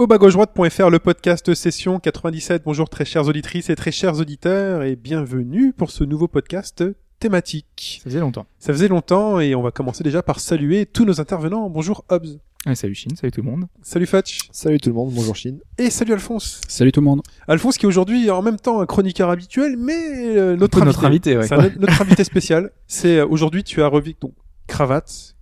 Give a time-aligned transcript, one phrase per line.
[0.00, 2.62] Au bas gauche droite.fr, le podcast session 97.
[2.64, 6.82] Bonjour très chères auditrices et très chers auditeurs et bienvenue pour ce nouveau podcast
[7.18, 8.00] thématique.
[8.02, 8.46] Ça faisait longtemps.
[8.58, 11.68] Ça faisait longtemps et on va commencer déjà par saluer tous nos intervenants.
[11.68, 12.38] Bonjour Hobbs.
[12.64, 13.66] Ouais, salut Chine, salut tout le monde.
[13.82, 14.48] Salut Fatch.
[14.52, 15.60] Salut tout le monde, bonjour Chine.
[15.76, 16.62] Et salut Alphonse.
[16.66, 17.20] Salut tout le monde.
[17.46, 20.86] Alphonse qui est aujourd'hui en même temps un chroniqueur habituel mais euh, notre, invité.
[20.86, 21.72] notre invité, ouais.
[21.78, 22.70] Notre invité spécial.
[22.86, 24.32] C'est euh, aujourd'hui tu as revu donc
[24.66, 25.36] cravate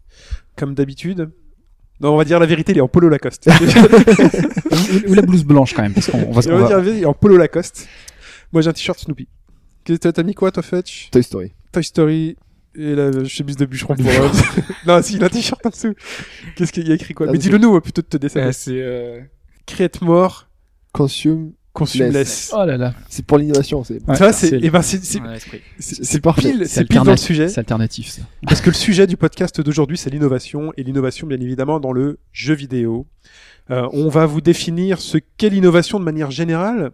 [0.56, 1.30] comme d'habitude.
[2.01, 3.48] Non, on va dire la vérité, il est en polo Lacoste.
[3.48, 6.66] ou, ou la blouse blanche quand même, parce qu'on on va, on on va va-
[6.69, 7.88] dire la vérité, il est en polo Lacoste.
[8.52, 9.29] Moi j'ai un t-shirt Snoopy.
[9.84, 11.11] Qu'est-ce que T'as mis quoi toi Fetch?
[11.11, 11.52] Toy Story.
[11.73, 12.37] Toy Story
[12.74, 14.05] et la chemise de bûcheron pour
[14.87, 15.95] non, si, il a un t-shirt en dessous.
[16.55, 17.27] Qu'est-ce qu'il y a écrit quoi?
[17.29, 18.46] Ah, Mais dis-le nous euh, plutôt de te décéder.
[18.46, 19.21] Euh, c'est euh,
[19.66, 20.49] Create more,
[20.93, 22.15] Consume, consume less.
[22.15, 22.52] Less.
[22.54, 22.95] Oh là là.
[23.09, 27.16] c'est pour l'innovation, c'est Ouais, ça c'est eh ben c'est pile C'est pile dans le
[27.16, 28.23] sujet C'est alternatif ça.
[28.43, 32.18] parce que le sujet du podcast d'aujourd'hui c'est l'innovation et l'innovation bien évidemment dans le
[32.32, 33.06] jeu vidéo.
[33.71, 36.93] Euh, on va vous définir ce qu'est l'innovation de manière générale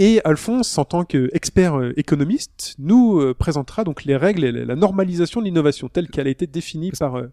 [0.00, 4.74] et Alphonse en tant qu'expert euh, économiste nous euh, présentera donc les règles et la
[4.74, 7.26] normalisation de l'innovation telle qu'elle a été définie par euh,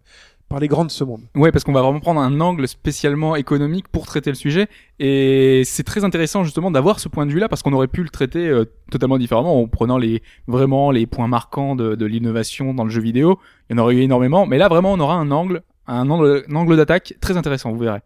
[0.49, 1.21] par les grandes ce monde.
[1.35, 4.67] Ouais, parce qu'on va vraiment prendre un angle spécialement économique pour traiter le sujet.
[4.99, 8.09] Et c'est très intéressant justement d'avoir ce point de vue-là, parce qu'on aurait pu le
[8.09, 12.83] traiter euh, totalement différemment en prenant les vraiment les points marquants de, de l'innovation dans
[12.83, 13.39] le jeu vidéo.
[13.69, 16.43] Il y en aurait eu énormément, mais là vraiment on aura un angle, un angle,
[16.49, 17.99] un angle d'attaque très intéressant, vous verrez.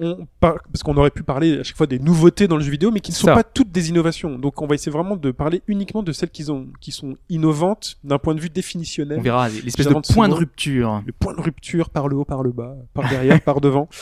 [0.00, 2.70] on par- parce qu'on aurait pu parler à chaque fois des nouveautés dans le jeu
[2.70, 3.34] vidéo, mais qui ne sont Ça.
[3.34, 4.38] pas toutes des innovations.
[4.38, 7.96] Donc on va essayer vraiment de parler uniquement de celles qui, ont, qui sont innovantes
[8.04, 9.18] d'un point de vue définitionnel.
[9.18, 11.02] On verra l'espèce de point de rupture.
[11.06, 13.88] Le point de rupture par le haut, par le bas, par derrière, par devant.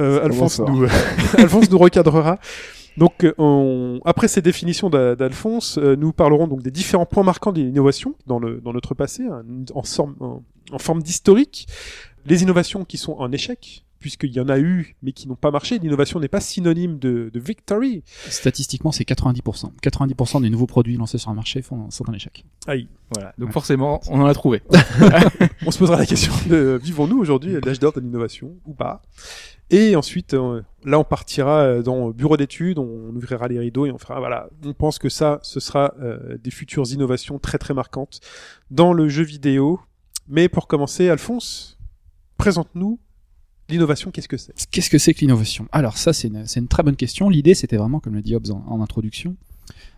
[0.00, 0.86] Euh, Alphonse, nous,
[1.38, 2.40] Alphonse nous recadrera.
[2.96, 7.22] Donc, euh, on- après ces définitions d'A- d'Alphonse, euh, nous parlerons donc des différents points
[7.22, 11.68] marquants de l'innovation dans, le, dans notre passé, hein, en, forme- en, en forme d'historique.
[12.26, 15.50] Les innovations qui sont en échec, puisqu'il y en a eu, mais qui n'ont pas
[15.50, 15.78] marché.
[15.78, 18.02] L'innovation n'est pas synonyme de, de victory.
[18.28, 19.70] Statistiquement, c'est 90%.
[19.82, 22.44] 90% des nouveaux produits lancés sur le marché font, sont un échec.
[22.66, 22.86] Aïe.
[23.14, 23.32] Voilà.
[23.38, 24.62] Donc forcément, on en a trouvé.
[25.66, 29.00] On se posera la question de vivons-nous aujourd'hui à l'âge d'or de l'innovation ou pas?
[29.70, 33.90] Et ensuite, euh, là, on partira euh, dans bureau d'études, on ouvrira les rideaux et
[33.90, 34.50] on fera voilà.
[34.66, 38.20] On pense que ça, ce sera euh, des futures innovations très très marquantes
[38.70, 39.80] dans le jeu vidéo.
[40.28, 41.78] Mais pour commencer, Alphonse,
[42.36, 42.98] présente-nous
[43.68, 44.10] l'innovation.
[44.10, 44.54] Qu'est-ce que c'est?
[44.70, 45.66] Qu'est-ce que c'est que l'innovation?
[45.72, 47.28] Alors ça, c'est une, une très bonne question.
[47.28, 49.36] L'idée, c'était vraiment, comme le dit Hobbes en, en introduction,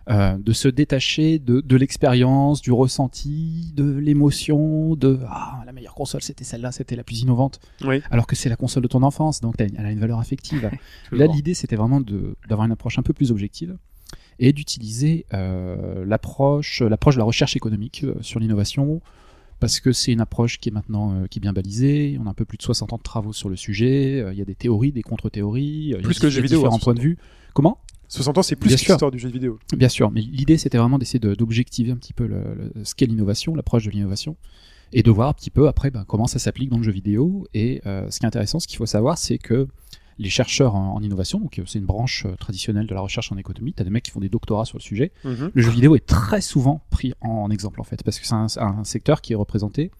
[0.09, 5.95] euh, de se détacher de, de l'expérience, du ressenti, de l'émotion, de ah, la meilleure
[5.95, 8.01] console, c'était celle-là, c'était la plus innovante, Oui.
[8.09, 10.71] alors que c'est la console de ton enfance, donc elle a une valeur affective.
[11.11, 13.77] Là, l'idée, c'était vraiment de- d'avoir une approche un peu plus objective
[14.39, 19.01] et d'utiliser euh, l'approche, l'approche de la recherche économique euh, sur l'innovation,
[19.59, 22.17] parce que c'est une approche qui est maintenant euh, qui est bien balisée.
[22.21, 24.19] On a un peu plus de 60 ans de travaux sur le sujet.
[24.21, 26.31] euh, Il y a des théories, des contre-théories, euh, il y a Plus que le
[26.31, 27.17] jeu vidéo, différents hein, points de vue.
[27.53, 27.79] Comment?
[28.09, 29.59] 60 ans, c'est plus l'histoire du jeu vidéo.
[29.75, 32.95] Bien sûr, mais l'idée c'était vraiment d'essayer de- d'objectiver un petit peu le, le- ce
[32.95, 34.37] qu'est l'innovation, l'approche de l'innovation,
[34.93, 37.45] et de voir un petit peu après ben, comment ça s'applique dans le jeu vidéo.
[37.53, 39.67] Et euh, ce qui est intéressant, ce qu'il faut savoir, c'est que
[40.19, 43.31] les chercheurs en, en innovation, donc euh, c'est une branche euh, traditionnelle de la recherche
[43.31, 45.11] en économie, tu as des mecs qui font des doctorats sur le sujet.
[45.23, 45.51] Mhm.
[45.53, 48.33] Le jeu vidéo est très souvent pris en, en exemple en fait, parce que c'est
[48.35, 49.91] un, un secteur qui est représenté,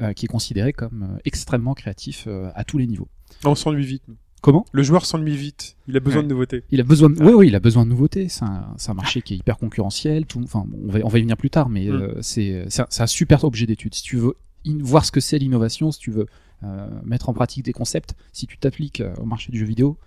[0.00, 3.08] euh, qui est considéré comme extrêmement créatif à tous les niveaux.
[3.44, 4.02] On s'ennuie vite.
[4.42, 4.64] Comment?
[4.72, 5.76] Le joueur s'ennuie vite.
[5.86, 6.24] Il a besoin Ouais.
[6.24, 6.64] de nouveautés.
[6.72, 8.28] Il a besoin de, oui, oui, il a besoin de nouveautés.
[8.28, 10.26] C'est un, marché qui est hyper concurrentiel.
[10.26, 11.92] Tout, enfin, on va, on va y venir plus tard, mais Mm.
[11.92, 13.94] euh, c'est, c'est un, super objet d'étude.
[13.94, 14.34] Si tu veux
[14.66, 16.26] in- voir ce que c'est l'innovation, si tu veux
[17.04, 19.98] mettre en pratique des concepts, si tu t'appliques euh, au marché du jeu vidéo,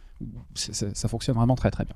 [0.53, 1.95] ça fonctionne vraiment très très bien.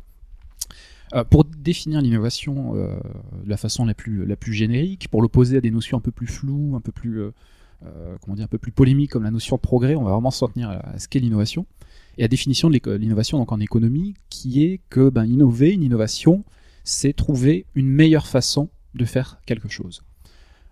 [1.16, 2.96] Euh, pour définir l'innovation euh,
[3.44, 6.12] de la façon la plus, la plus générique, pour l'opposer à des notions un peu
[6.12, 7.32] plus floues, un peu plus, euh,
[7.86, 10.30] euh, comment dire, un peu plus polémiques comme la notion de progrès, on va vraiment
[10.30, 11.66] s'en tenir à, à ce qu'est l'innovation.
[12.18, 16.44] Et la définition de l'innovation donc en économie, qui est que ben, innover, une innovation,
[16.84, 20.04] c'est trouver une meilleure façon de faire quelque chose.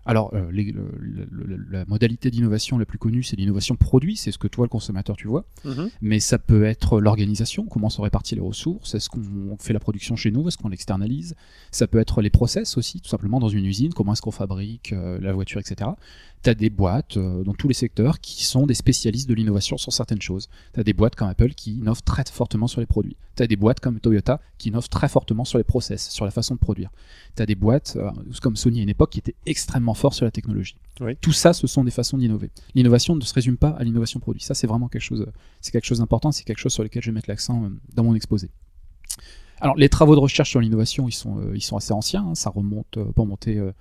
[0.08, 4.16] Alors, euh, les- le- le- le- la modalité d'innovation la plus connue, c'est l'innovation produit,
[4.16, 5.46] c'est ce que toi, le consommateur, tu vois.
[5.66, 5.90] Mhm.
[6.02, 10.16] Mais ça peut être l'organisation, comment sont réparties les ressources, est-ce qu'on fait la production
[10.16, 11.36] chez nous, est-ce qu'on l'externalise.
[11.72, 14.94] Ça peut être les process aussi, tout simplement dans une usine, comment est-ce qu'on fabrique
[14.94, 15.90] euh, la voiture, etc.
[16.44, 19.78] Tu as des boîtes euh, dans tous les secteurs qui sont des spécialistes de l'innovation
[19.78, 20.48] sur certaines choses.
[20.74, 23.18] Tu as des boîtes comme Apple qui innovent très fortement sur les produits.
[23.36, 26.32] Tu as des boîtes comme Toyota qui innovent très fortement sur les process, sur la
[26.32, 26.90] façon de produire.
[27.36, 28.12] Tu as des boîtes euh,
[28.42, 30.78] comme Sony à une époque qui étaient extrêmement forts sur la technologie.
[31.02, 31.16] Oui.
[31.20, 32.52] Tout ça, ce sont des façons d'innover.
[32.76, 34.42] L'innovation ne se résume pas à l'innovation produit.
[34.42, 35.32] Ça, c'est vraiment quelque chose, euh,
[35.62, 36.32] c'est quelque chose d'important.
[36.32, 38.50] C'est quelque chose sur lequel je vais mettre l'accent dans mon exposé.
[39.60, 42.26] Alors, les travaux de recherche sur l'innovation, ils sont, euh, ils sont assez anciens.
[42.28, 42.36] hein.
[42.36, 43.72] Ça remonte, euh, pour monter euh,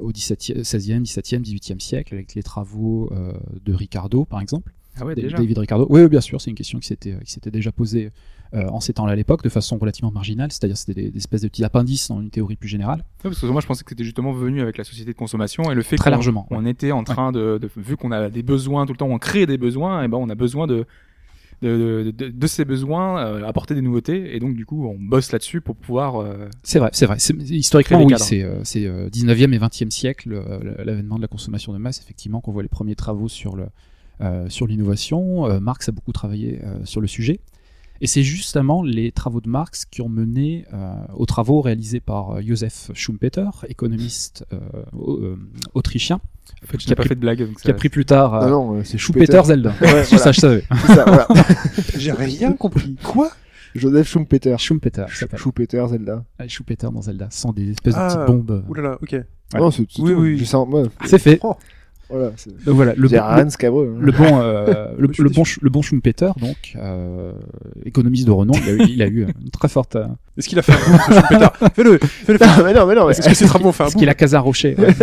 [0.00, 3.32] au 17e, 16e, 17e, 18e siècle, avec les travaux euh,
[3.64, 4.72] de Ricardo, par exemple.
[4.96, 5.36] Ah ouais, déjà.
[5.38, 5.86] David Ricardo.
[5.90, 8.12] Oui, oui, bien sûr, c'est une question qui s'était, qui s'était déjà posée
[8.54, 11.40] euh, en ces temps-là à l'époque, de façon relativement marginale, c'est-à-dire c'était des, des espèces
[11.42, 12.98] de petits appendices dans une théorie plus générale.
[13.24, 15.72] Ouais, parce que moi je pensais que c'était justement venu avec la société de consommation
[15.72, 18.30] et le fait Très qu'on- largement, on était en train de, de- vu qu'on a
[18.30, 20.86] des besoins tout le temps, on crée des besoins, et ben on a besoin de
[21.64, 24.96] de, de, de- de ces besoins euh, apporter des nouveautés et donc du coup on
[24.98, 27.16] bosse là-dessus pour pouvoir euh, C'est vrai, c'est vrai.
[27.16, 30.40] Historiquement, oui, c'est euh, c'est, euh, 19e et 20e siècle,
[30.84, 33.66] l'avènement de la consommation de masse, effectivement, qu'on voit les premiers travaux sur le
[34.48, 35.60] sur l'innovation.
[35.60, 37.40] Marx a beaucoup travaillé sur le sujet.
[38.00, 42.32] Et c'est justement les travaux de Marx qui ont mené euh, aux travaux réalisés par
[42.32, 44.58] euh, Joseph Schumpeter, économiste euh,
[44.92, 45.36] au-
[45.74, 46.20] autrichien,
[46.64, 48.50] fait, Qui a pas pris- fait de blague donc qui a pris plus tard euh,
[48.50, 49.44] Non, non, c'est Schumpeter Schumpeter.
[49.46, 49.74] Zelda.
[49.80, 50.32] Ouais, Ça, voilà.
[50.32, 50.64] je savais.
[50.86, 51.28] Voilà.
[51.96, 52.96] J'ai rien compris.
[53.02, 53.30] Quoi?
[53.74, 54.56] Joseph Schumpeter.
[54.58, 55.06] Schumpeter.
[55.36, 56.24] Schumpeter, Zelda.
[56.38, 58.64] Ah, Schumpeter dans Zelda, sans des espèces de Ah, petites bombes.
[58.68, 59.12] Ouh là là, ok.
[59.12, 59.24] Ouais.
[59.60, 60.42] Non, c'est Oui, oui.
[60.68, 61.38] Ouais, C'est fait.
[61.42, 61.54] Oh.
[62.10, 62.32] Voilà.
[62.36, 63.94] c'est- Donc voilà, le, C'est bon- scabreux.
[63.96, 64.00] hein.
[64.00, 67.32] le bon, euh, le, le bon, le bon Schumpeter, donc euh,
[67.84, 69.96] économiste de renom, il a eu, il a eu une très forte.
[69.96, 70.06] euh,
[70.36, 72.38] Est-ce qu'il a fait un boom, ce Schumpeter Fais-le, fais-le.
[72.38, 74.74] Non, mais non, mais non, Est-ce que ont fait un parce boom qu'il a Rocher.
[74.78, 74.94] ouais.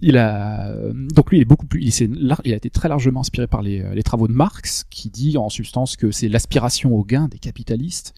[0.00, 2.70] il a euh, donc lui il est beaucoup plus, il, s'est lar- il a été
[2.70, 6.10] très largement inspiré par les, euh, les travaux de Marx, qui dit en substance que
[6.12, 8.14] c'est l'aspiration au gain des capitalistes.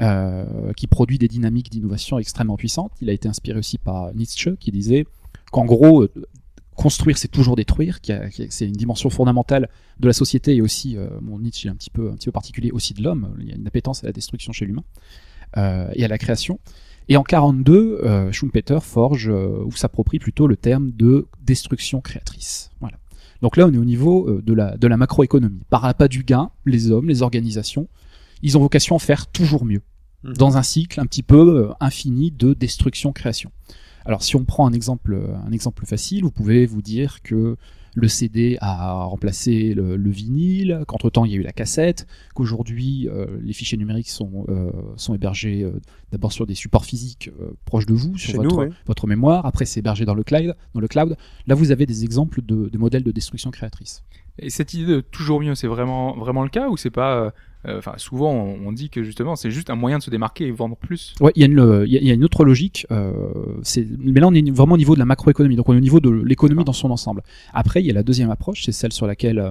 [0.00, 0.44] euh,
[0.74, 2.92] qui produit des dynamiques d'innovation extrêmement puissantes.
[3.02, 5.04] Il a été inspiré aussi par Nietzsche, qui disait
[5.52, 6.10] qu'en gros, euh,
[6.82, 8.00] construire, c'est toujours détruire,
[8.50, 9.68] c'est une dimension fondamentale
[10.00, 12.32] de la société et aussi, euh, bon, Nietzsche est un petit peu, un petit peu
[12.32, 13.36] particulier aussi de l'homme.
[13.38, 14.82] Il y a une appétence à la destruction chez l'humain
[15.56, 16.58] euh, et à la création.
[17.08, 22.70] Et en 42, euh, Schumpeter forge ou s'approprie plutôt le terme de destruction créatrice.
[22.80, 22.98] Voilà.
[23.42, 25.62] Donc là, on est au niveau de la, de la macroéconomie.
[25.70, 27.88] Par l'appât du gain, les hommes, les organisations,
[28.42, 29.82] ils ont vocation à faire toujours mieux
[30.24, 30.34] Mhm.
[30.34, 33.50] dans un cycle un petit peu infini de destruction-création.
[34.04, 37.56] Alors si on prend un exemple, euh, un exemple facile, vous pouvez vous dire que
[37.94, 43.08] le CD a remplacé le, le vinyle, qu'entre-temps il y a eu la cassette, qu'aujourd'hui
[43.08, 47.52] euh, les fichiers numériques sont, euh, sont hébergés euh, d'abord sur des supports physiques euh,
[47.64, 48.70] proches de vous, sur votre, nous, ouais.
[48.86, 50.56] votre mémoire, après c'est hébergé dans le cloud.
[50.74, 51.16] Dans le cloud.
[51.46, 54.02] Là vous avez des exemples de, de modèles de destruction créatrice.
[54.38, 57.94] Et cette idée de toujours mieux, c'est vraiment vraiment le cas ou c'est pas Enfin,
[57.96, 61.14] souvent on, dit que justement c'est juste un moyen de se démarquer et vendre plus.
[61.20, 62.86] Ouais, il y, a une, euh, autre logique.
[62.90, 63.12] Euh,
[63.98, 65.56] mais là, on est vraiment au niveau de la macroéconomie.
[65.56, 67.22] Donc, on est au niveau de l'économie dans son ensemble.
[67.52, 69.50] Après, il y a la deuxième approche, c'est celle sur laquelle, euh,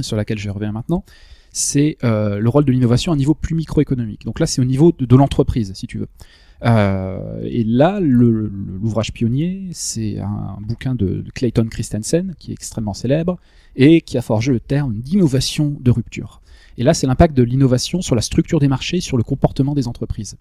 [0.00, 1.04] sur laquelle je reviens maintenant.
[1.52, 4.24] C'est euh, le rôle de l'innovation à un niveau plus microéconomique.
[4.24, 6.08] Donc là, c'est au niveau de, l'entreprise, si tu veux.
[6.64, 13.38] Euh, et là, l'ouvrage pionnier, c'est un bouquin de Clayton Christensen, qui est extrêmement célèbre,
[13.76, 16.40] et qui a forgé le terme d'innovation de rupture.
[16.78, 19.88] Et là, c'est l'impact de l'innovation sur la structure des marchés, sur le comportement des
[19.88, 20.36] entreprises.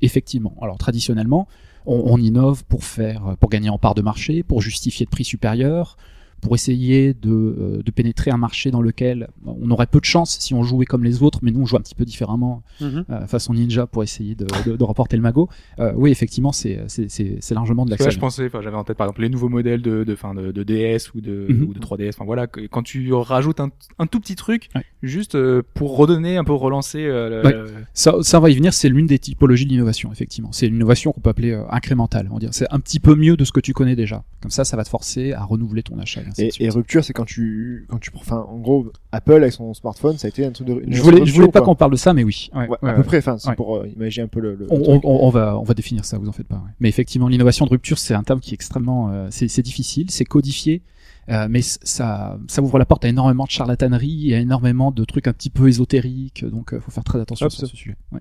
[0.00, 0.56] Effectivement.
[0.60, 1.46] Alors traditionnellement,
[1.86, 5.96] on, innove pour faire, pour gagner en part de marché, pour justifier de prix supérieurs,
[6.44, 10.36] pour essayer de, euh, de pénétrer un marché dans lequel on aurait peu de chance
[10.38, 13.04] si on jouait comme les autres, mais nous on joue un petit peu différemment, Mhm.
[13.10, 15.48] euh, façon ninja, pour essayer de, de, de remporter le magot.
[15.78, 18.20] Euh, oui, effectivement, c'est c'est- c'est- c'est largement de là, je l'action.
[18.20, 20.62] pensais, enfin, j'avais en tête par exemple les nouveaux modèles de, de, fin, de, de
[20.62, 21.64] DS ou de, Mhm.
[21.68, 22.10] ou de 3DS.
[22.14, 24.84] Enfin voilà, quand tu rajoutes un, un tout petit truc, Ouais.
[25.02, 27.04] juste euh, pour redonner un peu relancer.
[27.06, 27.52] euh, le- Ouais.
[27.54, 30.50] le- Ça, ça va y venir, c'est l'une des typologies de l'innovation, effectivement.
[30.52, 32.28] C'est une innovation qu'on peut appeler euh, incrémentale.
[32.30, 34.24] On dire, c'est un petit peu mieux de ce que tu connais déjà.
[34.42, 36.20] Comme ça, ça va te forcer à renouveler ton achat.
[36.38, 40.26] Et, rupture, c'est quand tu, quand tu, enfin, en gros, Apple avec son smartphone, ça
[40.26, 40.82] a été un truc de.
[40.88, 42.50] je voulais, je voulais pas qu'on parle de ça, mais oui.
[42.54, 42.94] Ouais, Ouais, ouais, à ouais.
[42.96, 43.18] peu près.
[43.18, 44.54] Enfin, c'est pour euh, imaginer un peu le.
[44.54, 45.00] le- On, le on- truc.
[45.04, 46.62] on- on va, on va définir ça, vous en faites pas.
[46.80, 50.24] Mais effectivement, l'innovation de rupture, c'est un terme qui est extrêmement, euh, c'est difficile, c'est
[50.24, 50.82] codifié,
[51.28, 55.04] euh, mais ça, ça ouvre la porte à énormément de charlatanerie et à énormément de
[55.04, 56.44] trucs un petit peu ésotériques.
[56.44, 57.66] Donc, il faut faire très attention ça.
[57.66, 57.96] ce sujet.
[58.12, 58.20] Ouais.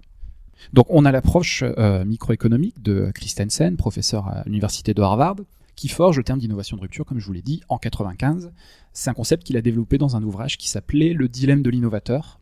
[0.72, 5.36] Donc, on a l'approche euh, microéconomique de Christensen, professeur à l'université de Harvard,
[5.76, 8.52] qui forge le terme d'innovation de rupture, comme je vous l'ai dit, en 95.
[8.94, 12.40] C'est un concept qu'il a développé dans un ouvrage qui s'appelait Le dilemme de l'innovateur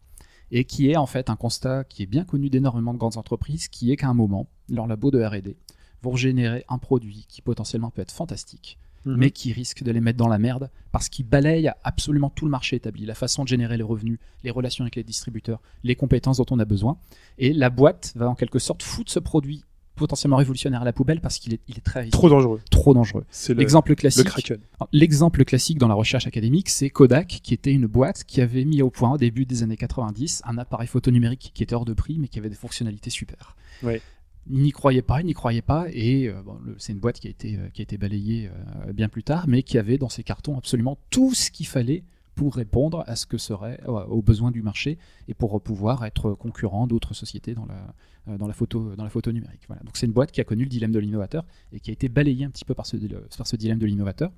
[0.51, 3.69] et qui est en fait un constat qui est bien connu d'énormément de grandes entreprises,
[3.69, 5.55] qui est qu'à un moment, leur labo de R&D
[6.03, 9.15] vont générer un produit qui potentiellement peut être fantastique, Mhm.
[9.17, 12.51] mais qui risque de les mettre dans la merde parce qu'il balaye absolument tout le
[12.51, 16.37] marché établi, la façon de générer les revenus, les relations avec les distributeurs, les compétences
[16.37, 16.97] dont on a besoin.
[17.39, 19.63] Et la boîte va en quelque sorte foutre ce produit
[20.01, 22.59] potentiellement révolutionnaire à la poubelle parce qu'il est, il est très risqué, Trop dangereux.
[22.69, 23.23] trop dangereux.
[23.29, 24.57] C'est le, L'exemple le classique, Kraken.
[24.91, 28.81] l'exemple classique dans la recherche académique, c'est Kodak, qui était une boîte qui avait mis
[28.81, 31.93] au point au début des années 90 un appareil photo numérique qui était hors de
[31.93, 33.55] prix mais qui avait des fonctionnalités super.
[33.83, 34.01] Ouais.
[34.49, 37.27] Ils n'y croyaient pas, ils n'y croyaient pas, et euh, bon, c'est une boîte qui
[37.27, 38.49] a été, euh, qui a été balayée
[38.87, 42.03] euh, bien plus tard, mais qui avait dans ses cartons absolument tout ce qu'il fallait
[42.35, 44.97] pour répondre à ce que serait euh, aux besoins du marché
[45.27, 47.93] et pour pouvoir être concurrent d'autres sociétés dans la,
[48.27, 49.61] euh, dans la photo dans la photo numérique.
[49.67, 49.81] Voilà.
[49.83, 52.09] Donc c'est une boîte qui a connu le dilemme de l'innovateur et qui a été
[52.09, 52.97] balayée un petit peu par ce,
[53.37, 54.31] par ce dilemme de l'innovateur.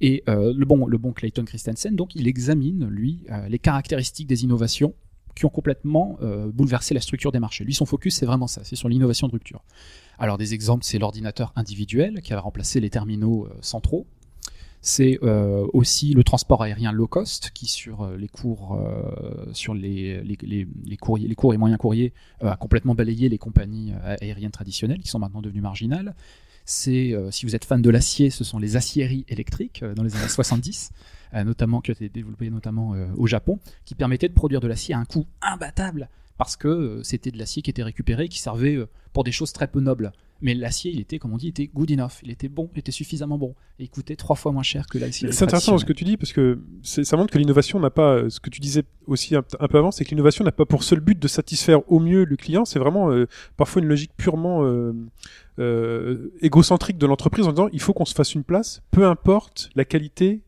[0.00, 4.42] Et euh, le bon le bon Clayton Christensen donc il examine lui les caractéristiques des
[4.42, 4.94] innovations
[5.36, 6.18] qui ont complètement
[6.52, 7.64] bouleversé la structure des marchés.
[7.64, 9.64] Lui son focus c'est vraiment ça, c'est sur l'innovation de rupture.
[10.18, 14.06] Alors des exemples c'est l'ordinateur individuel qui a remplacé les terminaux centraux.
[14.86, 19.72] C'est euh, aussi le transport aérien low cost qui sur euh, les cours euh, sur
[19.72, 22.12] les, et moyens courriers
[22.42, 26.14] a complètement balayé les compagnies aériennes traditionnelles qui sont maintenant devenues marginales.
[26.66, 30.28] C'est si vous êtes fan de l'acier, ce sont les aciéries électriques dans les années
[30.28, 30.92] 70,
[31.32, 34.94] euh, notamment qui ont été développées notamment au Japon, qui permettaient de produire de l'acier
[34.94, 38.78] à un coût imbattable parce que c'était de l'acier qui était récupéré, qui servait
[39.14, 40.12] pour des choses très peu nobles.
[40.40, 42.92] Mais l'acier, il était, comme on dit, était good enough, il était bon, il était
[42.92, 45.32] suffisamment bon, et il coûtait trois fois moins cher que l'acier.
[45.32, 48.40] C'est intéressant ce que tu dis parce que ça montre que l'innovation n'a pas, ce
[48.40, 51.00] que tu disais aussi un, un peu avant, c'est que l'innovation n'a pas pour seul
[51.00, 52.64] but de satisfaire au mieux le client.
[52.64, 53.26] C'est vraiment euh,
[53.56, 54.92] parfois une logique purement euh,
[55.58, 59.70] euh, égocentrique de l'entreprise en disant il faut qu'on se fasse une place, peu importe
[59.74, 60.42] la qualité.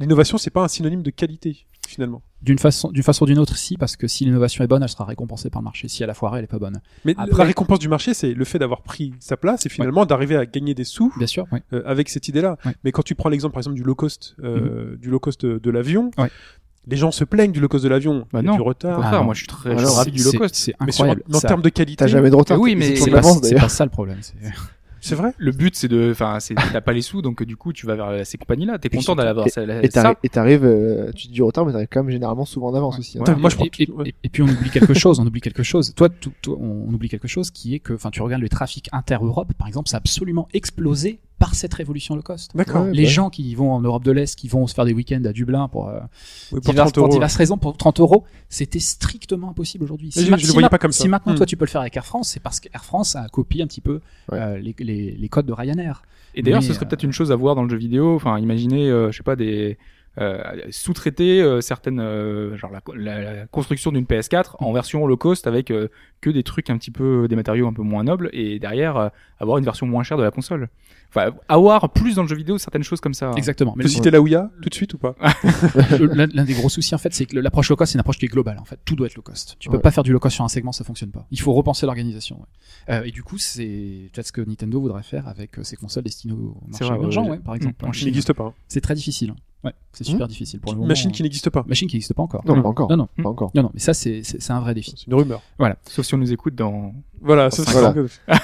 [0.00, 2.22] L'innovation, c'est pas un synonyme de qualité finalement.
[2.40, 4.88] D'une façon, d'une façon ou d'une autre, si, parce que si l'innovation est bonne, elle
[4.88, 5.88] sera récompensée par le marché.
[5.88, 6.80] Si elle a foiré, elle est pas bonne.
[7.04, 10.06] Mais Après- la récompense du marché, c'est le fait d'avoir pris sa place et finalement
[10.06, 12.56] d'arriver à gagner des sous Bien sûr, euh, avec cette idée-là.
[12.64, 12.72] Ouais.
[12.84, 15.58] Mais quand tu prends l'exemple par exemple du low cost, euh, du low cost de,
[15.58, 16.30] de l'avion, Ouais.
[16.86, 18.54] les gens se plaignent du low cost de l'avion, Bah non.
[18.54, 19.00] du retard.
[19.02, 20.54] Ah, moi je suis très ravi du low C'est- cost.
[20.54, 21.24] C'est Mais sur- incroyable.
[21.34, 22.60] en Ça- termes de qualité, T'as jamais de retard.
[22.60, 24.18] Oui, mais c'est pas, pas ça le problème.
[25.00, 25.32] C'est- vrai.
[25.38, 27.94] Le but c'est de, enfin, c'est t'as pas les sous, donc du coup tu vas
[27.94, 28.78] vers ces compagnies-là.
[28.78, 30.14] T'es content d'aller avoir et- ça.
[30.22, 32.98] Et t'arrives, euh, tu dis du retard, mais t'arrives quand même généralement souvent en avance
[32.98, 33.18] aussi.
[33.18, 33.22] hein.
[33.24, 34.08] Putain, moi, je et, prends et- tout- ouais.
[34.08, 35.94] et- et puis on oublie quelque chose, on oublie quelque chose.
[35.94, 38.48] Toi, tout- toi, on, on oublie quelque chose qui est que, enfin, tu regardes le
[38.48, 42.50] trafic inter-Europe, par exemple, ça a absolument explosé par cette révolution low cost.
[42.56, 42.84] D'accord.
[42.86, 43.08] Ouais, Les bah.
[43.08, 45.68] gens qui vont en Europe de l'Est, qui vont se faire des week-ends à Dublin
[45.68, 46.00] pour, euh,
[46.52, 47.12] Oui, pour diverses, 30 pour euros.
[47.12, 50.10] diverses raisons, pour 30 euros, c'était strictement impossible aujourd'hui.
[50.14, 51.02] Je- ma- je le voyais ma- pas comme ça.
[51.02, 51.36] Si maintenant Hmm.
[51.36, 53.66] toi tu peux le faire avec Air France, c'est parce qu'Air France a copié un
[53.66, 54.00] petit peu
[54.32, 54.38] Ouais.
[54.40, 56.02] euh, les, les, les codes de Ryanair.
[56.34, 58.14] Et d'ailleurs, ce serait euh, peut-être une chose à voir dans le jeu vidéo.
[58.16, 59.78] Enfin, imaginez, euh, je sais pas, des
[60.20, 65.16] euh, sous-traiter euh, certaines, euh, genre la, la- la construction d'une PS4 en version low
[65.16, 65.88] cost avec euh,
[66.20, 69.08] que des trucs un petit peu, des matériaux un peu moins nobles, et derrière euh,
[69.38, 70.68] avoir une version moins chère de la console.
[71.10, 73.32] Enfin, avoir plus dans le jeu vidéo certaines choses comme ça.
[73.36, 73.72] Exactement.
[73.72, 75.14] Tu Mais peux citer la Ouya tout de suite ou pas
[76.00, 78.26] l'un des gros soucis en fait, c'est que l'approche low cost, c'est une approche qui
[78.26, 78.58] est globale.
[78.60, 79.56] En fait, tout doit être low cost.
[79.58, 79.82] Tu peux Ouais.
[79.82, 81.26] pas faire du low cost sur un segment, ça fonctionne pas.
[81.30, 82.38] Il faut repenser l'organisation.
[82.40, 82.94] ouais.
[82.94, 86.04] Euh, et du coup, c'est peut-être ce que Nintendo voudrait faire avec euh, ses consoles
[86.04, 87.76] destinées au marché vrai, émergent, ouais, ouais, par exemple.
[87.82, 87.88] Mm.
[87.88, 88.06] En Qui Chine.
[88.08, 88.44] n'existe pas.
[88.44, 88.54] hein.
[88.68, 89.34] C'est très difficile.
[89.64, 90.86] Ouais, c'est super difficile pour le moment.
[90.88, 91.64] Machine qui n'existe pas.
[91.66, 92.42] machine qui n'existe pas encore.
[92.46, 92.88] Non, pas encore.
[92.90, 93.08] Non, non.
[93.22, 93.50] Pas encore.
[93.56, 94.94] Non, non, mais ça, c'est un vrai défi.
[94.96, 95.42] C'est une rumeur.
[95.88, 96.94] Sauf si on nous écoute dans.
[97.20, 97.94] Voilà, ça, c'est Voilà.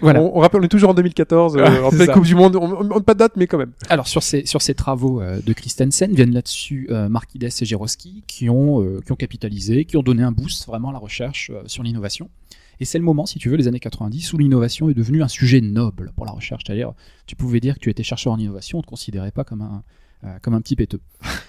[0.00, 0.22] Voilà.
[0.22, 2.08] On, on rappelle, on est toujours en 2014, euh, en pleine.
[2.08, 2.56] Coupe du Monde.
[2.56, 3.72] On, on, pas de date, mais quand même.
[3.88, 8.24] Alors sur ces sur ces travaux euh, de Christensen viennent là-dessus euh, Markides et Jeroski
[8.26, 11.50] qui ont euh, qui ont capitalisé, qui ont donné un boost vraiment à la recherche
[11.54, 12.30] euh, sur l'innovation.
[12.80, 15.28] Et c'est le moment, si tu veux, les années 90, où l'innovation est devenue un
[15.28, 16.62] sujet noble pour la recherche.
[16.64, 16.92] C'est-à-dire,
[17.26, 19.82] tu pouvais dire que tu étais chercheur en innovation, on te considérait pas comme un
[20.42, 21.00] comme un petit péteux.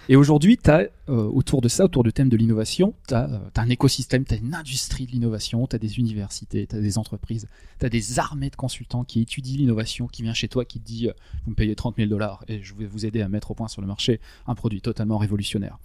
[0.10, 3.70] Et aujourd'hui, tu as autour de ça, autour du thème de l'innovation, tu as, un
[3.70, 7.48] écosystème, tu as une industrie de l'innovation, tu as des universités, tu as des entreprises,
[7.80, 10.86] tu as des armées de consultants qui étudient l'innovation, qui vient chez toi, qui te
[10.86, 11.14] dit euh,
[11.46, 13.68] vous me payez 30 000 dollars et je vais vous aider à mettre au point
[13.68, 15.78] sur le marché un produit totalement révolutionnaire.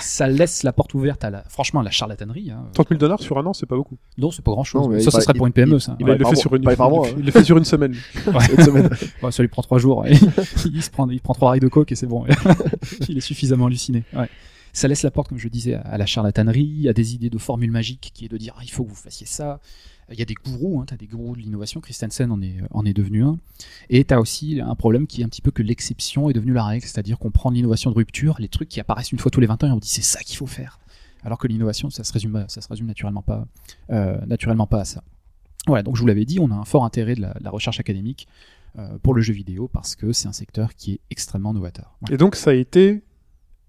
[0.00, 2.50] Ça laisse la porte ouverte à la, franchement, à la charlatanerie.
[2.50, 2.66] Hein.
[2.74, 3.96] 30 000 dollars sur un an, c'est pas beaucoup.
[4.18, 4.82] Non, c'est pas grand chose.
[4.82, 5.96] Non, ça, il ça serait pour une PME, il- ça.
[6.00, 7.94] il va il le fait sur une, mois, il le fait sur une semaine.
[8.40, 8.90] Cette semaine.
[9.22, 10.04] Ouais, ça lui prend trois jours.
[10.66, 12.24] il se prend, il prend trois rails de coke et c'est bon.
[13.08, 14.04] il est suffisamment halluciné.
[14.14, 14.28] Ouais.
[14.72, 17.70] Ça laisse la porte, comme je disais, à la charlatanerie, à des idées de formules
[17.70, 19.60] magiques qui est de dire ah, il faut que vous fassiez ça.
[20.12, 21.80] Il y a des gourous, hein, tu as des gourous de l'innovation.
[21.80, 23.38] Christensen en est, en est devenu un.
[23.90, 26.52] Et tu as aussi un problème qui est un petit peu que l'exception est devenue
[26.52, 29.40] la règle, c'est-à-dire qu'on prend l'innovation de rupture, les trucs qui apparaissent une fois tous
[29.40, 30.78] les 20 ans et on dit c'est ça qu'il faut faire.
[31.24, 33.46] Alors que l'innovation, ça se résume, se résume naturellement pas,
[33.90, 35.02] euh, naturellement pas à ça.
[35.66, 38.28] Voilà, donc je vous l'avais dit, on a un fort intérêt de la, recherche académique
[38.78, 41.98] euh, pour le jeu vidéo parce que c'est un secteur qui est extrêmement novateur.
[42.10, 43.02] Et donc, ça a été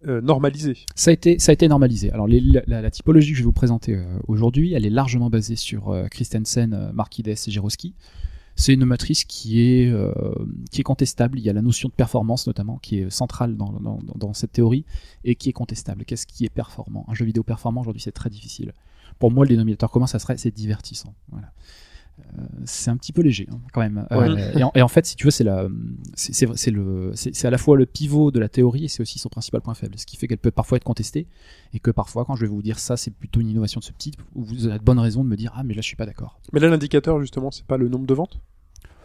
[0.06, 0.78] euh, normalisé.
[0.94, 2.12] Ça a été, ça a été normalisé.
[2.12, 5.90] Alors la, typologie que je vais vous présenter euh, aujourd'hui, elle est largement basée sur
[5.90, 7.96] euh, Christensen, Markides et Jeroski.
[8.56, 9.94] C'est une matrice qui est
[10.72, 11.38] qui est contestable.
[11.38, 14.52] Il y a la notion de performance notamment qui est centrale dans, dans, dans cette
[14.52, 14.84] théorie
[15.24, 16.06] et qui est contestable.
[16.06, 17.06] Qu'est-ce qui est performant?
[17.08, 18.74] Un jeu vidéo performant aujourd'hui c'est très difficile.
[19.20, 21.14] Pour moi le dénominateur commun ça serait c'est divertissant.
[21.30, 21.52] Voilà.
[22.66, 24.06] C'est un petit peu léger hein, quand même.
[24.12, 25.68] Euh, et, en, et, en, fait, si tu veux, c'est la,
[26.16, 29.20] c'est c'est le, c'est à la fois le pivot de la théorie et c'est aussi
[29.20, 31.28] son principal point faible, ce qui fait qu'elle peut parfois être contestée
[31.74, 33.92] et que parfois, quand je vais vous dire ça, c'est plutôt une innovation de ce
[33.92, 36.06] type, vous avez de bonnes raisons de me dire ah mais là je suis pas
[36.06, 36.40] d'accord.
[36.54, 38.40] Mais là l'indicateur justement, c'est pas le nombre de ventes?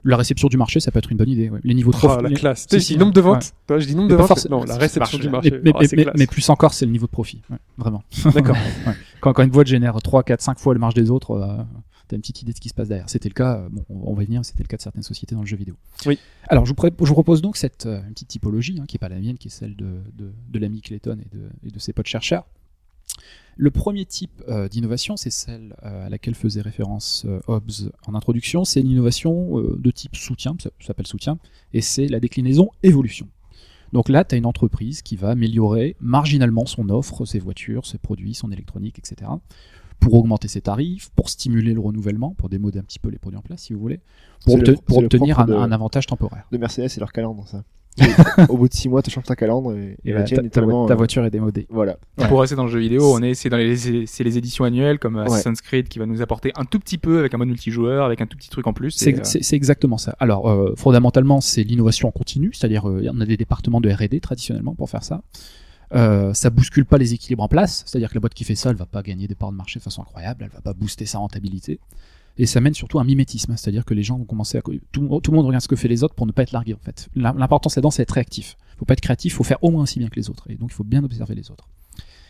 [0.04, 1.49] La réception du marché, ça peut être une bonne idée.
[1.49, 1.61] Ouais.
[1.62, 2.66] Les niveaux de oh, la classe.
[2.66, 3.52] Tu dis nombre de ventes.
[3.71, 3.81] Ouais.
[3.81, 4.50] je dis nombre de ventes.
[4.50, 5.61] Non, la réception du marché.
[5.62, 5.81] Mais, oh,
[6.16, 7.42] mais, plus encore, c'est le niveau de profit.
[7.49, 8.02] Ouais, vraiment.
[8.35, 8.57] D'accord.
[9.21, 11.62] quand, quand une boîte génère 3, 4, 5 fois le marge des autres, euh,
[12.12, 13.09] t'as une petite idée de ce qui se passe derrière.
[13.09, 15.40] C'était le cas, bon, on va y venir, c'était le cas de certaines sociétés dans
[15.40, 15.76] le jeu vidéo.
[16.04, 16.19] Oui.
[16.47, 18.99] Alors, je vous, je vous propose donc cette euh, une petite typologie, hein, qui est
[18.99, 21.78] pas la mienne, qui est celle de, de, de l'ami Clayton et de, et de
[21.78, 22.47] ses potes chercheurs.
[23.57, 28.14] Le premier type euh, d'innovation, c'est celle euh, à laquelle faisait référence euh, Hobbes en
[28.14, 31.38] introduction, c'est une innovation euh, de type soutien, ça s'appelle soutien,
[31.73, 33.28] et c'est la déclinaison évolution.
[33.92, 37.99] Donc là, tu as une entreprise qui va améliorer marginalement son offre, ses voitures, ses
[37.99, 39.31] produits, son électronique, etc.
[40.02, 43.38] pour augmenter ses tarifs, pour stimuler le renouvellement, pour démoder un petit peu les produits
[43.38, 44.00] en place, si vous voulez,
[44.44, 46.47] pour, obte le, pour obtenir un, de, un, avantage temporaire.
[46.50, 47.62] De Mercedes et leur calendre, ça.
[48.49, 49.97] au bout de 6 mois, tu changes ta calandre et,
[50.50, 51.66] tellement, ta, voiture est démodée.
[51.68, 51.99] Voilà.
[52.16, 52.26] Ouais.
[52.26, 54.99] Pour rester dans le jeu vidéo, on est c'est dans les c'est les éditions annuelles
[54.99, 55.26] comme ouais.
[55.26, 58.23] Assassin's Creed qui va nous apporter un tout petit peu avec un mode multijoueur, avec
[58.23, 58.92] un tout petit truc en plus.
[58.92, 59.54] C'est euh...
[59.54, 60.16] exactement ça.
[60.21, 64.21] Alors euh, fondamentalement, c'est l'innovation en continu, c'est-à-dire euh, on a des départements de R&D
[64.21, 65.21] traditionnellement pour faire ça.
[65.94, 68.70] Euh, ça bouscule pas les équilibres en place, c'est-à-dire que la boîte qui fait ça,
[68.70, 71.04] elle va pas gagner des parts de marché de façon incroyable, elle va pas booster
[71.04, 71.80] sa rentabilité
[72.38, 75.20] et ça mène surtout à un mimétisme, c'est-à-dire que les gens vont commencer à tout,
[75.20, 76.78] tout, le monde regarde ce que fait les autres pour ne pas être largué en
[76.78, 77.08] fait.
[77.14, 78.56] L'important c'est dedans c'est être réactif.
[78.78, 80.70] Faut pas être créatif, faut faire au moins aussi bien que les autres et donc
[80.70, 81.68] il faut bien observer les autres.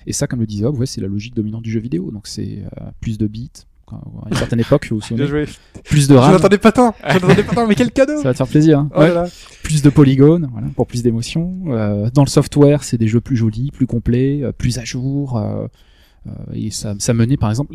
[0.07, 2.11] Et ça comme le disait Hobbes, c'est la logique dominante du jeu vidéo.
[2.11, 3.51] Donc c'est euh, plus de bits
[3.91, 4.89] à une certaine époque,
[5.85, 6.31] plus de RAM.
[6.31, 6.95] Je n'attendais pas tant.
[7.07, 8.17] Je n'attendais pas tant, mais quel cadeau.
[8.17, 8.79] Ça va te faire plaisir.
[8.81, 8.91] Hein.
[8.95, 9.13] Oh ouais.
[9.63, 11.59] Plus de polygones, voilà, pour plus d'émotions.
[11.69, 15.37] Euh, dans le software, c'est des jeux plus jolis, plus complets, euh, plus à jour.
[15.39, 15.67] Euh,
[16.55, 17.75] et ça, ça menait par exemple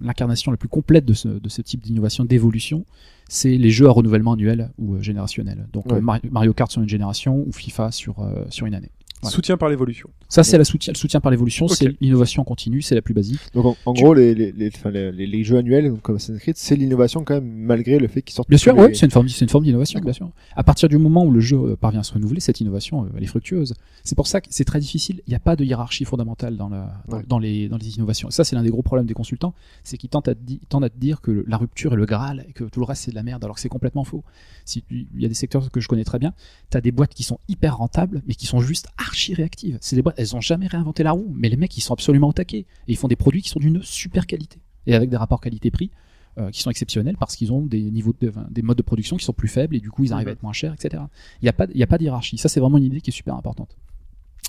[0.00, 2.86] l'incarnation la plus complète de ce, de ce type d'innovation, d'évolution,
[3.28, 5.66] c'est les jeux à renouvellement annuel ou générationnel.
[5.72, 6.00] Donc Ouais.
[6.30, 8.90] Mario Kart sur une génération ou FIFA sur, sur une année.
[9.22, 9.34] Voilà.
[9.36, 10.10] Soutien par l'évolution.
[10.28, 13.38] Ça, c'est la soutien, le soutien par l'évolution, c'est l'innovation continue, c'est la plus basique.
[13.54, 16.74] Donc en, en Tu- gros, les, les, les, jeux annuels, donc, comme Assassin's Creed, c'est
[16.76, 19.12] l'innovation quand même, malgré le fait qu'ils sortent Bien tous sûr, les- ouais, c'est une
[19.12, 20.30] forme, c'est une forme d'innovation, bien sûr.
[20.56, 23.08] À partir du moment où le jeu euh, parvient à se renouveler, cette innovation, euh,
[23.16, 23.74] elle est fructueuse.
[24.02, 25.20] C'est pour ça que c'est très difficile.
[25.26, 27.24] Il n'y a pas de hiérarchie fondamentale dans, la, dans, Ouais.
[27.28, 28.28] dans les, dans les innovations.
[28.28, 29.54] Et ça, c'est l'un des gros problèmes des consultants,
[29.84, 31.96] c'est qu'ils tentent à, te di- tentent à te dire que le- la rupture est
[31.96, 34.02] le Graal et que tout le reste c'est de la merde, alors que c'est complètement
[34.04, 34.24] faux.
[34.64, 36.32] Si il y a des secteurs que je connais très bien,
[36.70, 39.78] tu as des boîtes qui sont hyper rentables, mais qui sont juste archi réactives.
[39.80, 42.28] C'est des boîtes, elles ont jamais réinventé la roue, mais les mecs, ils sont absolument
[42.28, 42.58] au taquet.
[42.58, 44.58] Et ils font des produits qui sont d'une super qualité.
[44.86, 45.90] Et avec des rapports qualité-prix
[46.38, 49.24] euh, qui sont exceptionnels parce qu'ils ont des niveaux de, des modes de production qui
[49.24, 51.02] sont plus faibles et du coup ils arrivent à être moins chers, etc.
[51.40, 52.38] Il n'y a pas, il y a pas de hiérarchie.
[52.38, 53.76] Ça, c'est vraiment une idée qui est super importante.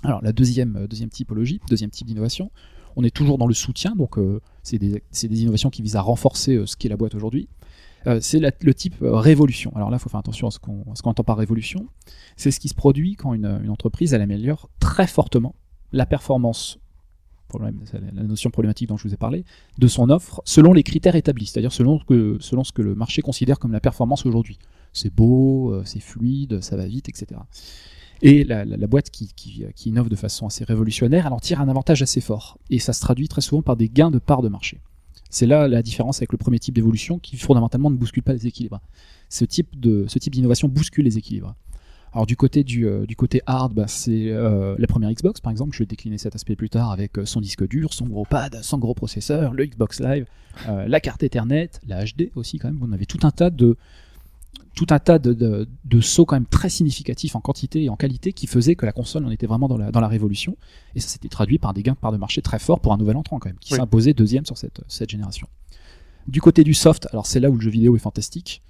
[0.04, 2.52] Alors, la deuxième, euh, deuxième typologie, deuxième type d'innovation,
[2.96, 6.02] on est toujours dans le soutien, donc euh, c'est des, des innovations qui visent à
[6.02, 7.48] renforcer euh, ce qu'est la boîte aujourd'hui.
[8.08, 9.72] Euh, c'est le type euh, révolution.
[9.76, 11.88] Alors là, il faut faire attention à ce qu'on entend par révolution.
[12.36, 15.56] C'est ce qui se produit quand une, entreprise améliore très fortement
[15.92, 16.80] la performance,
[17.54, 19.46] la notion problématique dont je vous ai parlé,
[19.78, 23.72] de son offre selon les critères établis, c'est-à-dire selon, ce que- le marché considère comme
[23.72, 24.58] la performance aujourd'hui.
[24.92, 27.40] C'est beau, euh, c'est fluide, ça va vite, etc.
[28.22, 31.70] Et la, boîte qui, qui- qui innove de façon assez révolutionnaire, elle en tire un
[31.70, 32.58] avantage assez fort.
[32.70, 34.80] Et ça se traduit très souvent par des gains de parts de marché.
[35.34, 38.46] C'est là la différence avec le premier type d'évolution qui fondamentalement ne bouscule pas les
[38.46, 38.80] équilibres.
[39.30, 41.56] Ce type de ce type d'innovation bouscule les équilibres.
[42.12, 45.52] Alors du côté du, euh, du côté hard, bah, c'est euh, la première Xbox par
[45.52, 45.74] exemple.
[45.74, 48.60] Je vais décliner cet aspect plus tard avec euh, son disque dur, son gros pad,
[48.62, 50.28] son gros processeur, le Xbox Live,
[50.68, 52.80] la carte Ethernet, la HD aussi quand même.
[52.84, 53.76] On avait tout un tas de
[54.76, 57.96] tout un tas de, de, de sauts quand même très significatifs en quantité et en
[57.96, 60.58] qualité qui faisaient que la console en était vraiment dans la, dans la révolution.
[60.96, 62.98] Et ça s'était traduit par des gains de part de marché très forts pour un
[62.98, 63.80] nouvel entrant quand même, qui Oui.
[63.80, 65.48] s'imposait deuxième sur cette, cette génération.
[66.28, 68.62] Du côté du soft, alors c'est là où le jeu vidéo est fantastique,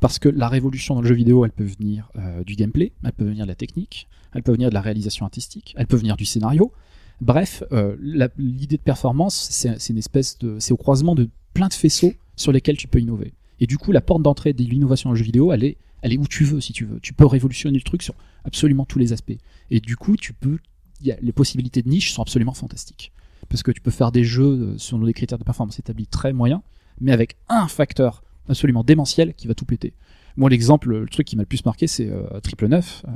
[0.00, 3.12] parce que la révolution dans le jeu vidéo, elle peut venir euh, du gameplay, elle
[3.12, 6.16] peut venir de la technique, elle peut venir de la réalisation artistique, elle peut venir
[6.16, 6.72] du scénario.
[7.20, 7.94] Bref, euh,
[8.36, 12.50] l'idée de performance, c'est une espèce de, c'est au croisement de plein de faisceaux sur
[12.50, 13.32] lesquels tu peux innover.
[13.62, 16.12] Et du coup, la porte d'entrée de l'innovation dans le jeu vidéo, elle est, elle
[16.12, 16.98] est où tu veux, si tu veux.
[16.98, 19.38] Tu peux révolutionner le truc sur absolument tous les aspects.
[19.70, 20.58] Et du coup, tu peux,
[21.00, 23.12] les possibilités de niche sont absolument fantastiques.
[23.48, 26.32] Parce que tu peux faire des jeux euh, selon des critères de performance établis très
[26.32, 26.60] moyens,
[27.00, 29.94] mais avec un facteur absolument démentiel qui va tout péter.
[30.36, 33.10] Moi, l'exemple, le truc qui m'a le plus marqué, c'est euh, Triple 9, euh,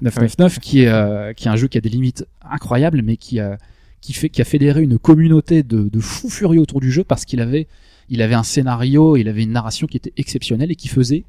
[0.00, 3.38] 999, qui est, euh, qui est un jeu qui a des limites incroyables, mais qui
[3.38, 3.58] a,
[4.00, 7.24] qui fait, qui a fédéré une communauté de, de fous furieux autour du jeu parce
[7.24, 7.66] qu'il avait
[8.08, 11.24] il avait un scénario, il avait une narration qui était exceptionnelle et qui faisait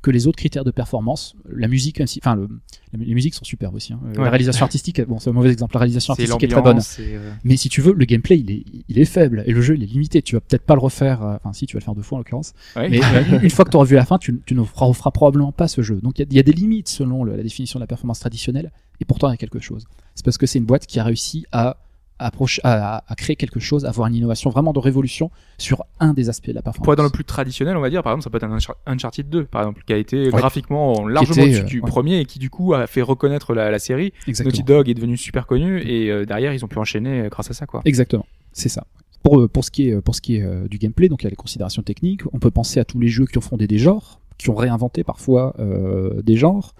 [0.00, 2.48] que les autres critères de performance, la musique, enfin, le,
[2.96, 3.92] les musiques sont superbes aussi.
[3.92, 3.98] hein.
[4.06, 5.74] Euh, La réalisation artistique, bon, c'est un mauvais exemple.
[5.74, 6.76] La réalisation artistique est très bonne.
[7.16, 9.74] euh, Mais si tu veux, le gameplay, il est, il est faible et le jeu,
[9.74, 10.22] il est limité.
[10.22, 11.24] Tu vas peut-être pas le refaire.
[11.24, 12.52] euh, Enfin, si, tu vas le faire deux fois en l'occurrence.
[12.76, 12.88] ouais.
[12.90, 13.00] Mais
[13.42, 15.66] une fois que tu auras vu la fin, tu, tu ne feras, referas probablement pas
[15.66, 15.96] ce jeu.
[16.00, 17.88] Donc il y, a- il y a des limites selon le- la définition de la
[17.88, 19.84] performance traditionnelle, et pourtant il y a quelque chose.
[20.14, 21.76] C'est parce que c'est une boîte qui a réussi à,
[22.18, 26.28] à, à créer quelque chose, à avoir une innovation vraiment de révolution sur un des
[26.28, 26.84] aspects de la performance.
[26.84, 28.56] Pour être dans le plus traditionnel, on va dire, par exemple, ça peut être un
[28.56, 31.88] Unchar- Uncharted 2, par exemple, qui a été graphiquement largement était, au-dessus euh, du ouais.
[31.88, 34.12] premier et qui du coup a fait reconnaître la, la série.
[34.26, 34.50] Exactement.
[34.50, 37.50] Naughty Dog est devenu super connu et euh, derrière ils ont pu enchaîner euh, grâce
[37.50, 37.82] à ça, quoi.
[37.84, 38.84] Exactement, c'est ça.
[39.22, 41.26] Pour, pour ce qui est, pour ce qui est euh, du gameplay, donc il y
[41.26, 43.78] a les considérations techniques, on peut penser à tous les jeux qui ont fondé des
[43.78, 46.74] genres, qui ont réinventé parfois euh, des genres.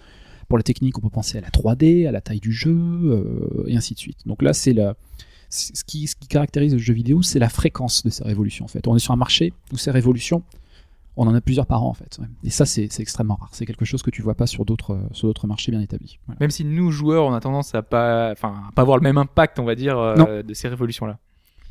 [0.48, 3.76] Pour la technique, on peut penser à la 3D, à la taille du jeu, et
[3.76, 4.18] ainsi de suite.
[4.24, 4.94] Donc là, c'est la,
[5.50, 8.64] ce qui, ce qui caractérise le jeu vidéo, c'est la fréquence de ces révolutions.
[8.64, 10.42] En fait, on est sur un marché où ces révolutions,
[11.16, 12.18] on en a plusieurs par an en fait.
[12.44, 13.50] Et ça, c'est extrêmement rare.
[13.52, 16.18] C'est quelque chose que tu vois pas sur d'autres euh, sur d'autres marchés bien établis.
[16.26, 16.38] Voilà.
[16.40, 19.58] Même si nous joueurs, on a tendance à pas, enfin, pas avoir le même impact,
[19.58, 21.18] on va dire, euh, de ces révolutions-là.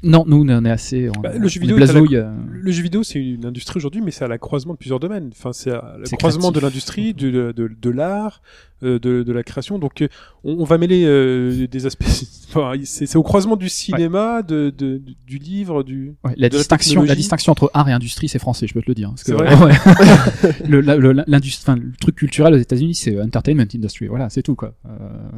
[0.04, 1.10] Non, nous, on est assez.
[1.10, 4.02] On, Bah, on le jeu vidéo la- euh, Le jeu vidéo, c'est une industrie aujourd'hui,
[4.02, 5.30] mais c'est à la croisement de plusieurs domaines.
[5.32, 8.42] Enfin, c'est à le croisement de l'industrie, de, de, de, de l'art,
[8.84, 9.80] euh, de, de la création.
[9.80, 10.08] Donc, euh,
[10.44, 12.06] on, on va mêler euh, des aspects.
[12.50, 16.14] Enfin, c'est au croisement du cinéma, de, de, du livre, du.
[16.24, 18.96] Ouais, la distinction, la, distinction entre art et industrie, c'est français, je peux te le
[18.96, 19.12] dire.
[19.18, 19.74] C'est vrai Ouais.
[20.68, 24.08] le, la- le, l'industrie- enfin, le truc culturel aux États-Unis, c'est entertainment industry.
[24.08, 24.74] Voilà, c'est tout quoi.
[24.86, 24.92] Euh,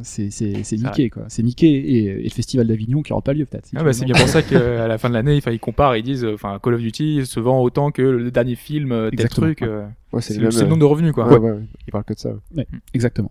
[0.04, 1.24] c'est c'est c'est C'est Mickey quoi.
[1.28, 3.68] C'est Mickey et, et le festival d'Avignon qui n'aura pas lieu peut-être.
[3.74, 6.24] Ah bah, c'est bien pour ça qu'à la fin de l'année, ils comparent, ils disent,
[6.24, 9.60] enfin, Call of Duty se vend autant que le dernier film, euh, tel truc.
[9.62, 9.68] ouais.
[9.68, 10.70] euh, Ouais, c'est c'est le, le c'est le même.
[10.70, 11.28] nombre de revenus, quoi.
[11.28, 11.62] Ouais, ouais, ouais.
[11.86, 12.30] Il parle que de ça.
[12.56, 12.66] ouais.
[12.94, 13.30] Exactement.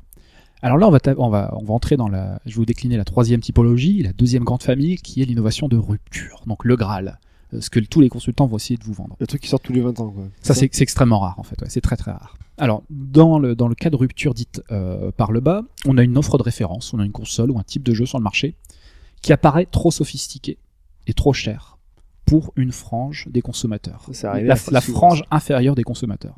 [0.62, 2.40] Alors là, on va, ta- on va, on va entrer dans la.
[2.46, 5.78] Je vais vous décliner la troisième typologie, la deuxième grande famille, qui est l'innovation de
[5.78, 6.44] rupture.
[6.48, 7.20] Donc le Graal,
[7.54, 9.16] euh, ce que tous les consultants vont essayer de vous vendre.
[9.20, 10.24] Le truc qui sort tous les 20 ans, quoi.
[10.42, 11.62] Ça, c'est c'est extrêmement rare en fait.
[11.62, 12.36] ouais, c'est très très rare.
[12.58, 16.04] Alors, dans le, dans le cas de rupture dite euh, par le bas, on a
[16.04, 18.24] une offre de référence, on a une console ou un type de jeu sur le
[18.24, 18.56] marché
[19.22, 20.58] qui apparaît trop sophistiqué
[21.08, 21.78] et trop cher
[22.26, 24.06] pour une frange des consommateurs.
[24.12, 26.36] Ça, La, frange inférieure des consommateurs.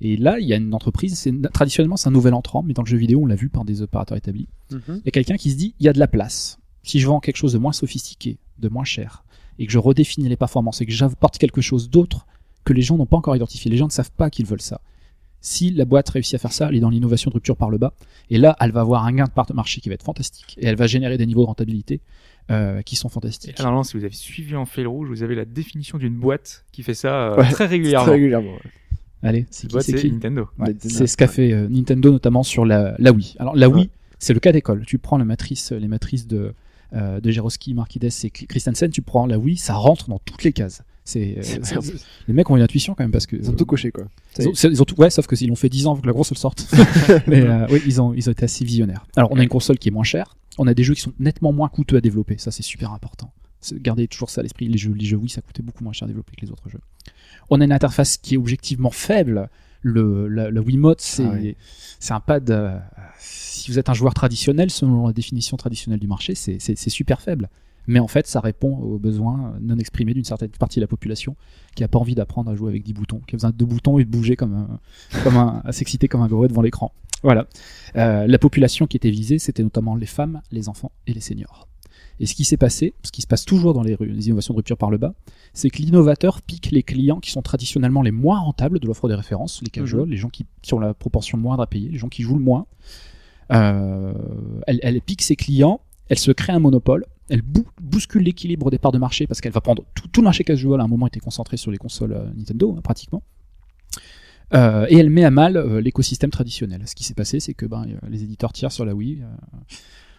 [0.00, 2.82] Et là, il y a une entreprise, c'est traditionnellement c'est un nouvel entrant, mais dans
[2.82, 4.48] le jeu vidéo, on l'a vu par des opérateurs établis.
[4.72, 4.80] Mhm.
[4.88, 6.58] Il y a quelqu'un qui se dit, il y a de la place.
[6.82, 9.24] Si je vends quelque chose de moins sophistiqué, de moins cher,
[9.60, 12.26] et que je redéfinis les performances, et que j'apporte quelque chose d'autre
[12.64, 14.80] que les gens n'ont pas encore identifié, les gens ne savent pas qu'ils veulent ça.
[15.40, 17.78] Si la boîte réussit à faire ça, elle est dans l'innovation de rupture par le
[17.78, 17.94] bas,
[18.28, 20.56] et là, elle va avoir un gain de part de marché qui va être fantastique,
[20.58, 22.00] et elle va générer des niveaux de rentabilité
[22.50, 23.58] euh, qui sont Et fantastiques.
[23.58, 26.64] là, normalement, si vous avez suivi en fil rouge, vous avez la définition d'une boîte
[26.72, 28.04] qui fait ça euh, Ouais, très régulièrement.
[28.06, 28.52] Très régulièrement.
[28.52, 28.70] ouais.
[29.24, 30.48] Allez, c'est qui, c'est Nintendo.
[30.58, 30.94] Ouais, Nintendo.
[30.96, 33.36] c'est ce qu'a fait euh, Nintendo notamment sur la, la Wii.
[33.38, 34.84] Alors la Wii, c'est le cas d'école.
[34.84, 36.54] Tu prends la matrice, les matrices de
[36.94, 40.52] euh, de Jeroski, Marquides et Christensen, tu prends la Wii, ça rentre dans toutes les
[40.52, 40.82] cases.
[41.04, 41.80] C'est euh,
[42.28, 44.04] les mecs ont une intuition quand même parce que Ils ont tout coché, quoi.
[44.38, 46.00] ils ont, c'est- ils ont tout, ouais, sauf que s'ils l'ont fait 10 ans avant
[46.02, 46.66] que la grosse le sorte.
[47.26, 49.06] Mais euh, oui, ils ont ils ont été assez visionnaires.
[49.16, 51.12] Alors on a une console qui est moins chère, on a des jeux qui sont
[51.18, 53.32] nettement moins coûteux à développer, ça c'est super important.
[53.74, 56.06] Gardez toujours ça à l'esprit, les jeux les jeux Wii ça coûtait beaucoup moins cher
[56.06, 56.80] à développer que les autres jeux.
[57.50, 59.48] On a une interface qui est objectivement faible.
[59.84, 61.56] Le, la, la Wiimote, c'est Ah oui.
[61.98, 62.48] c'est un pad.
[62.50, 62.78] euh,
[63.18, 67.48] si vous êtes un joueur traditionnel, selon la définition traditionnelle du marché, c'est super faible.
[67.88, 71.34] Mais en fait, ça répond aux besoins non exprimés d'une certaine partie de la population
[71.74, 73.66] qui a pas envie d'apprendre à jouer avec 10 boutons, qui a besoin de deux
[73.66, 74.78] boutons et de bouger comme un,
[75.24, 76.92] comme un, à s'exciter comme un gorille devant l'écran.
[77.22, 77.46] Voilà.
[77.96, 81.68] Euh, la population qui était visée, c'était notamment les femmes, les enfants et les seniors.
[82.20, 84.58] Et ce qui s'est passé, ce qui se passe toujours dans les, les innovations de
[84.58, 85.14] rupture par le bas,
[85.54, 89.14] c'est que l'innovateur pique les clients qui sont traditionnellement les moins rentables de l'offre des
[89.14, 92.08] références, les casuals, les gens qui, qui ont la proportion moindre à payer, les gens
[92.08, 92.66] qui jouent le moins.
[93.52, 94.12] Euh,
[94.66, 98.78] elle, elle pique ses clients, elle se crée un monopole, elle bou- bouscule l'équilibre des
[98.78, 101.06] parts de marché parce qu'elle va prendre tout, tout le marché casual à un moment
[101.06, 103.22] était concentré sur les consoles euh, Nintendo hein, pratiquement.
[104.54, 106.82] Euh, et elle met à mal euh, l'écosystème traditionnel.
[106.86, 109.26] Ce qui s'est passé, c'est que ben, euh, les éditeurs tiers sur la Wii, euh,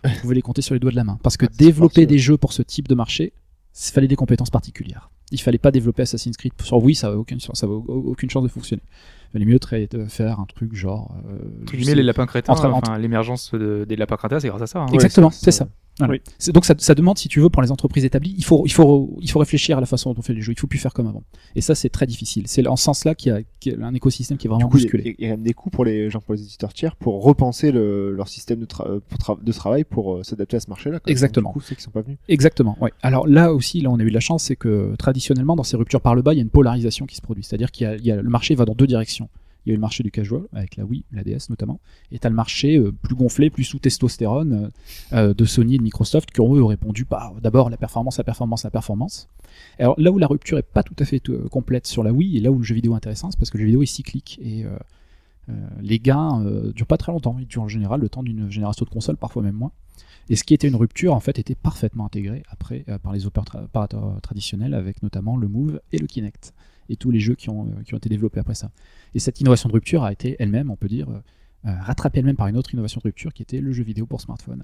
[0.09, 1.19] vous pouvez les compter sur les doigts de la main.
[1.23, 3.33] Parce que c'est développer des jeux pour ce type de marché,
[3.75, 5.09] il fallait des compétences particulières.
[5.31, 8.43] Il fallait pas développer Assassin's Creed sur Wii, ça avait aucune, ça avait aucune chance
[8.43, 8.83] de fonctionner.
[9.33, 11.15] Il valait mieux de faire un truc genre.
[11.27, 11.37] Euh,
[11.95, 14.79] les lapins crétins, enfin, l'émergence de- des lapins crétins, c'est grâce à ça.
[14.79, 14.85] hein.
[14.89, 15.67] Ouais, Exactement, c'est- c'est ça.
[15.99, 16.13] Voilà.
[16.13, 16.21] Oui.
[16.39, 18.71] C'est- Donc ça, ça demande, si tu veux, pour les entreprises établies, il faut, il
[18.71, 20.51] faut, il faut réfléchir à la façon dont on fait les jeux.
[20.53, 21.23] Il faut plus faire comme avant.
[21.55, 22.43] Et ça, c'est très difficile.
[22.47, 24.67] C'est en ce sens-là qu'il y, a- qu'il y a un écosystème qui est vraiment
[24.69, 25.15] bousculé.
[25.19, 27.71] il y a même des coûts pour les gens, pour les éditeurs tiers, pour repenser
[27.71, 30.99] le, leur système de, tra- pour tra- de travail pour euh, s'adapter à ce marché-là.
[31.07, 31.49] Exactement.
[31.49, 32.17] Du coup, ceux qui sont pas venus.
[32.27, 32.75] Exactement.
[32.81, 32.91] Ouais.
[33.03, 35.77] Alors là aussi, là, on a eu de la chance, c'est que traditionnellement, dans ces
[35.77, 37.43] ruptures par le bas, il y a une polarisation qui se produit.
[37.43, 39.29] C'est-à-dire qu'il y a- le marché va dans deux directions.
[39.65, 41.79] Il y a eu le marché du casual avec la Wii, la DS notamment,
[42.11, 44.71] et t'as le marché euh, plus gonflé, plus sous testostérone
[45.13, 48.17] euh, euh, de Sony et de Microsoft qui ont eux répondu par d'abord la performance,
[48.17, 49.29] la performance, la performance.
[49.79, 52.39] Alors là où la rupture est pas tout à fait complète sur la Wii et
[52.41, 54.39] là où le jeu vidéo est intéressant, c'est parce que le jeu vidéo est cyclique
[54.43, 54.65] et
[55.79, 57.37] les gains durent pas très longtemps.
[57.39, 59.71] Ils durent en général le temps d'une génération de consoles, parfois même moins.
[60.29, 64.19] Et ce qui était une rupture, en fait, était parfaitement intégré après par les opérateurs
[64.23, 66.53] traditionnels, avec notamment le Move et le Kinect,
[66.89, 68.71] et tous les jeux qui ont, euh, qui ont été développés après ça.
[69.13, 71.21] Et cette innovation de rupture a été elle-même, on peut dire, euh,
[71.65, 74.19] euh, rattrapée elle-même par une autre innovation de rupture qui était le jeu vidéo pour
[74.19, 74.63] smartphone,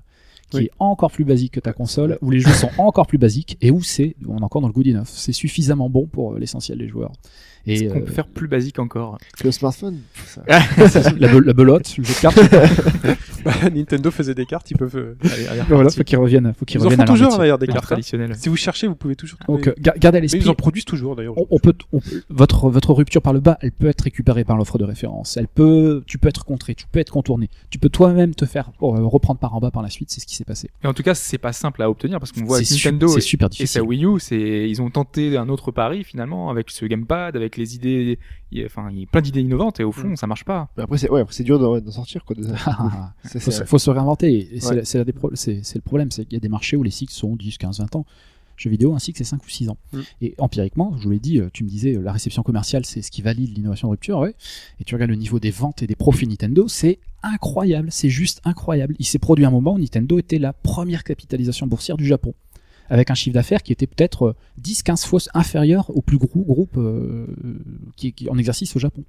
[0.49, 0.63] qui Oui.
[0.65, 3.71] est encore plus basique que ta console, où les jeux sont encore plus basiques, et
[3.71, 6.89] où c'est, on est encore dans le good enough, c'est suffisamment bon pour l'essentiel des
[6.89, 7.13] joueurs.
[7.67, 9.99] Et qu'on euh, peut faire plus basique encore Que le smartphone.
[10.25, 12.39] ça- la, be- la belote, le jeu de cartes,
[13.45, 14.97] Bah, Nintendo faisait des cartes, ils peuvent.
[14.97, 17.57] euh, aller- aller voilà, faut qu'ils reviennent, faut qu'ils Ils en reviennent font toujours d'ailleurs
[17.57, 17.77] des cartes.
[17.79, 17.87] hein.
[17.87, 18.35] traditionnelles.
[18.35, 19.59] Si vous cherchez, vous pouvez toujours trouver.
[19.63, 20.41] Donc, euh, ga- gardez à l'esprit.
[20.41, 21.37] ils en produisent toujours d'ailleurs.
[21.37, 24.57] on, on peut, on votre, votre rupture par le bas, elle peut être récupérée par
[24.57, 25.37] l'offre de référence.
[25.37, 27.49] Elle peut, tu peux être contré, tu peux être contourné.
[27.69, 30.11] Tu peux toi-même te faire euh, reprendre par en bas par la suite.
[30.11, 30.69] C'est ce qui s'est passé.
[30.83, 33.19] Et en tout cas, c'est pas simple à obtenir parce qu'on voit su- Nintendo c'est
[33.19, 33.67] et, super et difficile.
[33.67, 37.48] sa Wii U, c'est ils ont tenté un autre pari finalement avec ce gamepad, avec
[37.57, 38.19] les idées,
[38.51, 40.15] il y a- enfin il y a plein d'idées innovantes et au fond Mm.
[40.17, 40.69] ça marche pas.
[40.77, 42.35] Mais après, c'est ouais, après, c'est dur d'en sortir quoi.
[42.35, 42.43] de-
[43.23, 44.55] C'est- faut, c'est- se- faut se réinventer.
[44.55, 44.75] Et c'est Ouais.
[44.77, 46.75] la- c'est la des pro- c'est c'est le problème, c'est qu'il y a des marchés
[46.77, 48.05] où les cycles sont 10, 15, 20 ans.
[48.57, 49.77] Jeux vidéo, un cycle, c'est 5 ou 6 ans.
[49.93, 49.99] Mm.
[50.21, 53.01] Et empiriquement, je vous l'ai dit, euh, tu me disais, euh, la réception commerciale, c'est
[53.01, 54.35] ce qui valide l'innovation de rupture, ouais.
[54.81, 58.41] Et tu regardes le niveau des ventes et des profits Nintendo, c'est incroyable, c'est juste
[58.43, 58.95] incroyable.
[58.99, 62.33] Il s'est produit un moment où Nintendo était la première capitalisation boursière du Japon.
[62.89, 66.75] Avec un chiffre d'affaires qui était peut-être euh, 10-15 fois inférieur au plus gros groupe
[66.77, 67.27] euh,
[67.95, 69.03] qui, en exercice au Japon.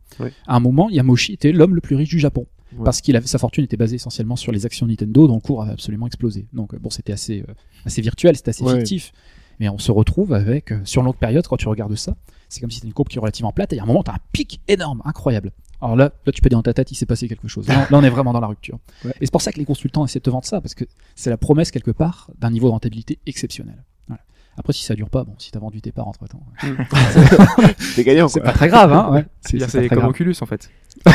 [0.47, 2.85] À un moment, Yamoshi était l'homme le plus riche du Japon Ouais.
[2.85, 5.61] parce qu'il avait sa fortune était basée essentiellement sur les actions Nintendo dont le cours
[5.65, 6.47] avait absolument explosé.
[6.53, 7.53] Donc euh, bon, c'était assez euh,
[7.85, 8.77] assez virtuel, c'était assez Ouais.
[8.79, 9.13] fictif.
[9.59, 12.15] Mais on se retrouve avec euh, sur longue période quand tu regardes ça,
[12.49, 14.13] c'est comme si c'était une courbe qui est relativement plate et à un moment tu
[14.13, 15.51] as un pic énorme, incroyable.
[15.81, 17.67] Alors là, là tu peux dire dans ta tête, il s'est passé quelque chose.
[17.69, 18.79] Là, là, on est vraiment dans la rupture.
[19.05, 19.13] Ouais.
[19.21, 21.31] Et c'est pour ça que les consultants essaient de te vendre ça parce que c'est
[21.31, 23.83] la promesse quelque part d'un niveau de rentabilité exceptionnel.
[24.09, 24.23] Voilà.
[24.57, 26.43] Après, si ça dure pas, bon, si t'as vendu tes parts entre temps,
[27.97, 29.11] T'es gagnant c'est pas très grave, hein.
[29.11, 29.27] Ouais.
[29.41, 30.11] C'est comme grave.
[30.11, 30.71] Oculus en fait.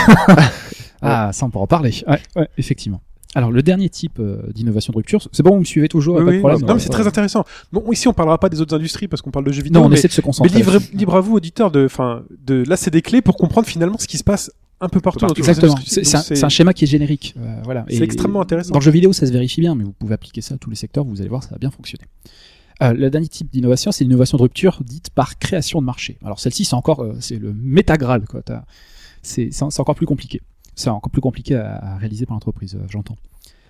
[1.02, 1.92] Ah, ça on pourra en parler.
[2.08, 3.02] Ouais, ouais, effectivement.
[3.36, 6.26] Alors le dernier type euh, d'innovation de rupture, c'est bon, vous me suivez toujours, Oui,
[6.26, 6.62] pas de problème.
[6.62, 6.94] non, mais c'est Ouais.
[6.94, 7.44] très intéressant.
[7.74, 9.82] Bon, ici, on parlera pas des autres industries parce qu'on parle de jeux vidéo.
[9.82, 10.58] Non, on mais, essaie de se mais concentrer.
[10.58, 10.96] libre, là-dessus.
[10.96, 14.08] libre à vous, auditeurs, de, enfin, de, là, c'est des clés pour comprendre finalement ce
[14.08, 15.26] qui se passe un peu partout.
[15.26, 15.76] les Exactement.
[15.86, 17.36] C'est un, schéma qui est générique.
[17.38, 17.86] euh, voilà.
[17.90, 18.72] C'est extrêmement intéressant.
[18.72, 20.70] Dans le jeu vidéo, ça se vérifie bien, mais vous pouvez appliquer ça à tous
[20.70, 22.06] les secteurs, vous allez voir, ça va bien fonctionner.
[22.84, 26.18] Euh, le dernier type d'innovation, c'est l'innovation de rupture dite par création de marché.
[26.24, 28.24] Alors celle-ci, c'est encore, euh, c'est le métagral,
[29.22, 30.42] c'est encore plus compliqué.
[30.76, 33.16] C'est encore plus compliqué à, à réaliser par l'entreprise, euh, j'entends.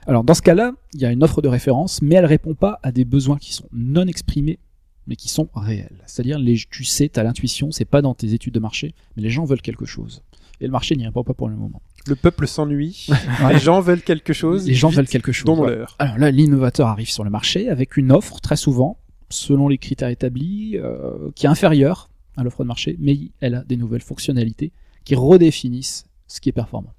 [0.08, 2.80] Alors dans ce cas-là, il y a une offre de référence, mais elle répond pas
[2.84, 4.60] à des besoins qui sont non exprimés,
[5.08, 6.04] mais qui sont réels.
[6.06, 9.24] C'est-à-dire, les, tu sais, tu as l'intuition, c'est pas dans tes études de marché, mais
[9.24, 10.24] les gens veulent quelque chose.
[10.62, 11.82] Et le marché n'y répond pas pour le moment.
[12.08, 13.08] Le peuple s'ennuie.
[13.50, 14.68] Les gens veulent quelque chose.
[14.68, 15.46] Les gens veulent quelque chose.
[15.46, 15.84] Dont ouais.
[16.00, 18.98] Alors là, l'innovateur arrive sur le marché avec une offre, très souvent,
[19.30, 23.64] selon les critères établis, euh, qui est inférieure à l'offre de marché, mais elle a
[23.64, 24.72] des nouvelles fonctionnalités
[25.04, 26.94] qui redéfinissent ce qui est performant.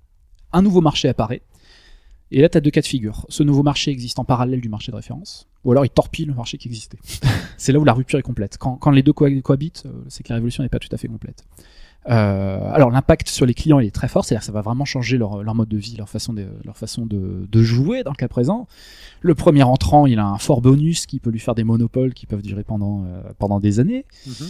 [0.52, 1.42] Un nouveau marché apparaît,
[2.32, 3.24] et là, tu as deux cas de figure.
[3.28, 6.34] Ce nouveau marché existe en parallèle du marché de référence, ou alors il torpille le
[6.34, 6.98] marché qui existait.
[7.56, 8.58] c'est là où la rupture est complète.
[8.58, 10.96] Quand, quand les deux co- cohabitent, euh, c'est que la révolution n'est pas tout à
[10.96, 11.44] fait complète.
[12.08, 14.84] Euh, alors l'impact sur les clients il est très fort, c'est-à-dire que ça va vraiment
[14.84, 18.12] changer leur, leur mode de vie, leur façon, de, leur façon de, de jouer dans
[18.12, 18.68] le cas présent.
[19.22, 22.26] Le premier entrant, il a un fort bonus qui peut lui faire des monopoles qui
[22.26, 24.04] peuvent durer pendant, euh, pendant des années.
[24.26, 24.48] Mhm.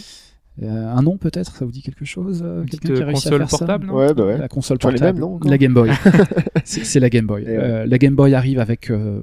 [0.63, 3.31] Euh, un nom peut-être, ça vous dit quelque chose euh, Quelqu'un qui a réussi à
[3.31, 4.37] console ça portable, non Ouais, bah ouais.
[4.37, 5.91] La console les portable, mêmes, non, encore la Game Boy.
[6.63, 7.43] c'est la Game Boy.
[7.43, 7.49] Ouais.
[7.49, 9.21] Euh, la Game Boy arrive avec euh,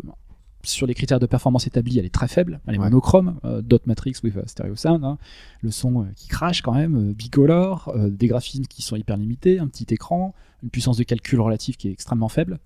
[0.62, 2.84] sur les critères de performance établis, elle est très faible, elle est Ouais.
[2.84, 5.18] monochrome, euh, dot matrix with a stereo sound, hein.
[5.60, 9.16] le son euh, qui crache quand même, euh, bicolore, euh, des graphismes qui sont hyper
[9.16, 12.58] limités, un petit écran, une puissance de calcul relative qui est extrêmement faible,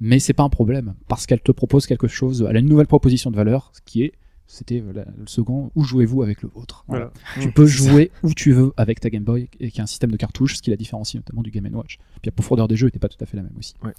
[0.00, 2.86] mais c'est pas un problème parce qu'elle te propose quelque chose, elle a une nouvelle
[2.86, 4.12] proposition de valeur qui est
[4.46, 6.84] c'était le second, où jouez-vous avec le vôtre?
[6.86, 7.12] Voilà.
[7.34, 7.46] Voilà.
[7.46, 10.10] Tu peux jouer où tu veux avec ta Game Boy et qui a un système
[10.10, 11.98] de cartouches, ce qui la différencie notamment du Game Watch.
[12.20, 13.74] Puis la profondeur des jeux n'était pas tout à fait la même aussi.
[13.82, 13.92] Ouais.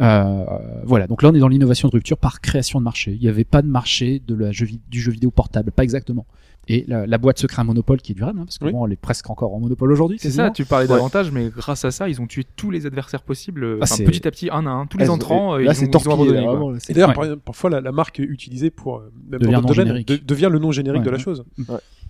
[0.00, 0.44] Euh,
[0.84, 3.12] voilà, donc là on est dans l'innovation de rupture par création de marché.
[3.12, 6.26] Il n'y avait pas de marché de la jeu du jeu vidéo portable, pas exactement.
[6.66, 8.72] Et la, la boîte se crée un monopole qui est durable, hein, parce que Oui.
[8.72, 10.16] bon, elle est presque encore en monopole aujourd'hui.
[10.18, 10.94] C'est ça, tu parlais Ouais.
[10.96, 14.30] davantage, mais grâce à ça, ils ont tué tous les adversaires possibles, Ah, petit à
[14.30, 16.32] petit, un à un, tous les Elles- entrants, Là, ils, c'est abandonné.
[16.40, 17.28] là, vraiment, là, Et d'ailleurs, Ouais.
[17.28, 20.72] par- parfois, la, la marque utilisée pour euh, même Devient dans de- devient le nom
[20.72, 21.22] générique Ouais, de la ouais.
[21.22, 21.44] chose.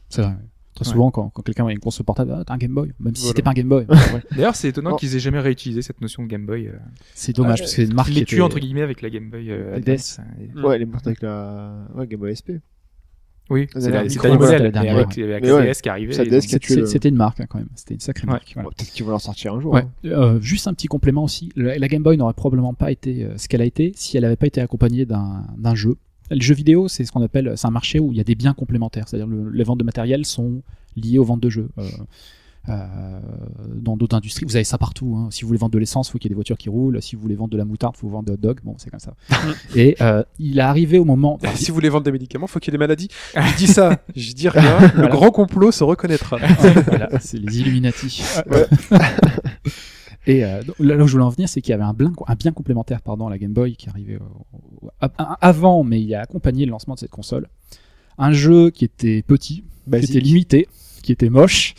[0.08, 0.34] C'est vrai.
[0.74, 0.92] Très Ouais.
[0.92, 3.22] souvent, quand, quand quelqu'un a une console portable, ah, t'as un Game Boy, même si
[3.22, 3.28] Voilà.
[3.30, 3.86] c'était pas un Game Boy.
[4.14, 4.22] Ouais.
[4.32, 4.96] D'ailleurs, c'est étonnant Oh.
[4.96, 6.66] qu'ils aient jamais réutilisé cette notion de Game Boy.
[6.66, 6.72] Euh,
[7.14, 9.30] c'est dommage, Ouais, parce que c'est une marque les était- entre guillemets avec la Game
[9.30, 10.18] Boy euh, La Advance.
[10.40, 10.64] Et- Mm.
[10.64, 12.58] Ouais, elle est morte avec la ouais, Game Boy SP.
[13.50, 14.02] Oui, c'est la,
[14.38, 15.66] modèle, dernière, avec, avec Mais la ouais.
[15.66, 16.40] DS qui arrivait.
[16.40, 17.68] C'était une marque hein, quand même.
[17.74, 18.32] C'était une sacrée Ouais.
[18.32, 18.50] marque.
[18.54, 18.70] voilà.
[18.70, 19.76] Peut-être qu'ils vont en sortir un jour.
[19.76, 19.90] Hein.
[20.06, 21.50] Euh, juste un petit complément aussi.
[21.54, 24.36] La Game Boy n'aurait probablement pas été euh, ce qu'elle a été si elle n'avait
[24.36, 25.96] pas été accompagnée d'un d'un jeu.
[26.30, 28.34] Le jeu vidéo, c'est ce qu'on appelle, c'est un marché où il y a des
[28.34, 29.08] biens complémentaires.
[29.08, 30.62] C'est-à-dire le- les ventes de matériel sont
[30.96, 31.68] liées aux ventes de jeux.
[31.78, 31.82] Euh,
[32.70, 33.20] euh,
[33.74, 35.16] dans d'autres industries, vous avez ça partout.
[35.18, 35.28] hein.
[35.30, 37.02] Si vous voulez vendre de l'essence, il faut qu'il y ait des voitures qui roulent.
[37.02, 38.60] Si vous voulez vendre de la moutarde, il faut vendre des hot dogs.
[38.64, 39.14] Bon, c'est comme ça.
[39.76, 41.38] Et euh, il est arrivé au moment.
[41.56, 43.08] Si vous voulez vendre des médicaments, faut qu'il y ait des maladies.
[43.36, 44.78] Je dis ça, je dis rien.
[44.80, 45.08] Le Voilà.
[45.08, 46.38] grand complot se reconnaîtra.
[46.86, 48.22] voilà, c'est les Illuminati.
[50.26, 52.34] Et euh, là où je voulais en venir, c'est qu'il y avait un, blin- un
[52.34, 54.88] bien complémentaire pardon, à la Game Boy qui arrivait au-
[55.40, 57.48] avant, mais il a accompagné le lancement de cette console.
[58.18, 60.68] Un jeu qui était petit, qui était limité,
[61.02, 61.74] qui était moche,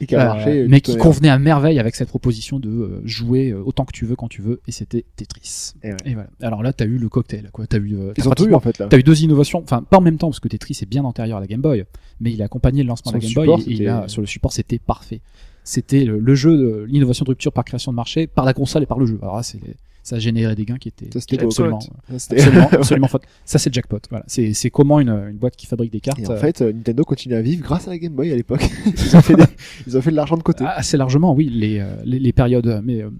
[0.00, 0.50] Et qui a euh, marché.
[0.62, 4.04] euh, mais qui convenait à merveille avec cette proposition de euh, jouer autant que tu
[4.04, 5.72] veux quand tu veux, et c'était Tetris.
[5.82, 5.96] Et ouais.
[6.04, 6.28] Et voilà.
[6.42, 7.66] Alors là, t'as eu le cocktail, quoi.
[7.66, 8.88] T'as eu, t'as Ils ont tout eu en fait là.
[8.88, 11.38] T'as eu deux innovations, enfin pas en même temps parce que Tetris est bien antérieur
[11.38, 11.84] à la Game Boy,
[12.20, 14.20] mais il a accompagné le lancement de la Game support, Boy et, il a- sur
[14.20, 15.20] le support c'était parfait.
[15.68, 18.86] C'était le, le jeu, l'innovation de rupture par création de marché par la console et
[18.86, 19.18] par le jeu.
[19.20, 19.58] Alors là, c'est,
[20.04, 23.08] ça a généré des gains qui étaient, Ça, c'était qui étaient absolument, absolument.
[23.44, 23.98] Ça c'est le jackpot.
[24.08, 26.20] Voilà, c'est, comment une, une boîte qui fabrique des cartes.
[26.20, 28.36] Et en euh, fait, euh, Nintendo continue à vivre grâce à la Game Boy à
[28.36, 28.64] l'époque.
[28.86, 29.42] ils ont fait des-
[29.88, 30.62] ils ont fait de l'argent de côté.
[30.64, 33.10] Ah, Assez largement, oui, les, euh, les, les période, euh, mais euh,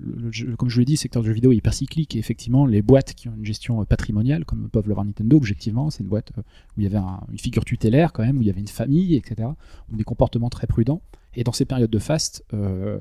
[0.00, 1.72] le- le jeu- comme je vous l'ai dit, le secteur du jeu vidéo est hyper
[1.74, 5.90] cyclique et effectivement, les boîtes qui ont une gestion patrimoniale, comme peuvent l'avoir Nintendo, objectivement,
[5.90, 8.48] c'est une boîte où il y avait un- une figure tutélaire quand même, où il
[8.48, 9.48] y avait une famille, etc.,
[9.92, 11.02] où des comportements très prudents.
[11.38, 12.98] Et dans ces périodes de fast, euh,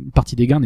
[0.00, 0.60] une partie des gains,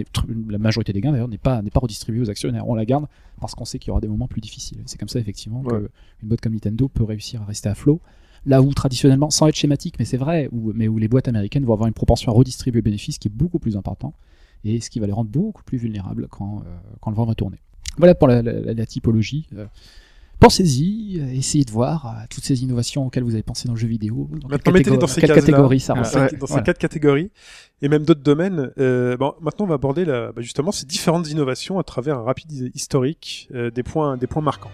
[0.48, 2.66] la majorité des gains d'ailleurs, n'est pas, n'est pas redistribuée aux actionnaires.
[2.66, 3.06] On la garde
[3.40, 4.78] parce qu'on sait qu'il y aura des moments plus difficiles.
[4.86, 5.78] C'est comme ça, effectivement, Ouais.
[6.18, 8.00] qu'une boîte comme Nintendo peut réussir à rester à flot.
[8.46, 11.64] Là où traditionnellement, sans être schématique, mais c'est vrai, où, mais où les boîtes américaines
[11.64, 14.14] vont avoir une propension à redistribuer le bénéfice qui est beaucoup plus important
[14.64, 16.62] et ce qui va les rendre beaucoup plus vulnérables quand, euh,
[17.00, 17.58] quand le vent va tourner.
[17.98, 19.46] Voilà pour la, la- la typologie.
[20.42, 23.78] Pensez-y, euh, essayez de voir euh, toutes ces innovations auxquelles vous avez pensé dans le
[23.78, 24.28] jeu vidéo.
[24.40, 26.62] Dans Maintenant, mettez-les dans ces quelle catégorie ça Dans, ces, Ouais, dans ces voilà.
[26.64, 27.30] quatre catégories
[27.80, 28.72] et même d'autres domaines.
[28.78, 32.22] Euh, bon, maintenant, on va aborder la, bah, justement ces différentes innovations à travers un
[32.22, 34.72] rapide historique euh, des points, des points marquants.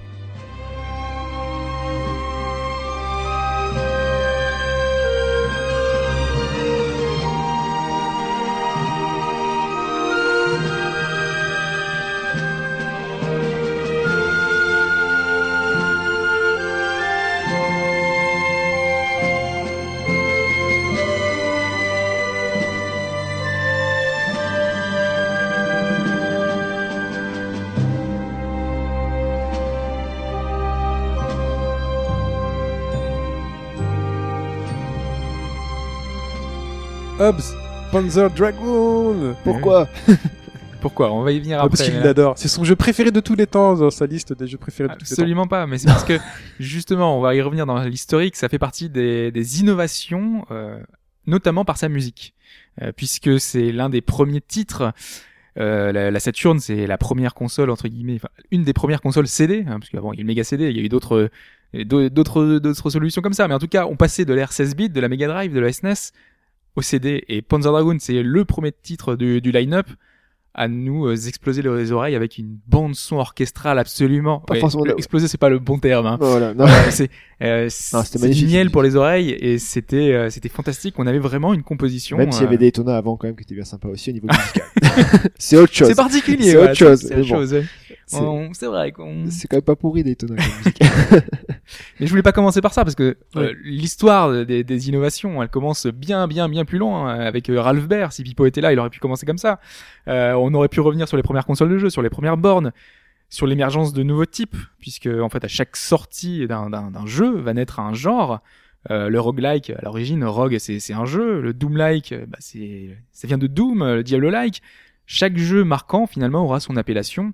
[37.19, 37.55] Hobbs,
[37.91, 39.35] Panzer Dragoon.
[39.45, 39.89] Pourquoi
[40.81, 41.77] Pourquoi On va y venir Ah, après.
[41.77, 42.35] parce qu'il l'adore.
[42.37, 44.95] C'est son jeu préféré de tous les temps dans sa liste des jeux préférés de
[44.95, 45.23] tous les temps.
[45.23, 46.19] Absolument pas, mais c'est parce que
[46.61, 50.79] justement, on va y revenir dans l'historique, ça fait partie des, des innovations, euh,
[51.27, 52.35] notamment par sa musique,
[52.81, 54.93] Euh, puisque c'est l'un des premiers titres.
[55.59, 59.27] Euh, la, la Saturn, c'est la première console entre guillemets, enfin, une des premières consoles
[59.27, 60.89] CD, hein, parce qu'avant il y a eu le Mega CD, il y a eu
[60.89, 61.29] d'autres
[61.75, 64.77] euh, d'autres d'autres solutions comme ça, mais en tout cas, on passait de l'ère 16
[64.77, 66.13] bits, de la Mega Drive, de la SNES
[66.79, 69.89] au CD, et Panzer Dragoon, c'est le premier titre du, du line-up
[70.55, 74.41] à nous euh, exploser les oreilles avec une bande son orchestrale absolument.
[74.41, 76.07] Pas Ouais, forcément exploser, c'est pas le bon terme.
[76.07, 76.17] Hein.
[76.21, 76.53] Voilà.
[76.55, 76.67] Non.
[76.67, 77.11] Euh, c'est
[77.43, 80.95] euh, du miel pour les oreilles et c'était euh, c'était fantastique.
[80.99, 82.17] On avait vraiment une composition.
[82.17, 84.11] Même s'il y euh, avait des Daytona avant quand même qui étaient bien sympa aussi
[84.11, 85.31] au niveau musical.
[85.39, 85.89] c'est autre chose.
[85.89, 86.51] C'est particulier.
[86.51, 87.37] C'est autre chose, C'est mais autre bon.
[87.37, 87.53] chose.
[87.55, 87.65] ouais.
[88.53, 89.27] C'est- vrai qu'on.
[89.31, 90.81] C'est quand même pas pourri Daytona comme musique.
[92.01, 95.49] Mais je voulais pas commencer par ça parce que euh, l'histoire des, des innovations, elle
[95.49, 98.09] commence bien, bien, bien plus loin hein, avec euh, Ralph Baer.
[98.11, 99.61] Si Pipo était là, il aurait pu commencer comme ça.
[100.09, 102.73] Euh, on aurait pu revenir sur les premières consoles de jeu, sur les premières bornes,
[103.29, 107.81] sur l'émergence de nouveaux types, puisque en fait à chaque sortie d'un jeu va naître
[107.81, 108.41] un genre.
[108.91, 111.41] Euh, le roguelike, à l'origine, rogue, c'est un jeu.
[111.43, 113.85] Le doom-like, euh, bah, c'est ça vient de Doom.
[113.85, 114.63] Le Diablo-like.
[115.05, 117.33] Chaque jeu marquant finalement aura son appellation.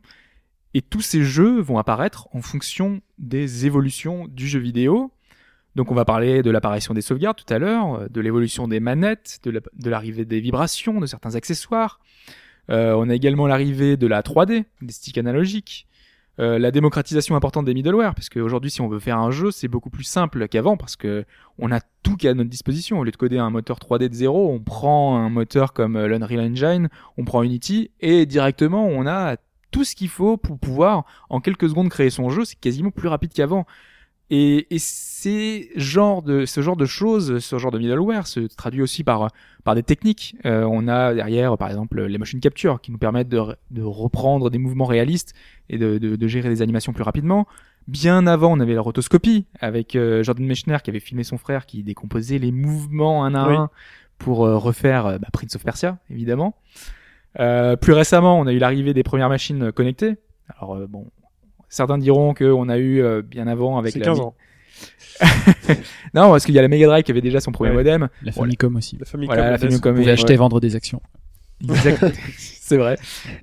[0.75, 5.13] Et tous ces jeux vont apparaître en fonction des évolutions du jeu vidéo.
[5.77, 8.81] Donc on va parler de l'apparition des sauvegardes tout à l'heure, euh, de l'évolution des
[8.81, 12.01] manettes, de la- de l'arrivée des vibrations, de certains accessoires.
[12.71, 15.87] Euh, on a également l'arrivée de la 3D, des sticks analogiques.
[16.41, 19.69] Euh, la démocratisation importante des middleware, parce qu'aujourd'hui si on veut faire un jeu, c'est
[19.69, 21.25] beaucoup plus simple qu'avant, parce que
[21.59, 22.99] on a tout qui est à notre disposition.
[22.99, 26.41] Au lieu de coder un moteur 3D de zéro, on prend un moteur comme l'Unreal
[26.41, 29.37] Engine, on prend Unity, et directement on a
[29.75, 32.45] tout ce qu'il faut pour pouvoir en quelques secondes créer son jeu.
[32.45, 33.67] C'est quasiment plus rapide qu'avant.
[34.31, 38.83] Et, et ces genres de, ce genre de choses, ce genre de middleware se traduit
[38.83, 39.31] aussi par,
[39.65, 40.37] par des techniques.
[40.47, 44.49] Euh, on a derrière, par exemple, les motion capture qui nous permettent de, de reprendre
[44.49, 45.35] des mouvements réalistes
[45.69, 47.49] et de, de, de gérer des animations plus rapidement.
[47.89, 51.67] Bien avant, on avait la rotoscopie avec euh, Jordan Mechner qui avait filmé son frère
[51.67, 53.57] qui décomposait les mouvements un à Oui.
[53.57, 53.71] un
[54.19, 56.55] pour euh, refaire euh, bah, Prince of Persia, évidemment.
[57.41, 60.17] Euh, plus récemment, on a eu l'arrivée des premières machines connectées.
[60.59, 61.07] Alors euh, bon,
[61.69, 64.35] certains diront qu'on a eu euh, bien avant avec C'est la 15 ans.
[66.15, 67.77] non parce qu'il y a la Mega Drive qui avait déjà son premier Ouais.
[67.77, 68.03] modem.
[68.23, 68.33] La Voilà.
[68.33, 68.97] Famicom aussi.
[68.99, 69.59] La famille Voilà, la.
[69.59, 70.13] Famicom Vous pouvez Ouais.
[70.13, 71.01] acheter et vendre des actions.
[72.39, 72.97] C'est vrai.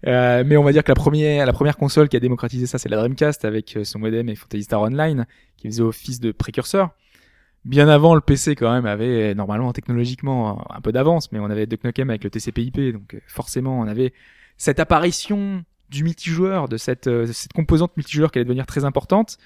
[0.07, 2.77] Euh, mais on va dire que la première, la première console qui a démocratisé ça,
[2.77, 5.25] c'est la Dreamcast avec euh, son modem et Phantasy Star Online,
[5.57, 6.89] qui faisait office de précurseur.
[7.63, 11.39] Bien avant, le PC quand même avait euh, normalement technologiquement un, un peu d'avance, mais
[11.39, 14.13] on avait Duck Nukem avec le TCP/IP, donc euh, forcément on avait
[14.57, 19.37] cette apparition du multijoueur, de cette, euh, cette composante multijoueur qui allait devenir très importante.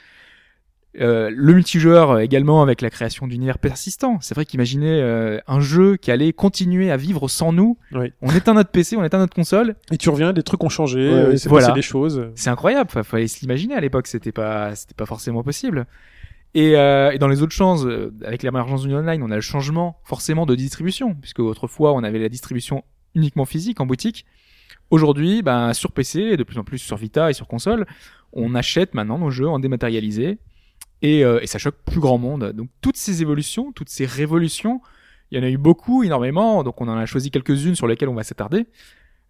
[1.01, 4.17] Euh, le multijoueur euh, également avec la création d'univers persistants.
[4.21, 7.77] C'est vrai qu'imaginer euh, un jeu qui allait continuer à vivre sans nous.
[7.91, 8.13] Oui.
[8.21, 9.75] On éteint notre PC, on éteint notre console.
[9.91, 11.67] Et tu reviens, des trucs ont changé, Ouais, euh, ouais, il s'est voilà.
[11.67, 12.29] passé des choses.
[12.35, 12.89] C'est incroyable.
[13.03, 14.07] Fallait se l'imaginer à l'époque.
[14.07, 15.85] C'était pas, c'était pas forcément possible.
[16.55, 19.41] Et, euh, et dans les autres champs, euh, avec l'émergence du online, on a le
[19.41, 22.83] changement forcément de distribution, puisque autrefois on avait la distribution
[23.13, 24.25] uniquement physique en boutique.
[24.89, 27.85] Aujourd'hui, ben, sur PC et de plus en plus sur Vita et sur console,
[28.31, 30.37] on achète maintenant nos jeux en dématérialisé
[31.01, 32.53] et, euh, et ça choque plus grand monde.
[32.53, 34.81] Donc toutes ces évolutions, toutes ces révolutions,
[35.31, 36.63] il y en a eu beaucoup, énormément.
[36.63, 38.65] Donc on en a choisi quelques-unes sur lesquelles on va s'attarder.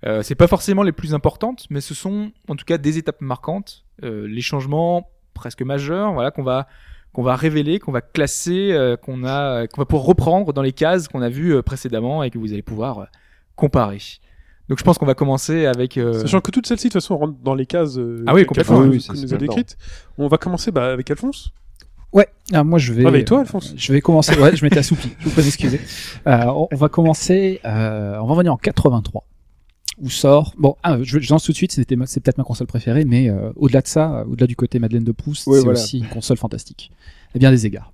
[0.05, 3.21] Euh, c'est pas forcément les plus importantes, mais ce sont en tout cas des étapes
[3.21, 6.67] marquantes, euh, les changements presque majeurs, voilà qu'on va
[7.15, 10.73] qu'on va révéler, qu'on va classer, euh, qu'on a qu'on va pouvoir reprendre dans les
[10.73, 13.05] cases qu'on a vues euh, précédemment et que vous allez pouvoir euh,
[13.55, 14.01] comparer.
[14.67, 17.17] Donc je pense qu'on va commencer avec euh, Sachant que toutes celles-ci, de toute façon,
[17.17, 18.79] rentrent dans les cases euh, Ah oui, complètement.
[18.79, 19.77] Oui, oui, nous a décrites.
[20.17, 21.53] On va commencer bah, avec Alphonse.
[22.11, 23.05] Ouais, ah, moi je vais.
[23.05, 23.73] Réveille-toi, Alphonse.
[23.77, 24.37] Je vais commencer.
[24.37, 25.15] Ouais, je m'étais assoupi.
[25.19, 25.79] Je vous prie d'excuser.
[26.27, 27.61] Euh, on on va commencer.
[27.63, 29.25] Euh, on va revenir en 83
[29.97, 30.53] où sort.
[30.57, 31.71] Bon, ah, je, lance tout de suite.
[31.71, 34.79] C'était c'est peut-être ma console préférée, mais euh, au-delà de ça, euh, au-delà du côté
[34.79, 35.71] Madeleine de Proust, c'est voilà.
[35.71, 36.91] aussi une console fantastique.
[37.33, 37.93] À bien des égards.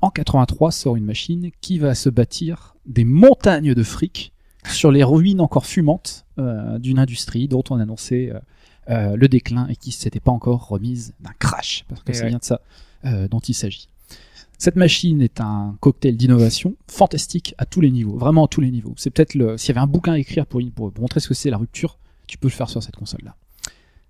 [0.00, 4.32] En 83 sort une machine qui va se bâtir des montagnes de fric
[4.70, 8.32] sur les ruines encore fumantes euh, d'une industrie dont on annonçait
[8.90, 12.28] euh, le déclin et qui s'était pas encore remise d'un crash, parce que c'est ouais.
[12.28, 12.60] bien de ça
[13.30, 13.90] dont il s'agit.
[14.58, 18.70] Cette machine est un cocktail d'innovation fantastique à tous les niveaux, vraiment à tous les
[18.70, 18.94] niveaux.
[18.96, 21.34] C'est peut-être le, s'il y avait un bouquin à écrire pour, pour montrer ce que
[21.34, 23.36] c'est la rupture, tu peux le faire sur cette console-là.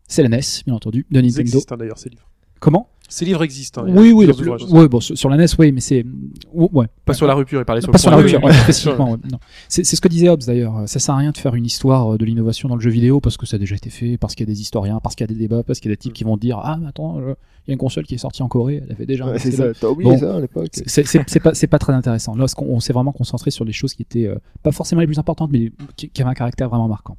[0.07, 1.41] C'est la NES, bien entendu, de Ils Nintendo.
[1.41, 2.29] existent hein, d'ailleurs, ces livres.
[2.61, 2.89] Comment?
[3.09, 3.83] Ces livres existent.
[3.83, 4.65] hein, Oui, oui, le- ouvrages.
[4.65, 6.05] ouais, bon, sur sur la NES, oui, mais c'est,
[6.53, 7.17] ou- ouais, pas Ouais.
[7.17, 9.13] sur la rupture, il parlait sur pas le sur la rupture, ouais, spécifiquement.
[9.13, 9.39] ouais, non.
[9.69, 10.83] C'est ce que disait Hobbes d'ailleurs.
[10.87, 13.21] Ça sert à rien de faire une histoire euh, de l'innovation dans le jeu vidéo
[13.21, 15.25] parce que ça a déjà été fait, parce qu'il y a des historiens, parce qu'il
[15.27, 16.89] y a des débats, parce qu'il y a des types qui vont dire ah mais
[16.89, 17.35] attends, euh,
[17.67, 19.39] il y a une console qui est sortie en Corée, elle avait déjà.
[19.39, 19.67] c'est ça.
[19.79, 20.19] T'as oublié Bon.
[20.19, 20.69] ça à l'époque.
[20.73, 22.35] C'est- pas très intéressant.
[22.35, 25.19] Là, on s'est vraiment concentré sur les choses qui étaient euh, pas forcément les plus
[25.19, 27.17] importantes, mais qui, qui avaient un caractère vraiment marquant.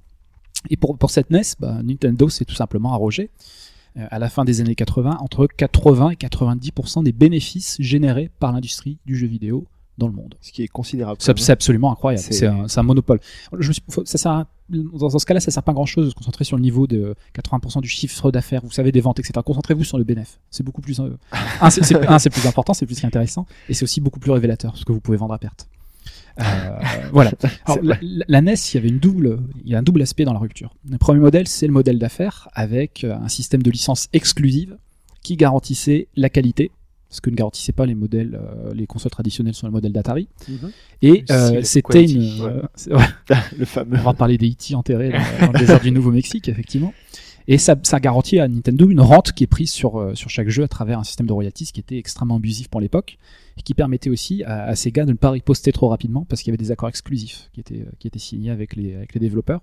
[0.71, 3.27] Et pour pour cette NES, bah, Nintendo s'est tout simplement arrogé euh,
[3.95, 6.71] à la fin des années 80 entre 80 et 90
[7.03, 9.67] des bénéfices générés par l'industrie du jeu vidéo
[9.97, 10.35] dans le monde.
[10.41, 11.17] Ce qui est considérable.
[11.19, 12.23] C'est absolument incroyable.
[12.29, 13.19] C'est- un, monopole.
[13.57, 15.85] Je me suis- faut- ça sert à- dans, ce cas-là, ça sert pas à grand
[15.85, 18.99] chose de se concentrer sur le niveau de 80% du chiffre d'affaires, vous savez, des
[19.01, 19.33] ventes, etc.
[19.45, 20.39] Concentrez-vous sur le bénéfice.
[20.49, 21.15] C'est beaucoup plus, euh,
[21.61, 24.91] un, c'est, plus important, c'est plus intéressant, et c'est aussi beaucoup plus révélateur, parce que
[24.91, 25.67] vous pouvez vendre à perte.
[26.39, 26.43] Euh,
[27.11, 27.31] voilà.
[27.65, 30.33] Alors, la, NES, il y avait une double, il y a un double aspect dans
[30.33, 30.73] la rupture.
[30.89, 34.77] Le premier modèle, c'est le modèle d'affaires avec euh, un système de licence exclusive
[35.25, 36.71] qui garantissait la qualité,
[37.09, 40.27] ce que ne garantissaient pas les modèles, euh, les consoles traditionnelles sur le modèle d'Atari.
[40.47, 40.71] Mhm.
[41.01, 43.97] Et euh, c'était une, euh, ouais, Le fameux.
[43.97, 44.75] on va parler des E.T.
[44.75, 46.93] enterrés dans, dans le désert du Nouveau-Mexique, effectivement.
[47.47, 50.63] Et ça, ça garantit à Nintendo une rente qui est prise sur, sur chaque jeu
[50.63, 53.17] à travers un système de royalties qui était extrêmement abusif pour l'époque
[53.57, 56.51] et qui permettait aussi à, à Sega de ne pas riposter trop rapidement parce qu'il
[56.51, 59.61] y avait des accords exclusifs qui étaient, euh, signés avec les, développeurs.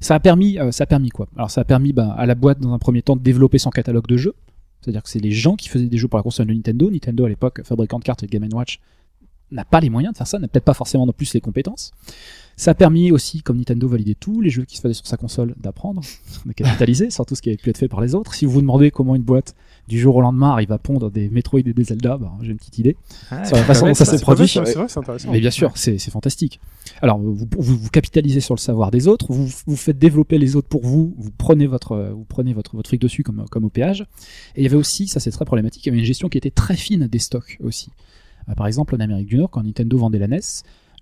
[0.00, 1.28] Ça a permis, euh, ça a permis quoi?
[1.36, 3.70] Alors ça a permis ben, à la boîte dans un premier temps de développer son
[3.70, 4.34] catalogue de jeux.
[4.80, 6.90] C'est-à-dire que c'est les gens qui faisaient des jeux pour la console de Nintendo.
[6.90, 8.78] Nintendo à l'époque, fabricant de cartes et de Game Watch,
[9.50, 11.92] n'a pas les moyens de faire ça, n'a peut-être pas forcément non plus les compétences.
[12.56, 15.16] Ça a permis aussi, comme Nintendo validait tous les jeux qui se faisaient sur sa
[15.16, 16.02] console, d'apprendre,
[16.46, 18.34] de capitaliser sur tout ce qui avait pu être fait par les autres.
[18.34, 19.54] Si vous vous demandez comment une boîte
[19.88, 22.56] du jour au lendemain arrive à pondre des Metroid et des Zelda, bah, j'ai une
[22.56, 22.96] petite idée.
[23.30, 24.48] Ah, Sur la façon va dont être ça s'est produit.
[24.48, 25.30] C'est vrai, c'est intéressant.
[25.30, 26.60] Mais bien sûr, c'est c'est fantastique.
[27.02, 30.56] Alors, vous, vous, vous capitalisez sur le savoir des autres, vous, vous faites développer les
[30.56, 33.70] autres pour vous, vous prenez votre, vous prenez votre, votre fric dessus comme, comme au
[33.70, 34.02] péage.
[34.54, 36.38] Et il y avait aussi, ça c'est très problématique, il y avait une gestion qui
[36.38, 37.90] était très fine des stocks aussi.
[38.48, 40.40] Euh, Par exemple, en Amérique du Nord, quand Nintendo vendait la NES,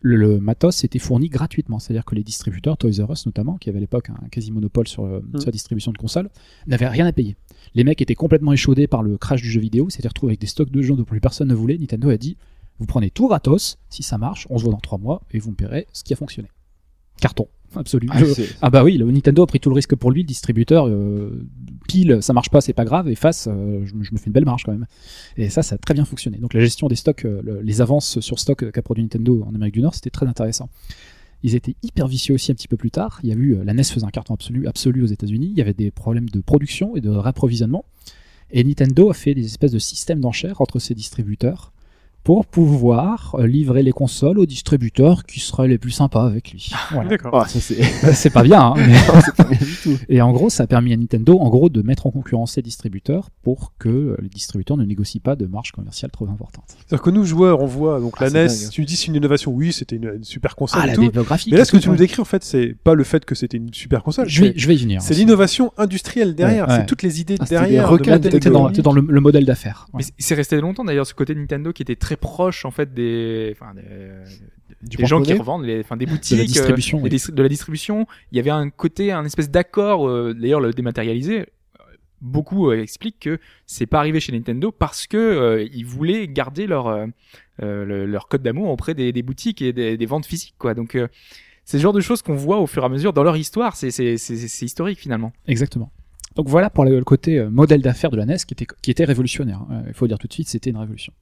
[0.05, 1.79] le, le matos était fourni gratuitement.
[1.79, 5.05] C'est-à-dire que les distributeurs, Toys R Us notamment, qui avait à l'époque un quasi-monopole sur,
[5.05, 6.31] euh, sur la distribution de consoles,
[6.67, 7.37] n'avaient rien à payer.
[7.75, 10.41] Les mecs étaient complètement échaudés par le crash du jeu vidéo, ils s'étaient retrouvés avec
[10.41, 11.79] des stocks de jeux dont plus personne ne voulait.
[11.79, 12.37] Nintendo a dit,
[12.79, 15.51] vous prenez tout gratos, si ça marche, on se voit dans trois mois et vous
[15.51, 16.51] me paierez ce qui a fonctionné.
[17.21, 17.49] Carton.
[17.81, 18.09] Absolu.
[18.11, 20.27] Ah, Je- Ah bah oui, le Nintendo a pris tout le risque pour lui, le
[20.27, 20.87] distributeur.
[20.89, 21.47] euh,
[21.87, 23.09] pile, ça marche pas, c'est pas grave.
[23.09, 24.87] Et face, euh, je, me- je me fais une belle marge quand même.
[25.37, 26.39] Et ça, ça a très bien fonctionné.
[26.39, 29.55] Donc la gestion des stocks, euh, le- les avances sur stock qu'a produit Nintendo en
[29.55, 30.71] Amérique du Nord, c'était très intéressant.
[31.43, 33.21] Ils étaient hyper vicieux aussi un petit peu plus tard.
[33.23, 35.49] Il y a eu la NES faisait un carton absolu, absolu aux États-Unis.
[35.53, 37.85] Il y avait des problèmes de production et de rapprovisionnement.
[38.51, 41.74] Et Nintendo a fait des espèces de systèmes d'enchères entre ses distributeurs
[42.25, 46.71] pour pouvoir euh, livrer les consoles aux distributeurs qui seraient les plus sympas avec lui.
[46.91, 47.11] Voilà.
[47.11, 47.43] D'accord.
[47.45, 47.83] Ah, ça c'est
[48.15, 48.95] c'est pas bien, hein, mais-
[49.25, 49.97] c'est pas bien du tout.
[50.09, 52.63] et en gros, ça a permis à Nintendo, en gros, de mettre en concurrence ses
[52.63, 56.65] distributeurs pour que euh, les distributeurs ne négocient pas de marge commerciale trop importante.
[56.69, 58.71] C'est-à-dire que nous, joueurs, on voit donc Ah, la NES, dingue.
[58.71, 60.95] tu nous dis c'est une innovation, oui, c'était une, une super console Ah, et la
[60.95, 61.03] tout.
[61.51, 63.59] Mais là, ce que tu nous décris, en fait, c'est pas le fait que c'était
[63.59, 64.29] une super console.
[64.29, 65.03] je vais, je vais y venir.
[65.03, 66.79] C'est l'innovation industrielle derrière, Ouais, ouais.
[66.81, 67.91] c'est toutes les idées Ah, derrière.
[67.91, 69.87] de T'es dans, dans le, le modèle d'affaires.
[69.95, 72.93] Mais c'est- c'est resté longtemps d'ailleurs ce côté Nintendo qui était très proche en fait
[72.95, 73.83] des, enfin, des,
[74.83, 76.99] Du des gens qui revendent, les, enfin des De boutiques, la distribution.
[76.99, 77.11] euh, oui.
[77.11, 78.07] des distri- de la distribution.
[78.33, 80.09] Il y avait un côté, un espèce d'accord.
[80.09, 81.41] euh, D'ailleurs, le dématérialisé.
[81.41, 81.45] euh,
[82.21, 86.67] Beaucoup euh, expliquent que c'est pas arrivé chez Nintendo parce que euh, ils voulaient garder
[86.67, 87.07] leur euh,
[87.61, 90.73] le- leur code d'amour auprès des, des boutiques et des, des ventes physiques quoi.
[90.75, 90.97] Donc
[91.65, 93.77] c'est le genre de choses qu'on voit au fur et à mesure dans leur histoire.
[93.77, 95.33] C'est c'est historique finalement.
[95.47, 95.91] Exactement.
[96.37, 99.05] Donc voilà pour le, le côté modèle d'affaires de la NES qui était, qui était
[99.05, 99.61] révolutionnaire.
[99.71, 99.85] hein.
[99.87, 101.13] Il faut dire tout de suite, c'était une révolution.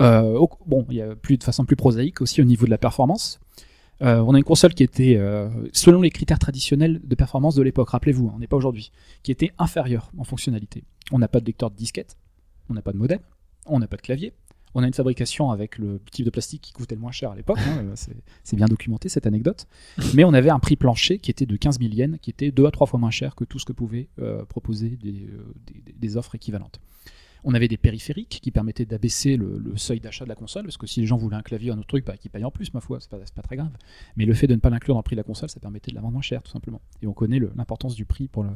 [0.00, 2.78] Euh, bon, il y a plus de façon plus prosaïque aussi au niveau de la
[2.78, 3.40] performance.
[4.00, 7.62] Euh, on a une console qui était, euh, selon les critères traditionnels de performance de
[7.62, 8.92] l'époque, rappelez-vous, hein, on n'est pas aujourd'hui,
[9.24, 10.84] qui était inférieure en fonctionnalité.
[11.10, 12.16] On n'a pas de lecteur de disquette,
[12.70, 13.18] on n'a pas de modem,
[13.66, 14.32] on n'a pas de clavier,
[14.74, 17.34] on a une fabrication avec le type de plastique qui coûtait le moins cher à
[17.34, 17.86] l'époque, hein,
[18.44, 19.66] c'est- bien documenté cette anecdote,
[20.14, 22.66] mais on avait un prix plancher qui était de 15 000 yens, qui était deux
[22.66, 24.08] à trois fois moins cher que tout ce que pouvaient
[24.48, 24.96] proposer
[25.96, 26.78] des offres équivalentes.
[27.44, 30.86] On avait des périphériques qui permettaient d'abaisser le, seuil d'achat de la console, parce que
[30.86, 32.80] si les gens voulaient un clavier un autre truc, bah, qu'ils payent en plus, ma
[32.80, 33.70] foi, c'est pas, pas très grave.
[34.16, 35.90] Mais le fait de ne pas l'inclure dans le prix de la console, ça permettait
[35.90, 36.80] de la vendre moins cher, tout simplement.
[37.02, 38.50] Et on connaît l'importance du prix pour le,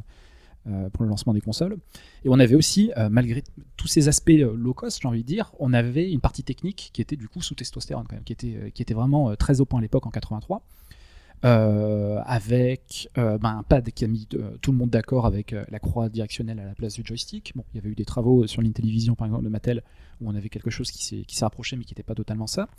[0.65, 1.75] euh, pour le lancement des consoles.
[2.23, 3.43] Et on avait aussi, euh, malgré
[3.75, 6.89] tous ces aspects euh, low cost, j'ai envie de dire, on avait une partie technique
[6.93, 9.59] qui était du coup sous testostérone, quand même, qui était, euh, qui était vraiment très
[9.59, 10.65] au point à l'époque en 83.
[11.45, 15.53] Euh, avec euh, ben, un pad qui a mis euh, tout le monde d'accord avec
[15.69, 17.51] la croix directionnelle à la place du joystick.
[17.55, 19.83] Bon, il y avait eu des travaux sur l'Intellivision par exemple de Mattel
[20.21, 22.69] où on avait quelque chose qui s'est rapproché mais qui n'était pas totalement ça.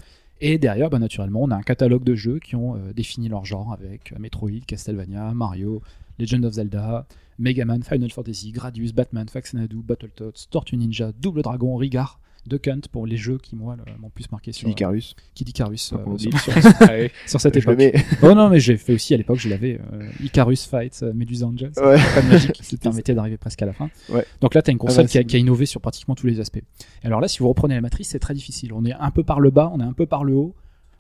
[0.41, 3.73] Et derrière, ben, naturellement, on a un catalogue de jeux qui ont défini leur genre
[3.73, 5.83] avec Metroid, Castlevania, Mario,
[6.19, 7.07] Legend of Zelda,
[7.39, 12.81] Mega Man, Final Fantasy, Gradius, Batman, Faxanadu, Battletoads, Tortue Ninja, Double Dragon, Rigard, Duck Hunt
[12.93, 15.15] pour les jeux qui moi le- m'ont plus marqué sur Kid Icarus.
[15.35, 16.39] Kid Icarus euh, Ah, on sur, dit.
[16.39, 17.11] sur- Allez.
[17.27, 17.79] sur cette époque.
[17.79, 17.95] mets.
[18.23, 21.47] Oh non, mais j'ai fait aussi à l'époque, je l'avais euh, Icarus Fight, euh, Medusa
[21.47, 21.97] Angel, c'est Ouais.
[22.15, 23.89] pas de magique qui permettait d'arriver presque à la fin.
[24.11, 24.25] Ouais.
[24.41, 26.41] Donc là, tu as une console bah, qui, a, qui innové sur pratiquement tous les
[26.41, 26.63] aspects.
[27.03, 28.73] Et alors là, si vous reprenez la matrice, c'est très difficile.
[28.73, 30.55] On est un peu par le bas, on est un peu par le haut,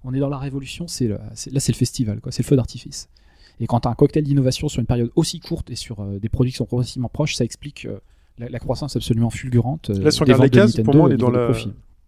[0.05, 3.09] on est dans la révolution, c'est- là c'est le festival, quoi, c'est le feu d'artifice.
[3.61, 6.19] Et quand tu as un cocktail d'innovation sur une période aussi courte et sur euh,
[6.19, 7.99] des produits qui sont progressivement proches, ça explique euh,
[8.39, 9.91] la, la croissance absolument fulgurante.
[9.91, 11.51] euh, Là, si on regarde les cases, pour moi, on est dans la-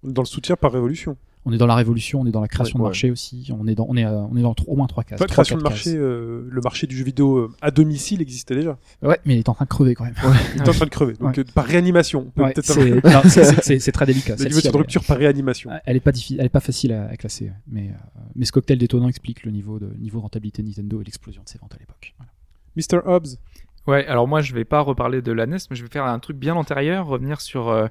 [0.03, 1.17] le soutien par révolution.
[1.49, 2.89] On est dans la révolution, on est dans la création Ouais, de ouais.
[2.89, 5.21] marché aussi, on est dans, on est, euh, on est dans au moins trois cases.
[5.21, 8.77] Pas création de marché, euh, le marché du jeu vidéo euh, à domicile existait déjà.
[9.01, 10.15] Ouais, mais il est en train de crever quand même.
[10.57, 11.13] Il est en train de crever.
[11.15, 12.25] Donc euh, par réanimation.
[12.27, 14.35] on peut Ouais, peut-être c'est très délicat.
[14.37, 15.71] le niveau de rupture par réanimation.
[15.85, 17.93] Elle est pas difficile, elle est pas facile à, à classer, mais
[18.35, 21.43] mais ce cocktail détonnant explique le niveau de niveau de rentabilité de Nintendo et l'explosion
[21.45, 22.13] de ses ventes à l'époque.
[22.19, 22.33] Voilà.
[22.77, 23.09] Mr.
[23.09, 23.39] Hobbs.
[23.87, 26.19] Ouais, alors moi je vais pas reparler de la NES, mais je vais faire un
[26.19, 27.87] truc bien antérieur, revenir sur euh,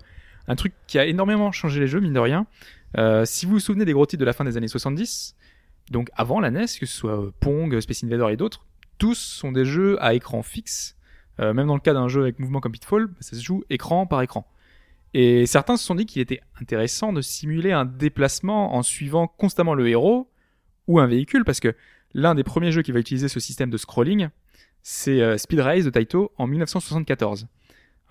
[0.48, 2.48] un truc qui a énormément changé les jeux, mine de rien.
[2.98, 5.36] Euh, si vous vous souvenez des gros titres de la fin des années 70,
[5.92, 8.66] donc avant la NES, que ce soit euh, Pong, Space Invader et d'autres,
[8.98, 10.94] tous sont des jeux à écran fixe.
[11.38, 14.22] Même dans le cas d'un jeu avec mouvement comme Pitfall, ça se joue écran par
[14.22, 14.48] écran.
[15.14, 19.74] Et certains se sont dit qu'il était intéressant de simuler un déplacement en suivant constamment
[19.74, 20.32] le héros
[20.88, 21.76] ou un véhicule, parce que
[22.14, 24.30] l'un des premiers jeux qui va utiliser ce système de scrolling,
[24.88, 27.48] c'est euh, Speed Race de Taito en 1974.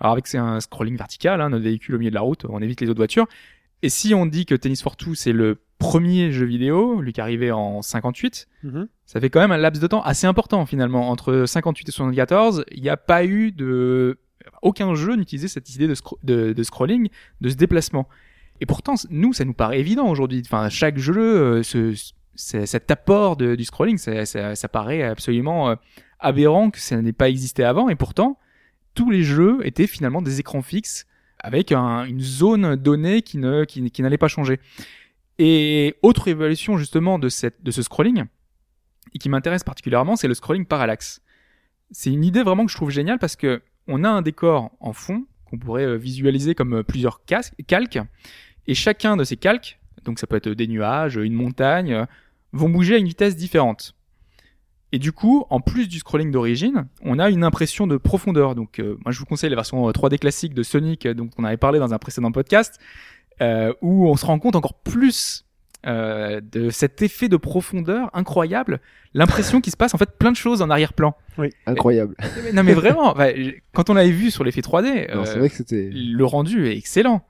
[0.01, 2.61] Alors avec c'est un scrolling vertical, hein, notre véhicule au milieu de la route, on
[2.61, 3.27] évite les autres voitures.
[3.81, 7.21] Et si on dit que Tennis for Two c'est le premier jeu vidéo, lui qui
[7.21, 8.87] est arrivé en 58, Mhm.
[9.05, 11.09] ça fait quand même un laps de temps assez important finalement.
[11.09, 14.17] Entre 58 et 74, il n'y a pas eu de...
[14.61, 17.07] Aucun jeu n'utilisait cette idée de, scro- de, de scrolling,
[17.39, 18.07] de ce déplacement.
[18.59, 20.41] Et pourtant, nous, ça nous paraît évident aujourd'hui.
[20.45, 21.93] Enfin, chaque jeu, euh, ce-
[22.35, 25.75] cet apport de- du scrolling, ça, ça, ça paraît absolument euh,
[26.25, 27.89] aberrant que ça n'ait pas existé avant.
[27.89, 28.37] Et pourtant,
[28.93, 31.05] tous les jeux étaient finalement des écrans fixes
[31.39, 34.59] avec un- une zone donnée qui ne qui, n'allait pas changer.
[35.37, 38.23] Et autre évolution justement de cette de ce scrolling
[39.13, 41.21] et qui m'intéresse particulièrement, c'est le scrolling parallaxe.
[41.91, 44.93] C'est une idée vraiment que je trouve géniale parce que on a un décor en
[44.93, 47.99] fond qu'on pourrait euh, visualiser comme euh, plusieurs cas- calques
[48.65, 52.05] et chacun de ces calques, donc ça peut être des nuages, une montagne, euh,
[52.51, 53.93] vont bouger à une vitesse différente.
[54.95, 58.55] Et du coup, en plus du scrolling d'origine, on a une impression de profondeur.
[58.55, 61.29] Donc, euh, moi, je vous conseille la version euh, 3D classique de Sonic, euh, dont
[61.37, 62.79] on avait parlé dans un précédent podcast,
[63.41, 65.43] euh, où on se rend compte encore plus
[65.85, 68.79] euh, de cet effet de profondeur incroyable,
[69.13, 71.13] l'impression qu'il se passe en fait plein de choses en arrière-plan.
[71.65, 72.15] Incroyable.
[72.45, 73.13] Mais non, mais vraiment,
[73.73, 77.21] quand on l'avait vu sur l'effet 3D, Non, euh, vrai que le rendu est excellent.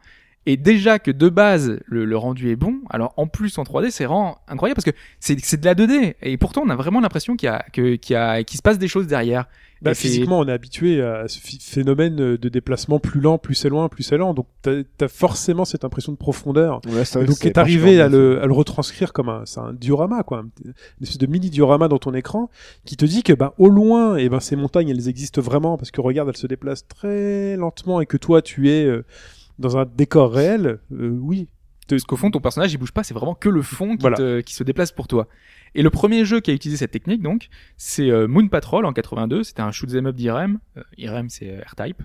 [0.45, 3.89] Et déjà que de base le, le rendu est bon, alors en plus en 3D
[3.91, 6.99] c'est vraiment incroyable parce que c'est c'est de la 2D et pourtant on a vraiment
[7.01, 9.45] l'impression qu'il y a que qu'il y a qu'il se passe des choses derrière.
[9.81, 13.87] Bah, physiquement, on est habitué à ce phénomène de déplacement plus lent, plus c'est loin,
[13.89, 14.33] plus c'est lent.
[14.33, 16.79] Donc, t'as as forcément cette impression de profondeur.
[16.87, 19.59] Ouais, c'est vrai donc, est arrivé à particulièrement le, à le retranscrire comme un, c'est
[19.59, 20.39] un diorama, quoi.
[20.39, 20.73] un- Une
[21.03, 22.49] espèce de mini diorama dans ton écran
[22.85, 25.91] qui te dit que, bah, au loin, et ben, ces montagnes, elles existent vraiment parce
[25.91, 29.03] que regarde, elles se déplacent très lentement et que toi, tu es euh,
[29.59, 30.79] dans un décor réel.
[30.91, 31.47] Euh, oui.
[31.87, 34.17] Parce qu'au fond ton personnage il bouge pas, c'est vraiment que le fond qui, Voilà.
[34.17, 35.27] te- qui se déplace pour toi.
[35.75, 37.47] Et le premier jeu qui a utilisé cette technique donc,
[37.77, 40.59] c'est euh, Moon Patrol en 82, c'était un shoot 'em up d'Irem.
[40.77, 42.01] Euh, Irem c'est euh, R-Type.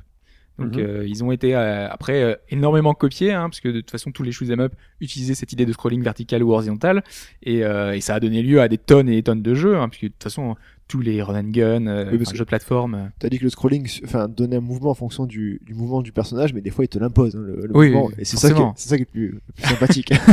[0.60, 3.90] Donc euh, ils ont été euh, après euh, énormément copiés, hein, parce que de toute
[3.90, 7.02] façon tous les shoot 'em up utilisaient cette idée de scrolling vertical ou horizontal,
[7.42, 9.76] et, euh, et ça a donné lieu à des tonnes et des tonnes de jeux,
[9.78, 10.56] hein, puisque de toute façon
[10.88, 13.50] tous les run and gun, euh, Oui, parce que- de plateforme, T'as dit que le
[13.50, 16.84] scrolling, enfin, donnait un mouvement en fonction du, du mouvement du personnage, mais des fois
[16.84, 18.06] il te l'impose, hein, le, le Oui, mouvement.
[18.08, 20.12] oui, et c'est ça, qui est, ça qui est le plus, le plus sympathique.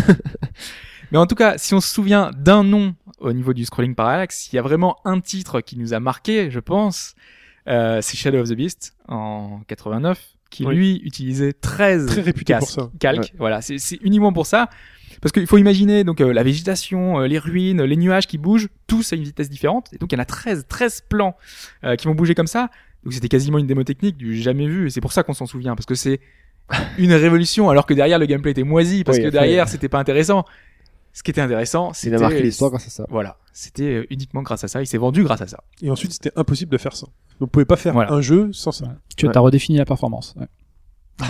[1.11, 4.51] Mais en tout cas, si on se souvient d'un nom au niveau du scrolling parallaxe,
[4.51, 7.13] il y a vraiment un titre qui nous a marqué, je pense,
[7.67, 10.75] euh, c'est Shadow of the Beast en 89, qui Oui.
[10.75, 12.89] lui utilisait 13 Très réputé pour ça.
[12.99, 13.33] calques.
[13.37, 14.69] Voilà, c'est c'est uniquement pour ça.
[15.21, 18.67] Parce qu'il faut imaginer donc euh, la végétation, euh, les ruines, les nuages qui bougent,
[18.85, 19.87] tous à une vitesse différente.
[19.93, 21.35] Et donc il y en a 13, 13 plans
[21.83, 22.69] euh, qui vont bouger comme ça.
[23.03, 24.87] Donc c'était quasiment une démo technique du jamais vu.
[24.87, 25.75] Et c'est pour ça qu'on s'en souvient.
[25.75, 26.19] Parce que c'est
[26.99, 29.03] une révolution alors que derrière le gameplay était moisi.
[29.03, 30.45] Parce Oui, que derrière c'était pas intéressant.
[31.17, 33.07] Ce qui était intéressant, Il c'était a marqué l'histoire grâce à ça.
[33.09, 34.83] voilà, c'était euh, uniquement grâce à ça.
[34.83, 35.63] Il s'est vendu grâce à ça.
[35.81, 37.07] Et ensuite, c'était impossible de faire ça.
[37.07, 38.13] Donc, vous pouvez pas faire Voilà.
[38.13, 38.85] un jeu sans ça.
[38.85, 38.91] Ouais.
[39.15, 39.35] Tu Ouais.
[39.35, 40.35] as redéfini la performance.
[40.39, 40.45] ouais.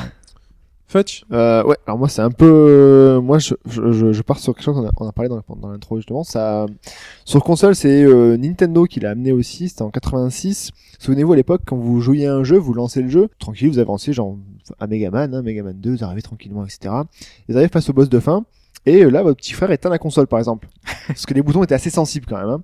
[0.90, 1.24] Fetch.
[1.32, 4.88] Euh, ouais, alors moi c'est un peu, moi je, je, pars sur quelque chose qu'on
[4.88, 6.24] a, on a parlé dans, dans l'intro justement.
[6.24, 6.66] Ça,
[7.26, 9.68] sur console c'est euh, Nintendo qui l'a amené aussi.
[9.68, 10.72] C'était en 86.
[11.00, 13.80] Souvenez-vous à l'époque quand vous jouiez à un jeu, vous lancez le jeu tranquille, vous
[13.80, 14.38] avancez genre
[14.80, 16.94] à Megaman, hein, Megaman 2, vous arrivez tranquillement, etc.
[17.50, 18.46] Vous arrivez face au boss de fin
[18.88, 20.68] et euh, là votre petit frère éteint la console par exemple,
[21.08, 22.50] parce que les boutons étaient assez sensibles quand même.
[22.50, 22.64] Hein.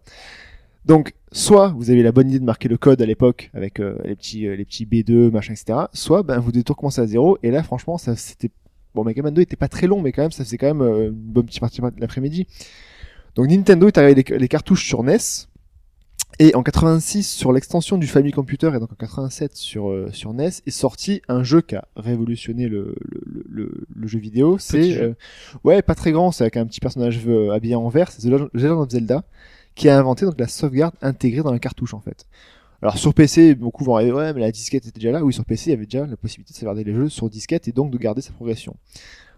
[0.86, 3.98] Donc, soit vous avez la bonne idée de marquer le code à l'époque avec euh,
[4.04, 5.80] les petits euh, les petits B2 machin etc.
[5.94, 8.50] Soit ben vous devez tout recommencer à zéro et là franchement ça c'était
[8.96, 10.82] bon Mega Man 2 était pas très long mais quand même ça faisait quand même
[10.82, 12.48] euh, une bonne petite partie de l'après-midi.
[13.36, 15.18] Donc Nintendo est arrivé les, les cartouches sur NES
[16.40, 20.34] et en 86 sur l'extension du Family Computer et donc en 87 sur euh, sur
[20.34, 24.58] NES est sorti un jeu qui a révolutionné le le, le, le- le jeu vidéo.
[24.58, 25.14] C'est euh,
[25.64, 28.32] ouais pas très grand, c'est avec un petit personnage euh, habillé en vert, c'est The
[28.32, 29.24] Legend- The Legend of Zelda
[29.76, 32.26] qui a inventé donc la sauvegarde intégrée dans la cartouche en fait.
[32.82, 35.24] Alors sur PC, beaucoup vont arriver, ouais, mais la disquette était déjà là.
[35.24, 37.68] Oui, sur PC, il y avait déjà la possibilité de sauvegarder les jeux sur disquette
[37.68, 38.76] et donc de garder sa progression.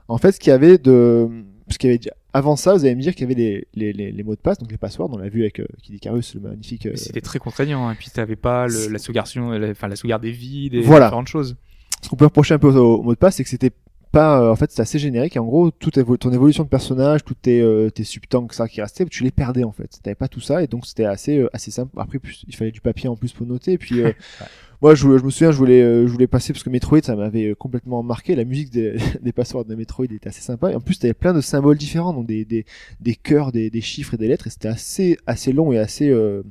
[0.08, 1.30] En fait, ce qu'il y avait de,
[1.68, 3.68] parce qu'il y avait déjà, avant ça, vous allez me dire qu'il y avait les,
[3.76, 5.96] les, les, les mots de passe, donc les passwords, on l'a vu avec euh, Kid
[5.96, 6.86] Icarus, le magnifique.
[6.86, 7.90] euh, C'était très contraignant.
[7.92, 9.28] Et puis t'avais pas le, la sauvegarde,
[9.72, 11.08] enfin la sauvegarde des vies, des Voilà.
[11.08, 11.56] différentes choses.
[12.02, 13.72] ce qu'on peut reprocher un peu au, au mot de passe, c'est que c'était
[14.16, 15.36] pas, euh, en fait, c'était assez générique.
[15.36, 18.82] Et en gros, toute ton évolution de personnage, tous tes, euh, tes subtanks, ça qui
[18.82, 20.00] restaient, tu les perdais en fait.
[20.02, 21.92] T'avais pas tout ça, et donc c'était assez, euh, assez simple.
[21.98, 23.74] Après, il fallait du papier en plus pour noter.
[23.74, 24.02] Et puis,
[24.82, 27.56] moi, je, me souviens, je voulais, euh, je voulais passer parce que Metroid, ça m'avait
[27.56, 28.36] complètement marqué.
[28.36, 30.72] La musique des, des passwords de Metroid était assez sympa.
[30.72, 32.66] Et en plus, t'avais plein de symboles différents, donc des, des,
[33.02, 34.48] des cœurs, des, des chiffres et des lettres.
[34.48, 36.42] Et c'était assez, assez long et assez, euh,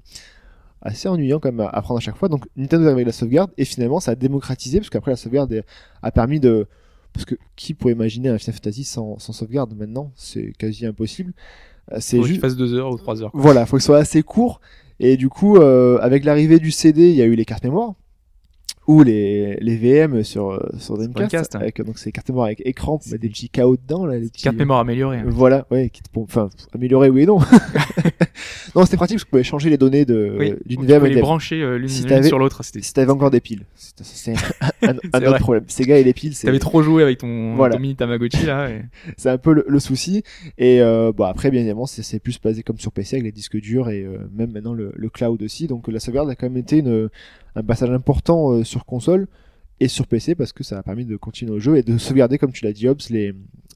[0.82, 2.28] assez ennuyant quand même à apprendre à chaque fois.
[2.28, 5.64] Donc Nintendo avec la sauvegarde et finalement ça a démocratisé parce qu'après la sauvegarde
[6.02, 6.66] a permis de
[7.14, 10.12] parce que qui pourrait imaginer un Final Fantasy sans, sans sauvegarde maintenant?
[10.16, 11.32] C'est quasi impossible.
[11.92, 13.30] Euh, C'est juste fasse deux heures ou trois heures.
[13.32, 13.40] quoi.
[13.40, 14.60] voilà, faut que ce soit assez court.
[15.00, 17.94] Et du coup, euh, avec l'arrivée du CD, il y a eu les cartes mémoire
[18.86, 21.60] ou les, les VM sur euh, sur Dreamcast, Dreamcast, hein.
[21.60, 24.28] avec donc c'est cartes mémoire avec écran pour mettre des petits KO dedans là, les
[24.28, 25.18] petits Carte mémoire améliorée.
[25.20, 25.24] hein.
[25.26, 27.38] voilà, ouais, qui te- enfin améliorer oui et non.
[28.74, 30.54] non, c'était pratique parce qu'on pouvait changer les données de Oui.
[30.66, 32.62] d'une Tu VM pouvais et les de- brancher euh, l'une Si sur l'autre.
[32.62, 32.82] C'était.
[32.82, 33.64] si t'avais encore des piles.
[33.78, 34.34] C'est
[34.82, 34.96] un,
[35.28, 35.64] autre problème.
[35.68, 37.76] Sega et les piles, c'est T'avais trop joué avec ton, Voilà.
[37.76, 38.68] ton mini Tamagotchi là.
[38.70, 38.82] Et...
[39.16, 40.22] c'est un peu le, le souci.
[40.58, 43.32] Et euh, bon après bien évidemment c'est c'est plus basé comme sur PC avec les
[43.32, 45.66] disques durs et euh, même maintenant le, le cloud aussi.
[45.68, 47.08] Donc la sauvegarde a quand même été une,
[47.56, 49.26] un passage important euh, sur console
[49.80, 52.38] et sur PC parce que ça a permis de continuer au jeu et de sauvegarder
[52.38, 53.34] comme tu l'as dit Hobbs les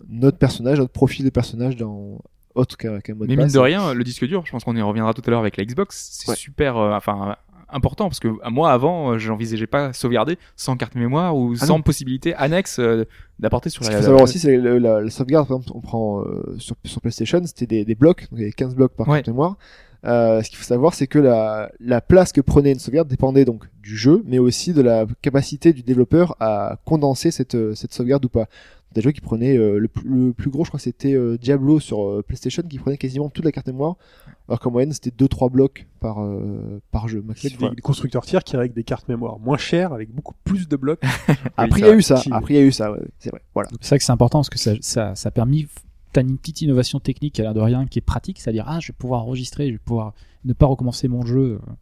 [0.09, 2.20] notre personnage, notre profil de personnage dans
[2.55, 3.53] autre qu'un qu'un mot de Mais mine passe.
[3.53, 5.64] de rien, le disque dur, je pense qu'on y reviendra tout à l'heure avec la
[5.64, 6.37] Xbox, c'est Ouais.
[6.37, 7.37] super, euh, enfin
[7.70, 11.76] important parce que moi avant, euh, j'envisageais pas sauvegarder sans carte mémoire ou Ah sans
[11.79, 11.83] non.
[11.83, 13.05] possibilité annexe euh,
[13.41, 13.97] d'apporter sur Ce la.
[13.97, 16.76] qu'il faut savoir aussi, c'est le- la, la sauvegarde, par exemple, on prend euh, sur,
[16.85, 19.18] sur PlayStation, c'était des, des blocs, donc il y avait 15 blocs par Ouais.
[19.18, 19.59] carte mémoire.
[20.05, 23.45] Euh, ce qu'il faut savoir, c'est que la, la place que prenait une sauvegarde dépendait
[23.45, 27.93] donc du jeu, mais aussi de la capacité du développeur à condenser cette, euh, cette
[27.93, 28.47] sauvegarde ou pas.
[28.95, 31.37] Des jeux qui prenaient euh, le, plus- le plus gros, je crois, que c'était euh,
[31.37, 33.97] Diablo sur euh, PlayStation, qui prenait quasiment toute la carte mémoire,
[34.49, 37.53] alors qu'en moyenne c'était 2-3 blocs par euh, par jeu maximum.
[37.71, 40.77] des, des constructeurs tiers qui règlent des cartes mémoire moins chères avec beaucoup plus de
[40.77, 41.03] blocs.
[41.59, 43.43] Après il y a eu ça, après il y a eu ça, ouais, c'est vrai.
[43.53, 43.69] Voilà.
[43.83, 45.67] C'est vrai que c'est important parce que ça, ça, ça a permis.
[46.13, 48.89] T'as une petite innovation technique a l'air de rien, qui est pratique, c'est-à-dire ah je
[48.89, 51.73] vais pouvoir enregistrer, je vais pouvoir ne pas recommencer mon jeu euh,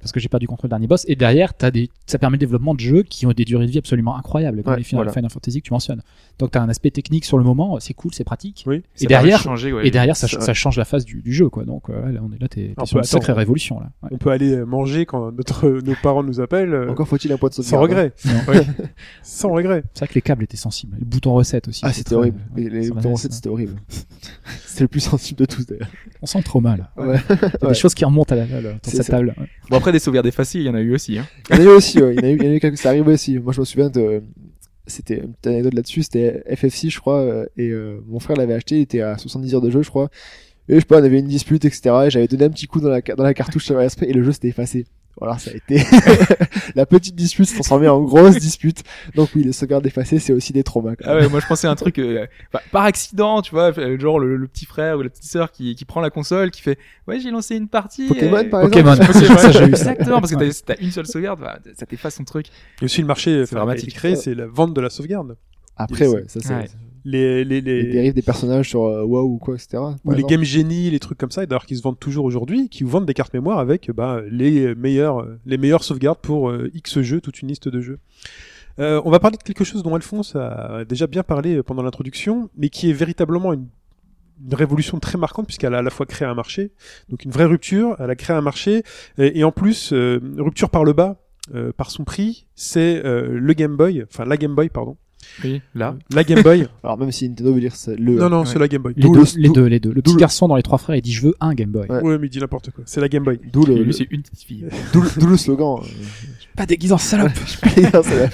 [0.00, 1.04] parce que j'ai perdu contrôle du dernier boss.
[1.08, 3.78] Et derrière, des, ça permet le développement de jeux qui ont des durées de vie
[3.78, 5.12] absolument incroyables, comme Ouais, les Final, voilà.
[5.12, 6.02] Final Fantasy que tu mentionnes.
[6.38, 8.64] Donc t'as un aspect technique sur le moment, c'est cool, c'est pratique.
[8.66, 8.82] Oui.
[8.94, 9.86] Ça Et derrière, changer, ouais.
[9.86, 11.64] et derrière, ça, change la face du, du jeu, quoi.
[11.64, 13.90] Donc euh, là, on est là, t'es sur une sacrée révolution là.
[14.02, 14.08] Ouais.
[14.12, 16.74] On peut aller manger quand notre, nos parents nous appellent.
[16.74, 18.12] euh, Encore faut-il un point de sans sauvegarde.
[18.24, 18.56] regret.
[18.56, 18.64] Non.
[19.22, 19.82] Sans regret.
[19.94, 20.96] C'est vrai que les câbles étaient sensibles.
[20.98, 21.80] Le bouton recette aussi.
[21.84, 22.40] Ah c'est c'était horrible.
[22.56, 23.76] ouais, Les, boutons recettes, c'était horrible.
[24.66, 25.88] c'était le plus sensible de tous d'ailleurs.
[26.22, 26.88] On sent trop mal.
[26.98, 28.46] Il y a des choses qui remontent à la,
[29.04, 29.34] table.
[29.70, 31.18] Bon, après, des sauvegardes effacées, il y en a eu aussi.
[31.18, 31.26] Hein.
[31.50, 32.14] Il y en a eu aussi, ouais.
[32.14, 33.38] il, y en a eu, il y en a eu quelques, ça arrivait aussi.
[33.38, 34.22] Moi, je me souviens de,
[34.86, 38.54] c'était une petite anecdote là-dessus, c'était FF6, je crois, euh, et euh, mon frère l'avait
[38.54, 40.08] acheté, il était à 70 heures de jeu, je crois.
[40.68, 41.94] Et je sais pas, on avait une dispute, etc.
[42.06, 44.32] Et j'avais donné un petit coup dans la, dans la cartouche sur et le jeu
[44.32, 44.86] s'était effacé.
[45.18, 45.82] Voilà, ça a été
[46.74, 48.82] la petite dispute s'est transformée en grosse dispute.
[49.14, 50.94] Donc oui, les sauvegardes effacées, c'est aussi des traumas.
[50.96, 53.72] quand Ah ouais, moi je pensais à un truc euh, enfin, par accident, tu vois,
[53.78, 56.50] euh, genre le, le petit frère ou la petite sœur qui, qui prend la console,
[56.50, 58.08] qui fait ouais j'ai lancé une partie.
[58.08, 59.12] Pokémon, et- par Pokémon, exemple.
[59.26, 59.92] ça, ça, j'ai eu ça.
[59.92, 62.48] Exactement, parce que t'as t'as une seule sauvegarde, bah, ça t'efface son truc.
[62.82, 63.94] Et aussi le marché dramatique.
[63.94, 65.36] créé, c'est la vente de la sauvegarde.
[65.76, 66.66] Après, ouais, ça c'est Ouais.
[67.08, 69.78] Les, les, les, les dérives des personnages sur euh, WoW ou quoi, etc.
[70.04, 70.24] ou les.
[70.24, 72.90] Game Genie, les trucs comme ça, et d'ailleurs qui se vendent toujours aujourd'hui, qui vous
[72.90, 77.20] vendent des cartes mémoire avec bah, les meilleures, les meilleures sauvegardes pour euh, X jeux,
[77.20, 77.98] toute une liste de jeux.
[78.78, 82.50] Euh, on va parler de quelque chose dont Alphonse a déjà bien parlé pendant l'introduction,
[82.56, 83.68] mais qui est véritablement une,
[84.44, 86.72] une révolution très marquante puisqu'elle a à la fois créé un marché,
[87.08, 88.82] donc une vraie rupture, elle a créé un marché,
[89.18, 91.16] et, et en plus euh, rupture par le bas,
[91.54, 94.96] euh, par son prix, c'est euh, le Game Boy, enfin la Game Boy pardon,
[95.44, 95.96] Oui, là.
[96.14, 96.66] la Game Boy.
[96.82, 98.14] Alors même si Nintendo veut dire c'est le.
[98.16, 98.46] non non, Ouais.
[98.46, 98.94] c'est la Game Boy.
[98.96, 99.92] Les deux, le- les deux, les deux.
[99.92, 101.86] Le petit garçon dans les trois frères, il dit je veux un Game Boy.
[101.88, 102.00] Ouais.
[102.02, 102.84] Ouais, mais il dit n'importe quoi.
[102.86, 103.38] C'est la Game Boy.
[103.52, 104.66] D'où le, c'est une petite fille.
[104.92, 105.80] d'où le- d'où le slogan.
[106.56, 107.32] Pas déguisé en salope.
[107.94, 108.28] euh,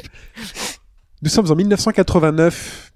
[1.22, 2.92] Nous sommes en 1989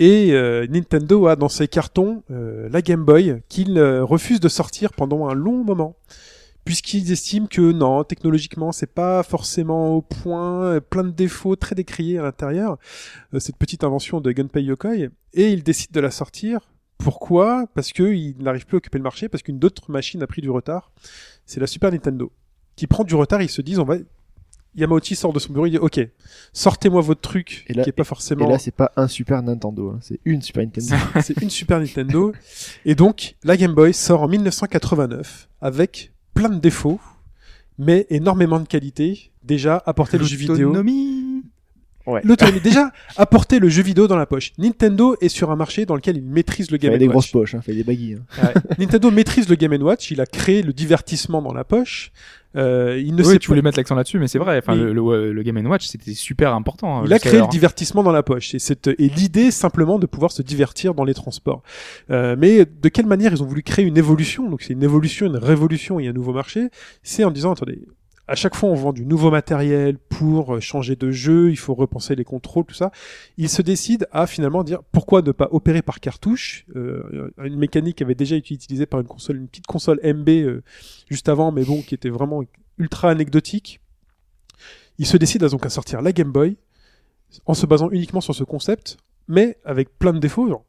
[0.00, 4.48] et euh, Nintendo a dans ses cartons euh, la Game Boy qu'il euh, refuse de
[4.48, 5.96] sortir pendant un long moment
[6.64, 12.18] puisqu'ils estiment que non, technologiquement, c'est pas forcément au point, plein de défauts très décriés
[12.18, 12.78] à l'intérieur,
[13.34, 14.96] euh, cette petite invention de Gunpei Yokoi,
[15.34, 16.60] et ils décident de la sortir.
[16.98, 17.66] Pourquoi?
[17.74, 20.48] Parce qu'ils n'arrivent plus à occuper le marché, parce qu'une autre machine a pris du
[20.50, 20.90] retard.
[21.44, 22.30] C'est la Super Nintendo
[22.76, 23.42] qui prend du retard.
[23.42, 23.96] Ils se disent, on va
[24.76, 26.00] Yamauchi sort de son bureau, il dit OK,
[26.52, 29.40] sortez-moi votre truc Et là- qui est pas Et forcément là, c'est pas un Super
[29.42, 30.96] Nintendo, hein, c'est une Super Nintendo.
[31.22, 32.32] c'est une Super Nintendo
[32.84, 37.00] et donc la Game Boy sort en 1989 avec plein de défauts
[37.78, 39.32] mais énormément de qualité.
[39.42, 40.54] Déjà apporter le jeu vidéo,
[42.22, 42.60] l'autonomie.
[42.62, 44.52] Déjà apporter le jeu vidéo dans la poche.
[44.58, 47.24] Nintendo est sur un marché dans lequel il maîtrise le Il Game fait des grosses
[47.26, 47.32] Watch.
[47.32, 48.20] poches, hein, fait des baguilles.
[48.42, 48.52] hein.
[48.78, 50.10] Nintendo maîtrise le Game Watch.
[50.10, 52.12] Il a créé le divertissement dans la poche.
[52.56, 54.58] Euh, il ne oui, sait tu voulais mettre l'accent là-dessus, mais c'est vrai.
[54.58, 56.98] Enfin, le, le, le Game Watch, c'était super important.
[57.00, 60.06] hein, Il a créé le divertissement dans la poche et, cette, et l'idée simplement de
[60.06, 61.62] pouvoir se divertir dans les transports.
[62.10, 64.48] Euh, mais de quelle manière ils ont voulu créer une évolution?
[64.48, 66.68] Donc c'est une évolution, une révolution et un nouveau marché.
[67.02, 67.80] C'est en disant attendez,
[68.26, 71.74] à chaque fois on vend du nouveau matériel pour euh, changer de jeu, il faut
[71.74, 72.90] repenser les contrôles, tout ça.
[73.36, 77.96] Ils se décident à finalement dire pourquoi ne pas opérer par cartouche, euh, une mécanique
[77.96, 80.62] qui avait déjà été utilisée par une console, une petite console MB euh,
[81.10, 82.42] juste avant, mais bon qui était vraiment
[82.78, 83.80] ultra anecdotique.
[84.98, 86.56] Ils se décident donc à sortir la Game Boy
[87.46, 88.96] en se basant uniquement sur ce concept,
[89.28, 90.64] mais avec plein de défauts.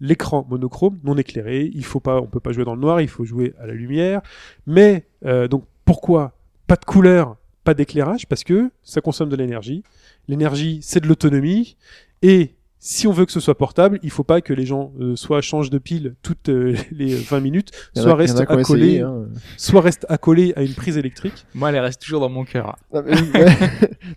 [0.00, 3.08] L'écran monochrome, non éclairé, il faut pas, on peut pas jouer dans le noir, il
[3.08, 4.22] faut jouer à la lumière.
[4.66, 6.39] Mais euh, donc pourquoi
[6.70, 9.82] pas de couleur, pas d'éclairage Parce que ça consomme de l'énergie.
[10.28, 11.76] L'énergie, c'est de l'autonomie,
[12.22, 15.16] et si on veut que ce soit portable, il faut pas que les gens euh,
[15.16, 18.86] soit changent de pile toutes euh, les 20 minutes, Il y en soit restent accolés,
[18.86, 19.26] essayé, hein.
[19.56, 21.44] soit restent accolés à une prise électrique.
[21.54, 22.76] Moi, elle reste toujours dans mon cœur.
[22.92, 23.02] Ouais.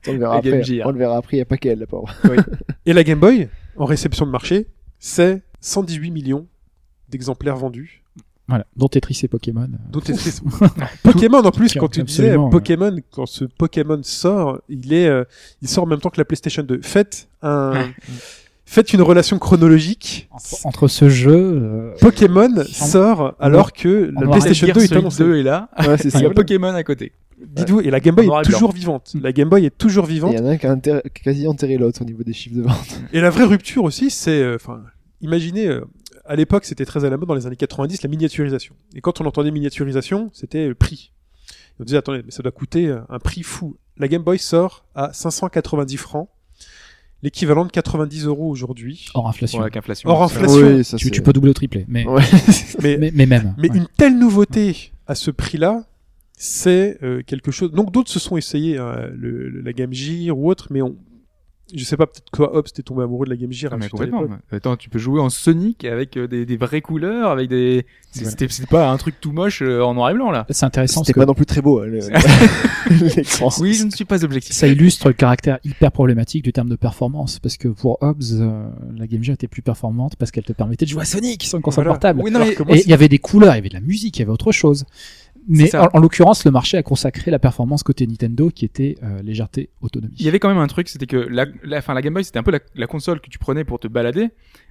[0.08, 0.62] on le verra après.
[0.62, 0.88] Gear.
[0.88, 2.14] On le verra après, il y a pas qu'elle, la pauvre.
[2.86, 4.68] Et la Game Boy, en réception de marché,
[5.00, 6.48] c'est 118 millions
[7.10, 8.03] d'exemplaires vendus.
[8.48, 8.66] Voilà.
[8.76, 9.70] Dont Tetris et Pokémon.
[9.92, 10.42] Dont Tetris-
[11.04, 15.24] Pokémon en plus, quand tu absolument, disais Pokémon, quand ce Pokémon sort, il est, euh,
[15.62, 16.80] il sort en même temps que la PlayStation 2.
[16.82, 17.74] Faites un,
[18.66, 20.28] faites une relation chronologique.
[20.32, 25.02] Entre, entre ce jeu, euh, Pokémon sort alors que la PlayStation Gear 2 est Solid
[25.02, 25.24] annoncée.
[25.24, 25.70] 2 est là.
[25.88, 26.20] Ouais, c'est Il ça.
[26.22, 27.14] y a Pokémon à côté.
[27.46, 28.42] Dites-vous, et la Game Boy est blanc.
[28.42, 29.14] toujours vivante.
[29.22, 30.34] La Game Boy est toujours Il vivante.
[30.36, 33.02] y en a un qui a quasi enterré l'autre au niveau des chiffres de vente.
[33.12, 34.82] Et la vraie rupture aussi, c'est, euh, enfin,
[35.22, 35.82] imaginez, euh,
[36.26, 38.76] à l'époque, c'était très à la mode dans les années 90, la miniaturisation.
[38.96, 41.12] Et quand on entendait miniaturisation, c'était le prix.
[41.52, 43.78] Et on disait, attendez, mais ça doit coûter euh, un prix fou.
[43.98, 46.30] La Game Boy sort à 590 francs,
[47.22, 49.08] l'équivalent de 90 euros aujourd'hui.
[49.14, 49.60] Hors inflation.
[49.60, 50.10] Ouais, avec inflation.
[50.10, 50.78] Hors inflation.
[50.78, 52.22] Oui, ça, tu, peux doubler ou tripler, mais, Ouais.
[52.82, 53.54] Mais, mais, mais même.
[53.58, 53.78] mais ouais.
[53.78, 55.84] une telle nouveauté à ce prix-là,
[56.38, 57.72] c'est euh, quelque chose.
[57.72, 60.96] Donc d'autres se sont essayés, hein, le, le- la Game Gear ou autre, mais on,
[61.74, 63.72] je sais pas, peut-être que toi, Hobbs, t'es tombé amoureux de la Game Gear.
[63.74, 64.26] Ah, mais complètement.
[64.52, 67.86] Attends, tu peux jouer en Sonic avec euh, des, des vraies couleurs, avec des.
[68.12, 70.46] C'était pas un truc tout moche euh, en noir et blanc là.
[70.52, 72.00] C'est intéressant C'était que pas non plus très beau, hein, le-.
[73.60, 74.54] Oui, je ne suis pas objectif.
[74.56, 77.40] ça illustre le caractère hyper problématique du terme de performance.
[77.40, 80.86] Parce que pour Hobbs, euh, la Game Gear était plus performante parce qu'elle te permettait
[80.86, 81.96] de jouer à Sonic sur une console Voilà.
[81.96, 82.22] portable.
[82.24, 84.18] Oui, non, mais Et il y avait des couleurs, il y avait de la musique,
[84.18, 84.86] il y avait autre chose.
[85.48, 89.22] Mais en, en l'occurrence, le marché a consacré la performance côté Nintendo qui était euh,
[89.22, 90.16] légèreté, autonomie.
[90.18, 92.24] Il y avait quand même un truc, c'était que la, la, enfin, la Game Boy,
[92.24, 94.30] c'était un peu la, la console que tu prenais pour te balader,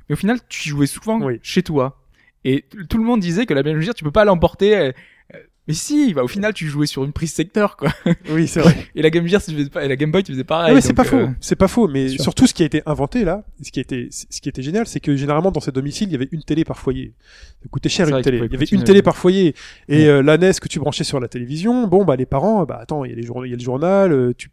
[0.08, 1.38] mais au final, tu jouais souvent Oui.
[1.42, 1.98] chez toi.
[2.44, 4.76] Et tout le monde disait que la Game Gear, tu peux pas l'emporter.
[4.76, 4.92] euh,
[5.34, 7.90] euh, Mais si, bah, au final, tu jouais sur une prise secteur, quoi.
[8.30, 8.74] Oui, c'est vrai.
[8.96, 10.72] Et la Game Gear, tu faisais pas, et la Game Boy, tu faisais pareil.
[10.72, 12.82] Ah, mais c'est pas faux, euh, c'est pas faux, mais surtout ce qui a été
[12.84, 16.08] inventé là, ce qui était, ce qui était génial, c'est que généralement dans ces domiciles,
[16.08, 17.14] il y avait une télé par foyer.
[17.62, 18.38] Ça coûtait cher une télé.
[18.44, 19.54] Il y avait une télé par foyer
[19.88, 20.06] et Ouais.
[20.08, 23.04] euh, la NES que tu branchais sur la télévision, bon bah les parents, bah attends,
[23.04, 24.50] il y a les journaux, il y a le journal, euh, tu...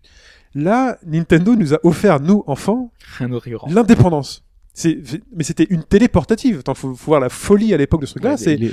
[0.55, 2.91] Là, Nintendo nous a offert nous enfants
[3.70, 4.43] l'indépendance.
[5.36, 6.60] Mais c'était une télé portative.
[6.60, 8.32] Attends, faut, faut voir la folie à l'époque de ce truc-là.
[8.32, 8.72] Ouais, c'est, les-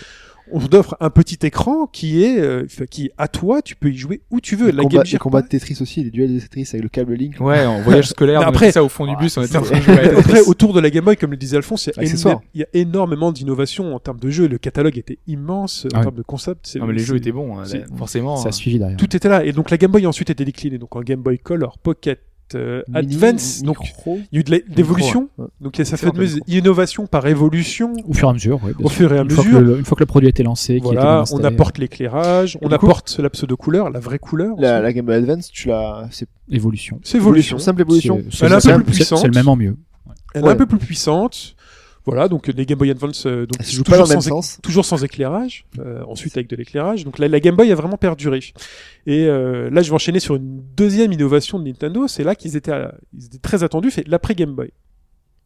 [0.53, 3.97] on t'offre un petit écran qui est, euh, qui est à toi, tu peux y
[3.97, 4.67] jouer où tu veux.
[4.67, 6.89] Les La combats, Game les combats de Tetris aussi, les duels de Tetris avec le
[6.89, 7.37] câble Link.
[7.41, 9.63] Ouais, en voyage scolaire, Mais on après- ça au fond du bus, on était en
[9.63, 11.87] train de c'est- jouer à Après, autour de la Game Boy, comme le disait Alphonse,
[11.87, 12.37] il y a, Accessoires.
[12.37, 14.49] éno- il y a énormément d'innovations en termes de jeux.
[14.49, 16.03] Le catalogue était immense en Ouais.
[16.05, 16.77] termes de concept.
[16.77, 17.65] Non, mais les jeux étaient bons, hein,
[17.97, 18.37] forcément.
[18.37, 18.97] ça a euh, suivi derrière.
[18.97, 19.45] Tout était là.
[19.45, 22.21] Et donc la Game Boy a ensuite été déclinée donc en Game Boy Color, Pocket,
[22.55, 23.63] euh, Mini, Advance.
[23.63, 24.19] Donc micro.
[24.31, 25.47] il y a eu de ouais.
[25.61, 26.51] Donc il y a fameuse micro.
[26.53, 27.93] innovation par évolution.
[28.07, 28.93] Au fur et à mesure, Au sûr.
[28.93, 29.61] fur et à une, fois que mesure.
[29.61, 32.75] le, une fois que le produit a été lancé, Voilà, on apporte l'éclairage, on coup-
[32.75, 34.55] apporte la pseudo couleur, la vraie couleur.
[34.59, 37.01] La, la Game Boy Advance, tu l'as, c'est évolution.
[37.03, 37.59] C'est évolution.
[37.59, 38.23] simple évolution.
[38.31, 39.19] C'est- Elle est un peu plus puissante.
[39.21, 39.77] C'est le même en mieux.
[40.35, 40.53] Elle est Ouais.
[40.53, 41.56] un peu plus puissante.
[42.07, 44.59] Voilà, donc les Game Boy Advance, euh, donc pas dans toujours sans, sens.
[44.63, 47.05] toujours sans éclairage, euh, ensuite avec de l'éclairage.
[47.05, 48.41] Donc la, la Game Boy a vraiment perduré.
[49.07, 52.07] Et euh, là, je vais enchaîner sur une deuxième innovation de Nintendo.
[52.07, 54.71] C'est là qu'ils étaient, à- ils étaient très attendus, c'est l'après Game Boy.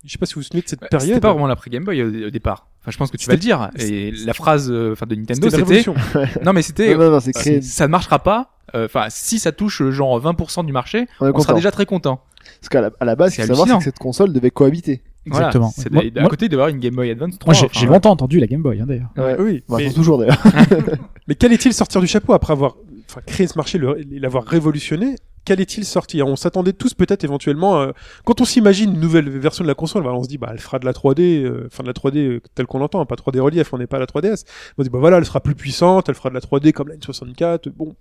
[0.04, 1.08] Je sais pas si vous vous souvenez de cette Bah, période.
[1.08, 2.68] C'était pas vraiment l'après Game Boy au, au départ.
[2.82, 3.70] Enfin, je pense que tu vas le dire.
[3.78, 5.84] Et la phrase, euh, enfin, de Nintendo, C'était.
[6.44, 6.94] Non, mais c'était.
[6.94, 7.60] Non, non, non, c'est créé.
[7.62, 8.52] Ça ne marchera pas.
[8.74, 11.54] euh, Enfin, si ça touche euh, genre 20% du marché, On on sera content.
[11.54, 12.22] déjà très content.
[12.60, 15.02] Parce qu'à la, à la base, qu'il faut savoir, que cette console devait cohabiter.
[15.30, 15.46] Voilà.
[15.48, 15.72] Exactement.
[15.76, 17.52] C'est Moi- des- à moi- côté d'avoir une Game Boy Advance 3.
[17.52, 19.10] Moi, j'ai enfin, j'ai longtemps entendu la Game Boy, hein, d'ailleurs.
[19.16, 19.36] Ouais.
[19.38, 20.42] Oui, Bah, mais, toujours d'ailleurs.
[21.28, 22.76] mais qu'allait-il sortir du chapeau après avoir
[23.08, 23.78] enfin, créé ce marché
[24.10, 25.16] l'avoir révolutionné?
[25.46, 26.26] Qu'allait-il sortir?
[26.26, 27.92] On s'attendait tous peut-être éventuellement, euh,
[28.26, 30.58] quand on s'imagine une nouvelle version de la console, bah, on se dit bah elle
[30.58, 33.14] fera de la 3D, euh, enfin de la 3D euh, telle qu'on l'entend, hein, pas
[33.16, 34.44] 3D relief, on n'est pas à la 3DS.
[34.76, 36.88] On se dit bah voilà, elle sera plus puissante, elle fera de la 3D comme
[36.88, 37.70] la N64.
[37.74, 37.96] Bon,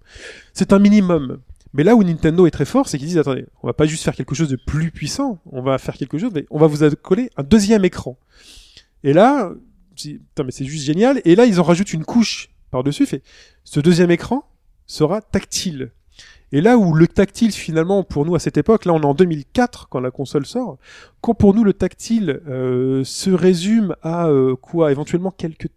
[0.53, 1.38] c'est un minimum.
[1.74, 4.03] Mais là où Nintendo est très fort, c'est qu'ils disent attendez, on va pas juste
[4.03, 6.78] faire quelque chose de plus puissant, on va faire quelque chose, mais on va vous
[7.01, 8.17] coller un deuxième écran.
[9.03, 9.51] Et là,
[9.95, 11.22] c'est- juste génial.
[11.26, 13.05] Et là, ils en rajoutent une couche par-dessus.
[13.05, 13.24] Fait,
[13.63, 14.43] ce deuxième écran
[14.88, 15.91] sera tactile.
[16.51, 19.13] Et là où le tactile, finalement, pour nous à cette époque, là on est en
[19.13, 20.80] 2004 quand la console sort,
[21.22, 24.91] quand pour nous le tactile euh, se résume à euh, quoi?
[24.91, 25.67] Éventuellement quelques...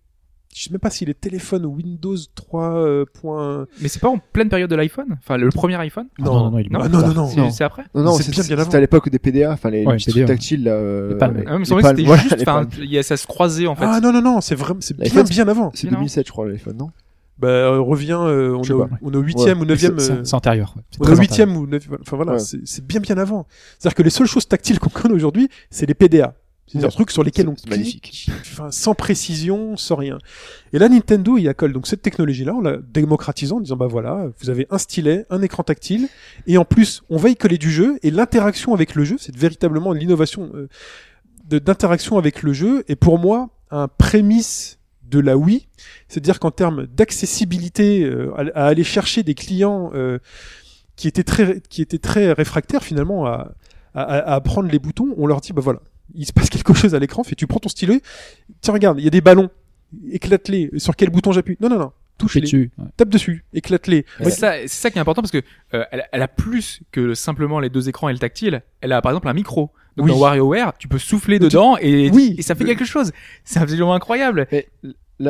[0.54, 2.74] Je sais même pas si les téléphones Windows 3.
[2.76, 6.22] euh, point- Mais c'est pas en pleine période de l'iPhone Enfin, le premier iPhone Ah
[6.24, 7.26] non, non, non, non, non, non.
[7.28, 7.50] C'est- Non.
[7.50, 8.64] C'est après Non, non, C'est bien, bien avant.
[8.64, 10.12] C'était à l'époque des PDA, enfin les, Ouais, les PDA.
[10.12, 10.72] trucs tactiles là.
[10.72, 11.42] euh, Les palmes.
[11.46, 12.68] Ah, me les palmes, c'était voilà, juste, les enfin, palmes.
[12.84, 13.84] il y a- ça se croisait en fait.
[13.86, 15.70] Ah non, non, non, c'est vraiment, c'est bien, bien avant.
[15.74, 15.94] C'est Non.
[15.98, 16.90] 2007, je crois, l'iPhone, non
[17.38, 19.98] Bah, euh, revient, euh, on, est au, on est au huitième ou neuvième.
[19.98, 20.74] C'est- euh, C'est c'est antérieur.
[20.76, 20.82] ouais.
[21.00, 21.98] On est au ou neuvième.
[22.02, 22.38] Enfin voilà, Ouais.
[22.38, 23.46] c'est bien bien avant.
[23.78, 26.34] C'est-à-dire que les seules choses tactiles qu'on connaît aujourd'hui, c'est les PDA.
[26.66, 28.30] C'est des trucs sur lesquels on clique, magnifique.
[28.40, 30.18] enfin, sans précision, sans rien.
[30.72, 34.28] Et là, Nintendo, il accole donc cette technologie-là en la démocratisant, en disant bah voilà,
[34.40, 36.08] vous avez un stylet, un écran tactile,
[36.46, 39.36] et en plus, on va y coller du jeu, et l'interaction avec le jeu, c'est
[39.36, 40.68] véritablement l'innovation euh,
[41.50, 45.66] d'interaction avec le jeu, et pour moi, un prémisse de la Wii,
[46.08, 50.18] c'est-à-dire qu'en termes d'accessibilité euh, à, à aller chercher des clients euh,
[50.96, 53.52] qui étaient très qui étaient très réfractaires finalement à,
[53.94, 55.80] à, à apprendre les boutons, on leur dit bah voilà,
[56.14, 58.00] il se passe quelque chose à l'écran, fait tu prends ton stylet,
[58.60, 59.50] tiens regarde, il y a des ballons,
[60.10, 61.56] éclate-les, sur quel bouton j'appuie?
[61.60, 62.70] Non non non, touche dessus.
[62.78, 62.84] ouais.
[62.96, 64.04] tape dessus, éclate-les.
[64.28, 65.42] C'est ça, qui est important parce que
[65.74, 68.62] euh, elle, a- elle a plus que simplement les deux écrans et le tactile.
[68.80, 69.70] Elle a par exemple un micro.
[69.96, 70.12] Donc Oui.
[70.12, 72.34] dans WarioWare, tu peux souffler dedans et, Oui.
[72.38, 73.12] et ça fait quelque chose.
[73.44, 74.46] C'est absolument incroyable.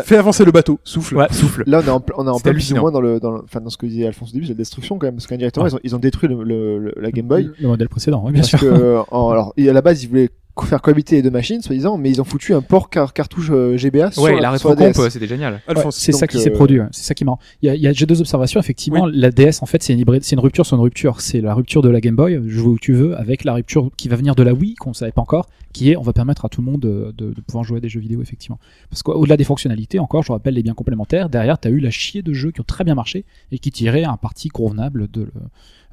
[0.04, 1.16] Fais avancer le bateau, souffle.
[1.16, 1.64] Ouais, souffle.
[1.66, 3.20] Là, on est en, pl- on est en C'est plein plus ou moins dans le,
[3.20, 5.16] dans le, enfin, dans ce que disait Alphonse au début, c'est la destruction quand même,
[5.16, 5.70] parce qu'indirectement, Ouais.
[5.70, 7.50] ils, ont, ils ont détruit le, le- le- la Game Boy.
[7.60, 8.60] Le modèle précédent, oui, bien parce sûr.
[8.60, 10.30] que, en- alors, et à la base, ils voulaient
[10.61, 13.76] faire cohabiter les deux machines, soi-disant, mais ils ont foutu un port car- cartouche euh,
[13.78, 15.00] GBA sur, Ouais, la, la sur la rétrocomp, DS.
[15.07, 15.55] euh, c'était génial.
[15.55, 15.96] Ouais, Alphonse.
[15.96, 16.78] c'est ça qui s'est euh, produit.
[16.80, 16.86] ouais.
[16.92, 17.38] C'est ça qui est marrant.
[17.62, 18.61] Il y a, j'ai deux observations.
[18.61, 20.00] Effectivement, la DS, en fait, c'est une
[20.32, 21.20] une rupture sur une rupture.
[21.22, 23.90] C'est la rupture de la Game Boy, je vois où tu veux, avec la rupture
[23.96, 26.12] qui va venir de la Wii, qu'on ne savait pas encore, qui est, on va
[26.12, 28.59] permettre à tout le monde de, de- de pouvoir jouer à des jeux vidéo, effectivement.
[28.90, 31.90] Parce qu'au-delà des fonctionnalités, encore, je rappelle les biens complémentaires, derrière, tu as eu la
[31.90, 35.22] chier de jeux qui ont très bien marché et qui tiraient un parti convenable de,
[35.22, 35.32] le-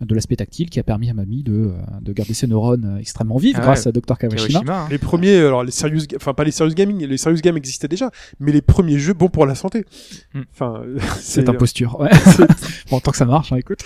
[0.02, 1.72] de l'aspect tactile qui a permis à Mamie de, euh,
[2.02, 3.90] de garder ses neurones euh, extrêmement vifs Ah grâce ouais.
[3.90, 4.18] à Dr.
[4.18, 4.62] Kawashima.
[4.68, 4.88] Hein.
[4.90, 7.88] Les premiers, euh, alors les serious, enfin pas les serious gaming, les serious games existaient
[7.88, 9.86] déjà, mais les premiers jeux bons pour la santé.
[10.34, 10.42] Hmm.
[10.54, 10.82] Enfin,
[11.20, 12.00] C'est c'est imposture.
[12.00, 12.10] Ouais.
[12.92, 13.80] bon, tant que ça marche, hein, écoute.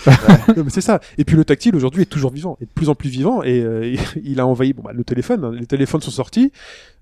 [0.56, 1.00] Non, mais c'est ça.
[1.18, 3.60] Et puis le tactile aujourd'hui est toujours vivant, est de plus en plus vivant et
[3.60, 5.44] euh, il a envahi bon, bah, le téléphone.
[5.44, 5.52] hein.
[5.58, 6.52] Les téléphones sont sortis.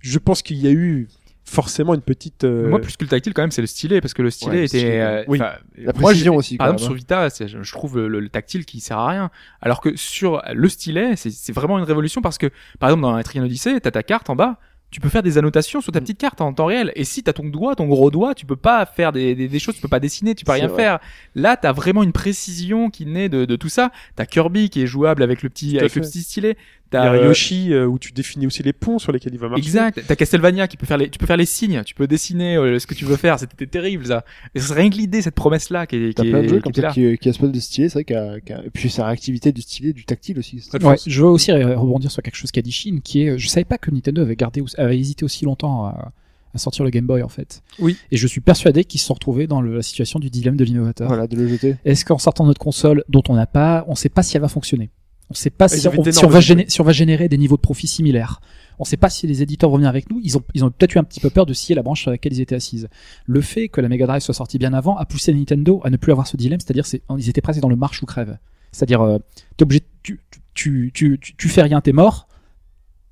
[0.01, 1.09] Je pense qu'il y a eu
[1.53, 2.45] forcément une petite.
[2.45, 4.51] euh, Moi, plus que le tactile, quand même, c'est le stylet, parce que le stylet
[4.53, 4.79] Ouais, le était.
[4.79, 5.39] stylet, euh, oui.
[5.39, 8.09] La moi, précision j'ai- aussi, Par exemple, même, sur Vita, c'est- je je trouve le,
[8.21, 9.31] le tactile qui sert à rien.
[9.61, 13.15] Alors que sur le stylet, c'est c'est vraiment une révolution parce que, par exemple, dans
[13.15, 14.59] un Trian Odyssey, t'as ta carte en bas.
[14.91, 16.03] Tu peux faire des annotations sur ta Mm.
[16.03, 16.93] petite carte en temps réel.
[16.97, 19.59] Et si t'as ton doigt, ton gros doigt, tu peux pas faire des, des, des
[19.59, 20.83] choses, tu peux pas dessiner, tu peux rien vrai.
[20.83, 20.99] faire.
[21.35, 23.91] Là, t'as vraiment une précision qui naît de, de tout ça.
[24.17, 26.59] T'as Kirby qui est jouable avec le petit, avec le petit stylet.
[26.93, 29.65] T'as euh, Yoshi euh, où tu définis aussi les ponts sur lesquels il va marcher.
[29.65, 30.03] Exact.
[30.07, 32.79] T'as Castlevania qui peut faire les, tu peux faire les signes, tu peux dessiner euh,
[32.79, 33.39] ce que tu veux faire.
[33.39, 34.25] C'était terrible ça.
[34.55, 36.57] Et c'est rien que l'idée, cette promesse-là qui est, T'as qui plein de est- jeux
[36.59, 36.91] qui comme ça là.
[36.93, 38.71] qui, qui a ce de stylet, c'est vrai qu'il y a, qu'il y a- et
[38.71, 40.63] puis sa réactivité du stylet, du tactile aussi.
[40.83, 43.49] Ouais, je veux aussi euh, rebondir sur quelque chose qu'a dit Shin, qui est, je
[43.49, 46.13] savais pas que Nintendo avait gardé, avait hésité aussi longtemps à,
[46.55, 47.63] à sortir le Game Boy en fait.
[47.79, 47.97] Oui.
[48.11, 50.65] Et je suis persuadé qu'ils se sont retrouvés dans le- la situation du dilemme de
[50.65, 51.09] l'innovateur.
[51.09, 51.77] Voilà, de le jeter.
[51.87, 54.49] Est-ce qu'en sortant notre console, dont on n'a pas, on sait pas si elle va
[54.49, 54.91] fonctionner?
[55.33, 57.29] On sait pas Ils si on, si d'énormes on va générer, si on va générer
[57.29, 58.41] des niveaux de profit similaires.
[58.79, 60.21] On sait pas si les éditeurs vont venir avec nous.
[60.23, 62.11] Ils ont, ils ont peut-être eu un petit peu peur de scier la branche sur
[62.11, 62.89] laquelle ils étaient assises.
[63.25, 65.97] Le fait que la Mega Drive soit sortie bien avant a poussé Nintendo à ne
[65.97, 68.37] plus avoir ce dilemme, c'est-à-dire c'est, ils étaient presque dans le marche ou crève.
[68.73, 69.19] C'est-à-dire, euh,
[69.61, 70.21] obligé, tu,
[70.55, 72.29] tu, tu, tu, tu fais rien, t'es mort.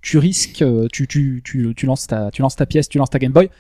[0.03, 3.11] Tu risques, euh, tu, tu, tu, tu lances ta, tu lances ta pièce, tu lances
[3.11, 3.51] ta Game Boy.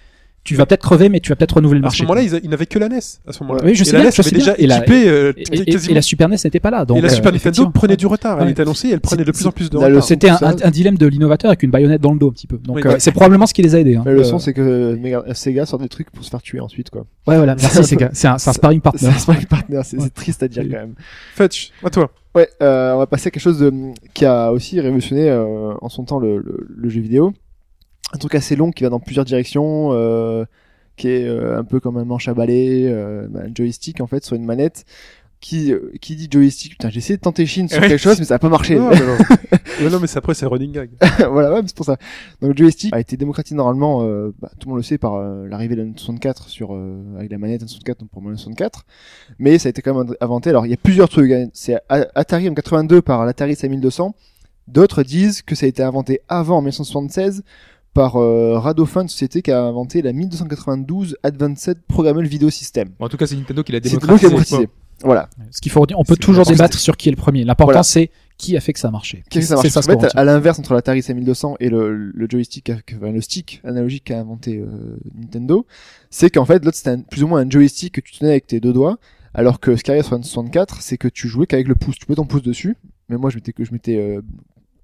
[0.42, 1.98] Tu vas peut-être crever, mais tu vas peut-être renouveler le À marché.
[1.98, 2.96] ce moment-là, ils, n'avaient que la NES.
[3.26, 3.60] À ce moment-là.
[3.62, 4.38] Oui, je et sais la bien, NES je avait sais bien.
[4.38, 5.90] déjà Et la- équipé euh, Et, et- quasiment.
[5.90, 6.84] et la Super NES n'était pas là.
[6.86, 8.38] Donc, et la euh, Super Nintendo prenait du retard.
[8.40, 8.50] Elle Ouais.
[8.52, 10.02] est annoncée, elle prenait de plus en plus de le retard.
[10.02, 12.32] C'était un, Ça- un- un dilemme de l'innovateur avec une baïonnette dans le dos un
[12.32, 12.56] petit peu.
[12.56, 13.00] Donc Oui, euh, ouais.
[13.00, 13.96] c'est probablement ce qui les a aidés.
[13.96, 14.02] Hein.
[14.06, 14.98] La leçon, Euh, c'est que
[15.34, 17.02] Sega sort des trucs pour se faire tuer ensuite, quoi.
[17.26, 18.08] ouais voilà, merci Sega.
[18.14, 19.00] C'est un, sparring partner.
[19.00, 20.94] C'est un sparring partner, c'est triste à dire quand même.
[21.34, 22.10] Fetch, à toi.
[22.34, 23.72] Ouais, euh, on va passer à quelque chose de,
[24.14, 27.34] qui a aussi révolutionné euh, en son temps le, le, le jeu vidéo.
[28.12, 30.44] Un truc assez long qui va dans plusieurs directions, euh,
[30.96, 34.24] qui est euh, un peu comme un manche à balai, euh, un joystick en fait
[34.24, 34.84] sur une manette.
[35.42, 37.88] Qui, euh, qui dit joystick Putain, j'ai essayé de tenter Chine sur Ouais.
[37.88, 38.74] quelque chose, mais ça a pas marché.
[38.78, 39.16] Non, mais non.
[39.82, 40.90] Mais non, mais c'est après, c'est running gag.
[41.30, 41.96] voilà, ouais, mais c'est pour ça.
[42.42, 45.46] Donc joystick a été démocratisé normalement, euh, bah, tout le monde le sait, par euh,
[45.48, 48.84] l'arrivée de la 64 sur euh, avec la manette 64 donc pour moi 64.
[49.38, 50.50] Mais ça a été quand même inventé.
[50.50, 51.32] Alors il y a plusieurs trucs.
[51.32, 51.48] hein.
[51.54, 54.14] C'est Atari en 82 par l'Atari 5200.
[54.68, 57.42] D'autres disent que ça a été inventé avant en 1976
[57.94, 62.90] par euh, Radofin, une société qui a inventé la 1292 Advanced Programmable Video System.
[62.98, 64.28] Bon, en tout cas, c'est Nintendo qui l'a démocratisé.
[64.28, 64.68] démocratisé.
[65.02, 65.30] Voilà.
[65.50, 67.42] Ce qu'il faut redire, on peut toujours débattre sur qui est le premier.
[67.44, 67.82] L'important Voilà.
[67.82, 69.22] c'est qui a fait que ça a marché.
[69.30, 70.20] Qu'est-ce que ça C'est marche ça En qu'on fait, retient.
[70.20, 74.20] à l'inverse entre l'Atari 5200 et le, le joystick, qu'a- enfin, le stick analogique qu'a
[74.20, 75.66] inventé euh, Nintendo,
[76.10, 78.60] c'est qu'en fait l'autre c'était plus ou moins un joystick que tu tenais avec tes
[78.60, 78.98] deux doigts,
[79.34, 81.96] alors que qui la 64, c'est que tu jouais qu'avec le pouce.
[81.96, 82.76] Tu mets ton pouce dessus,
[83.08, 84.20] mais moi je m'étais que je m'étais euh,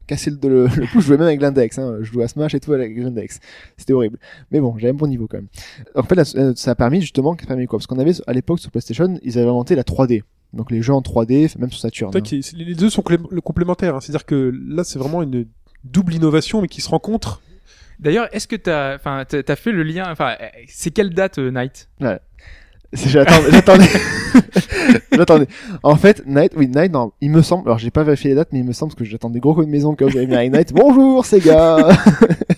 [0.06, 2.54] cassé le, le, le pouce, je jouais même avec l'index, hein, je jouais à Smash
[2.54, 3.40] et tout avec l'index.
[3.76, 4.18] C'était horrible.
[4.50, 5.48] Mais bon, j'avais un bon niveau quand même.
[5.94, 8.32] En fait, là, ça a permis justement, ça a permis quoi Parce qu'on avait à
[8.32, 10.22] l'époque sur PlayStation, ils avaient inventé la 3D.
[10.52, 12.12] Donc les jeux en 3D, même sur Saturn.
[12.16, 12.20] Hein.
[12.54, 13.96] les deux sont complémentaires.
[13.96, 14.00] hein.
[14.00, 15.46] C'est-à-dire que là, c'est vraiment une
[15.84, 17.42] double innovation, mais qui se rencontrent.
[17.98, 20.36] D'ailleurs, est-ce que t'as, enfin, t'as fait le lien, enfin,
[20.68, 22.20] c'est quelle date, euh, Night C'est-
[22.92, 23.88] J'attendais.
[25.12, 25.46] J'attendais.
[25.82, 28.48] En fait, Night, oui, Night, non, il me semble, alors j'ai pas vérifié les dates,
[28.52, 30.72] mais il me semble parce que j'attendais gros comme de maison avez mis avec Night.
[30.72, 31.88] Bonjour, Sega!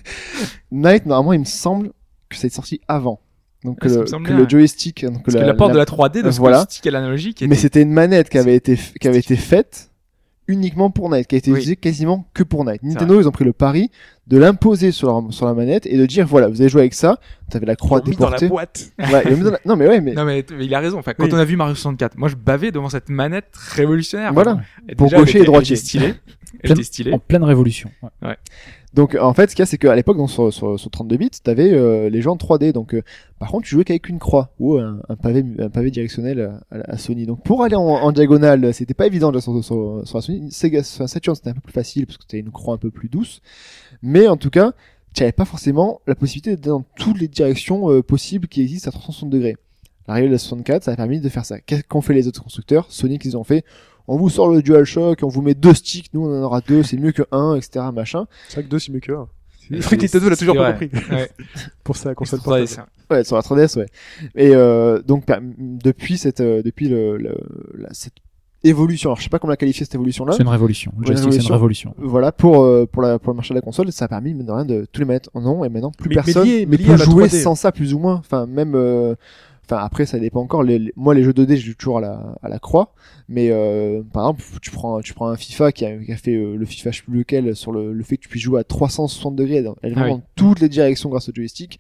[0.71, 1.91] Night, normalement, il me semble
[2.29, 3.21] que ça est sorti avant.
[3.65, 5.75] Donc, Ah, que, le, semble que bien, le joystick, donc Parce la- que l'apport la-
[5.75, 6.61] de la 3D de ce voilà.
[6.63, 7.57] stick à l'analogique mais était...
[7.57, 9.91] c'était une manette qui avait été, qui avait été faite
[10.49, 11.59] uniquement pour Night, qui a été Oui.
[11.59, 12.83] utilisée quasiment que pour Night.
[12.83, 13.91] Nintendo, ils ont pris le pari
[14.27, 16.95] de l'imposer sur la, sur la manette et de dire, voilà, vous allez jouer avec
[16.95, 17.19] ça,
[17.51, 18.49] t'avais la croix Ils l'ont mis dans la déportée.
[18.49, 18.91] boîte.
[19.13, 20.81] Ouais, ils l'ont mis dans la- Non, mais ouais, mais Non mais, mais il a
[20.81, 20.99] raison.
[20.99, 21.31] Enfin, quand Oui.
[21.33, 24.33] on a vu Mario 64, moi je bavais devant cette manette révolutionnaire.
[24.33, 24.61] voilà.
[24.89, 25.77] Et Pour gaucher et droitier.
[25.77, 26.15] était stylée.
[26.55, 27.13] Elle Plein- était stylée.
[27.13, 27.91] En pleine révolution.
[28.23, 28.37] Ouais.
[28.95, 31.17] Donc en fait, ce qu'il y a, c'est qu'à l'époque, donc, sur, sur, sur 32
[31.17, 32.73] bits, t'avais euh, les gens en 3D.
[32.73, 33.03] Donc euh,
[33.39, 37.27] par contre, tu jouais qu'avec une croix ou un, pavé, un pavé directionnel à, Sony.
[37.27, 40.51] Donc pour aller en, diagonale, c'était pas évident déjà sur, la Sony.
[40.51, 43.09] Sega, Saturn, c'était un peu plus facile parce que c'était une croix un peu plus
[43.09, 43.43] douce.
[44.03, 44.73] Mais en tout cas,
[45.13, 48.89] tu n'avais pas forcément la possibilité d'être dans toutes les directions euh, possibles qui existent
[48.89, 49.57] à 360 degrés.
[50.07, 51.57] L'arrivée de la 64, ça a permis de faire ça.
[51.61, 52.87] Qu'ont fait les autres constructeurs?
[52.89, 53.65] Sony, qu'ils ont fait?
[54.09, 56.83] On vous sort le DualShock, on vous met deux sticks, nous on en aura deux,
[56.83, 57.85] c'est mieux que un, etc.
[57.95, 58.27] Machin.
[58.49, 59.29] C'est vrai que deux, c'est mieux que un.
[59.71, 60.89] Le truc Nintendo l'a toujours pas Ouais.
[60.89, 60.91] compris.
[61.15, 61.31] Ouais.
[61.85, 62.67] Pour sa console portable.
[63.11, 63.87] Ouais, sur la 3DS, ouais.
[64.35, 65.25] Et euh, donc
[65.59, 67.37] depuis cette, euh, depuis le, le-
[67.77, 68.15] la- cette
[68.65, 70.33] évolution, alors je sais pas comment la qualifier cette évolution-là.
[70.37, 70.93] C'est une révolution.
[70.97, 71.95] Le Ouais, joystick, c'est une révolution.
[71.99, 74.47] Voilà pour euh, pour la pour le marché de la console, ça a permis mine
[74.47, 76.67] de rien de tous les mettre en nom et maintenant plus Mais- mais personne lié-
[76.67, 77.43] mais lié à peut la jouer 3D.
[77.43, 78.15] sans ça plus ou moins.
[78.15, 79.15] Enfin même euh,
[79.71, 80.63] Enfin après ça dépend encore.
[80.63, 82.95] Les, les- moi les jeux 2D je joue toujours à la à la croix,
[83.29, 86.35] mais euh, par exemple tu prends tu prends un FIFA qui a, qui a fait
[86.35, 88.61] euh, le FIFA je sais plus lequel sur le, le fait que tu puisses jouer
[88.61, 90.21] à 360 degrés dans, Ah oui.
[90.37, 91.79] toutes les directions grâce au joystick.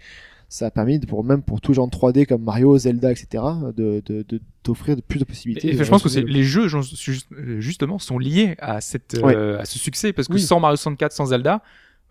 [0.51, 3.43] Ça a permis de- pour même pour les gens de 3D comme Mario, Zelda, etc.
[3.76, 5.68] de de de- de plus de possibilités.
[5.68, 9.59] Et de je pense que c'est les jeux euh, justement sont liés à cette euh,
[9.59, 10.41] à ce succès parce que Oui.
[10.43, 11.62] sans Mario 64, sans Zelda,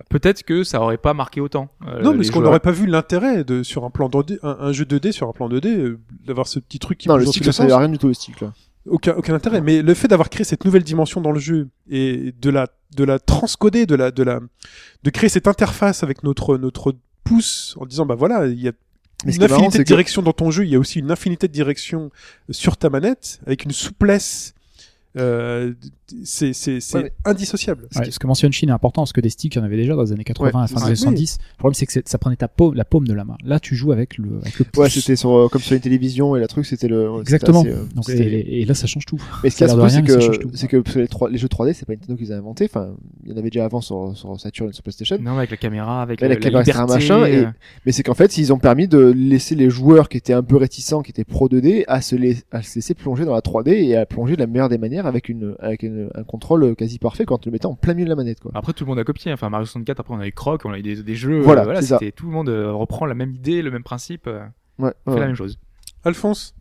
[0.09, 1.69] peut-être que ça aurait pas marqué autant.
[1.87, 4.57] euh, Non, les parce qu'on n'aurait pas vu l'intérêt de sur un plan 2D, un,
[4.59, 7.25] un jeu 2D sur un plan 2D, euh, d'avoir ce petit truc qui non le
[7.25, 7.77] stick ça les sert à sens.
[7.79, 8.53] rien du tout le stick là.
[8.89, 9.59] Aucun, aucun intérêt.
[9.59, 13.03] Mais le fait d'avoir créé cette nouvelle dimension dans le jeu et de la de
[13.03, 14.39] la transcoder, de la de la
[15.03, 16.95] de créer cette interface avec notre notre
[17.25, 18.71] pouce en disant bah voilà il y a
[19.25, 20.99] Mais ce une marrant, infinité de que- directions dans ton jeu, il y a aussi
[20.99, 22.11] une infinité de directions
[22.49, 24.53] sur ta manette avec une souplesse.
[25.17, 25.73] Euh,
[26.23, 27.87] c'est c'est c'est Ouais, indissociable.
[27.95, 29.75] Ouais, ce que mentionne Shin est important parce que des sticks, il y en avait
[29.77, 31.01] déjà dans les années 80 Ouais, à fin des années ça.
[31.03, 31.37] 70.
[31.53, 33.35] Le problème, c'est que ça prenait ta paume, la paume de la main.
[33.43, 34.83] Là, tu joues avec le, avec le pouce.
[34.83, 37.61] Ouais, c'était sur euh, comme sur une télévision et la truc c'était le Exactement.
[37.61, 39.21] assez, euh, Donc, et, et là, ça change tout.
[39.43, 40.51] Mais ce de surtout, c'est que tout.
[40.53, 42.65] c'est que les, 3 les jeux 3D c'est pas Nintendo qui les a inventés.
[42.65, 42.95] Enfin,
[43.25, 45.17] il y en avait déjà avant sur sur Saturn et sur PlayStation.
[45.21, 47.45] Non, avec la caméra, avec Ouais, la euh, caméra, liberté, machin, et- euh,
[47.85, 50.55] Mais c'est qu'en fait, ils ont permis de laisser les joueurs qui étaient un peu
[50.57, 53.71] réticents, qui étaient pro 2D, à se, lais- à se laisser plonger dans la 3D
[53.71, 56.99] et à plonger de la meilleure des manières avec une avec une- un contrôle quasi
[56.99, 58.51] parfait quand tu le mettais en plein milieu de la manette quoi.
[58.55, 59.31] Après, tout le monde a copié.
[59.33, 61.39] Enfin, Mario 64, après, on a eu Croc, on a eu des, des jeux.
[61.41, 64.45] Voilà, euh, c'était- Tout le monde euh, reprend la même idée, le même principe, euh,
[64.79, 65.19] Ouais, fait ouais.
[65.19, 65.57] la même chose.
[66.03, 66.53] Alphonse,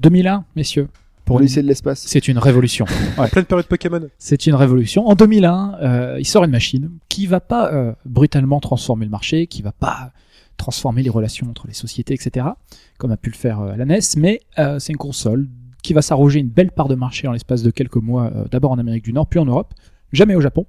[0.00, 0.88] 2001, messieurs.
[1.24, 2.02] Pour L'Odyssée de l'espace.
[2.06, 2.86] C'est une révolution.
[3.16, 4.00] en pleine période Pokémon.
[4.18, 5.06] C'est une révolution.
[5.06, 9.46] En 2001, euh, il sort une machine qui va pas euh, brutalement transformer le marché,
[9.46, 10.10] qui va pas
[10.56, 12.46] transformer les relations entre les sociétés, etc.,
[12.98, 15.46] comme a pu le faire euh, la NES, mais euh, c'est une console
[15.82, 18.72] qui va s'arroger une belle part de marché en l'espace de quelques mois, euh, d'abord
[18.72, 19.74] en Amérique du Nord, puis en Europe,
[20.12, 20.66] jamais au Japon.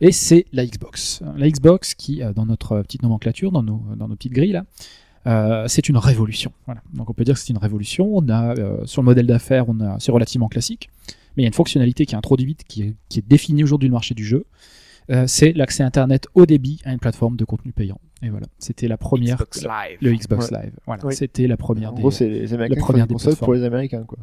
[0.00, 1.22] Et c'est la Xbox.
[1.36, 4.64] La Xbox qui, euh, dans notre petite nomenclature, dans nos, dans nos petites grilles là,
[5.26, 6.52] euh, c'est une révolution.
[6.94, 8.10] Donc on peut dire que c'est une révolution.
[8.12, 8.54] On a
[8.86, 9.66] sur le modèle d'affaires,
[10.00, 10.90] c'est relativement classique,
[11.36, 13.88] mais il y a une fonctionnalité qui est introduite, qui est, qui est définie aujourd'hui
[13.88, 14.46] le marché du jeu.
[15.10, 17.98] Euh, c'est l'accès Internet haut débit à une plateforme de contenu payant.
[18.22, 19.34] Et voilà, c'était la première.
[19.36, 19.98] Xbox Live.
[20.00, 20.72] Le Xbox Live.
[20.86, 21.14] Voilà, Oui.
[21.14, 21.90] c'était la première.
[21.90, 24.18] En des- gros, c'est les Américains font première des des consoles pour les Américains quoi.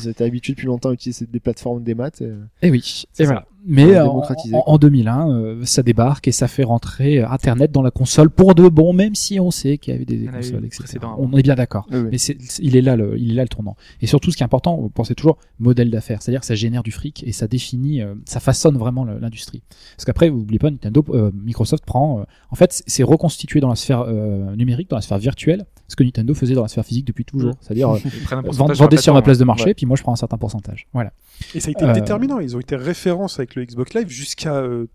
[0.00, 2.22] Ils étaient habitués depuis longtemps à utiliser des plateformes des maths.
[2.22, 2.32] Et...
[2.66, 3.46] Et oui, C'est et voilà.
[3.64, 4.36] Mais Pour en, en- quoi.
[4.66, 8.56] en 2001, euh, ça débarque et ça fait rentrer euh, Internet dans la console pour
[8.56, 10.98] de bon, même si on sait qu'il y avait des consoles, etc.
[11.18, 11.86] On est bien d'accord.
[11.92, 12.08] Oui, oui.
[12.12, 13.76] Mais c'est, il est là le, il est là le tournant.
[14.00, 16.82] Et surtout, ce qui est important, vous pensez toujours modèle d'affaires, c'est-à-dire que ça génère
[16.82, 19.62] du fric et ça définit, euh, ça façonne vraiment l'industrie.
[19.96, 23.60] Parce qu'après, vous oubliez pas, Nintendo, euh, Microsoft prend, euh, en fait, c'est- c'est reconstitué
[23.60, 26.68] dans la sphère euh, numérique, dans la sphère virtuelle, ce que Nintendo faisait dans la
[26.68, 27.54] sphère physique depuis toujours.
[27.60, 29.74] C'est-à-dire euh, prennent un vendre- pourcentage vendez sur ma place de marché, Ouais.
[29.74, 30.86] puis moi je prends un certain pourcentage.
[30.92, 31.12] Voilà.
[31.54, 32.40] Et ça a été Euh, déterminant.
[32.40, 34.86] Ils ont été référence avec le Xbox Live jusqu'à euh,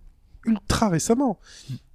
[0.45, 1.39] ultra récemment.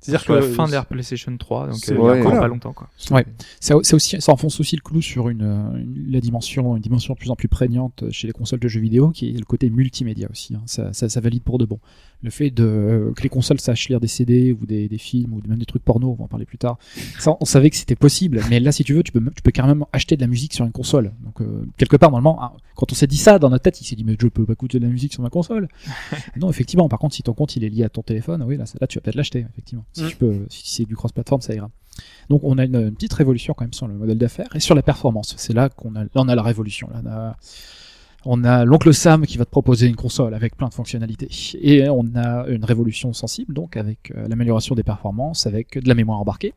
[0.02, 2.88] C'est-à-dire que la fin de l'ère PlayStation 3, donc C'est- euh, pas longtemps quoi.
[3.12, 3.24] Ouais.
[3.60, 6.82] Ça, c'est aussi, ça enfonce aussi le clou sur une, euh, une- la dimension, une
[6.82, 9.44] dimension de plus en plus prégnante chez les consoles de jeux vidéo, qui est le
[9.44, 10.54] côté multimédia aussi.
[10.54, 10.62] hein.
[10.66, 11.78] Ça, ça, ça valide pour de bon.
[12.24, 15.32] Le fait de euh, que les consoles sachent lire des CD ou des, des films
[15.34, 16.78] ou même des trucs porno, on va en parler plus tard.
[17.18, 19.42] Ça, on savait que c'était possible, mais là, si tu veux, tu peux, même- tu
[19.42, 21.12] peux carrément acheter de la musique sur une console.
[21.24, 23.84] Donc euh, quelque part, normalement, hein, quand on s'est dit ça dans notre tête, il
[23.84, 25.68] s'est dit mais je peux pas écouter de la musique sur ma console.
[26.36, 26.88] non, effectivement.
[26.88, 28.86] Par contre, si ton compte il est lié à ton téléphone, oui, là, ça- là
[28.86, 29.84] tu vas peut-être l'acheter, effectivement.
[29.92, 30.10] Si Mm.
[30.18, 31.70] peux, si c'est du cross-platform, ça ira.
[32.30, 34.74] Donc on a une, une petite révolution quand même sur le modèle d'affaires et sur
[34.74, 35.34] la performance.
[35.36, 36.88] C'est là qu'on a, là on a la révolution.
[36.92, 37.36] Là, on a,
[38.24, 41.28] on a l'oncle Sam qui va te proposer une console avec plein de fonctionnalités
[41.60, 45.94] et on a une révolution sensible donc avec euh, l'amélioration des performances, avec de la
[45.94, 46.54] mémoire embarquée,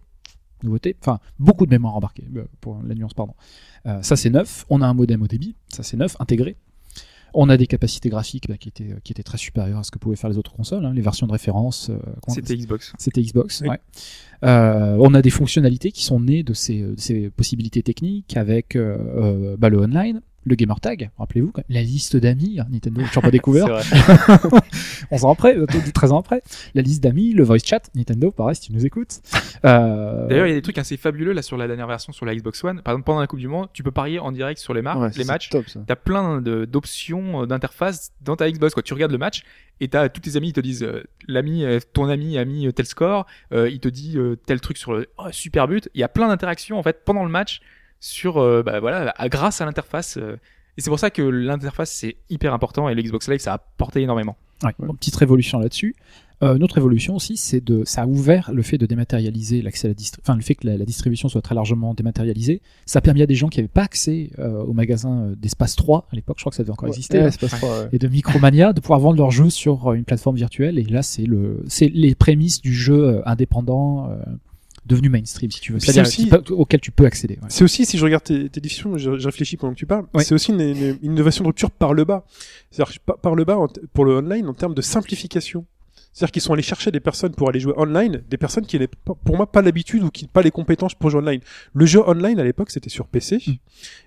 [0.64, 3.34] nouveauté, enfin beaucoup de mémoire embarquée euh, pour la nuance pardon.
[3.88, 4.66] Euh, ça c'est neuf.
[4.70, 6.56] On a un modem au débit, ça c'est neuf, intégré.
[7.38, 10.00] On a des capacités graphiques bah, qui étaient qui étaient très supérieures à ce que
[10.00, 10.86] pouvaient faire les autres consoles.
[10.86, 11.90] hein, les versions de référence.
[11.90, 11.98] euh,
[12.30, 12.94] C'était Xbox.
[12.98, 13.62] c'était Xbox.
[13.62, 13.70] Oui.
[13.70, 13.80] Ouais.
[14.44, 19.58] Euh, on a des fonctionnalités qui sont nées de ces, possibilités techniques avec euh, euh,
[19.58, 21.10] bah, le online, le gamer tag.
[21.18, 22.60] Rappelez-vous, la liste d'amis.
[22.60, 23.82] hein, Nintendo, toujours pas découvert.
[23.82, 24.60] C'est vrai.
[25.12, 26.42] 11 ans après, euh, 13 ans après.
[26.74, 27.90] La liste d'amis, le voice chat.
[27.96, 29.20] Nintendo, pareil, si tu nous écoutes.
[29.66, 32.26] Euh, D'ailleurs, il y a des trucs assez fabuleux là sur la dernière version sur
[32.26, 32.82] la Xbox One.
[32.82, 35.00] Par exemple, pendant la Coupe du Monde, tu peux parier en direct sur les, mar-
[35.00, 35.50] Ouais, les matchs.
[35.88, 38.74] T'as plein d'options euh, d'interface dans ta Xbox.
[38.74, 38.84] Quoi.
[38.84, 39.44] Tu regardes le match
[39.82, 42.68] et t'as tous tes amis, ils te disent euh, l'ami, euh, ton ami a mis
[42.68, 45.90] euh, tel score, euh, il te dit euh, tel truc sur le oh, super but.
[45.94, 47.60] Il y a plein d'interactions en fait pendant le match
[48.06, 50.18] sur euh, bah, voilà à- grâce à l'interface.
[50.18, 50.36] euh.
[50.78, 53.56] et c'est pour ça que l'interface c'est hyper important et le Xbox Live ça a
[53.56, 54.36] apporté énormément.
[54.64, 55.96] Ouais, une petite révolution là-dessus.
[56.44, 59.88] Euh, une autre évolution aussi, c'est de, ça a ouvert le fait de dématérialiser l'accès
[59.88, 62.62] à la distri- enfin le fait que la, la distribution soit très largement dématérialisée.
[62.86, 66.08] Ça a permis à des gens qui n'avaient pas accès euh, au magasin d'Espace 3
[66.12, 67.90] à l'époque, je crois que ça devait encore exister, Ouais, hein, ouais.
[67.94, 70.78] et de Micromania, de pouvoir vendre leurs jeux sur une plateforme virtuelle.
[70.78, 74.16] Et là, c'est le, c'est les prémices du jeu indépendant euh,
[74.86, 77.36] devenu mainstream, si tu veux, c'est-à-dire c'est aussi- auquel tu peux accéder.
[77.42, 77.48] ouais.
[77.50, 80.06] C'est aussi, si je regarde tes, tes discussions, je, je réfléchis pendant que tu parles,
[80.14, 80.24] Ouais.
[80.24, 82.26] c'est aussi une, une- une innovation de rupture par le bas.
[82.72, 83.58] C'est-à-dire par, le bas
[83.94, 85.66] pour le online en termes de simplification.
[86.18, 88.88] C'est-à-dire qu'ils sont allés chercher des personnes pour aller jouer online, des personnes qui n'avaient
[88.88, 91.42] pas- pour moi pas l'habitude ou qui n'ont pas les compétences pour jouer online.
[91.74, 93.52] Le jeu online à l'époque c'était sur PC Mm.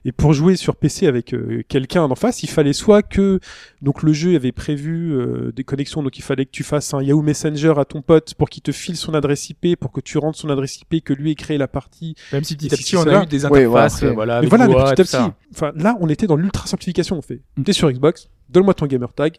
[0.06, 3.40] et pour jouer sur PC avec euh, quelqu'un en face, il fallait soit que
[3.82, 7.02] donc le jeu avait prévu euh, des connexions, donc il fallait que tu fasses un
[7.02, 10.16] Yahoo Messenger à ton pote pour qu'il te file son adresse IP, pour que tu
[10.16, 12.76] rentres son adresse IP, que lui ait créé la partie Même si petit Et à
[12.78, 15.02] petit on ça, a eu des ouais, ouais, interfaces, euh, voilà, mais voilà, mais petit
[15.02, 15.32] à petit.
[15.52, 17.18] Enfin, là, on était dans l'ultra simplification.
[17.18, 17.64] On fait, Mm.
[17.64, 19.36] t'es sur Xbox, donne-moi ton gamer tag,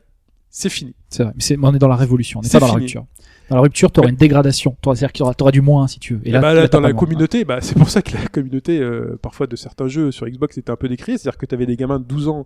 [0.49, 0.93] c'est fini.
[1.09, 2.79] C'est vrai, mais c'est, on est dans la révolution, on n'est C'est pas dans la
[2.79, 3.05] rupture.
[3.49, 4.75] Dans la rupture, tu auras une dégradation.
[4.81, 6.21] T'auras- C'est-à-dire qu'il y aura, t'auras du moins si tu veux.
[6.27, 6.99] Et là, là, là, là, t'as dans la moins.
[6.99, 10.57] communauté, bah, c'est pour ça que la communauté, euh, parfois de certains jeux sur Xbox
[10.59, 11.17] était un peu décriée.
[11.17, 12.45] C'est-à-dire que t'avais des gamins de 12 ans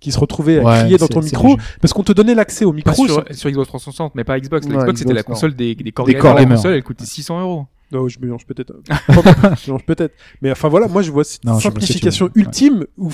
[0.00, 2.72] qui se retrouvaient à Ouais, crier dans ton micro parce qu'on te donnait l'accès au
[2.72, 3.06] micro.
[3.06, 4.66] sur, Xbox 360, mais pas Xbox.
[4.66, 5.24] La Ouais, Xbox, c'était la non.
[5.24, 6.22] console des, des corps Des gamers.
[6.22, 6.56] corps La gamers.
[6.56, 7.66] console, elle coûtait 600 euros.
[7.92, 8.72] Non, je mélange peut-être.
[9.08, 10.14] je mélange peut-être.
[10.40, 13.10] Mais enfin voilà, moi je vois cette Non, simplification ultime où,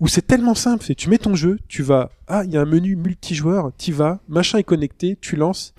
[0.00, 0.82] où c'est tellement simple.
[0.86, 3.92] C'est tu mets ton jeu, tu vas, ah, il y a un menu multijoueur, tu
[3.92, 5.74] vas, machin est connecté, tu lances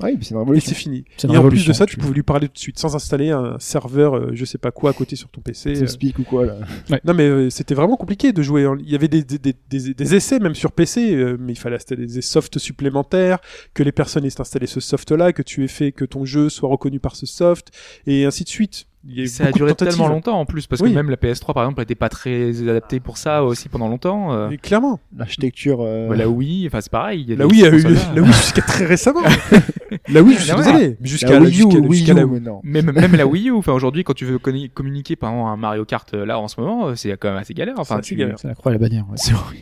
[0.58, 1.06] et c'est fini.
[1.34, 3.58] Et en plus de ça, tu pouvais lui parler tout de suite sans installer un
[3.60, 5.70] serveur, euh, je sais pas quoi, à côté sur ton PC.
[5.72, 5.74] euh.
[5.80, 6.58] TeamSpeak ou quoi, là?
[7.04, 8.68] Non mais euh, c'était vraiment compliqué de jouer.
[8.68, 11.54] en- Il y avait des, des, des, des, des essais même sur PC, euh, mais
[11.54, 13.40] il fallait installer des softs supplémentaires,
[13.74, 16.70] que les personnes aient installé ce soft-là, que tu aies fait que ton jeu soit
[16.70, 17.72] reconnu par ce soft,
[18.06, 18.86] et ainsi de suite.
[19.08, 20.00] Il y a eu Ça a duré tentatives.
[20.00, 20.90] tellement longtemps en plus, parce Oui.
[20.90, 24.34] que même la PS3 par exemple, n'était pas très adaptée pour ça aussi pendant longtemps.
[24.34, 24.48] euh.
[24.50, 25.00] Mais clairement.
[25.16, 25.78] L'architecture.
[25.82, 27.22] euh, La Wii, enfin c'est pareil.
[27.22, 27.84] il y a La Wii a eu,
[28.16, 29.20] la Wii jusqu'à très récemment.
[30.10, 32.62] la Wii, je suis désolé, jusqu'à la Wii U, Wii non.
[32.64, 35.86] Même, même la Wii U, enfin aujourd'hui, quand tu veux communiquer par exemple un Mario
[35.86, 37.76] Kart euh, là en ce moment, euh, c'est quand même assez galère.
[37.78, 39.06] Enfin, C'est tu- la croix et la bannière.
[39.12, 39.18] ouais.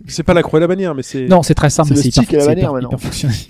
[0.08, 1.26] C'est pas la croix et la bannière, mais c'est.
[1.28, 3.36] Non, c'est très simple, C'est mais le c'est hyper, hyper fonctionnel.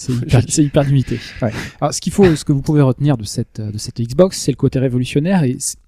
[0.48, 1.18] C'est hyper, limité.
[1.42, 1.52] Ouais.
[1.80, 4.52] Alors, ce qu'il faut, ce que vous pouvez retenir de cette, de cette Xbox, c'est
[4.52, 5.78] le côté révolutionnaire et c'est-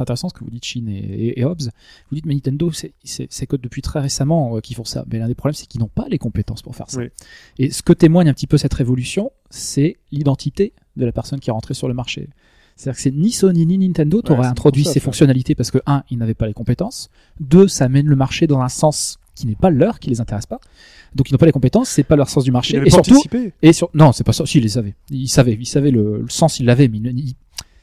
[0.00, 1.70] intéressant ce que vous dites Shin et, et, et Hobbs.
[2.10, 5.04] Vous dites mais Nintendo, c'est que depuis très récemment euh, qu'ils font ça.
[5.10, 6.98] Mais l'un des problèmes, c'est qu'ils n'ont pas les compétences pour faire ça.
[6.98, 7.06] Oui.
[7.58, 11.50] Et ce que témoigne un petit peu cette révolution, c'est l'identité de la personne qui
[11.50, 12.28] est rentrée sur le marché.
[12.74, 15.78] C'est-à-dire que c'est ni Sony ni Nintendo t'aurait c'est introduit ça, ces fonctionnalités parce que
[15.86, 17.10] un, ils n'avaient pas les compétences.
[17.40, 20.46] Deux, ça mène le marché dans un sens qui n'est pas leur, qui les intéresse
[20.46, 20.60] pas.
[21.14, 22.76] Donc ils n'ont pas les compétences, c'est pas leur sens du marché.
[22.76, 23.22] avait Et surtout,
[23.62, 24.44] et sur non, c'est pas ça.
[24.46, 24.94] Si, ils les savaient.
[25.10, 27.34] Ils savaient, ils savaient le, le sens, ils l'avaient, mais ils- ils-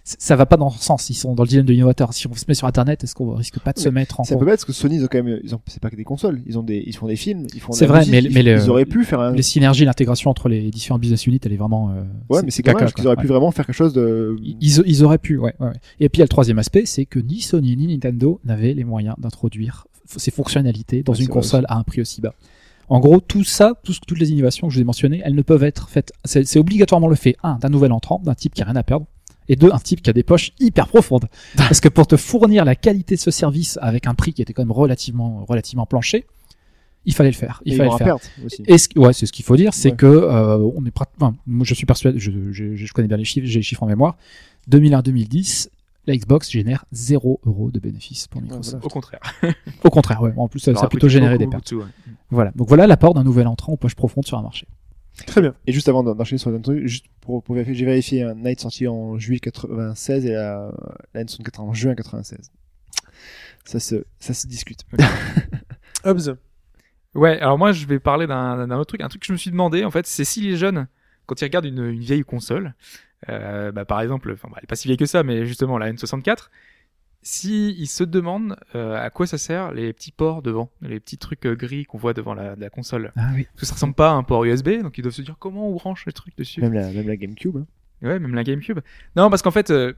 [0.04, 1.10] ça va pas dans le sens.
[1.10, 2.14] Ils sont dans le dilemme de l'innovateur.
[2.14, 4.34] Si on se met sur Internet, est-ce qu'on risque pas de se mettre en C'est
[4.34, 5.90] un compte peu bête parce que Sony, ils ont quand même, ils ont, c'est pas
[5.90, 6.44] que des consoles.
[6.46, 8.44] Ils ont des, ils font des films, ils font C'est vrai, musique, mais- ils, mais
[8.44, 9.32] le- ils auraient pu faire un.
[9.32, 11.90] Les synergies, l'intégration entre les différents business units, elle est vraiment.
[11.90, 13.22] euh, Ouais, mais c'est caca, dommage qu'ils auraient Ouais.
[13.24, 14.36] pu vraiment faire quelque chose de.
[14.44, 15.56] Ils, ils auraient pu, ouais.
[16.00, 18.76] Et puis il y a le troisième aspect, c'est que ni Sony ni Nintendo n'avaient
[18.76, 19.88] les moyens d'introduire
[20.18, 22.34] ces fonctionnalités dans une vrai console à un prix aussi bas.
[22.88, 25.42] En gros, tout ça, tout- toutes les innovations que je vous ai mentionnées, elles ne
[25.42, 26.12] peuvent être faites.
[26.24, 29.08] C'est obligatoirement le fait, un, d'un nouvel entrant, d'un type qui a rien à perdre,
[29.50, 31.26] et deux, un type qui a des poches hyper profondes.
[31.58, 34.54] Parce que pour te fournir la qualité de ce service avec un prix qui était
[34.54, 36.26] quand même relativement, relativement planché,
[37.08, 37.62] il fallait le faire.
[37.66, 38.06] Il et fallait le faire.
[38.08, 38.64] perte aussi.
[38.68, 39.96] Et ce, ouais, c'est ce qu'il faut dire, c'est Ouais.
[39.96, 43.26] que euh, on est enfin, moi je suis persuadé, je, je, je connais bien les
[43.26, 44.16] chiffres, j'ai les chiffres en mémoire.
[44.72, 45.70] 2001-2010,
[46.08, 48.86] la Xbox génère 0 euros de bénéfices pour Microsoft.
[48.86, 49.20] Au contraire.
[49.84, 50.34] Au contraire, ouais.
[50.38, 51.72] En plus, ça, a plutôt généré beaucoup, des pertes.
[51.72, 51.86] ouais.
[52.30, 52.52] Voilà.
[52.56, 54.68] Donc voilà l'apport d'un nouvel entrant aux poches profondes sur un marché.
[55.28, 55.56] Très bien.
[55.66, 58.36] Et juste avant d'en- d'enchaîner sur un truc, juste pour, pour vérifier, j'ai vérifié un
[58.36, 60.72] Night sorti en juillet 96 et la,
[61.14, 62.52] la N64 en juin 96.
[63.64, 64.82] Ça se, ça se discute.
[66.04, 66.36] Hobbs.
[67.16, 69.38] Ouais, alors moi je vais parler d'un d'un autre truc, un truc que je me
[69.38, 70.88] suis demandé en fait, c'est si les jeunes,
[71.26, 72.76] quand ils regardent une, une vieille console,
[73.30, 75.78] euh, bah, par exemple, enfin bah, elle est pas si vieille que ça, mais justement
[75.78, 76.50] la N64,
[77.22, 81.18] si ils se demandent euh, à quoi ça sert les petits ports devant, les petits
[81.18, 83.46] trucs euh, gris qu'on voit devant la, la console, Ah oui.
[83.46, 85.68] parce que ça ressemble pas à un port USB, donc ils doivent se dire comment
[85.68, 86.62] on branche les trucs dessus?
[86.62, 87.58] Même la, même la GameCube.
[87.58, 87.66] hein.
[88.02, 88.80] Ouais, même la GameCube.
[89.16, 89.94] Non, parce qu'en fait, euh,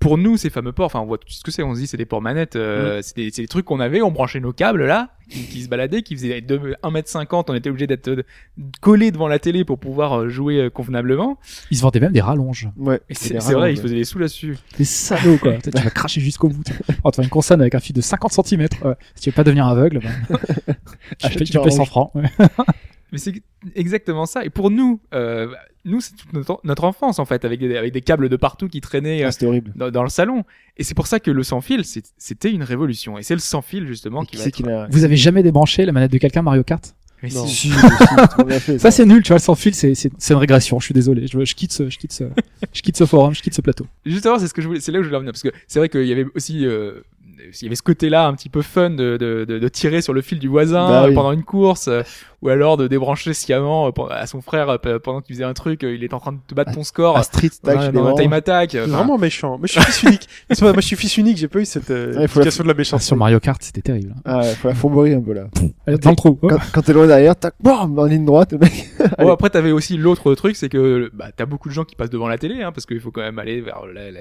[0.00, 1.64] pour nous, ces fameux ports, enfin, on voit tout ce que c'est.
[1.64, 2.54] On se dit, c'est des ports manettes.
[2.54, 4.00] euh, c'est des, c'est des trucs qu'on avait.
[4.00, 7.46] On branchait nos câbles là, qui, qui se baladaient, qui faisaient 2, 1m50.
[7.48, 8.22] On était obligé d'être euh,
[8.80, 11.40] collés devant la télé pour pouvoir euh, jouer euh, convenablement.
[11.72, 12.68] Ils se vendaient même des rallonges.
[12.76, 13.00] Ouais.
[13.10, 14.56] C'est vrai, ils faisaient des sous là-dessus.
[14.78, 15.52] Des salauds, quoi.
[15.54, 16.62] Peut-être tu vas cracher jusqu'au bout.
[17.02, 18.68] Oh, tu une console avec un fil de 50 cm.
[19.16, 20.38] Si tu veux pas devenir aveugle, ben,
[21.18, 21.88] tu Achète payes, tu du payes 100 rallonge.
[21.88, 22.10] francs.
[22.14, 22.24] ouais.
[23.10, 23.42] Mais c'est
[23.74, 24.44] exactement ça.
[24.44, 25.48] Et pour nous, euh,
[25.88, 28.68] nous, c'est toute notre, notre enfance en fait, avec des, avec des câbles de partout
[28.68, 29.72] qui traînaient euh, Ah, c'était horrible.
[29.74, 30.44] dans, dans le salon.
[30.76, 33.18] Et c'est pour ça que le sans fil, c'est- c'était une révolution.
[33.18, 34.92] Et c'est le sans fil justement Et qui qui va être.
[34.92, 37.46] Vous avez jamais débranché la manette de quelqu'un Mario Kart Mais Non.
[37.46, 37.70] si.
[38.48, 40.78] Si, fait, Ça c'est nul, tu vois, le sans fil, c'est c'est c'est une régression.
[40.78, 42.24] Je suis désolé, je, je quitte ce, je quitte ce,
[42.72, 43.86] je quitte ce forum, je quitte ce plateau.
[44.06, 45.50] Justement, c'est ce que je voulais, c'est là où je voulais en venir parce que
[45.66, 47.00] c'est vrai qu'il y avait aussi, euh,
[47.60, 50.12] il y avait ce côté-là un petit peu fun de, de, de, de tirer sur
[50.12, 51.14] le fil du voisin Bah oui.
[51.14, 52.02] pendant une course, euh,
[52.42, 55.54] ou alors de débrancher sciemment euh, à son frère euh, pe- pendant qu'il faisait un
[55.54, 57.16] truc, euh, il est en train de te battre ton score.
[57.16, 58.74] À Street dans Tag, un- je dans un time attack.
[58.74, 59.58] euh, enfin, vraiment méchant.
[59.58, 60.28] Moi, je suis fils unique.
[60.48, 61.36] Mais c'est pas- moi, je suis fils unique.
[61.36, 63.06] J'ai pas eu cette euh, Ouais, faut la- de la Ah, méchanceté.
[63.06, 64.14] sur Mario Kart, c'était terrible.
[64.16, 64.20] hein.
[64.24, 65.44] Ah ouais, faut la fourberie un peu là.
[65.98, 66.34] Dans le trou.
[66.40, 68.88] Quand, quand t'es loin derrière, tac, bam, en ligne droite, le mec.
[69.18, 72.10] Bon, après, t'avais aussi l'autre truc, c'est que bah, t'as beaucoup de gens qui passent
[72.10, 74.20] devant la télé, hein, parce qu'il faut quand même aller vers la, la, la,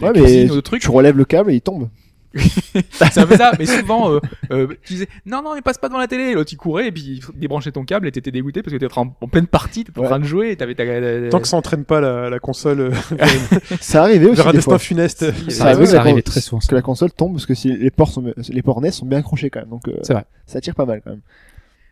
[0.00, 0.82] la Ouais, mais d'autres trucs.
[0.82, 1.88] tu relèves le câble et il tombe.
[2.92, 5.88] C'est un peu ça, mais souvent, euh, euh, tu disais, non, non, mais passe pas
[5.88, 6.24] devant la télé.
[6.30, 8.78] Et L'autre, il courait, et puis il débranchait ton câble, et t'étais dégoûté parce que
[8.78, 10.08] t'étais en, en pleine partie, t'étais en Ouais.
[10.08, 12.80] train de jouer, et t'avais ta, ta- Tant que ça entraîne pas la, la console
[12.80, 12.90] euh,
[13.80, 14.78] Ça arrivait aussi vers un des destin fois.
[14.78, 15.30] funeste.
[15.50, 16.60] Ça Ça arrive, ça arrivait très souvent.
[16.66, 19.18] que la console tombe parce que si les ports sont, les ports NES sont bien
[19.18, 19.68] accrochés quand même.
[19.68, 20.24] Donc, euh, C'est vrai.
[20.46, 21.20] ça tire pas mal quand même.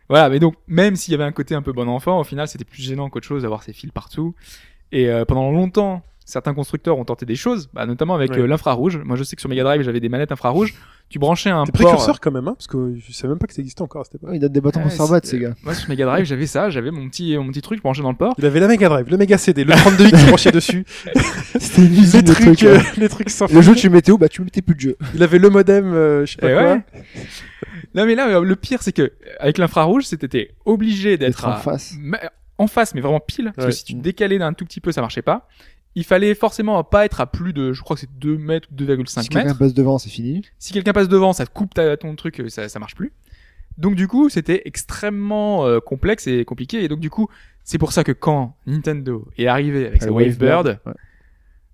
[0.09, 2.47] Voilà, mais donc, même s'il y avait un côté un peu bon enfant, au final,
[2.47, 4.35] c'était plus gênant qu'autre chose d'avoir ces fils partout.
[4.91, 8.39] Et euh, pendant longtemps, certains constructeurs ont tenté des choses, bah, notamment avec Ouais.
[8.39, 8.97] euh, l'infrarouge.
[9.03, 10.73] Moi, je sais que sur Mega Drive, j'avais des manettes infrarouges.
[11.09, 11.73] Tu branchais un port.
[11.73, 14.03] précurseur quand même, hein, parce que je savais même pas que ça existait encore à
[14.05, 14.29] cette époque.
[14.29, 15.53] Ouais, ils donnent des bâtons Ouais, pour c'est- ces gars.
[15.63, 18.11] Moi, sur Mega Drive, j'avais ça, j'avais mon petit, mon petit truc, je branchais dans
[18.11, 18.33] le port.
[18.37, 20.85] Il avait la Mega Drive, le Mega CD, le 32 bits qui branchait dessus,
[21.59, 22.63] C'était une usine les trucs, trucs.
[22.63, 22.83] euh, ouais.
[22.97, 24.17] les trucs sans Le jeu, tu le mettais où?
[24.17, 24.97] Bah, tu mettais plus de jeu.
[25.13, 26.63] Il avait le modem, euh, je sais pas Et quoi.
[26.63, 26.81] ouais.
[27.93, 31.51] Non, mais là, euh, le pire, c'est que, euh, avec l'infrarouge, c'était obligé d'être en
[31.51, 31.93] à- face.
[31.99, 32.19] mais-
[32.57, 33.51] en face, mais vraiment pile.
[33.55, 33.71] Parce Ouais.
[33.71, 35.47] que si tu te décalais d'un tout petit peu, ça marchait pas.
[35.95, 38.75] Il fallait forcément pas être à plus de, je crois que c'est 2 mètres ou
[38.75, 39.59] 2,5 Si quelqu'un mètres.
[39.59, 40.41] passe devant, c'est fini.
[40.57, 43.11] Si quelqu'un passe devant, ça te coupe ta, ton truc, euh, ça, ça marche plus.
[43.77, 46.83] Donc du coup, c'était extrêmement euh, complexe et compliqué.
[46.83, 47.27] Et donc du coup,
[47.63, 50.93] c'est pour ça que quand Nintendo est arrivé avec sa Le Wavebird, Ouais.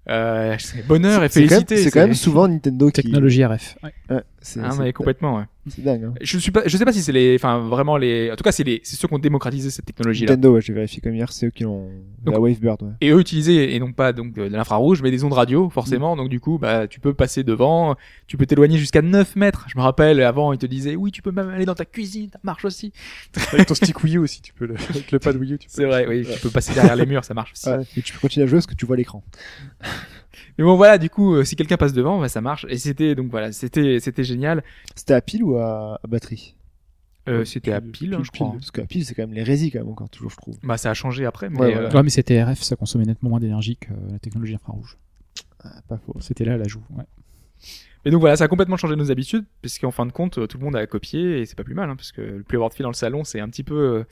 [0.09, 1.77] euh, c'est bonheur et C'est quand même- félicité.
[1.77, 3.01] C'est quand même souvent Nintendo qui.
[3.03, 3.77] Technologie RF.
[3.83, 3.93] Ouais.
[4.09, 5.43] Ouais, c'est Ah, mais complètement, ouais.
[5.69, 6.03] C'est dingue.
[6.05, 6.13] Hein.
[6.21, 8.51] Je suis pas, je sais pas si c'est les, enfin vraiment les, en tout cas
[8.51, 10.31] c'est les, c'est ceux qui ont démocratisé cette technologie-là.
[10.31, 11.89] Nintendo, ouais, j'ai vérifié comme hier, c'est eux qui l'ont.
[12.23, 12.91] Donc- La Wavebird, ouais.
[13.01, 16.15] Et eux utilisaient et non pas donc de l'infrarouge, mais des ondes radio forcément.
[16.15, 17.95] Donc du coup, bah tu peux passer devant,
[18.27, 19.65] tu peux t'éloigner jusqu'à 9 mètres.
[19.69, 22.29] Je me rappelle avant, ils te disaient oui, tu peux même aller dans ta cuisine,
[22.31, 22.91] ça marche aussi.
[23.53, 25.67] Avec ton stick Wii U aussi, tu peux le, avec le pad Wii U, tu
[25.67, 25.73] peux.
[25.73, 27.69] C'est vrai, oui, tu peux passer derrière les murs, ça marche aussi.
[27.69, 27.83] Ouais.
[27.95, 29.23] Et tu peux continuer à jouer parce que tu vois l'écran.
[30.57, 32.65] Mais bon voilà, du coup, euh, si quelqu'un passe devant, bah, ça marche.
[32.69, 34.63] Et c'était donc voilà, c'était c'était génial.
[34.95, 36.55] C'était à pile ou à, à batterie?
[37.29, 38.49] Euh, c'était à pile, pile, hein, pile, je crois.
[38.51, 38.59] pile.
[38.59, 40.57] Parce qu'à pile, c'est quand même l'hérésie quand même encore, toujours, je trouve.
[40.63, 43.29] Bah ça a changé après, mais Ouais, euh, Ouais, mais c'était RF, ça consommait nettement
[43.29, 44.97] moins d'énergie que la technologie infrarouge.
[45.63, 46.15] Ah, pas faux.
[46.21, 46.81] C'était là l'ajout.
[46.95, 47.03] Ouais.
[48.05, 50.57] Mais donc voilà, ça a complètement changé nos habitudes, puisqu'en fin de compte, euh, tout
[50.57, 52.69] le monde a copié, et c'est pas plus mal, hein, parce que le plus avoir
[52.69, 54.05] de fil dans le salon, c'est un petit peu,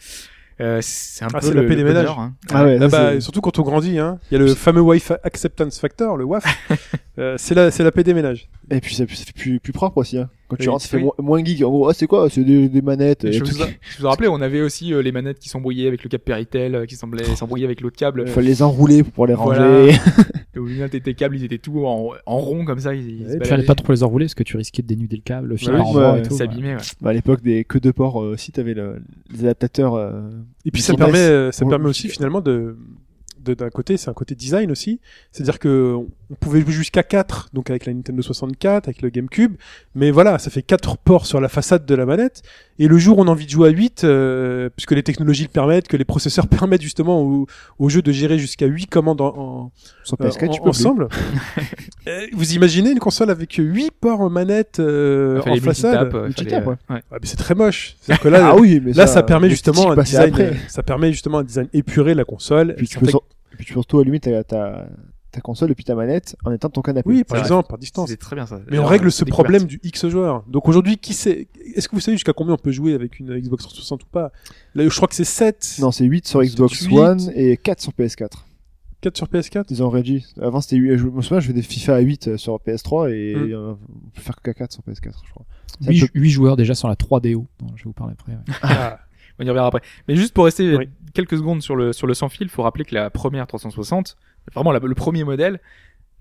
[0.61, 2.07] euh, c'est un Ah, peu c'est le, la paix des ménages.
[2.17, 2.33] hein.
[2.53, 4.19] Ah ouais, ça, bah, c'est- surtout quand on grandit, hein.
[4.31, 6.43] Il y a le fameux Wi-Fi Acceptance Factor, le WAF.
[7.17, 8.49] Euh, c'est la, c'est la paix des ménages.
[8.69, 10.17] Et puis ça, fait plus, plus propre aussi.
[10.17, 10.29] Hein.
[10.47, 11.03] Quand tu rentres, ça fait oui.
[11.03, 11.63] moins, moins geek.
[11.63, 12.29] En gros, ah, c'est quoi?
[12.29, 13.23] C'est des, des manettes.
[13.25, 15.49] Et et je, vous, a- je vous rappelle, on avait aussi euh, les manettes qui
[15.49, 18.23] s'embrouillaient avec le câble Péritel, euh, qui semblaient s'embrouiller avec l'autre câble.
[18.27, 19.67] Il fallait les enrouler pour pouvoir les Voilà.
[19.87, 19.97] ranger.
[20.55, 22.93] Et au final, tes tes câbles, ils étaient tout en, en rond comme ça.
[22.95, 25.47] Ils, ils fallait pas trop les enrouler parce que tu risquais de dénuder le câble,
[25.49, 26.33] le fil Ouais, ouais, et tout.
[26.35, 26.77] Ouais.
[27.01, 29.01] bah, à l'époque des que deux ports euh, aussi, t'avais le,
[29.33, 29.95] les adaptateurs.
[29.95, 30.29] euh,
[30.63, 32.77] Et puis ça permet, euh, ça permet aussi finalement de, de-
[33.53, 34.99] d'un côté, c'est un côté design aussi.
[35.31, 35.95] C'est-à-dire que
[36.31, 39.55] on pouvait jouer jusqu'à 4, donc avec la Nintendo 64, avec le GameCube.
[39.93, 42.41] Mais voilà, ça fait quatre ports sur la façade de la manette.
[42.79, 45.43] Et le jour où on a envie de jouer à 8, euh, puisque les technologies
[45.43, 47.45] le permettent, que les processeurs permettent justement au,
[47.79, 49.71] au jeu de gérer jusqu'à 8 commandes en, en,
[50.19, 50.69] euh, PS4, en- tu peux plus.
[50.69, 51.07] ensemble.
[52.07, 56.29] Euh, vous imaginez une console avec 8 ports manettes euh, Il fallait en façade euh,
[56.31, 56.75] fallait, euh, ouais.
[56.87, 57.95] Ah, mais c'est très moche.
[57.99, 61.11] C'est-à-dire que là, ah oui, mais Là, ça, permet justement un design, euh, ça permet
[61.11, 62.75] justement un design épuré de la console.
[62.77, 63.11] Puis Elle tu peux,
[63.65, 64.87] et puis tu peux surtout allumer ta, ta,
[65.31, 67.09] ta console depuis ta manette en étant ton canapé.
[67.09, 68.09] Oui, par exemple, par distance.
[68.09, 68.59] C'est très bien ça.
[68.69, 69.45] Mais on règle ce découverte.
[69.51, 70.43] problème du X joueur.
[70.47, 73.37] Donc aujourd'hui, qui sait Est-ce que vous savez jusqu'à combien on peut jouer avec une
[73.39, 74.31] Xbox 360 ou pas?
[74.75, 75.77] Là, je crois que c'est 7.
[75.79, 76.97] Non, c'est 8 sur Xbox 8.
[76.97, 78.29] One et 4 sur PS4.
[79.01, 79.65] 4 sur PS4.
[79.69, 80.25] Ils ont réduit.
[80.41, 80.97] Avant, c'était 8.
[80.97, 83.51] Je me souviens, je faisais des FIFA à 8 euh, sur PS3 et Mm.
[83.53, 85.45] euh, on peut faire que 4 sur PS4, je crois.
[85.81, 87.45] Ça 8, peut- joueurs déjà sur la 3DO.
[87.59, 88.31] dont je vais vous parler après.
[88.31, 88.39] ouais.
[88.63, 88.99] Ah,
[89.39, 89.81] On y reviendra après.
[90.07, 90.89] Mais juste pour rester Oui.
[91.13, 94.15] quelques secondes sur le, sur le sans fil, faut rappeler que la première 360,
[94.53, 95.59] vraiment la- le premier modèle,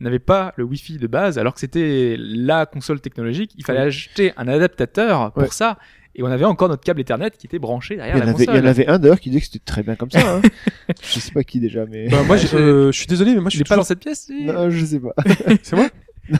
[0.00, 3.52] n'avait pas le Wi-Fi de base, alors que c'était la console technologique.
[3.56, 3.86] Il fallait Oui.
[3.86, 5.48] acheter un adaptateur pour Ouais.
[5.50, 5.78] ça.
[6.16, 8.30] Et on avait encore notre câble Ethernet qui était branché derrière Il y, en la
[8.32, 8.64] avait, il y console.
[8.64, 10.36] en avait un d'ailleurs qui disait que c'était très bien comme ça.
[10.36, 10.42] Hein.
[11.02, 12.08] je sais pas qui déjà, mais.
[12.08, 13.98] bah, moi, j'ai- je- euh, je suis désolé, mais moi, je suis pas dans cette
[14.00, 15.12] pièce Non, je sais pas.
[15.62, 15.88] C'est moi?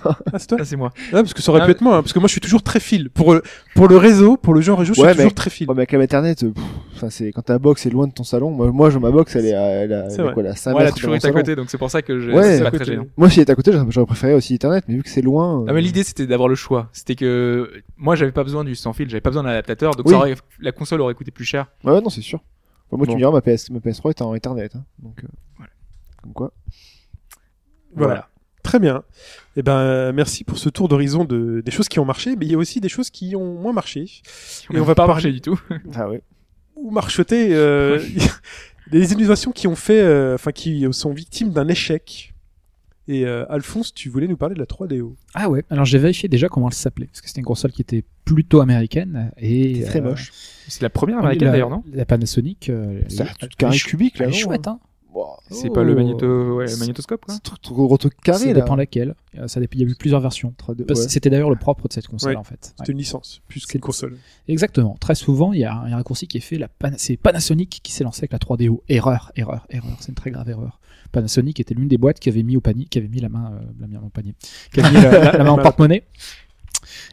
[0.05, 0.91] Ah, c'est toi Ah, c'est moi.
[1.09, 2.41] Ah, parce que ça aurait Ah, pu être moi, hein, parce que moi, je suis
[2.41, 3.11] toujours très fil.
[3.11, 3.43] Pour, le-
[3.75, 5.69] pour le réseau, pour le jeu en réseau, je Ouais, suis mais- toujours très fil.
[5.69, 6.53] Ouais, mais avec la euh,
[6.97, 8.51] Enfin, c'est quand ta box est loin de ton salon.
[8.51, 10.33] Moi, moi je, ma box, elle est à, elle a, C'est elle a vrai.
[10.35, 11.41] quoi, elle a 5 Ouais, elle a mètres de toujours mon été à salon.
[11.43, 12.85] côté, donc c'est pour ça que je, Ouais, c'est à pas côté.
[12.85, 13.07] très gênant.
[13.17, 15.21] Moi, si elle était à côté, j'aurais j'aurais préféré aussi Internet, mais vu que c'est
[15.23, 15.65] loin.
[15.69, 16.89] Ah mais euh, l'idée c'était d'avoir le choix.
[16.93, 20.07] C'était que moi j'avais pas besoin du sans fil, j'avais pas besoin d'un adaptateur, donc
[20.07, 20.13] Oui.
[20.13, 21.67] ça aurait- la console aurait coûté plus cher.
[21.85, 22.39] Ouais, non, c'est sûr.
[22.89, 23.13] Enfin, moi, Bon.
[23.13, 24.71] tu me diras, ma, PS, ma PS3 est en Ethernet.
[24.75, 25.73] Hein, donc, euh, Voilà.
[26.23, 26.53] Comme quoi.
[27.97, 28.29] Voilà.
[28.63, 29.03] Très bien.
[29.57, 32.45] Eh ben, euh, merci pour ce tour d'horizon de, des choses qui ont marché, mais
[32.47, 34.01] il y a aussi des choses qui ont moins marché.
[34.73, 35.61] Et on va pas parler- marcher du tout.
[35.95, 36.23] Ah ouais.
[36.77, 38.01] Ou marcheté, euh,
[38.91, 42.33] des innovations qui ont fait, euh, enfin, qui sont victimes d'un échec.
[43.07, 45.15] Et euh, Alphonse, tu voulais nous parler de la 3DO.
[45.35, 47.83] Ah ouais, alors j'ai vérifié déjà comment elle s'appelait, parce que c'était une console qui
[47.83, 50.33] était plutôt américaine et C'est très euh, moche.
[50.69, 51.85] C'est la première américaine d'ailleurs, non?
[51.93, 53.03] La Panasonic, euh,
[53.39, 54.81] truc carré cubique, là, elle est chouette, hein.
[55.15, 55.37] Wow.
[55.51, 55.97] C'est pas le Oh.
[55.97, 57.35] magnéto, ouais, le C'est- magnétoscope quoi.
[57.35, 58.53] C'est trop, trop gros truc carré, Ça là.
[58.55, 59.15] dépend laquelle.
[59.39, 60.53] Euh, Ça dépend, il y a eu plusieurs versions.
[60.59, 61.11] 3D, Parce que ouais.
[61.11, 62.37] C'était d'ailleurs le propre de cette console Ouais.
[62.37, 62.75] en fait.
[62.79, 64.17] C'était une licence, plus qu'une console.
[64.49, 64.97] Exactement.
[65.01, 66.59] Très souvent, il y a un, un raccourci qui est fait.
[66.59, 68.83] La Pan- c'est Panasonic qui s'est lancé avec la 3DO.
[68.89, 69.97] Erreur, erreur, erreur.
[70.01, 70.81] C'est une très grave erreur.
[71.13, 73.53] Panasonic était l'une des boîtes qui avait mis au panier, qui avait mis la main,
[73.53, 74.35] euh, la main au panier,
[74.73, 76.05] qui avait mis la, la- la main en porte-monnaie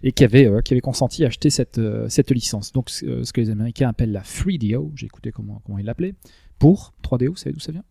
[0.03, 2.71] et qui avait, euh, qui avait consenti à acheter cette, euh, cette licence.
[2.71, 6.15] Donc, ce ce que les Américains appellent la 3DO, j'ai écouté comment, comment ils l'appelaient,
[6.59, 7.83] pour 3DO, vous savez d'où ça vient?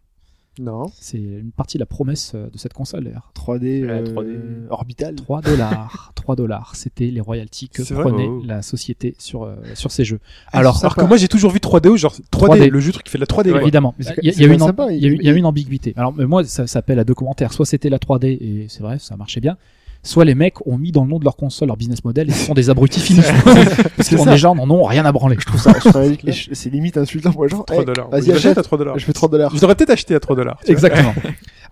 [0.58, 0.90] Non.
[1.00, 3.32] C'est une partie de la promesse euh, de cette console d'ailleurs.
[3.34, 4.36] 3D, La euh, 3D.
[4.70, 5.14] orbital.
[5.14, 6.12] 3 dollars.
[6.16, 6.76] 3 dollars.
[6.76, 8.42] C'était les royalties que vrai prenait Oh.
[8.44, 10.20] la société sur, euh, sur ces jeux.
[10.52, 12.68] Ah, Alors, Alors que moi, j'ai toujours vu 3DO, genre 3D, 3D.
[12.70, 13.50] le jeu truc qui fait de la 3D.
[13.50, 13.62] quoi.
[13.62, 13.94] Évidemment.
[13.98, 15.94] Il y y y y a une ambiguïté.
[15.96, 17.52] Alors, mais moi, ça s'appelle à deux commentaires.
[17.52, 19.56] Soit c'était la 3D et c'est vrai, ça marchait bien.
[20.02, 22.32] Soit les mecs ont mis dans le nom de leur console leur business model et
[22.32, 23.20] ce sont des abrutis finis.
[23.96, 25.36] Parce que les gens n'en ont rien à branler.
[25.38, 26.30] Je trouve ça, je trouve ça ridicule.
[26.30, 27.62] Et je- C'est limite insultant pour les gens.
[27.64, 28.08] 3 Eh, dollars.
[28.08, 28.56] Vas-y, achète.
[28.56, 28.98] à 3 dollars.
[28.98, 29.54] Je fais 30 dollars.
[29.54, 30.58] Je l'aurais peut-être acheté à 3 dollars.
[30.66, 31.12] Exactement.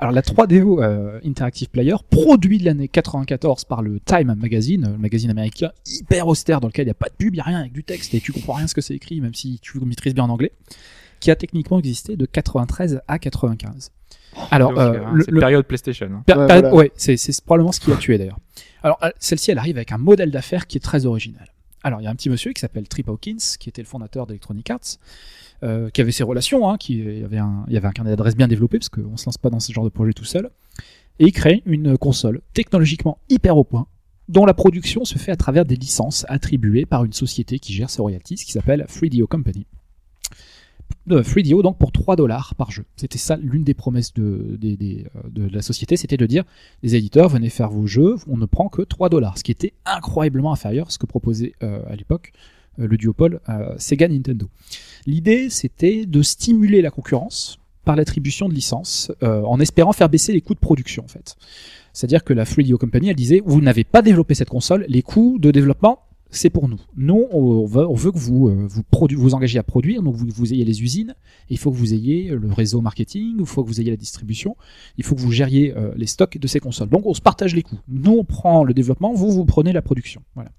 [0.01, 4.99] Alors la 3DO euh, Interactive Player, produit de l'année 94 par le Time Magazine, le
[4.99, 7.45] magazine américain hyper austère dans lequel il n'y a pas de pub, il n'y a
[7.45, 9.81] rien avec du texte et tu comprends rien ce que c'est écrit même si tu
[9.81, 10.53] maîtrises bien en anglais,
[11.19, 13.91] qui a techniquement existé de 93 à 95.
[14.51, 16.07] Alors Donc, euh, le- c'est le- période PlayStation.
[16.13, 16.23] hein.
[16.27, 16.75] Per- Ouais, per- voilà.
[16.75, 18.39] ouais, c'est c'est probablement ce qui l'a tué d'ailleurs.
[18.83, 21.49] Alors euh, celle-ci, elle arrive avec un modèle d'affaires qui est très original.
[21.83, 24.27] Alors il y a un petit monsieur qui s'appelle Trip Hawkins, qui était le fondateur
[24.27, 24.81] d'Electronic Arts,
[25.65, 28.37] euh, qui avait ses relations, hein, qui avait un, il y avait un carnet d'adresses
[28.37, 30.51] bien développé parce qu'on se lance pas dans ce genre de projet tout seul,
[31.19, 33.87] et il crée une console technologiquement hyper au point,
[34.29, 37.91] dont la production se fait à travers des licences attribuées par une société qui gère
[37.91, 39.67] ses royalties, qui s'appelle 3DO Company.
[41.07, 42.85] De 3DO donc pour 3 dollars par jeu.
[42.97, 46.45] C'était ça l'une des promesses euh, de la société, c'était de dire
[46.83, 49.73] les éditeurs venez faire vos jeux, on ne prend que 3 dollars, ce qui était
[49.87, 52.33] incroyablement inférieur à ce que proposait euh, à l'époque
[52.79, 53.41] euh, le duopole
[53.79, 54.49] Sega Nintendo.
[55.07, 60.43] L'idée c'était de stimuler la concurrence par l'attribution de licences en espérant faire baisser les
[60.43, 61.37] coûts de production en fait.
[61.95, 65.39] C'est-à-dire que la 3DO Company elle disait vous n'avez pas développé cette console, les coûts
[65.39, 66.79] de développement c'est pour nous.
[66.97, 68.69] Nous, on veut, que vous euh,
[69.17, 71.15] vous, engagez à produire, donc vous, vous ayez les usines,
[71.49, 74.57] il faut que vous ayez le réseau marketing, il faut que vous ayez la distribution,
[74.99, 76.89] il faut que vous gériez euh, les stocks de ces consoles.
[76.89, 77.79] Donc on se partage les coûts.
[77.89, 80.23] Nous, on prend le développement, vous, vous prenez la production.
[80.35, 80.51] Voilà.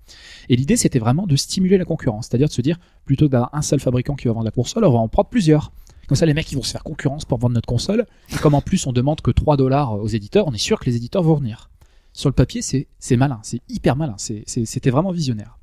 [0.50, 3.54] Et l'idée, c'était vraiment de stimuler la concurrence, c'est-à-dire de se dire, plutôt que d'avoir
[3.54, 5.72] un seul fabricant qui va vendre la console, on va en prendre plusieurs.
[6.08, 8.08] Comme ça, les mecs, ils vont se faire concurrence pour vendre notre console.
[8.34, 10.86] Et comme en plus, on demande que 3 dollars aux éditeurs, on est sûr que
[10.86, 11.70] les éditeurs vont venir.
[12.14, 15.58] Sur le papier, c'est malin, c'est hyper malin, c'était vraiment visionnaire.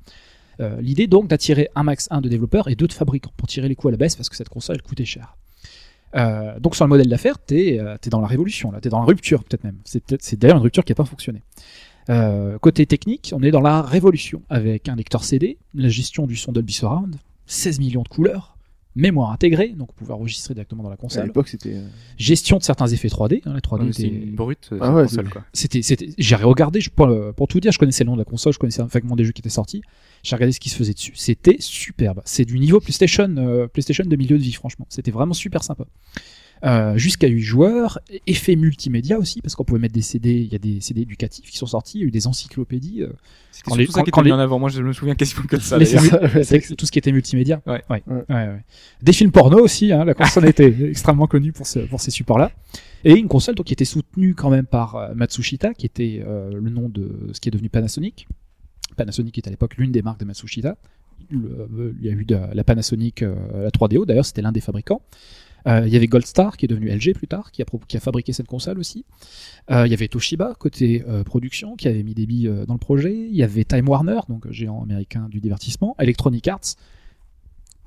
[0.59, 3.67] Euh, L'idée donc d'attirer un max 1 de développeurs et deux de fabricants pour tirer
[3.67, 5.37] les coûts à la baisse parce que cette console elle coûtait cher.
[6.15, 8.99] Euh, donc sur le modèle d'affaires, t'es euh, t'es dans la révolution, là, t'es dans
[8.99, 9.77] la rupture peut-être même.
[9.85, 11.43] C'est d'ailleurs une rupture qui n'a pas fonctionné.
[12.61, 16.53] Côté technique, on est dans la révolution avec un lecteur CD, la gestion du son
[16.53, 17.17] Dolby Surround,
[17.47, 18.56] 16 millions de couleurs,
[18.97, 21.75] mémoire intégrée, donc on pouvait enregistrer directement dans la À console, l'époque, c'était.
[21.75, 21.87] euh,
[22.17, 25.03] gestion de certains effets 3D, hein, la 3D Ouais, était- une brute euh, Ah ouais,
[25.03, 25.43] console quoi.
[25.53, 28.21] c'était c'était j'ai regardé je- pour, le- pour tout dire je connaissais le nom de
[28.21, 29.81] la console je connaissais vaguement des jeux qui étaient sortis
[30.23, 31.13] j'ai regardé ce qui se faisait dessus.
[31.15, 32.21] C'était superbe.
[32.25, 34.85] C'est du niveau PlayStation euh, PlayStation de milieu de vie franchement.
[34.89, 35.85] C'était vraiment super sympa
[36.65, 40.55] euh, jusqu'à 8 joueurs effet multimédia aussi parce qu'on pouvait mettre des CD il y
[40.55, 43.09] a des CD éducatifs qui sont sortis il y a eu des encyclopédies euh,
[43.51, 44.57] C'était Quand surtout les- ça quand- qui quand était mis les- en avant.
[44.59, 45.77] Moi, je me souviens quasiment que de ça.
[45.77, 47.83] les c'est tout ce qui était multimédia Ouais.
[47.89, 48.03] Ouais.
[48.07, 48.15] Ouais.
[48.29, 48.63] Ouais, ouais.
[49.01, 52.39] des films porno aussi hein, la console était extrêmement connue pour, ce, pour ces supports
[52.39, 52.51] là
[53.03, 56.51] et une console donc qui était soutenue quand même par euh, Matsushita qui était euh,
[56.53, 58.27] le nom de ce qui est devenu Panasonic
[58.95, 60.75] Panasonic était à l'époque l'une des marques de Matsushita
[61.29, 64.51] Le- euh, il y a eu de, la Panasonic euh, la 3DO d'ailleurs c'était l'un
[64.51, 65.01] des fabricants
[65.85, 68.31] il y avait Goldstar qui est devenu LG plus tard qui a, qui a fabriqué
[68.33, 69.05] cette console aussi
[69.69, 72.73] Euh, il y avait Toshiba côté euh, production qui avait mis des billes euh, dans
[72.73, 76.75] le projet il y avait Time Warner donc euh, géant américain du divertissement Electronic Arts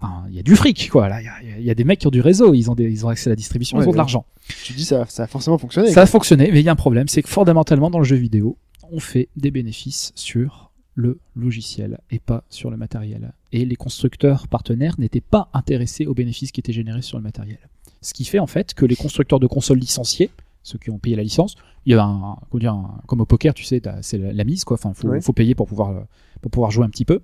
[0.02, 1.10] Enfin, il y a du fric, quoi.
[1.10, 2.74] Là, il y a- il y, a des mecs qui ont du réseau, ils ont,
[2.74, 3.98] des, ils ont accès à la distribution, Ouais, ils ont de ouais.
[3.98, 4.24] l'argent.
[4.64, 5.90] Tu dis ça, ça a forcément fonctionné.
[5.92, 8.16] Ça a fonctionné, mais il y a un problème, c'est que fondamentalement dans le jeu
[8.16, 8.56] vidéo,
[8.90, 13.32] on fait des bénéfices sur le logiciel et pas sur le matériel.
[13.52, 17.58] Et les constructeurs partenaires n'étaient pas intéressés aux bénéfices qui étaient générés sur le matériel.
[18.02, 20.30] Ce qui fait en fait que les constructeurs de consoles licenciés,
[20.62, 21.54] ceux qui ont payé la licence,
[21.86, 24.44] il y a un, comment dire, un- comme au poker, tu sais, c'est la, la
[24.44, 24.74] mise quoi.
[24.74, 25.20] Enfin, faut, Ouais.
[25.20, 26.00] faut payer pour pouvoir euh,
[26.42, 27.20] pour pouvoir jouer un petit peu.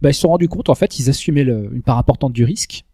[0.00, 2.44] Bah, ils se sont rendus compte en fait, ils assumaient le- une part importante du
[2.44, 2.84] risque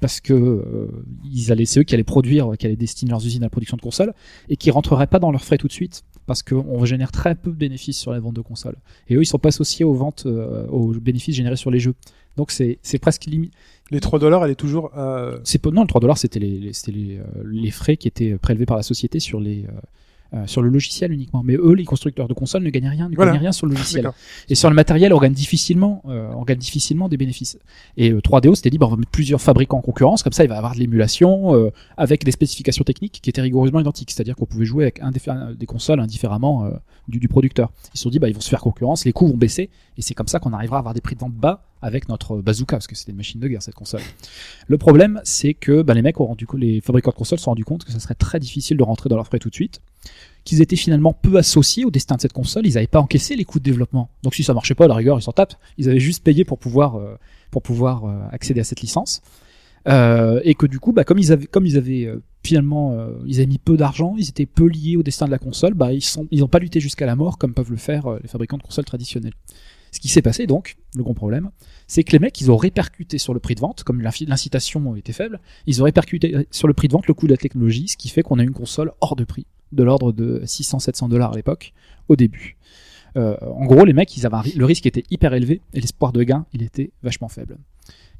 [0.00, 0.86] parce que euh,
[1.24, 3.76] ils allaient, c'est eux qui allaient produire, qui allaient destiner leurs usines à la production
[3.76, 4.14] de consoles
[4.48, 7.50] et qui rentreraient pas dans leurs frais tout de suite parce qu'on génère très peu
[7.50, 8.76] de bénéfices sur la vente de consoles.
[9.08, 11.94] Et eux, ils sont pas associés aux ventes, euh, aux bénéfices générés sur les jeux.
[12.36, 13.52] Donc c'est c'est presque limite.
[13.90, 15.32] Les 3 dollars, elle est toujours à...
[15.44, 18.36] C'est non, le 3 dollars, c'était les, les- c'était les, euh, les frais qui étaient
[18.36, 19.64] prélevés par la société sur les
[20.34, 21.42] euh, sur le logiciel uniquement.
[21.42, 23.30] Mais eux, les constructeurs de consoles ne gagnaient rien, ne Voilà.
[23.32, 24.10] gagnaient rien sur le logiciel.
[24.48, 27.58] Et sur le matériel, on gagne difficilement, euh, on gagne difficilement des bénéfices.
[27.96, 30.44] Et euh, 3DO s'était dit, bah, on va mettre plusieurs fabricants en concurrence, comme ça,
[30.44, 34.10] il va y avoir de l'émulation euh, avec des spécifications techniques qui étaient rigoureusement identiques.
[34.10, 36.70] C'est-à-dire qu'on pouvait jouer avec indifé- des consoles indifféremment
[37.08, 37.70] du, du producteur.
[37.94, 40.02] Ils se sont dit, bah, ils vont se faire concurrence, les coûts vont baisser, et
[40.02, 42.76] c'est comme ça qu'on arrivera à avoir des prix de vente bas avec notre bazooka,
[42.76, 44.02] parce que c'était une machine de guerre cette console.
[44.66, 47.50] Le problème, c'est que bah, les mecs ont rendu, les fabricants de consoles se sont
[47.50, 49.80] rendus compte que ça serait très difficile de rentrer dans leurs frais tout de suite
[50.48, 53.44] qu'ils étaient finalement peu associés au destin de cette console, ils n'avaient pas encaissé les
[53.44, 54.08] coûts de développement.
[54.22, 55.54] Donc si ça marchait pas, à la rigueur, ils s'en tapent.
[55.76, 57.16] Ils avaient juste payé pour pouvoir, euh,
[57.50, 59.20] pour pouvoir euh, accéder à cette licence.
[59.86, 61.48] Euh, et que du coup, bah, comme ils avaient,
[62.42, 62.96] finalement,
[63.26, 65.90] ils avaient mis peu d'argent, ils étaient peu liés au destin de la console, bah,
[65.92, 68.86] ils n'ont pas lutté jusqu'à la mort comme peuvent le faire les fabricants de consoles
[68.86, 69.34] traditionnels.
[69.92, 71.50] Ce qui s'est passé donc, le grand problème,
[71.86, 75.12] c'est que les mecs, ils ont répercuté sur le prix de vente, comme l'incitation était
[75.12, 77.88] faible, ils ont répercuté euh, sur le prix de vente le coût de la technologie,
[77.88, 81.32] ce qui fait qu'on a une console hors de prix, de l'ordre de 600-700 dollars
[81.32, 81.72] à l'époque,
[82.08, 82.56] au début.
[83.16, 86.22] Euh, en gros, les mecs, ils avaient le risque était hyper élevé et l'espoir de
[86.22, 87.58] gain, il était vachement faible.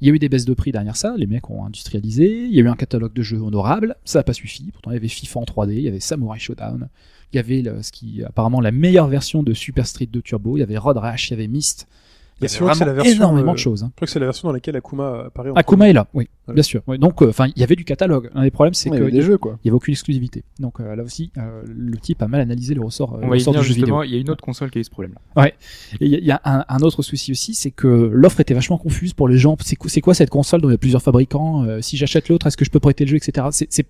[0.01, 2.53] Il y a eu des baisses de prix derrière ça, les mecs ont industrialisé, il
[2.53, 4.97] y a eu un catalogue de jeux honorable, ça n'a pas suffi, pourtant il y
[4.97, 6.87] avait FIFA en 3D, il y avait Samurai Showdown,
[7.33, 10.57] il y avait le- ce qui apparemment la meilleure version de Super Street 2 Turbo,
[10.57, 11.87] il y avait Road Rash, il y avait Myst,
[12.41, 13.83] il y Bien avait que la version, énormément euh, de choses.
[13.83, 13.87] hein.
[13.91, 16.29] Je crois que c'est la version dans laquelle Akuma apparaît en Akuma est là, oui,
[16.45, 16.55] Voilà.
[16.55, 16.81] bien sûr.
[16.87, 18.29] Oui, donc, euh, enfin, il y avait du catalogue.
[18.33, 19.59] Un des problèmes, c'est Ouais, il y qu'il des jeux, quoi.
[19.61, 20.45] il y avait aucune exclusivité.
[20.57, 23.29] Donc euh, là aussi, euh, le type a mal analysé le ressort, euh, On le
[23.31, 23.85] va y ressort venir du jeu vidéo.
[23.87, 24.03] justement.
[24.03, 25.47] Il y a une autre console qui a eu ce problème-là.
[25.47, 25.53] Et
[26.05, 28.53] il y a, il y a un, un autre souci aussi, c'est que l'offre était
[28.53, 29.57] vachement confuse pour les gens.
[29.59, 32.55] C'est quoi, cette console dont il y a plusieurs fabricants Euh, Si j'achète l'autre, est-ce
[32.55, 33.47] que je peux prêter le jeu, etc.
[33.51, 33.85] C'est- c'est- C'est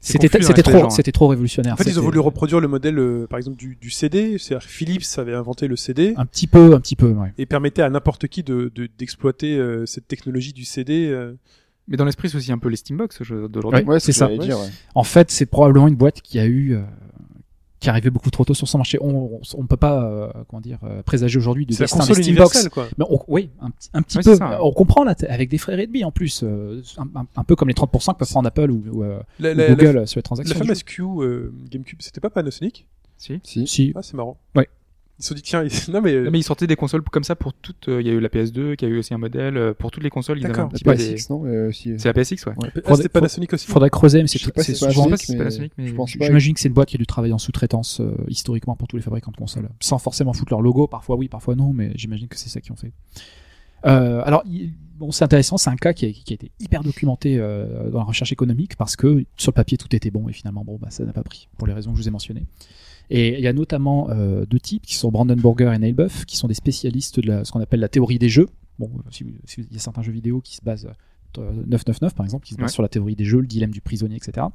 [0.00, 0.90] C'était dans c'était trop, hein.
[0.90, 1.72] c'était trop révolutionnaire.
[1.74, 4.38] En fait, ils ont voulu reproduire le modèle, euh, par exemple, du, du CD.
[4.38, 7.10] C'est-à-dire Philips avait inventé le CD un petit peu, un petit peu.
[7.10, 7.32] Ouais.
[7.36, 11.08] et permettait à n'importe qui de de- d'exploiter euh, cette technologie du CD.
[11.08, 11.34] euh.
[11.88, 13.82] Mais dans l'esprit, c'est aussi un peu les Steambox je- d'aujourd'hui.
[13.84, 14.28] Ouais, c'est ce ça.
[14.28, 14.68] dire, ouais.
[14.94, 16.82] En fait, c'est probablement une boîte qui a eu, euh,
[17.80, 18.98] qui arrivait beaucoup trop tôt sur son marché.
[19.00, 22.68] On, on peut pas, euh, comment dire, euh, présager aujourd'hui du la destin des Steambox.
[22.70, 22.86] quoi.
[22.98, 24.38] Mais on- oui, un, petit- un petit Ouais, peu.
[24.60, 27.68] On comprend là, avec des frais réduits en plus, euh, un, un- un peu comme
[27.68, 30.20] les 30% que peuvent prendre Apple ou, ou, La, ou la- la- Google sur les
[30.20, 30.54] la transactions.
[30.54, 32.86] du fameuse Q euh, GameCube, c'était pas Panasonic?
[33.16, 33.40] Si.
[33.42, 33.66] Si.
[33.66, 33.92] Si.
[33.96, 34.36] Ah, c'est marrant.
[34.56, 34.68] Ouais.
[35.18, 37.02] Ils se sont dit tiens, ils- non mais, euh, Non, mais ils sortaient des consoles
[37.02, 37.88] comme ça pour toutes.
[37.88, 39.90] euh, Il y a eu la PS2, qui a eu aussi un modèle euh, pour
[39.90, 40.38] toutes les consoles.
[40.38, 40.70] Ils avaient un D'accord.
[40.70, 41.94] petit La peu des- PSX, non euh, si.
[41.98, 42.52] C'est la PSX, ouais.
[42.62, 42.70] Ouais.
[42.84, 43.66] ah, c'était Panasonic aussi.
[43.66, 44.92] Faudrait creuser, mais c'est Je sais pas c'est si c'est souvent.
[44.92, 46.24] Je Panasonic, pense que c'est mais Panasonic, mais je pense pas.
[46.26, 48.96] J'imagine que c'est une boîte qui a dû travailler en sous-traitance euh, historiquement pour tous
[48.96, 50.86] les fabricants de consoles, sans forcément foutre leur logo.
[50.86, 52.92] Parfois oui, parfois non, mais j'imagine que c'est ça qu'ils ont fait.
[53.86, 54.44] Euh, alors,
[54.98, 57.98] bon, c'est intéressant, c'est un cas qui a, qui a été hyper documenté euh, dans
[57.98, 60.88] la recherche économique parce que sur le papier tout était bon et finalement bon, bah,
[60.90, 62.44] ça n'a pas pris pour les raisons que je vous ai mentionnées.
[63.10, 66.24] Et il y a notamment euh, deux types qui sont Brandon Burger et Neil Buff,
[66.26, 68.48] qui sont des spécialistes de la, ce qu'on appelle la théorie des jeux.
[68.78, 70.88] Bon, euh, si, si il y a certains jeux vidéo qui se basent
[71.38, 72.72] euh, 999 par exemple, qui se basent Ouais.
[72.72, 74.46] sur la théorie des jeux, le dilemme du prisonnier, etc.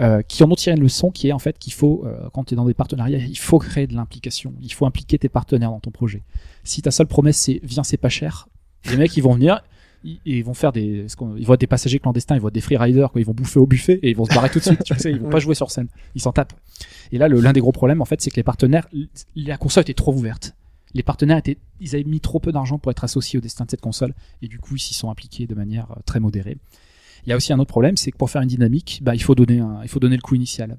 [0.00, 2.44] Euh, qui en ont tiré une leçon qui est en fait qu'il faut, euh, quand
[2.44, 4.54] tu es dans des partenariats, il faut créer de l'implication.
[4.62, 6.22] Il faut impliquer tes partenaires dans ton projet.
[6.64, 8.48] Si ta seule promesse c'est viens, c'est pas cher,
[8.90, 9.62] les mecs ils vont venir,
[10.04, 11.06] ils, ils vont faire des,
[11.36, 13.20] ils vont être des passagers clandestins, ils vont être des freeriders, quoi.
[13.20, 14.82] Ils vont bouffer au buffet et ils vont se barrer tout de suite.
[14.84, 16.54] Tu sais, ils vont pas jouer sur scène, ils s'en tapent.
[17.12, 18.88] Et là, l'un des gros problèmes en fait, c'est que les partenaires,
[19.36, 20.54] la console était trop ouverte.
[20.94, 23.70] Les partenaires étaient, ils avaient mis trop peu d'argent pour être associés au destin de
[23.70, 26.58] cette console et du coup ils s'y sont impliqués de manière euh, très modérée.
[27.24, 29.22] Il y a aussi un autre problème, c'est que pour faire une dynamique, bah, il
[29.22, 30.78] faut donner un, il faut donner le coût initial.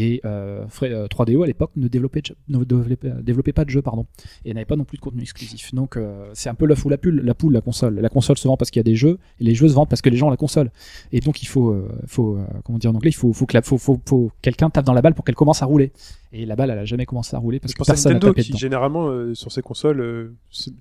[0.00, 4.06] Et euh, Fra- euh, 3DO à l'époque ne développait, ne développait, pas de jeu, pardon,
[4.44, 5.74] et n'avait pas non plus de contenu exclusif.
[5.74, 7.98] Donc euh, c'est un peu l'œuf ou la poule, la poule, la console.
[7.98, 9.88] La console se vend parce qu'il y a des jeux, et les jeux se vendent
[9.88, 10.70] parce que les gens ont la console.
[11.10, 13.46] Et donc il faut, euh, faut, euh, comment dire en anglais, il faut, faut,
[13.78, 15.90] faut, faut quelqu'un tape dans la balle pour qu'elle commence à rouler.
[16.32, 18.48] Et la balle, elle a jamais commencé à rouler parce que personne Nintendo tapé qui
[18.50, 18.58] dedans.
[18.58, 20.34] généralement euh, sur ses consoles euh,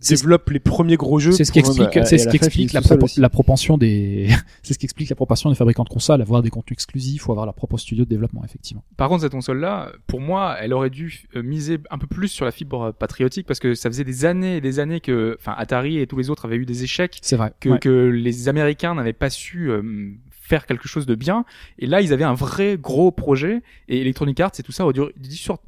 [0.10, 1.32] développe les premiers gros jeux.
[1.32, 4.28] C'est ce qui explique, bah, c'est ce la qui explique propension des,
[4.64, 7.28] c'est ce qui explique la propension des fabricants de consoles à avoir des contenus exclusifs
[7.28, 8.84] ou avoir leur propre studio de développement, effectivement.
[8.98, 12.44] Par contre, cette console-là, pour moi, elle aurait dû euh, miser un peu plus sur
[12.46, 16.00] la fibre patriotique parce que ça faisait des années et des années que, enfin, Atari
[16.00, 17.54] et tous les autres avaient eu des échecs C'est vrai.
[17.60, 17.80] que, Ouais.
[17.80, 19.82] que les Américains n'avaient pas su euh,
[20.48, 21.44] faire quelque chose de bien.
[21.78, 23.62] Et là, ils avaient un vrai gros projet.
[23.90, 25.02] Et Electronic Arts et tout ça aurait dû,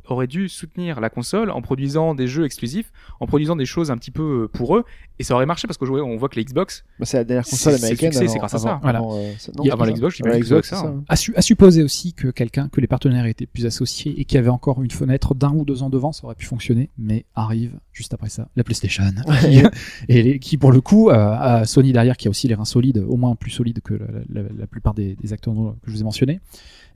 [0.08, 3.98] aurait dû soutenir la console en produisant des jeux exclusifs, en produisant des choses un
[3.98, 4.86] petit peu euh, pour eux.
[5.20, 7.44] Et ça aurait marché parce que on voit que les Xbox, Bah, c'est la dernière
[7.44, 8.14] console C'est- c'est américaine.
[8.14, 8.70] c'est avant- grâce à ça.
[8.70, 9.00] avant- Voilà.
[9.00, 10.18] avant, euh, ça- non, Il y a- avant l'Xbox, ça.
[10.18, 10.82] j'ai vu Ouais, l'Xbox, c'est ça.
[10.82, 10.94] ça.
[11.10, 14.36] à, su- à supposer aussi que quelqu'un, que les partenaires étaient plus associés et qu'il
[14.36, 17.26] y avait encore une fenêtre d'un ou deux ans devant, ça aurait pu fonctionner, mais
[17.36, 19.04] arrive juste après ça la PlayStation,
[19.42, 19.62] qui,
[20.10, 22.64] et les- qui pour le coup, euh, a Sony derrière, qui a aussi les reins
[22.66, 23.96] solides, au moins plus solides que
[24.30, 26.40] la, la- la plupart des, des acteurs que je vous ai mentionnés,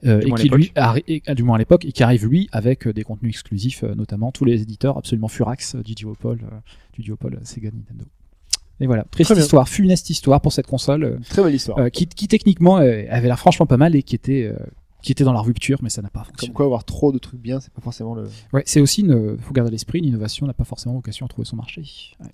[0.06, 0.72] euh, Du et moins à qui lui,
[1.08, 3.84] et- ah, du moins à l'époque, et qui arrive lui avec euh, des contenus exclusifs,
[3.84, 6.40] euh, notamment tous les éditeurs absolument furax du duopole,
[6.92, 8.04] du duopole Sega Nintendo.
[8.80, 9.44] Et voilà, triste Très bien.
[9.44, 11.20] histoire, funeste histoire pour cette console.
[11.28, 11.78] Très belle histoire.
[11.78, 14.56] euh, qui, qui techniquement euh, avait l'air franchement pas mal et qui était euh,
[15.00, 16.54] qui était dans la rupture mais ça n'a pas Comme fonctionné.
[16.54, 18.24] quoi, avoir trop de trucs bien, c'est pas forcément le.
[18.52, 21.28] Ouais, c'est aussi une faut garder à l'esprit une innovation n'a pas forcément vocation à
[21.28, 21.82] trouver son marché.
[22.20, 22.26] Ouais.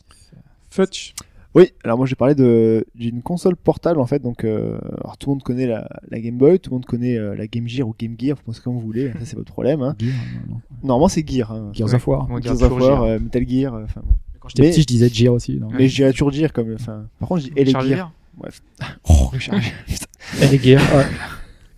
[0.70, 1.14] Futch.
[1.54, 5.28] Oui, alors moi j'ai parlé de d'une console portable en fait, donc euh, alors tout
[5.30, 7.88] le monde connaît la, la Game Boy, tout le monde connaît euh, la Game Gear
[7.88, 9.82] ou Game Gear, vous pensez comme vous voulez, ça c'est votre problème.
[9.82, 9.96] Hein.
[9.98, 10.12] Gear,
[10.48, 10.60] non, non.
[10.84, 11.50] Normalement c'est Gear.
[11.50, 11.70] Hein.
[11.72, 12.28] Gears of War.
[12.40, 13.02] Gears of War, Gear.
[13.02, 14.14] euh, Metal Gear, euh, enfin bon.
[14.38, 15.56] Quand j'étais petit, je disais Gear aussi.
[15.58, 17.06] non Mais je dirais toujours Gear comme, enfin.
[17.18, 17.96] Par contre, je dis et les Charles Gear.
[17.98, 18.12] Gear.
[18.38, 18.62] Bref.
[19.08, 20.80] Oh, les Gear.
[20.96, 21.04] ouais.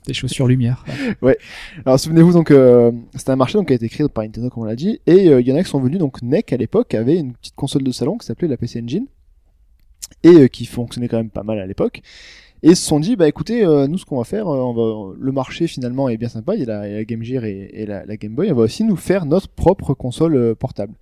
[0.06, 0.84] Des chaussures lumière.
[1.86, 4.64] Alors souvenez-vous donc, euh, c'était un marché donc qui a été créé par Nintendo comme
[4.64, 6.56] on l'a dit, et euh, il y en a qui sont venus donc NEC à
[6.56, 9.06] l'époque avait une petite console de salon qui s'appelait la PC Engine
[10.22, 12.02] et euh, qui fonctionnait quand même pas mal à l'époque.
[12.64, 15.14] Et se sont dit bah écoutez euh, nous ce qu'on va faire, euh, on va,
[15.18, 17.86] le marché finalement est bien sympa, il y a la, la Game Gear et, et
[17.86, 20.94] la, la Game Boy, on va aussi nous faire notre propre console euh, portable.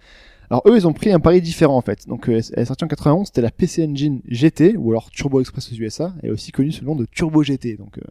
[0.48, 2.08] Alors eux ils ont pris un pari différent en fait.
[2.08, 5.38] Donc euh, elle est sortie en 91, c'était la PC Engine GT ou alors Turbo
[5.38, 7.76] Express aux USA, elle est aussi connue sous le nom de Turbo GT.
[7.76, 8.02] Donc euh,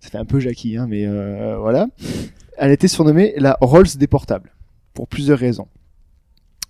[0.00, 1.06] ça fait un peu Jackie hein, mais
[1.56, 1.88] voilà.
[2.58, 4.52] Elle était surnommée la Rolls des portables
[4.92, 5.68] pour plusieurs raisons.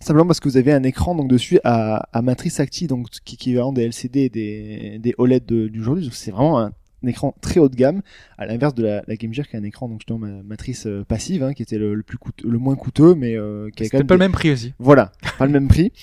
[0.05, 3.21] Simplement parce que vous avez un écran donc dessus à, à matrice active donc qui
[3.21, 6.05] qui est équivalent des LCD et des, des OLED de- d'aujourd'hui.
[6.05, 6.67] Donc, C'est vraiment un,
[7.03, 8.03] un écran très haut de gamme,
[8.39, 10.87] à l'inverse de la, la Game Gear qui a un écran donc justement ma- matrice
[10.87, 13.83] euh, passive hein, qui était le, le plus coûteux, le moins coûteux mais euh, qui
[13.83, 14.75] a quand C'était même pas le des- même prix aussi.
[14.79, 15.91] voilà, pas le même prix.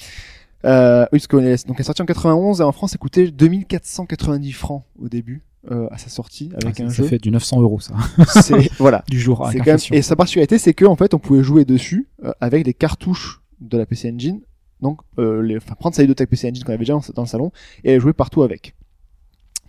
[0.64, 3.00] Euh, oui, parce qu'on est, donc elle est sortie en 91 et en France, elle
[3.00, 5.42] coûtait 2490 francs au début
[5.72, 7.04] euh, à sa sortie avec ça, un ça jeu.
[7.06, 7.96] fait du 900 euros ça.
[8.42, 9.04] C'est voilà.
[9.10, 11.66] du jour à quand même, et sa particularité, c'est que en fait, on pouvait jouer
[11.66, 14.42] dessus euh, avec les cartouches de la PC Engine.
[14.82, 17.52] Donc, euh, les, enfin, prendre sa ludothèque PC Engine qu'on avait déjà dans, le salon
[17.84, 18.76] et jouer partout avec.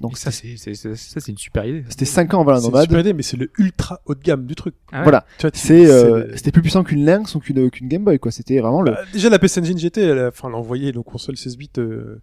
[0.01, 1.85] Donc, ça, c'est, c'est, c'est- ça, c'est une super idée.
[1.89, 2.85] c'était 5 ans avant la C'est une nomade.
[2.86, 4.74] super idée, mais c'est le ultra haut de gamme du truc.
[4.90, 7.86] Ah ouais Voilà, Tu vois, c'est, euh, c'était plus puissant qu'une Lynx ou qu'une qu'une
[7.89, 8.32] Game Boy, quoi.
[8.32, 8.93] C'était vraiment le.
[8.93, 11.56] Bah, déjà la PC Engine GT, elle a, enfin, elle a envoyé nos consoles 16
[11.56, 12.20] bits euh,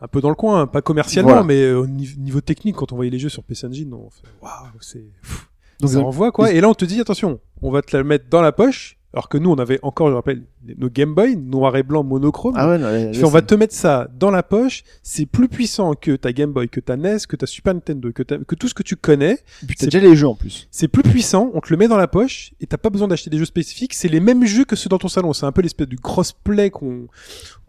[0.00, 1.44] un peu dans le coin, hein, pas commercialement, Voilà.
[1.44, 4.10] mais euh, au ni- niveau technique, quand on voyait les jeux sur PC Engine, on
[4.10, 4.50] fait waouh,
[4.80, 5.48] c'est pff,
[5.80, 6.50] Donc, ça envoie quoi.
[6.50, 8.96] ils- Et là, on te dit attention, on va te la mettre dans la poche,
[9.14, 10.42] alors que nous, on avait encore, je rappelle,
[10.76, 12.54] nos Game Boy noir et blanc monochrome.
[12.56, 15.94] ah ouais, non, fais, on va te mettre ça dans la poche, c'est plus puissant
[15.94, 18.68] que ta Game Boy, que ta NES, que ta Super Nintendo, que, ta- que tout
[18.68, 19.38] ce que tu connais.
[19.60, 20.66] C'est- t'as déjà les jeux en plus.
[20.70, 23.30] C'est plus puissant, on te le met dans la poche et t'as pas besoin d'acheter
[23.30, 23.94] des jeux spécifiques.
[23.94, 25.32] C'est les mêmes jeux que ceux dans ton salon.
[25.32, 27.06] C'est un peu l'espèce du crossplay qu'on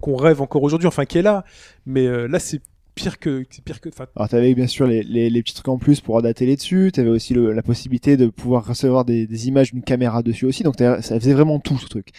[0.02, 1.46] qu'on rêve encore aujourd'hui, enfin qui est là.
[1.86, 2.62] Mais euh, là, c'est
[2.96, 3.90] pire que c'est pire que.
[3.90, 6.56] Enfin, Alors t'avais bien sûr les, les, les petits trucs en plus pour la télé
[6.56, 10.46] dessus, t'avais aussi le- la possibilité de pouvoir recevoir des, des images d'une caméra dessus
[10.46, 12.10] aussi, donc ça faisait vraiment tout ce truc.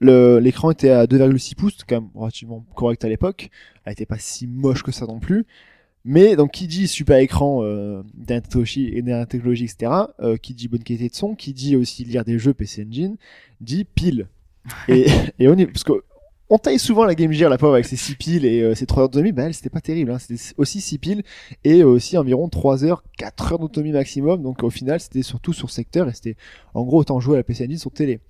[0.00, 3.50] L'écran était à 2,6 pouces, quand même relativement correct à l'époque,
[3.84, 5.44] elle était pas si moche que ça non plus,
[6.04, 10.66] mais donc qui dit super écran, euh, technologie, et dernière technologie, etc., euh, qui dit
[10.66, 13.16] bonne qualité de son, qui dit aussi lire des jeux PC Engine,
[13.60, 14.26] dit pile.
[14.88, 15.06] Et,
[15.38, 15.92] et on est, parce que
[16.52, 18.84] on taille souvent la Game Gear, la pauvre, avec ses 6 piles et euh, ses
[18.84, 20.18] 3 heures d'autonomie, bah elle, c'était pas terrible, hein.
[20.18, 21.22] c'était aussi 6 piles
[21.64, 24.42] et aussi environ 3 heures, 4 heures d'autonomie maximum.
[24.42, 26.36] Donc au final, c'était surtout sur secteur et c'était
[26.74, 28.20] en gros autant jouer à la PC Engine sur télé.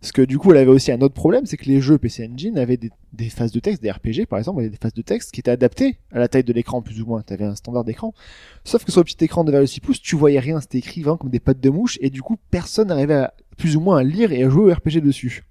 [0.00, 2.28] Parce que du coup, elle avait aussi un autre problème, c'est que les jeux PC
[2.28, 5.38] Engine avaient des, phases de texte, des RPG par exemple, des phases de texte qui
[5.38, 7.22] étaient adaptées à la taille de l'écran plus ou moins.
[7.22, 8.14] Tu avais un standard d'écran.
[8.64, 11.30] Sauf que sur le petit écran de 2,6 pouces, tu voyais rien, c'était écrit comme
[11.30, 14.42] des pattes de mouche et du coup, personne n'arrivait plus ou moins à lire et
[14.42, 15.44] à jouer au RPG dessus.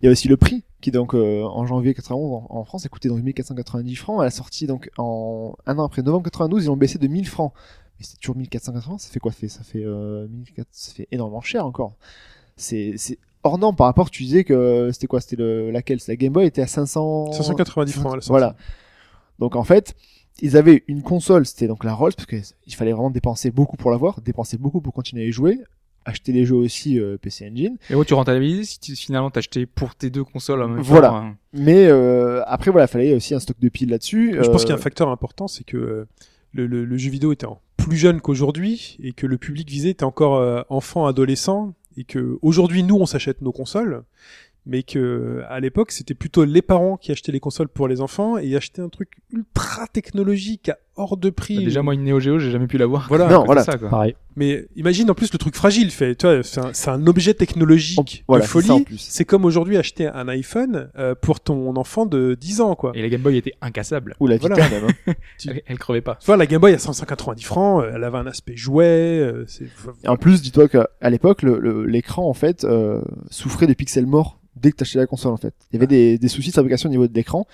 [0.00, 2.86] Il y a aussi le prix qui donc euh, en janvier 91 en, en France
[2.86, 4.20] a coûté donc 1490 francs.
[4.20, 7.26] À la sortie donc en un an après novembre 92, ils l'ont baissé de 1000
[7.26, 7.52] francs.
[7.98, 9.32] Mais c'est toujours 1480, ça fait quoi?
[9.32, 11.94] Ça fait Ça fait euh, 1400 ça fait énormément cher encore.
[12.56, 12.94] C'est
[13.42, 14.10] hors norme par rapport.
[14.10, 15.20] Tu disais que c'était quoi?
[15.20, 15.98] C'était le laquelle?
[15.98, 18.28] C'est la Game Boy était à 500 590 francs à la sortie.
[18.28, 18.54] Voilà.
[19.40, 19.96] Donc en fait,
[20.40, 22.36] ils avaient une console, c'était donc la Rolls parce que
[22.66, 25.58] il fallait vraiment dépenser beaucoup pour l'avoir, dépenser beaucoup pour continuer à y jouer,
[26.06, 27.76] acheter les jeux aussi euh, PC Engine.
[27.90, 31.08] Et où tu rentabilises si tu, finalement t'achetais pour tes deux consoles en même Voilà.
[31.08, 31.36] temps, hein.
[31.52, 34.32] Mais euh, après voilà, fallait aussi un stock de piles là-dessus.
[34.40, 36.04] Je pense Euh, qu'il y a un facteur important, c'est que euh,
[36.52, 37.46] le, le, le jeu vidéo était
[37.76, 42.38] plus jeune qu'aujourd'hui et que le public visé était encore euh, enfant, adolescent et que
[42.42, 44.02] aujourd'hui nous on s'achète nos consoles,
[44.64, 48.38] mais que à l'époque c'était plutôt les parents qui achetaient les consoles pour les enfants
[48.38, 51.56] et achetaient un truc ultra technologique à hors de prix.
[51.58, 53.06] Bah, déjà, moi, une Neo Geo, j'ai jamais pu l'avoir.
[53.08, 53.28] Voilà.
[53.28, 53.62] Non, voilà.
[53.64, 53.88] ça, quoi.
[53.88, 54.14] Pareil.
[54.38, 57.32] Mais imagine en plus le truc fragile, fait, tu vois, c'est un, c'est un objet
[57.32, 58.84] technologique Voilà, de c'est ça, en folie.
[58.84, 58.98] plus.
[58.98, 62.92] C'est comme aujourd'hui acheter un iPhone euh, pour ton enfant de 10 ans, quoi.
[62.94, 64.14] Et la Game Boy était incassable.
[64.20, 64.68] Ou la Vita Voilà.
[64.70, 64.90] même.
[65.06, 65.12] hein.
[65.48, 66.16] Elle, elle crevait pas.
[66.20, 68.84] Tu vois, la Game Boy à 190 francs, euh, elle avait un aspect jouet.
[69.20, 69.46] euh.
[70.04, 73.00] Et en plus, dis-toi qu'à l'époque, le- le- l'écran en fait euh,
[73.30, 75.54] souffrait de pixels morts dès que t'achetais la console en fait.
[75.70, 77.46] Il y avait des, des soucis de fabrication au niveau de l'écran.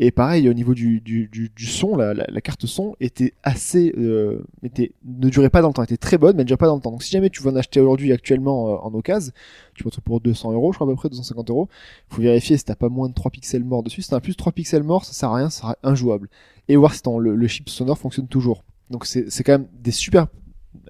[0.00, 3.34] Et pareil, au niveau du, du, du, du son, la, la, la carte son était
[3.42, 6.56] assez, euh, était, ne durait pas dans le temps, était très bonne, mais ne durait
[6.58, 6.92] pas dans le temps.
[6.92, 9.32] Donc si jamais tu veux en acheter aujourd'hui actuellement euh, en occasion,
[9.74, 11.68] tu peux trouver pour 200 euros, je crois à peu près 250 euros.
[12.08, 14.02] Faut vérifier si t'as pas moins de 3 pixels morts dessus.
[14.02, 16.28] Si t'as plus de 3 pixels morts, ça sert à rien, ça sera injouable.
[16.68, 18.62] Et voir si ton, le, le chip sonore fonctionne toujours.
[18.90, 20.28] Donc c'est quand même des super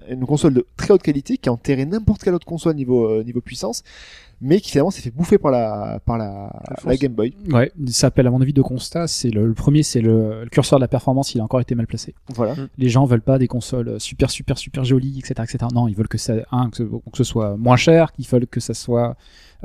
[0.09, 3.23] une console de très haute qualité qui a enterré n'importe quelle autre console niveau euh,
[3.23, 3.83] niveau puissance,
[4.41, 6.51] mais qui finalement s'est fait bouffer par la par la,
[6.97, 7.33] Game Boy.
[7.51, 9.07] Ouais, ça appelle à mon avis deux constats.
[9.07, 11.75] C'est le, le premier, c'est le, le curseur de la performance, il a encore été
[11.75, 12.13] mal placé.
[12.35, 12.55] Voilà.
[12.77, 15.57] Les gens veulent pas des consoles super super super jolies, etc., etc.
[15.73, 18.47] Non, ils veulent que ça, un, que ce, que ce soit moins cher, qu'ils veulent
[18.47, 19.15] que ça soit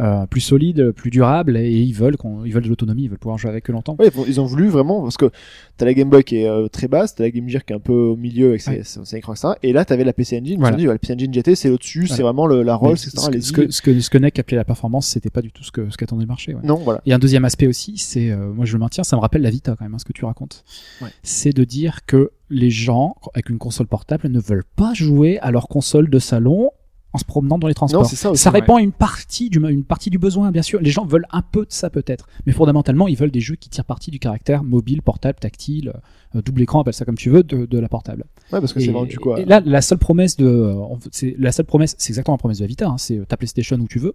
[0.01, 3.19] euh, plus solide, plus durable, et ils veulent qu'on, ils veulent de l'autonomie, ils veulent
[3.19, 3.95] pouvoir jouer avec eux longtemps.
[4.01, 5.31] Ouais, ils ont- voulu vraiment parce que
[5.77, 7.77] t'as la Game Boy qui est euh, très basse, t'as la Game Gear qui est
[7.77, 8.83] un peu au milieu avec ses, Ouais.
[8.83, 9.55] ses, ses écrans, etc.
[9.63, 10.59] Et là t'avais la PC Engine.
[10.59, 10.77] Voilà.
[10.77, 12.17] dit, ouais, la PC Engine GT c'est au-dessus, Voilà.
[12.17, 13.11] c'est vraiment le, la Rolls, etc.
[13.17, 15.43] ce, que, les ce, que, ce, que, ce que NEC appelait la performance, c'était pas
[15.43, 16.55] du tout ce que ce qu'attendait le marché.
[16.55, 16.63] Ouais.
[16.65, 17.01] Non, voilà.
[17.07, 19.51] Et un deuxième aspect aussi, c'est, euh, moi je le maintiens, ça me rappelle la
[19.51, 20.65] Vita quand même, hein, ce que tu racontes.
[21.03, 21.09] Ouais.
[21.23, 25.51] C'est de dire que les gens, avec une console portable, ne veulent pas jouer à
[25.51, 26.71] leur console de salon
[27.15, 28.03] en se promenant dans les transports.
[28.03, 28.43] Non, ça aussi.
[28.43, 30.81] ça répond à une partie, du, une partie du besoin, bien sûr.
[30.81, 32.27] Les gens veulent un peu de ça peut-être.
[32.45, 35.95] Mais fondamentalement, ils veulent des jeux qui tirent parti du caractère mobile, portable, tactile,
[36.35, 38.25] euh, double écran, appelle ça comme tu veux, de, de la portable.
[38.53, 39.41] Ouais, parce que c'est vendu quoi.
[39.41, 40.75] et là, la seule promesse de, euh,
[41.13, 42.89] c'est la seule promesse, c'est exactement la promesse de la Vita.
[42.89, 44.15] hein, c'est euh, ta PlayStation où tu veux.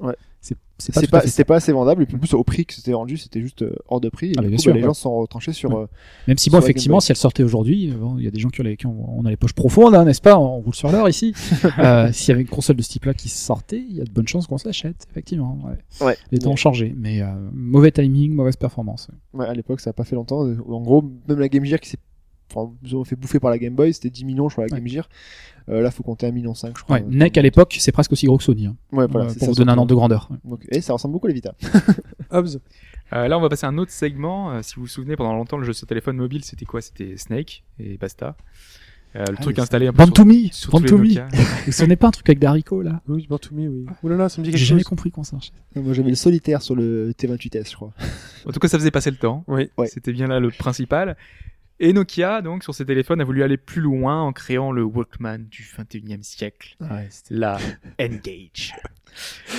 [0.00, 0.14] Ouais.
[0.78, 3.16] C'est pas, c'était pas assez vendable et puis en plus au prix que c'était vendu
[3.16, 4.88] c'était juste euh, hors de prix et Ah, coup, sûr, bah, les ouais.
[4.88, 5.82] gens se sont retranchés sur Ouais.
[5.84, 5.86] euh,
[6.26, 8.40] Même si sur bon, effectivement, si elle sortait aujourd'hui, euh, bon, il y a des
[8.40, 10.36] gens qui ont les, qui ont, on a les poches profondes, hein, n'est-ce pas?
[10.38, 11.32] On roule sur l'or ici.
[11.78, 14.10] euh, S'il y avait une console de ce type-là qui sortait, il y a de
[14.10, 15.58] bonnes chances qu'on se l'achète, effectivement.
[15.64, 16.06] Ouais.
[16.06, 19.08] ouais Les temps ont Mais- changé, mais euh, mauvais timing, mauvaise performance.
[19.32, 20.40] Ouais, à l'époque, ça a pas fait longtemps.
[20.40, 21.98] En gros, même la Game Gear qui s'est
[22.54, 24.76] enfin, ils ont fait bouffer par la Game Boy, c'était 10 millions, je crois, la.
[24.76, 25.08] Game Gear.
[25.70, 26.96] Euh, là, faut compter 1,5 million, je crois.
[26.96, 29.32] Ouais, Euh, NEC à l'époque, c'est presque aussi gros que Sony, hein, Ouais, voilà, euh,
[29.32, 30.28] pour ça, vous donner un ordre de grandeur.
[30.44, 31.54] Donc, et ça ressemble beaucoup à la Vita.
[32.30, 32.58] Hobbs.
[33.12, 34.50] Euh, là, on va passer à un autre segment.
[34.50, 36.80] Euh, si vous vous souvenez, pendant longtemps, le jeu sur téléphone mobile, c'était quoi?
[36.80, 38.34] C'était Snake et basta.
[39.14, 40.12] Euh, le Ah, truc installé un peu Band
[40.50, 40.80] sur.
[40.80, 41.28] Nokia.
[41.70, 43.86] Ce n'est pas un truc avec d'haricots là Oui, Born to Me, oui.
[44.02, 44.88] Ouh là là, ça me dit J'ai quelque jamais chose.
[44.88, 45.52] compris qu'on s'en cherchait.
[45.76, 47.92] Moi, j'avais le solitaire sur le T28S, je crois.
[48.48, 49.44] En tout cas, ça faisait passer le temps.
[49.46, 49.68] Oui.
[49.76, 49.86] Ouais.
[49.86, 51.16] C'était bien là le principal.
[51.80, 55.38] Et Nokia, donc, sur ses téléphones, a voulu aller plus loin en créant le Walkman
[55.50, 56.76] du 21e siècle.
[56.80, 57.58] Ouais, la
[58.00, 58.74] Engage.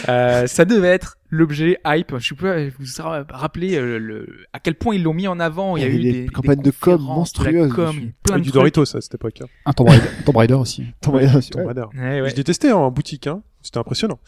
[0.10, 2.18] Euh, ça devait être l'objet hype.
[2.18, 5.40] Je sais pas, vous vous rappelez euh, le, à quel point ils l'ont mis en
[5.40, 5.78] avant.
[5.78, 8.54] Il y a eu des, campagnes de com monstrueuses com, plein de du trucs.
[8.54, 9.42] Doritos à cette époque.
[9.42, 9.48] hein.
[9.66, 10.86] Un Tomb Raider, Tomb Raider aussi.
[11.02, 11.86] Tomb Raider, Tomb ouais, Raider.
[11.96, 12.34] Ouais, ouais.
[12.36, 13.44] Je testé en boutique, hein.
[13.62, 14.20] C'était impressionnant.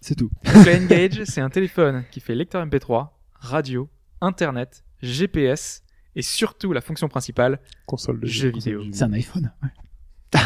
[0.00, 0.30] C'est tout.
[0.54, 3.08] Donc, la Engage, c'est un téléphone qui fait lecteur MP3,
[3.40, 3.88] radio,
[4.20, 5.82] internet, GPS
[6.18, 8.82] et surtout la fonction principale, Console de jeux vidéo.
[8.92, 9.50] C'est un iPhone.
[9.62, 9.68] ouais.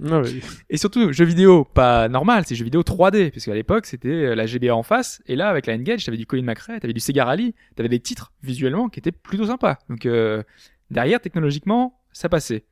[0.00, 0.30] Non, mais-
[0.70, 4.34] Et surtout, jeux vidéo pas normal, c'est jeux vidéo 3D, parce qu'à l'époque c'était euh,
[4.34, 7.00] la GBA en face, et là avec la N-Gage, t'avais du Colin McRae, t'avais du
[7.00, 9.78] Sega Rally, t'avais des titres visuellement qui étaient plutôt sympas.
[9.90, 10.42] Donc euh,
[10.90, 12.64] derrière, technologiquement, ça passait.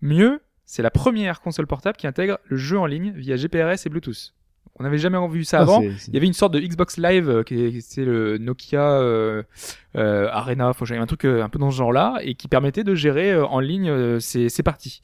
[0.00, 3.88] Mieux, c'est la première console portable qui intègre le jeu en ligne via GPRS et
[3.90, 4.34] Bluetooth.
[4.78, 5.80] On n'avait jamais vu ça Ah, avant.
[5.82, 9.42] Il y avait une sorte de Xbox Live euh, qui est- c'est le Nokia euh,
[9.96, 12.94] euh, Arena, faut un truc euh, un peu dans ce genre-là et qui permettait de
[12.94, 15.00] gérer euh, en ligne euh, ces, ces parties.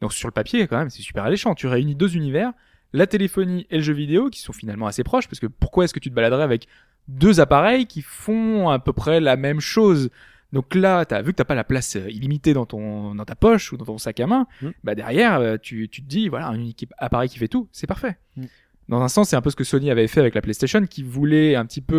[0.00, 1.54] Donc sur le papier quand même, c'est super alléchant.
[1.54, 2.52] Tu réunis deux univers,
[2.92, 5.94] la téléphonie et le jeu vidéo qui sont finalement assez proches parce que pourquoi est-ce
[5.94, 6.66] que tu te baladerais avec
[7.06, 10.10] deux appareils qui font à peu près la même chose?
[10.52, 13.72] Donc là, as, vu que t'as pas la place illimitée dans ton dans ta poche
[13.72, 14.68] ou dans ton sac à main, Mm.
[14.84, 18.18] bah derrière tu, tu te dis voilà un unique appareil qui fait tout, c'est parfait.
[18.36, 18.44] Mm.
[18.92, 21.02] Dans un sens, c'est un peu ce que Sony avait fait avec la PlayStation, qui
[21.02, 21.96] voulait un petit peu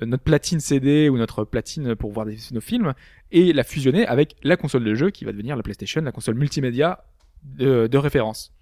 [0.00, 2.94] euh, notre platine CD ou notre platine pour voir des, nos films
[3.32, 6.36] et la fusionner avec la console de jeu qui va devenir la PlayStation, la console
[6.36, 7.02] multimédia
[7.42, 8.52] de, de référence.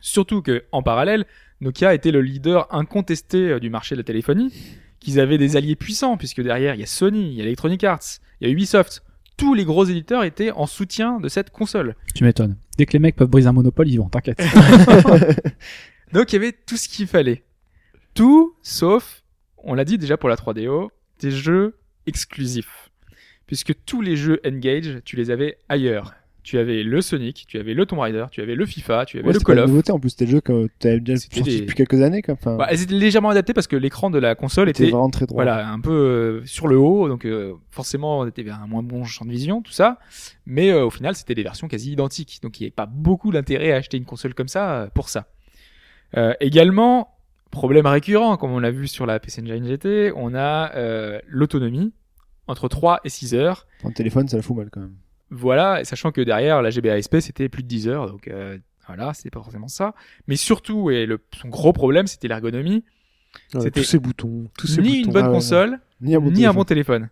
[0.00, 1.26] Surtout que en parallèle,
[1.60, 4.52] Nokia était le leader incontesté euh, du marché de la téléphonie,
[4.98, 7.84] qu'ils avaient des alliés puissants puisque derrière il y a Sony, il y a Electronic
[7.84, 9.04] Arts, il y a Ubisoft.
[9.36, 11.94] Tous les gros éditeurs étaient en soutien de cette console.
[12.16, 12.56] Tu m'étonnes.
[12.76, 14.42] Dès que les mecs peuvent briser un monopole, ils vont, t'inquiète.
[16.12, 17.42] Donc il y avait tout ce qu'il fallait.
[18.14, 19.22] Tout sauf,
[19.58, 21.76] on l'a dit déjà pour la 3DO, des jeux
[22.06, 22.90] exclusifs.
[23.46, 26.14] Puisque tous les jeux Engage, tu les avais ailleurs.
[26.42, 29.26] tu avais le Sonic, tu avais le Tomb Raider, tu avais le FIFA, tu avais
[29.28, 29.68] Ouais, le Call of.
[29.68, 32.22] nouveauté en plus, c'était le jeu que t'avais déjà C'était sorti des- depuis quelques années,
[32.22, 32.34] quoi.
[32.34, 35.26] Enfin, Bah, elles étaient légèrement adaptées parce que l'écran de la console était vraiment très
[35.26, 35.44] droit.
[35.44, 38.82] voilà un peu euh, sur le haut, donc euh, forcément on était vers un moins
[38.82, 39.98] bon champ de vision, tout ça.
[40.46, 43.30] Mais euh, au final, c'était des versions quasi identiques, donc il n'y avait pas beaucoup
[43.32, 45.28] d'intérêt à acheter une console comme ça pour ça.
[46.16, 47.14] Euh, également,
[47.50, 51.92] problème récurrent, comme on l'a vu sur la PC Engine GT, on a euh, l'autonomie
[52.46, 53.66] entre 3 et 6 heures.
[53.84, 54.94] En téléphone, ça la fout mal quand même.
[55.30, 58.58] Voilà, et sachant que derrière la GBA SP c'était plus de 10 heures, donc euh,
[58.88, 59.94] voilà, c'était pas forcément ça.
[60.26, 62.82] Mais surtout, et le, son gros problème, c'était l'ergonomie.
[63.54, 65.06] Ouais, C'était tous ces boutons, tous ces Ni boutons.
[65.06, 66.54] une bonne Ah console, Ni un bon ni un téléphone.
[66.56, 67.08] bon téléphone.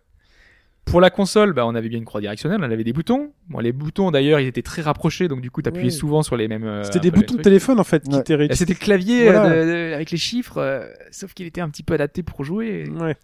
[0.85, 3.31] Pour la console, bah, on avait bien une croix directionnelle, on avait des boutons.
[3.49, 6.47] Bon, les boutons d'ailleurs, ils étaient très rapprochés, donc du coup, t'appuyais souvent sur les
[6.47, 6.63] mêmes.
[6.63, 8.55] euh, C'était des boutons de téléphone en fait qui étaient Là, réunis.
[8.55, 9.45] C'était le clavier Voilà.
[9.45, 12.43] euh, de- de- avec les chiffres, euh, sauf qu'il était un petit peu adapté pour
[12.43, 12.89] jouer.
[12.99, 13.15] Ouais.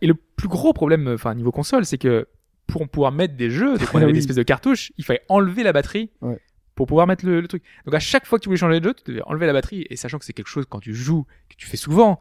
[0.00, 2.28] Et le plus gros problème, enfin niveau console, c'est que
[2.68, 4.12] pour pouvoir mettre des jeux, donc on avait Oui.
[4.12, 6.38] des espèces de cartouches, il fallait enlever la batterie Ouais.
[6.76, 7.64] pour pouvoir mettre le, le truc.
[7.84, 9.86] Donc à chaque fois que tu voulais changer de jeu, tu devais enlever la batterie.
[9.90, 12.20] Et sachant que c'est quelque chose quand tu joues que tu fais souvent.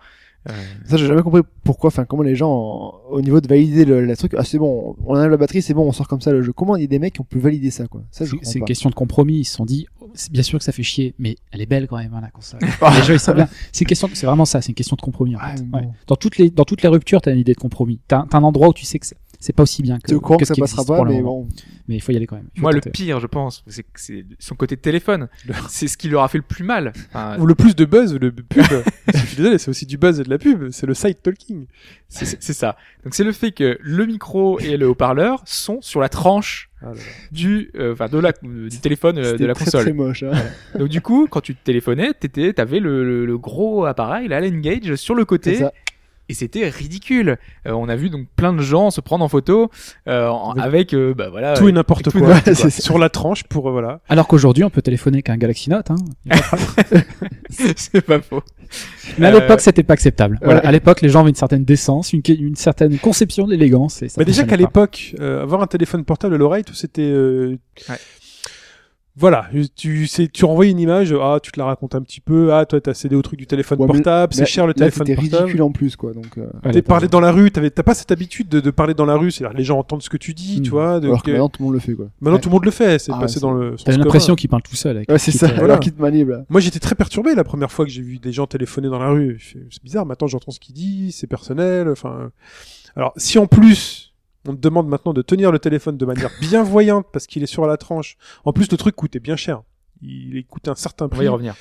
[0.86, 4.06] Ça, j'ai jamais compris pourquoi, enfin, comment les gens, en- au niveau de valider le,
[4.06, 6.32] la truc, ah, c'est bon, on enlève la batterie, c'est bon, on sort comme ça
[6.32, 6.52] le jeu.
[6.52, 8.02] Comment il y a des mecs qui ont pu valider ça, quoi?
[8.12, 9.40] Ça, C'est c'est une question de compromis.
[9.40, 11.66] Ils se sont dit, oh, c'est bien sûr que ça fait chier, mais elle est
[11.68, 12.60] belle quand même, hein, la console.
[12.96, 13.48] les jeux, ils sont bien.
[13.72, 14.62] C'est une question, c'est vraiment ça.
[14.62, 15.36] C'est une question de compromis.
[15.36, 15.64] En Ouais, fait.
[15.78, 15.90] Ouais.
[16.08, 18.00] Dans toutes les, dans toutes les ruptures, t'as une idée de compromis.
[18.08, 19.06] T'as t'as un endroit où tu sais que
[19.42, 21.22] c'est- pas aussi bien que, T'es au courant que ce ça qui passera pas, mais
[21.22, 21.48] bon.
[21.88, 22.48] Mais il faut y aller quand même.
[22.58, 25.28] Moi, le pire, je pense, c'est que c'est son côté téléphone.
[25.68, 26.94] C'est ce qui leur a fait le plus mal.
[27.10, 28.64] Enfin, Ou le plus de buzz, le pub.
[29.14, 30.70] je suis désolé, c'est aussi du buzz et de la pub.
[30.72, 31.66] C'est le side talking.
[32.08, 32.78] c'est ça.
[33.04, 36.92] Donc c'est le fait que le micro et le haut-parleur sont sur la tranche Ah
[37.32, 39.82] du, euh, enfin de la, euh, du téléphone euh, de la très, console.
[39.84, 40.32] très moche, hein.
[40.78, 44.96] Donc du coup, quand tu téléphonais, t'étais, t'avais le, le, le gros appareil, l'Allen Gage
[44.96, 45.72] sur le C'est côté, ça.
[46.32, 47.38] Et c'était ridicule.
[47.68, 49.70] Euh, on a vu donc plein de gens se prendre en photo
[50.08, 52.36] euh, en- avec, euh, bah voilà, Tout et n'importe quoi.
[52.70, 54.00] Sur la tranche pour euh, voilà.
[54.10, 55.92] Alors qu'aujourd'hui, on peut téléphoner avec un Galaxy Note.
[55.92, 55.96] Hein.
[57.50, 58.42] c'est pas faux.
[59.18, 60.40] Mais à Euh, l'époque, c'était pas acceptable.
[60.42, 60.66] Voilà, ouais.
[60.66, 63.46] à l'époque, les gens avaient une certaine décence, une, une certaine conception
[64.08, 67.02] ça Mais déjà qu'à l'époque, euh, avoir un téléphone portable à l'oreille, tout c'était.
[67.02, 67.58] euh,
[67.90, 67.96] Ouais.
[69.18, 72.54] Voilà, tu sais, tu renvoies une image, ah, tu te la racontes un petit peu,
[72.54, 75.06] ah, toi, t'as cédé au truc du téléphone Ouais, portable, c'est cher le là, téléphone
[75.06, 75.44] c'était portable.
[75.44, 77.94] ridicule en plus, quoi, donc, euh, Ouais, T'es parlé dans la rue, t'avais- t'as pas
[77.94, 80.34] cette habitude de, de parler dans la rue, c'est-à-dire les gens entendent ce que tu
[80.34, 80.64] dis, Hmm.
[80.64, 81.00] tu vois.
[81.02, 82.06] de- alors que maintenant, tout le monde le fait, quoi.
[82.22, 82.42] maintenant, Ouais.
[82.42, 83.76] tout le monde le fait, c'est Ah, passé c'est- dans le.
[83.84, 84.96] T'as l'impression qu'il parle tout seul.
[84.96, 85.66] Avec Ouais, c'est ça, euh, voilà.
[85.66, 86.46] alors qu'il te manip, là.
[86.50, 89.10] Moi, j'étais très perturbé la première fois que j'ai vu des gens téléphoner dans la
[89.10, 89.40] rue.
[89.72, 91.90] C'est bizarre, maintenant j'entends ce qu'il dit, c'est personnel.
[91.90, 92.32] Enfin,
[92.96, 94.11] alors si en plus
[94.48, 97.66] on te demande maintenant de tenir le téléphone de manière bienvoyante parce qu'il est sur
[97.68, 99.62] la tranche, en plus le truc coûtait bien cher.
[100.02, 101.26] Il coûtait un certain On va prix.
[101.26, 101.56] y revenir.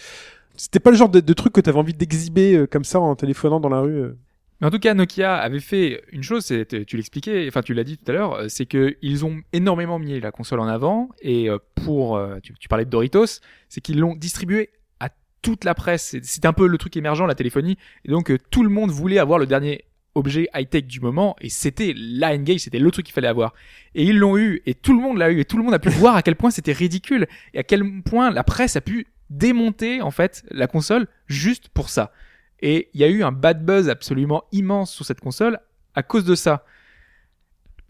[0.57, 3.15] C'était pas le genre de, de truc que t'avais envie d'exhiber euh, comme ça en
[3.17, 3.97] téléphonant dans la rue.
[4.03, 4.19] euh.
[4.61, 7.85] Mais en tout cas, Nokia avait fait une chose, c'est, tu l'expliquais, enfin tu l'as
[7.85, 11.09] dit tout à l'heure, euh, c'est que ils ont énormément mis la console en avant
[11.23, 13.41] et euh, pour, euh, tu, tu parlais de Doritos,
[13.71, 14.69] c'est qu'ils l'ont distribué
[15.01, 15.09] à
[15.41, 16.03] toute la presse.
[16.05, 18.91] C'est- C'était un peu le truc émergent, la téléphonie, et donc euh, tout le monde
[18.91, 19.85] voulait avoir le dernier
[20.21, 23.55] objet high-tech du moment et c'était la N-Gage, c'était le truc qu'il fallait avoir.
[23.95, 25.79] Et ils l'ont eu et tout le monde l'a eu et tout le monde a
[25.79, 29.07] pu voir à quel point c'était ridicule et à quel point la presse a pu
[29.31, 32.13] démonter en fait la console juste pour ça.
[32.61, 35.59] Et il y a eu un bad buzz absolument immense sur cette console
[35.95, 36.65] à cause de ça.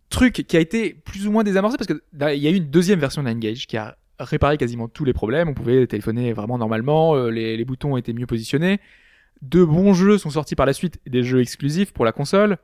[0.09, 2.03] Truc qui a été plus ou moins désamorcé parce que
[2.35, 5.05] il y a eu une deuxième version de la N-Gage qui a réparé quasiment tous
[5.05, 5.49] les problèmes.
[5.49, 8.81] On pouvait téléphoner vraiment normalement, euh, les, les boutons étaient mieux positionnés.
[9.43, 12.59] De bons jeux sont sortis par la suite, des jeux exclusifs pour la console.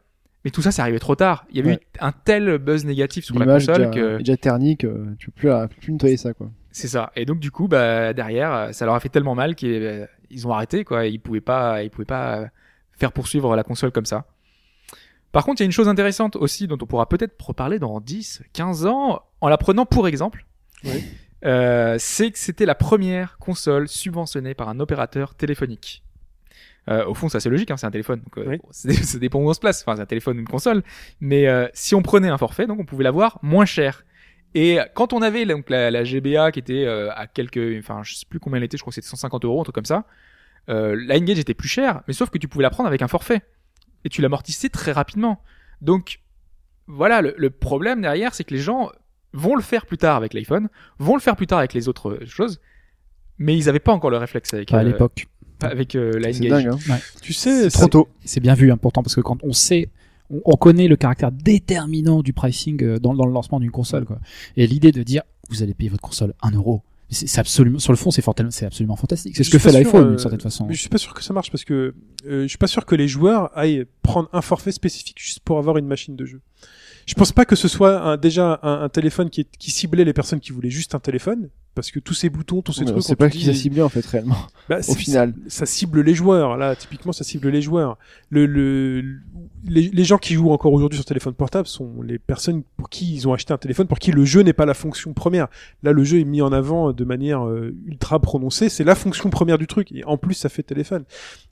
[0.45, 1.45] Mais tout ça, c'est arrivé trop tard.
[1.51, 1.81] Il y avait Ouais.
[1.83, 5.41] eu un tel buzz négatif sur la console déjà, que déjà ternique, euh, tu peux
[5.41, 6.51] plus, euh, plus nettoyer ça, quoi.
[6.71, 7.11] c'est ça.
[7.17, 10.07] Et donc du coup, bah derrière, euh, ça leur a fait tellement mal qu'ils euh,
[10.31, 11.07] ils ont arrêté quoi.
[11.07, 12.47] Ils pouvaient pas, ils pouvaient pas euh,
[12.93, 14.27] faire poursuivre la console comme ça.
[15.33, 18.01] Par contre, il y a une chose intéressante aussi dont on pourra peut-être reparler dans
[18.01, 20.47] 10, 15 ans en la prenant pour exemple.
[20.85, 21.05] Oui.
[21.45, 26.03] Euh, c'est que c'était la première console subventionnée par un opérateur téléphonique.
[26.89, 28.57] Euh, au fond, ça c'est logique, hein, c'est un téléphone, donc euh, Oui.
[28.59, 29.83] bon, c'est- ça dépend où on se place.
[29.83, 30.83] Enfin, c'est un téléphone ou une console.
[31.21, 34.05] Mais euh, si on prenait un forfait, donc on pouvait l'avoir moins cher.
[34.55, 38.15] Et quand on avait donc la, la GBA qui était euh, à quelques, enfin je
[38.15, 40.05] sais plus combien elle était, je crois que c'était 150 euros, un truc comme ça.
[40.69, 43.09] Euh, la N-Gage était plus chère, mais sauf que tu pouvais la prendre avec un
[43.09, 43.43] forfait
[44.05, 45.43] et tu l'amortissais très rapidement.
[45.83, 46.21] Donc
[46.87, 48.91] voilà, le, le problème derrière, c'est que les gens
[49.33, 50.69] vont le faire plus tard avec l'iPhone,
[50.99, 52.61] vont le faire plus tard avec les autres choses,
[53.39, 55.27] mais ils avaient pas encore le réflexe avec Pas à euh, l'époque.
[55.61, 56.99] Avec euh, la C'est dingue, hein.
[57.23, 58.09] Tu sais, C'est trop tôt.
[58.25, 59.89] C'est bien vu, hein, pourtant, parce que quand on sait,
[60.31, 64.05] on, on connaît le caractère déterminant du pricing euh, dans, dans le lancement d'une console,
[64.05, 64.19] quoi.
[64.57, 66.83] Et l'idée de dire, vous allez payer votre console 1 euro.
[67.09, 69.37] C'est c'est absolument, sur le fond, c'est fort- c'est absolument fantastique.
[69.37, 70.67] C'est ce que fait pas l'iPhone euh, d'une certaine façon.
[70.67, 71.95] Mais je suis pas sûr que ça marche parce que
[72.27, 75.59] euh, je suis pas sûr que les joueurs aillent prendre un forfait spécifique juste pour
[75.59, 76.41] avoir une machine de jeu.
[77.07, 80.05] Je pense pas que ce soit un, déjà un, un téléphone qui, est- qui ciblait
[80.05, 82.91] les personnes qui voulaient juste un téléphone, parce que tous ces boutons, tous ces Mais
[82.91, 84.35] trucs, on pas qui s'est ciblé en fait réellement.
[84.69, 85.35] bah, Au c'est- final.
[85.47, 86.57] ça cible les joueurs.
[86.57, 87.97] Là, typiquement, ça cible les joueurs.
[88.31, 89.19] Le, le,
[89.65, 93.15] les, les gens qui jouent encore aujourd'hui sur téléphone portable sont les personnes pour qui
[93.15, 95.47] ils ont acheté un téléphone, pour qui le jeu n'est pas la fonction première.
[95.85, 98.69] Là, le jeu est mis en avant de manière euh, ultra prononcée.
[98.69, 99.93] C'est la fonction première du truc.
[99.93, 101.05] Et en plus, ça fait téléphone.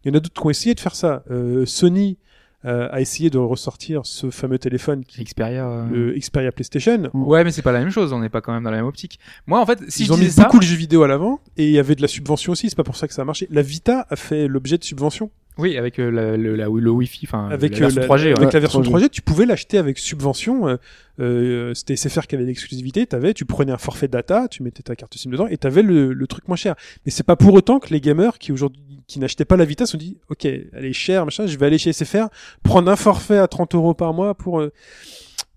[0.04, 1.22] Il y en a d'autres qui ont essayé de faire ça.
[1.30, 2.16] Euh, Sony
[2.64, 5.68] euh, a essayé de ressortir ce fameux téléphone, qui, Xperia.
[5.68, 7.10] euh, le Xperia PlayStation.
[7.12, 8.12] Ouais, mais c'est pas la même chose.
[8.12, 9.18] On n'est pas quand même dans la même optique.
[9.46, 11.40] Moi, en fait, si ils je ont mis ça, beaucoup le jeu vidéo à l'avant
[11.56, 12.68] et il y avait de la subvention aussi.
[12.70, 13.46] C'est pas pour ça que ça a marché.
[13.50, 15.30] La Vita a fait l'objet de subventions.
[15.58, 18.24] oui, avec euh, la, le, la- le Wi-Fi, enfin, avec la version euh, 3G.
[18.28, 18.38] ouais.
[18.38, 18.90] avec la version 3G.
[19.04, 20.66] 3G, tu pouvais l'acheter avec subvention.
[20.68, 20.76] Euh,
[21.20, 23.06] euh, C'était SFR qui avait l'exclusivité.
[23.06, 26.12] T'avais, tu prenais un forfait data, tu mettais ta carte SIM dedans et t'avais le,
[26.12, 26.74] le truc moins cher.
[27.06, 29.86] Mais c'est pas pour autant que les gamers qui aujourd'hui qui n'achetaient pas la Vita
[29.86, 32.26] se sont dit, ok, elle est chère, machin, je vais aller chez SFR
[32.62, 34.60] prendre un forfait à 30 euros par mois pour.
[34.60, 34.72] euh,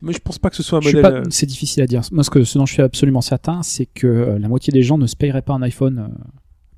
[0.02, 1.02] Moi, je pense pas que ce soit un Je modèle.
[1.02, 2.02] pas- euh, C'est difficile à dire.
[2.12, 4.84] Moi, ce, que, ce dont je suis absolument certain, c'est que euh, la moitié des
[4.84, 6.14] gens ne se payeraient pas un iPhone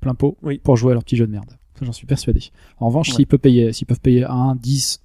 [0.00, 0.58] plein pot Oui.
[0.58, 1.50] pour jouer à leur petit jeu de merde.
[1.82, 2.40] J'en suis persuadé.
[2.78, 3.14] En revanche, Ouais.
[3.16, 4.99] s'ils peuvent payer, s'ils peuvent payer 1, 10,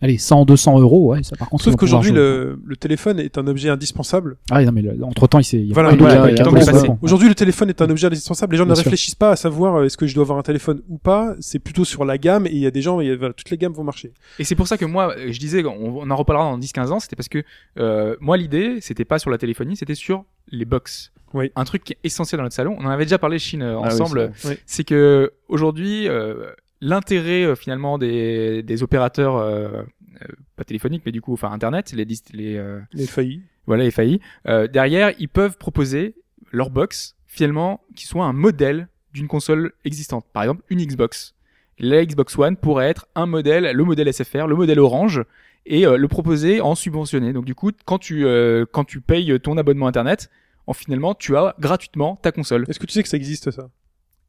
[0.00, 1.64] allez, 100, 200 euros, ouais, ça par contre.
[1.64, 4.36] Sauf qu'aujourd'hui, le, le téléphone est un objet indispensable.
[4.50, 5.58] Ah, non, mais entre temps, il s'est.
[5.58, 6.96] il y a Voilà, voilà.
[7.02, 8.52] Aujourd'hui, le téléphone est un objet indispensable.
[8.52, 8.84] Les gens Bien ne sûr.
[8.84, 11.34] réfléchissent pas à savoir euh, est-ce que je dois avoir un téléphone ou pas.
[11.40, 13.34] C'est plutôt sur la gamme et il y a des gens, il y a- voilà,
[13.34, 14.12] toutes les gammes vont marcher.
[14.38, 16.88] Et c'est pour ça que moi, euh, je disais, on, on en reparlera dans 10-15
[16.92, 17.42] ans, c'était parce que
[17.78, 21.12] euh, moi, l'idée, c'était pas sur la téléphonie, c'était sur les box.
[21.34, 21.50] Oui.
[21.56, 22.74] Un truc qui est essentiel dans notre salon.
[22.78, 24.32] On en avait déjà parlé, Chine, euh, Ah oui, ensemble.
[24.36, 26.50] c'est c'est que aujourd'hui, euh,
[26.80, 29.68] l'intérêt euh, finalement des, des opérateurs, euh,
[30.22, 30.26] euh,
[30.56, 33.42] pas téléphoniques, mais du coup, enfin Internet, les, les euh, Les faillis.
[33.66, 36.14] voilà, les FAI, euh, derrière, ils peuvent proposer
[36.52, 40.24] leur box, finalement, qui soit un modèle d'une console existante.
[40.32, 41.34] Par exemple, une Xbox.
[41.78, 45.22] La Xbox One pourrait être un modèle, le modèle SFR, le modèle Orange,
[45.66, 47.32] et euh, le proposer en subventionné.
[47.32, 50.30] Donc du coup, quand tu euh, quand tu payes ton abonnement Internet,
[50.66, 52.64] en finalement, tu as gratuitement ta console.
[52.68, 53.68] Est-ce que tu sais que ça existe ça?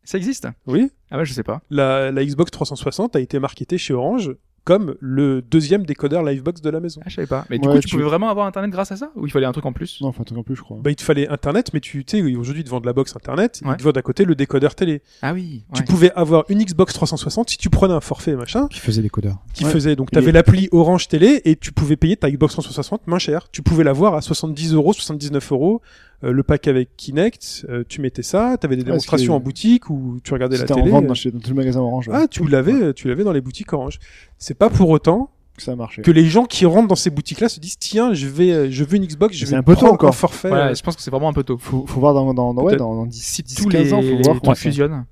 [0.09, 0.47] Ça existe?
[0.65, 0.89] Oui.
[1.11, 1.61] Ah ouais, je sais pas.
[1.69, 4.31] La, la Xbox 360 a été marketée chez Orange
[4.63, 6.99] comme le deuxième décodeur Livebox de la maison.
[7.05, 7.45] Ah, je savais pas.
[7.51, 9.11] Mais du Ouais, coup, tu, tu- pouvais vraiment avoir Internet grâce à ça?
[9.15, 9.99] Ou il fallait un truc en plus?
[10.01, 10.77] Non, enfin, un truc en plus, je crois.
[10.81, 13.61] Bah, il te fallait Internet, mais tu sais, aujourd'hui, ils te vendent la box Internet,
[13.63, 13.73] Ouais.
[13.73, 15.01] ils te vendent à côté le décodeur télé.
[15.21, 15.63] Ah oui.
[15.75, 19.09] Tu pouvais avoir une Xbox 360 si tu prenais un forfait, machin, Qui faisait des
[19.09, 19.37] codeurs.
[19.53, 19.71] qui Ouais.
[19.71, 19.95] faisait.
[19.95, 23.49] Donc, Et- t'avais l'appli Orange Télé et tu pouvais payer ta Xbox 360 moins cher.
[23.51, 25.81] Tu pouvais l'avoir à 70 euros, 79 euros.
[26.23, 29.45] Euh, le pack avec Kinect, euh, tu mettais ça, t'avais des Ouais, démonstrations en que
[29.45, 30.89] boutique où tu regardais la C'était en télé.
[30.91, 32.07] vente dans, chez- dans tout le magasin Orange.
[32.09, 32.15] ouais.
[32.17, 33.99] Ah, tu l'avais, tu l'avais dans les boutiques Orange.
[34.37, 36.01] C'est pas pour autant Que ça a marché.
[36.01, 38.83] que les gens qui rentrent dans ces boutiques-là se disent tiens, je vais, euh, je
[38.83, 40.09] veux une Xbox, je vais un peu tôt prendre encore.
[40.09, 40.51] un forfait.
[40.51, 41.57] Ouais, euh, je pense que c'est vraiment un peu tôt.
[41.57, 43.93] Faut, faut voir dans, dans, dans, ouais, dans, dans 10, Si 10 tous 15 les,
[43.93, 45.05] ans, faut voir fusionnent.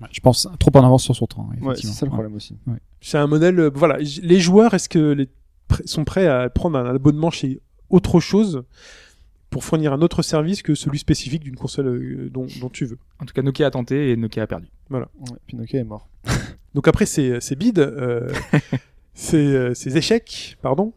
[0.00, 1.48] Ouais, je pense trop en avance sur son temps.
[1.62, 2.14] Ouais, c'est ça le Ouais.
[2.16, 2.54] problème aussi.
[3.00, 3.58] C'est un modèle.
[3.60, 5.26] euh, voilà, les joueurs, est-ce que les
[5.70, 8.62] pr- sont prêts à prendre un abonnement chez autre chose
[9.56, 12.98] pour fournir un autre service que celui spécifique d'une console euh, dont, dont tu veux.
[13.20, 14.66] En tout cas, Nokia a tenté et Nokia a perdu.
[14.90, 15.00] Ouais,
[15.46, 16.10] puis Nokia est mort.
[16.74, 18.30] Donc après ces, ces bides, euh,
[19.14, 20.92] ces, ces échecs, pardon,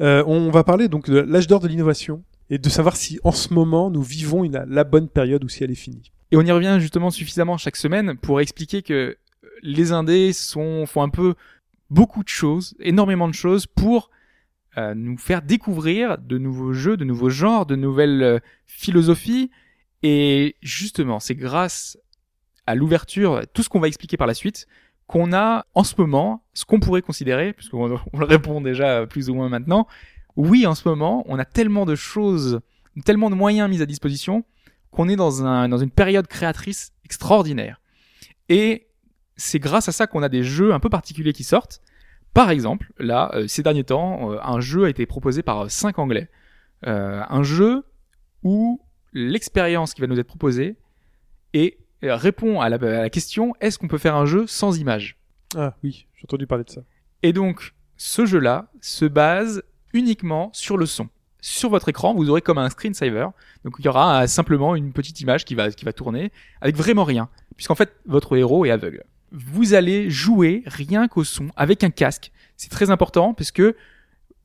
[0.00, 3.30] euh, on va parler donc de l'âge d'or de l'innovation et de savoir si en
[3.30, 6.10] ce moment nous vivons une, la bonne période ou si elle est finie.
[6.32, 9.18] Et on y revient justement suffisamment chaque semaine pour expliquer que
[9.62, 11.34] les indés sont, font un peu
[11.90, 14.10] beaucoup de choses, énormément de choses pour
[14.78, 19.50] euh, nous faire découvrir de nouveaux jeux, de nouveaux genres, de nouvelles euh, philosophies.
[20.02, 21.98] Et justement, c'est grâce
[22.66, 24.66] à l'ouverture, tout ce qu'on va expliquer par la suite,
[25.06, 29.28] qu'on a en ce moment ce qu'on pourrait considérer, puisqu'on on le répond déjà plus
[29.28, 29.86] ou moins maintenant,
[30.36, 32.60] oui, en ce moment, on a tellement de choses,
[33.04, 34.44] tellement de moyens mis à disposition
[34.90, 37.80] qu'on est dans, un, dans une période créatrice extraordinaire.
[38.48, 38.88] Et
[39.36, 41.80] c'est grâce à ça qu'on a des jeux un peu particuliers qui sortent.
[42.34, 45.68] Par exemple, là, euh, ces derniers temps, euh, un jeu a été proposé par euh,
[45.68, 46.28] cinq Anglais.
[46.86, 47.84] Euh, un jeu
[48.42, 48.80] où
[49.12, 50.76] l'expérience qui va nous être proposée
[51.56, 51.70] euh,
[52.02, 55.18] répond à la, à la question est-ce qu'on peut faire un jeu sans images?
[55.56, 56.82] Ah oui, j'ai entendu parler de ça.
[57.22, 59.62] Et donc, ce jeu-là se base
[59.92, 61.08] uniquement sur le son.
[61.42, 63.26] Sur votre écran, vous aurez comme un screensaver.
[63.64, 66.76] Donc, il y aura euh, simplement une petite image qui va, qui va tourner avec
[66.76, 67.28] vraiment rien.
[67.56, 69.04] Puisqu'en fait, votre héros est aveugle.
[69.32, 72.32] Vous allez jouer rien qu'au son avec un casque.
[72.56, 73.76] C'est très important parce que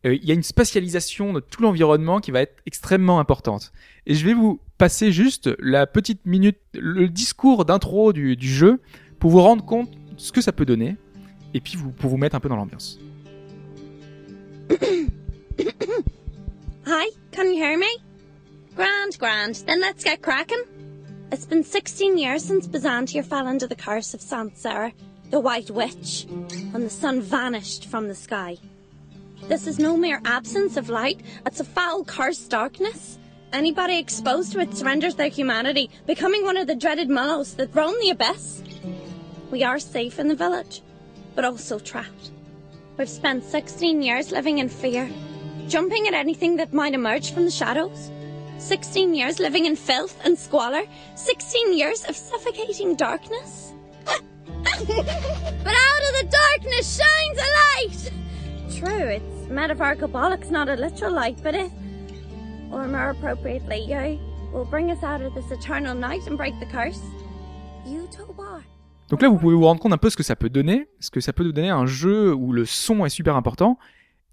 [0.06, 3.72] euh, il y a une spatialisation de tout l'environnement qui va être extrêmement importante.
[4.06, 8.80] Et je vais vous passer juste la petite minute, le discours d'intro du, jeu
[9.20, 10.96] pour vous rendre compte de ce que ça peut donner
[11.54, 13.00] et puis vous, pour vous mettre un peu dans l'ambiance.
[16.88, 17.88] Hi, can you hear me?
[18.76, 19.66] Grand, grand.
[19.66, 20.75] Then let's get cracking.
[21.32, 24.94] It's been 16 years since Byzantium fell under the curse of Saint Sarah,
[25.32, 26.28] the White Witch,
[26.72, 28.58] when the sun vanished from the sky.
[29.48, 33.18] This is no mere absence of light, it's a foul cursed darkness.
[33.52, 37.96] Anybody exposed to it surrenders their humanity, becoming one of the dreaded mullows that roam
[38.02, 38.62] the abyss.
[39.50, 40.82] We are safe in the village,
[41.34, 42.32] but also trapped.
[42.98, 45.10] We've spent 16 years living in fear,
[45.68, 48.12] jumping at anything that might emerge from the shadows.
[48.58, 50.84] 16 years living in filth and squalor.
[51.16, 53.74] 16 years of suffocating darkness.
[54.06, 58.12] but out of the darkness shines a light!
[58.78, 61.72] True, it's metaphorical bollocks, not a literal light, but it,
[62.72, 64.20] or more appropriately, you,
[64.52, 67.02] will bring us out of this eternal night and break the curse.
[67.86, 68.62] You, Tobar.
[69.10, 71.12] Donc là, vous pouvez vous rendre compte un peu ce que ça peut donner, ce
[71.12, 73.78] que ça peut nous donner un jeu où le son est super important,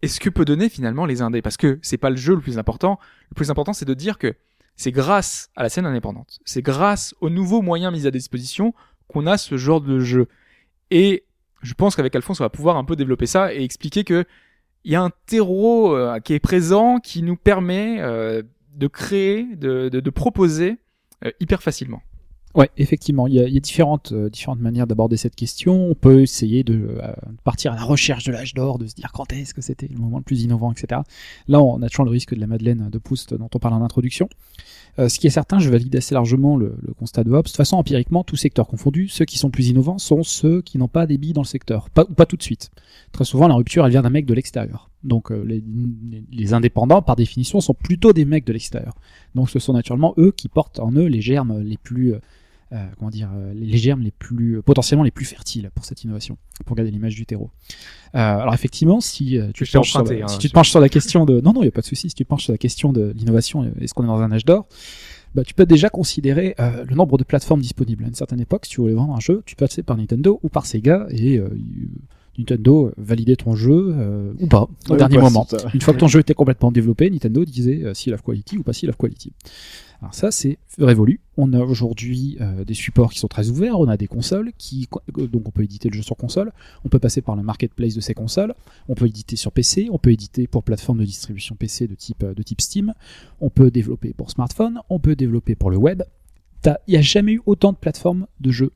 [0.02, 1.42] et ce que peut donner finalement les indés.
[1.42, 2.98] Parce que c'est pas le jeu le plus important.
[3.30, 4.34] Le plus important, c'est de dire que
[4.76, 8.74] c'est grâce à la scène indépendante, c'est grâce aux nouveaux moyens mis à disposition
[9.06, 10.28] qu'on a ce genre de jeu.
[10.90, 11.24] Et
[11.62, 14.24] je pense qu'avec Alphonse, on va pouvoir un peu développer ça et expliquer que
[14.84, 18.42] il y a un terreau euh, qui est présent, qui nous permet euh,
[18.74, 20.78] de créer, de, proposer
[21.24, 22.02] euh, hyper facilement.
[22.54, 25.86] Ouais, effectivement, il y a, il y a différentes, euh, différentes manières d'aborder cette question.
[25.86, 27.12] On peut essayer de euh,
[27.44, 29.96] partir à la recherche de l'âge d'or, de se dire quand est-ce que c'était le
[29.96, 31.00] moment le plus innovant, etc.
[31.48, 33.82] Là, on a toujours le risque de la Madeleine de Proust dont on parle en
[33.82, 34.28] introduction.
[34.98, 37.44] Euh, ce qui est certain, je valide assez largement le, le constat de Hobbes.
[37.44, 40.76] De toute façon, empiriquement, tous secteurs confondus, ceux qui sont plus innovants sont ceux qui
[40.76, 42.70] n'ont pas des billes dans le secteur, pas, pas tout de suite.
[43.12, 44.90] Très souvent, la rupture, elle vient d'un mec de l'extérieur.
[45.04, 45.64] Donc, euh, les,
[46.30, 48.92] les indépendants, par définition, sont plutôt des mecs de l'extérieur.
[49.34, 52.14] Donc, ce sont naturellement eux qui portent en eux les germes les plus
[52.73, 56.39] euh, comment dire, euh, les germes les plus potentiellement les plus fertiles pour cette innovation,
[56.66, 57.51] pour garder l'image du terreau.
[58.15, 60.49] Euh, alors effectivement, si tu, Je te t'ai penches sur, emprunté, la- hein, si tu
[60.49, 62.15] te penches sur la question de, non non, il y a pas de souci, si
[62.15, 64.66] tu te penches sur la question de l'innovation, est-ce qu'on est dans un âge d'or
[65.35, 68.05] bah, tu peux déjà considérer euh, le nombre de plateformes disponibles.
[68.05, 70.51] À une certaine époque, si tu voulais vendre un jeu, tu passais par Nintendo ou
[70.51, 71.49] par Sega et euh,
[72.38, 75.46] Nintendo validait ton jeu euh, ou pas au Ouais, dernier pas, moment.
[75.74, 78.62] Une fois que ton jeu était complètement développé, Nintendo disait euh, seal of quality ou
[78.62, 79.32] pas seal of quality.
[80.02, 81.20] Alors ça, c'est révolu.
[81.36, 83.78] On a aujourd'hui euh, des supports qui sont très ouverts.
[83.78, 86.52] On a des consoles qui, euh, donc on peut éditer le jeu sur console.
[86.84, 88.52] On peut passer par le marketplace de ces consoles.
[88.88, 89.88] On peut éditer sur PC.
[89.92, 92.92] On peut éditer pour plateforme de distribution PC de type euh, de type Steam.
[93.40, 94.80] On peut développer pour smartphone.
[94.90, 96.02] On peut développer pour le web.
[96.64, 98.72] Il n'y a jamais eu autant de plateformes de jeux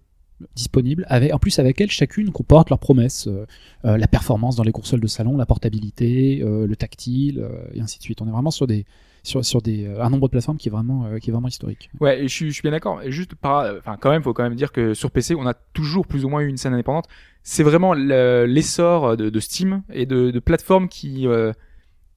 [0.55, 1.05] disponibles.
[1.09, 3.27] Avec, en plus, avec elles, chacune comporte leurs promesses.
[3.27, 3.47] Euh,
[3.85, 7.81] euh, la performance dans les consoles de salon, la portabilité, euh, le tactile, euh, et
[7.81, 8.21] ainsi de suite.
[8.23, 8.85] On est vraiment sur des
[9.23, 11.91] sur, sur des, un nombre de plateformes qui est vraiment, qui est vraiment historique.
[12.01, 13.03] Ouais, et je suis, je suis bien d'accord.
[13.03, 15.55] Et juste par, enfin, quand même, faut quand même dire que sur PC, on a
[15.55, 17.07] toujours plus ou moins eu une scène indépendante.
[17.43, 21.27] C'est vraiment le- l'essor de, de Steam et de, de plateformes qui,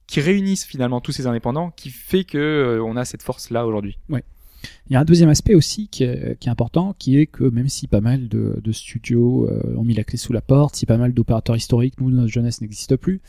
[0.06, 3.98] qui réunissent finalement tous ces indépendants, qui fait que on a cette force là aujourd'hui.
[4.88, 7.44] Il y a un deuxième aspect aussi qui est, qui est important, qui est que
[7.44, 10.76] même si pas mal de, de studios euh, ont mis la clé sous la porte,
[10.76, 13.20] si pas mal d'opérateurs historiques, nous, notre jeunesse n'existe plus,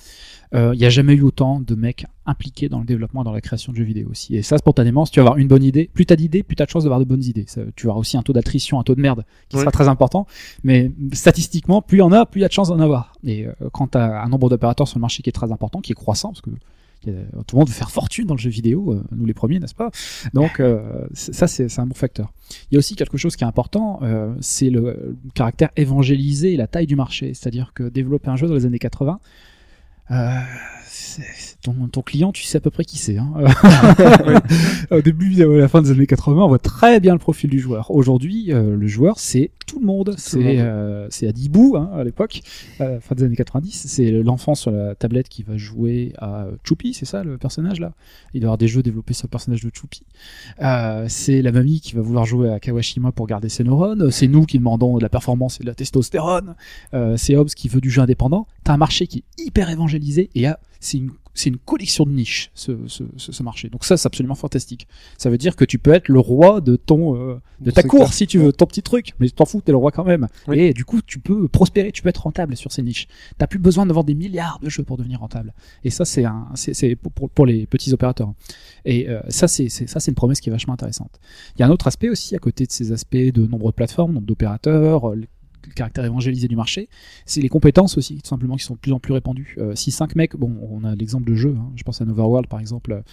[0.53, 3.31] euh, il n'y a jamais eu autant de mecs impliqués dans le développement et dans
[3.31, 4.35] la création de jeux vidéo aussi.
[4.35, 6.65] Et ça, spontanément, si tu vas avoir une bonne idée, plus t'as d'idées, plus t'as
[6.65, 7.45] de chances d'avoir de bonnes idées.
[7.47, 10.27] Ça, tu auras aussi un taux d'attrition, un taux de merde qui sera très important.
[10.63, 13.13] Mais statistiquement, plus il y en a, plus il y a de chances d'en avoir.
[13.23, 15.79] Et euh, quand tu as un nombre d'opérateurs sur le marché qui est très important,
[15.79, 16.51] qui est croissant, parce que
[17.01, 19.75] tout le monde veut faire fortune dans le jeu vidéo, euh, nous les premiers, n'est-ce
[19.75, 19.89] pas?
[20.33, 22.31] Donc euh, ça, c'est c'est un bon facteur.
[22.69, 26.53] Il y a aussi quelque chose qui est important, euh, c'est le, le caractère évangélisé
[26.53, 27.33] et la taille du marché.
[27.33, 29.19] C'est-à-dire que développer un jeu dans les années 80,
[30.09, 30.39] euh,
[31.61, 33.17] ton, ton client, tu sais à peu près qui c'est.
[33.17, 33.31] Hein.
[34.91, 37.59] Au début, à la fin des années 80, on voit très bien le profil du
[37.59, 37.91] joueur.
[37.91, 40.15] Aujourd'hui, euh, le joueur, c'est tout le monde.
[40.17, 42.41] C'est euh, Adibou hein, à l'époque,
[42.81, 43.85] euh, fin des années 90.
[43.87, 47.93] C'est l'enfant sur la tablette qui va jouer à Choupi, c'est ça le personnage là?
[48.33, 50.03] Il doit y avoir des jeux développés sur le personnage de Choupi.
[51.07, 54.09] C'est la mamie qui va vouloir jouer à Kawashima pour garder ses neurones.
[54.11, 56.55] C'est nous qui demandons de la performance et de la testostérone.
[57.17, 58.47] C'est Hobbes qui veut du jeu indépendant.
[58.71, 60.47] T'as un marché qui est hyper évangélisé et
[60.79, 63.67] c'est une c'est une collection de niches ce, ce, marché.
[63.67, 64.87] Donc ça c'est absolument fantastique.
[65.17, 68.13] Ça veut dire que tu peux être le roi de ton euh, de ta cour
[68.13, 70.29] si tu veux ton petit truc, mais tu t'en fous, t'es le roi quand même.
[70.47, 70.59] Oui.
[70.59, 73.09] Et du coup tu peux prospérer, tu peux être rentable sur ces niches.
[73.37, 75.53] T'as plus besoin de vendre des milliards de jeux pour devenir rentable.
[75.83, 78.31] Et ça c'est un c'est c'est pour, pour, les petits opérateurs.
[78.85, 81.19] Et euh, ça c'est ça c'est une promesse qui est vachement intéressante.
[81.57, 83.75] Il y a un autre aspect aussi à côté de ces aspects de nombre de
[83.75, 85.21] plateformes, nombre d'opérateurs, euh,
[85.71, 86.89] le caractère évangélisé du marché,
[87.25, 89.55] c'est les compétences aussi, tout simplement, qui sont de plus en plus répandues.
[89.57, 92.47] Euh, si cinq mecs, bon, on a l'exemple de jeux, hein, je pense à Overworld
[92.47, 93.03] par exemple,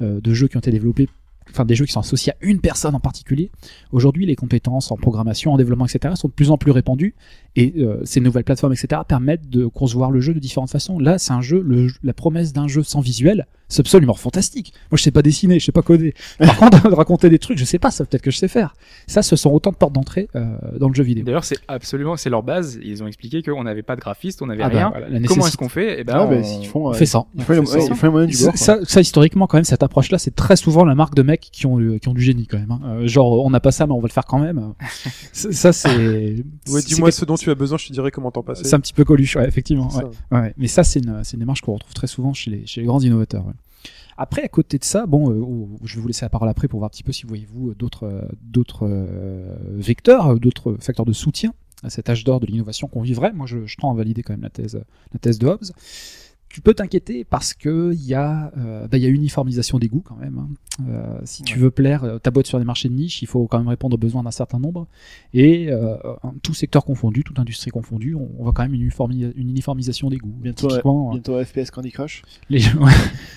[0.00, 1.08] euh, de jeux qui ont été développés,
[1.50, 3.50] enfin des jeux qui sont associés à une personne en particulier.
[3.92, 7.14] Aujourd'hui, les compétences en programmation, en développement, etc., sont de plus en plus répandues
[7.56, 10.98] et euh, ces nouvelles plateformes, etc., permettent de concevoir le jeu de différentes façons.
[10.98, 11.64] Là, c'est un jeu,
[12.02, 14.72] la promesse d'un jeu sans visuel, C'est absolument fantastique.
[14.90, 16.14] Moi, je sais pas dessiner, je sais pas coder.
[16.38, 18.74] Par contre, raconter des trucs, je sais pas, ça peut-être que je sais faire.
[19.06, 21.24] Ça, ce sont autant de portes d'entrée euh, dans le jeu vidéo.
[21.24, 22.78] D'ailleurs, c'est absolument, c'est leur base.
[22.82, 24.88] Ils ont expliqué qu'on n'avait pas de graphiste, on n'avait Ah bah, rien.
[24.90, 26.00] voilà, Comment est-ce qu'on fait?
[26.00, 27.24] Eh ben, Ah, bah, s'ils font, On euh, fait ça.
[27.36, 27.86] il faut les- on fait ouais, ça.
[27.90, 28.56] il faut les moyens du bord.
[28.56, 31.66] ça, ça, historiquement, quand même, cette approche-là, c'est très souvent la marque de mecs qui
[31.66, 32.70] ont, eu- qui ont du génie, quand même.
[32.70, 32.80] hein.
[32.86, 34.72] Euh, genre, on n'a pas ça, mais on va le faire quand même.
[35.32, 35.88] Ça, c'est.
[36.68, 38.64] Ouais, dis-moi ce dont tu as besoin, je te dirai comment t'en passer.
[38.64, 39.88] C'est un petit peu coluche, ouais, effectivement.
[40.32, 40.54] Ouais.
[40.56, 42.86] mais ça, c'est une, c'est une démarche qu'on retrouve très souvent chez les, chez les
[42.86, 43.44] grands innovateurs.
[43.46, 43.52] ouais.
[44.20, 46.80] Après, à côté de ça, bon, euh, je vais vous laisser la parole après pour
[46.80, 51.06] voir un petit peu si vous voyez vous d'autres, euh, d'autres euh, vecteurs, d'autres facteurs
[51.06, 51.54] de soutien
[51.84, 53.32] à cet âge d'or de l'innovation qu'on vivrait.
[53.32, 55.62] Moi, je, je tends à valider quand même la thèse de Hobbes.
[56.48, 59.88] Tu peux t'inquiéter parce que il y a, euh, bah, il y a uniformisation des
[59.88, 60.38] goûts quand même.
[60.38, 60.48] hein.
[60.88, 63.46] Euh, si tu veux plaire, euh, ta boîte sur des marchés de niche, il faut
[63.48, 64.86] quand même répondre aux besoins d'un certain nombre.
[65.34, 65.96] Et euh,
[66.42, 70.08] tout secteur confondu, toute industrie confondue, on, on voit quand même une, uniformi- une uniformisation
[70.08, 70.34] des goûts.
[70.40, 72.22] Bientôt, euh, FPS Candy Crush.
[72.48, 72.92] les jeux, ouais.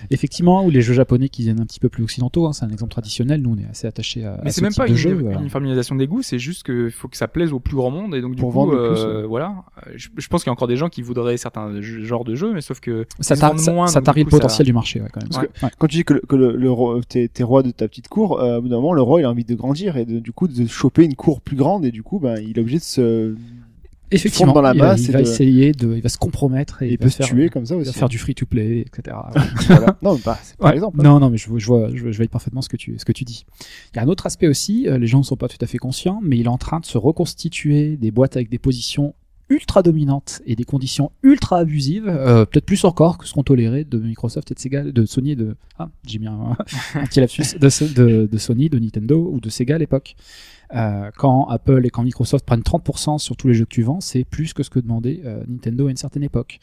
[0.10, 2.70] effectivement, ou les jeux japonais qui viennent un petit peu plus occidentaux, hein, c'est un
[2.70, 3.42] exemple traditionnel.
[3.42, 5.12] Nous, on est assez attachés à, Mais c'est ce même type pas de une, jeu.
[5.16, 5.40] une voilà.
[5.40, 8.22] uniformisation des goûts, c'est juste qu'il faut que ça plaise au plus grand monde et
[8.22, 9.66] donc du Pour coup, plus, voilà.
[9.96, 12.54] Je, je pense qu'il y a encore des gens qui voudraient certains genres de jeux,
[12.54, 14.32] mais sauf que Ça, ils se tar- vendent ça, moins, ça donc, tarit du le
[14.32, 15.30] ça- potentiel du marché, ouais, quand même.
[15.30, 15.70] Parce Ouais.
[15.78, 18.08] Quand tu dis que, le, que le, le roi- t'es, t'es roi de ta petite
[18.08, 20.20] cour, euh, au bout d'un moment, le roi il a envie de grandir et de,
[20.20, 22.78] du coup de choper une cour plus grande et du coup, ben, il est obligé
[22.80, 23.36] de se,
[24.14, 26.88] Effectivement, dans la il il et va de- essayer de, il va se compromettre et
[26.88, 27.92] il il peut va se faire, tuer comme ça il aussi.
[27.92, 29.16] va faire du free to play, etc.
[29.68, 29.96] Voilà.
[30.02, 30.76] Non, mais pas, c'est par Ouais.
[30.76, 31.00] exemple.
[31.00, 31.04] hein.
[31.04, 33.06] Non, non, mais je, vois- je vois, je, je voyais parfaitement ce que tu, ce
[33.06, 33.46] que tu dis.
[33.94, 35.66] Il y a un autre aspect aussi, euh, les gens ne sont pas tout à
[35.66, 39.14] fait conscients, mais il est en train de se reconstituer des boîtes avec des positions
[39.52, 43.84] ultra dominantes et des conditions ultra abusives, euh, peut-être plus encore que ce qu'on tolérait
[43.84, 46.20] de Microsoft et de Sega, de Sony de, ah, j'ai
[47.22, 50.16] de Sony, de Nintendo ou de Sega à l'époque.
[50.74, 54.00] Euh, quand Apple et quand Microsoft prennent 30% sur tous les jeux que tu vends,
[54.00, 56.60] c'est plus que ce que demandait euh, Nintendo à une certaine époque.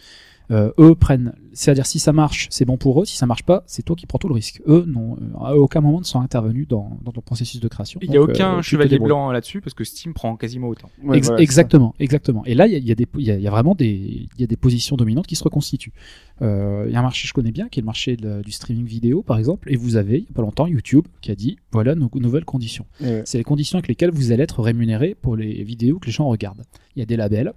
[0.50, 3.64] Euh, eux prennent, c'est-à-dire si ça marche, c'est bon pour eux, si ça marche pas,
[3.66, 4.62] c'est toi qui prends tout le risque.
[4.66, 8.00] Eux, non, euh, à aucun moment ne sont intervenus dans, dans ton processus de création.
[8.02, 10.88] Il n'y a aucun euh, chevalier blanc là-dessus parce que Steam prend quasiment autant.
[11.02, 12.44] Ouais, Ex- voilà, c'est exactement, exactement.
[12.46, 13.50] Et là, il y a, il y a des, il y a, il y a
[13.50, 13.86] vraiment des,
[14.34, 15.92] il y a des positions dominantes qui se reconstituent.
[16.40, 18.40] Euh, Il y a un marché que je connais bien, qui est le marché de-
[18.42, 19.70] du streaming vidéo, par exemple.
[19.70, 22.46] Et vous avez, il y a pas longtemps, YouTube qui a dit, voilà nos nouvelles
[22.46, 22.86] conditions.
[23.02, 23.22] ouais.
[23.26, 26.26] C'est les conditions avec lesquelles vous allez être rémunéré pour les vidéos que les gens
[26.26, 26.62] regardent.
[26.96, 27.52] Il y a des labels,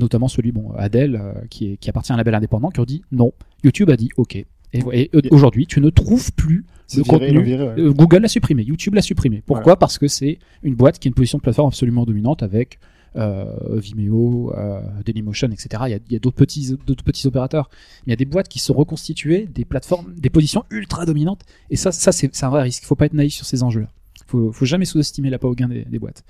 [0.00, 2.84] notamment celui, bon, Adèle, euh, qui, est, qui appartient à un label indépendant, qui ont
[2.84, 3.32] dit non.
[3.62, 4.34] YouTube a dit OK.
[4.36, 4.46] Et,
[4.92, 7.32] et, euh, aujourd'hui, tu ne trouves plus C'est de viré, contenu.
[7.34, 7.74] le viré, ouais.
[7.78, 9.42] Euh, Google l'a supprimé, YouTube l'a supprimé.
[9.44, 9.76] Pourquoi?
[9.76, 12.78] Parce que c'est une boîte qui a une position de plateforme absolument dominante avec
[13.16, 15.82] euh, Vimeo, euh, Dailymotion, etc.
[15.86, 17.68] Il y a, il y a d'autres petits, d'autres petits opérateurs.
[18.06, 21.42] Mais il y a des boîtes qui sont reconstituées, des plateformes, des positions ultra dominantes.
[21.70, 22.82] Et ça, ça c'est un vrai risque.
[22.84, 23.88] Il faut pas être naïf sur ces enjeux-là.
[24.30, 26.22] Faut, faut jamais sous-estimer l'appât au gain des, des boîtes.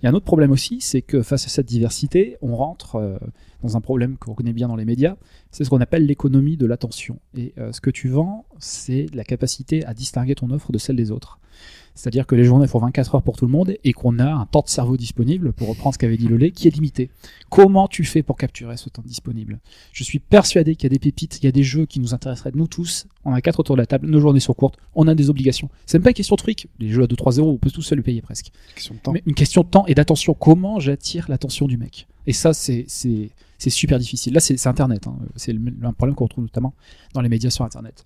[0.00, 2.96] Il y a un autre problème aussi, c'est que face à cette diversité, on rentre
[2.96, 3.18] euh,
[3.62, 5.16] dans un problème qu'on connaît bien dans les médias,
[5.50, 7.18] c'est ce qu'on appelle l'économie de l'attention.
[7.36, 10.96] Et euh, ce que tu vends, c'est la capacité à distinguer ton offre de celle
[10.96, 11.40] des autres.
[11.94, 14.46] C'est-à-dire que les journées font 24 heures pour tout le monde et qu'on a un
[14.46, 17.10] temps de cerveau disponible, pour reprendre ce qu'avait dit Lelay, qui est limité.
[17.50, 19.60] Comment tu fais pour capturer ce temps disponible?
[19.92, 22.14] Je suis persuadé qu'il y a des pépites, il y a des jeux qui nous
[22.14, 23.06] intéresseraient nous tous.
[23.24, 25.68] On a quatre autour de la table, nos journées sont courtes, on a des obligations.
[25.86, 26.68] C'est même pas une question de fric.
[26.78, 28.50] Les jeux à 2-3 euros, on peut tous se le payer presque.
[28.74, 29.12] Question de temps.
[29.12, 30.34] Mais une question de temps et d'attention.
[30.34, 32.06] Comment j'attire l'attention du mec?
[32.26, 32.86] Et ça, c'est
[33.62, 34.34] c'est super difficile.
[34.34, 35.06] Là, c'est Internet.
[35.06, 35.16] hein.
[35.36, 36.74] C'est un problème qu'on retrouve notamment
[37.14, 38.04] dans les médias sur Internet.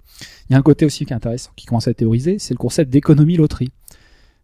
[0.49, 2.55] Il y a un côté aussi qui est intéressant, qui commence à être théorisé, c'est
[2.55, 3.71] le concept d'économie loterie.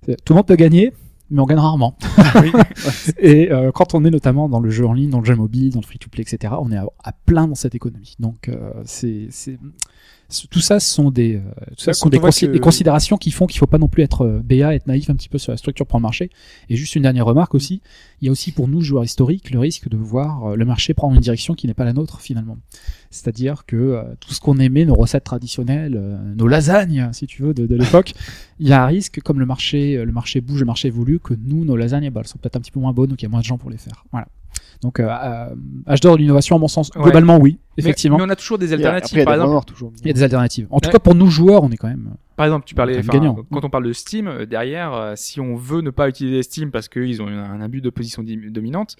[0.06, 0.92] Tout le monde peut gagner,
[1.30, 1.96] mais on gagne rarement.
[3.18, 5.72] et euh, quand on est notamment dans le jeu en ligne, dans le jeu mobile,
[5.72, 8.16] dans le free-to-play, etc., on est à, à plein dans cette économie.
[8.18, 9.28] Donc, euh, c'est-
[10.50, 11.40] tout ça ce sont des, euh,
[11.76, 13.78] tout ça sont des, on voit consi- que- des considérations qui font qu'il faut pas
[13.78, 16.02] non plus être euh, béat, être naïf un petit peu sur la structure pour le
[16.02, 16.30] marché.
[16.68, 17.82] Et juste une dernière remarque aussi,
[18.20, 20.94] il y a aussi pour nous joueurs historiques le risque de voir euh, le marché
[20.94, 22.56] prendre une direction qui n'est pas la nôtre finalement.
[23.10, 27.42] C'est-à-dire que euh, tout ce qu'on aimait, nos recettes traditionnelles, euh, nos lasagnes, si tu
[27.42, 28.14] veux, de, de l'époque,
[28.58, 31.34] il y a un risque, comme le marché, le marché bouge, le marché évolue, que
[31.34, 33.26] nous, nos lasagnes, bah, elles sont peut-être un petit peu moins bonnes, donc il y
[33.26, 34.04] a moins de gens pour les faire.
[34.12, 34.28] Voilà.
[34.82, 35.54] Donc, euh, euh,
[35.88, 37.02] âge d'or de l'innovation, à mon sens, Ouais.
[37.04, 38.16] globalement, oui, Mais- effectivement.
[38.18, 39.06] Mais, on a toujours des alternatives.
[39.06, 39.92] Après, il y a par des exemple, toujours.
[40.00, 40.66] Il y a des alternatives.
[40.70, 42.14] En tout cas, pour nous joueurs, on est quand même.
[42.36, 43.36] Par exemple, tu parlais, gagnant.
[43.52, 46.70] quand on parle de Steam, euh, derrière, euh, si on veut ne pas utiliser Steam
[46.72, 48.96] parce qu'ils ont un abus de position dominante,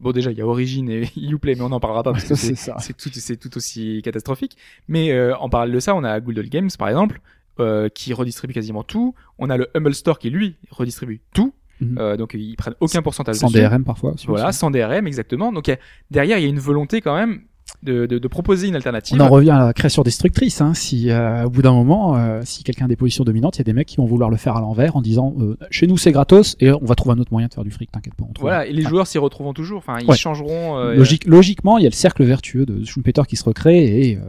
[0.00, 2.34] bon déjà il y a Origin et Uplay, mais on n'en parlera pas parce que
[2.34, 2.76] c'est c'est ça.
[2.80, 4.56] c'est tout, c'est tout aussi catastrophique.
[4.88, 7.20] Mais euh, en parallèle de ça, on a Google Games par exemple,
[7.60, 9.14] euh, qui redistribue quasiment tout.
[9.38, 11.98] On a le Humble Store qui lui redistribue tout, Mhm.
[11.98, 13.60] Euh, donc ils prennent aucun pourcentage Sans dessus.
[13.60, 14.12] DRM parfois.
[14.12, 14.26] aussi.
[14.26, 15.52] Voilà, sans DRM exactement.
[15.52, 15.70] Donc
[16.10, 17.42] derrière, il y a une volonté quand même
[17.82, 19.16] de, de, de proposer une alternative.
[19.20, 20.60] On en revient à la création destructrice.
[20.60, 20.72] Hein.
[20.74, 23.62] Si euh, au bout d'un moment, euh, si quelqu'un a des positions dominantes, il y
[23.62, 25.96] a des mecs qui vont vouloir le faire à l'envers en disant euh, chez nous
[25.96, 27.90] c'est gratos et on va trouver un autre moyen de faire du fric.
[27.90, 28.24] T'inquiète pas.
[28.24, 28.32] On.
[28.40, 29.78] Voilà, et les joueurs s'y retrouveront toujours.
[29.78, 30.16] Enfin, ils Ouais.
[30.16, 30.78] changeront.
[30.78, 34.16] euh, Logique, logiquement, il y a le cercle vertueux de Schumpeter qui se recrée et
[34.16, 34.20] euh,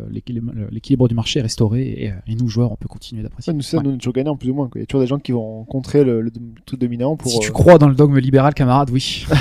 [0.71, 3.51] l'équilibre du marché est restauré et, euh, et nous joueurs on peut continuer d'apprécier.
[3.51, 3.97] Ouais, nous, ça, Ouais.
[3.97, 4.67] toujours gagnant plus ou moins.
[4.67, 4.79] Quoi.
[4.79, 6.31] Il y a toujours des gens qui vont contrer le, le
[6.65, 7.29] truc dominant pour.
[7.31, 9.25] Si tu crois dans le dogme libéral, camarade, oui.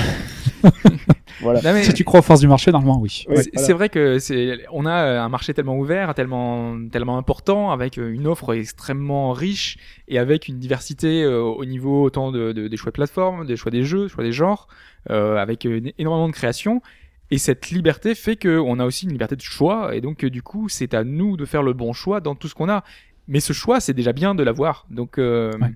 [1.40, 1.60] Voilà.
[1.62, 3.24] non, mais- si tu crois aux forces du marché, normalement, oui.
[3.36, 3.74] C'est voilà.
[3.74, 8.12] vrai que c'est on a euh, un marché tellement ouvert, tellement tellement important, avec euh,
[8.12, 9.76] une offre extrêmement riche
[10.08, 13.56] et avec une diversité euh, au niveau autant de, de- des choix de plateforme, des
[13.56, 14.68] choix des jeux, des choix des genres,
[15.10, 15.66] euh, avec
[15.98, 16.80] énormément de création.
[17.30, 20.42] Et cette liberté fait que on a aussi une liberté de choix et donc du
[20.42, 22.84] coup c'est à nous de faire le bon choix dans tout ce qu'on a.
[23.26, 24.86] Mais ce choix c'est déjà bien de l'avoir.
[24.90, 25.68] Donc euh, Ouais.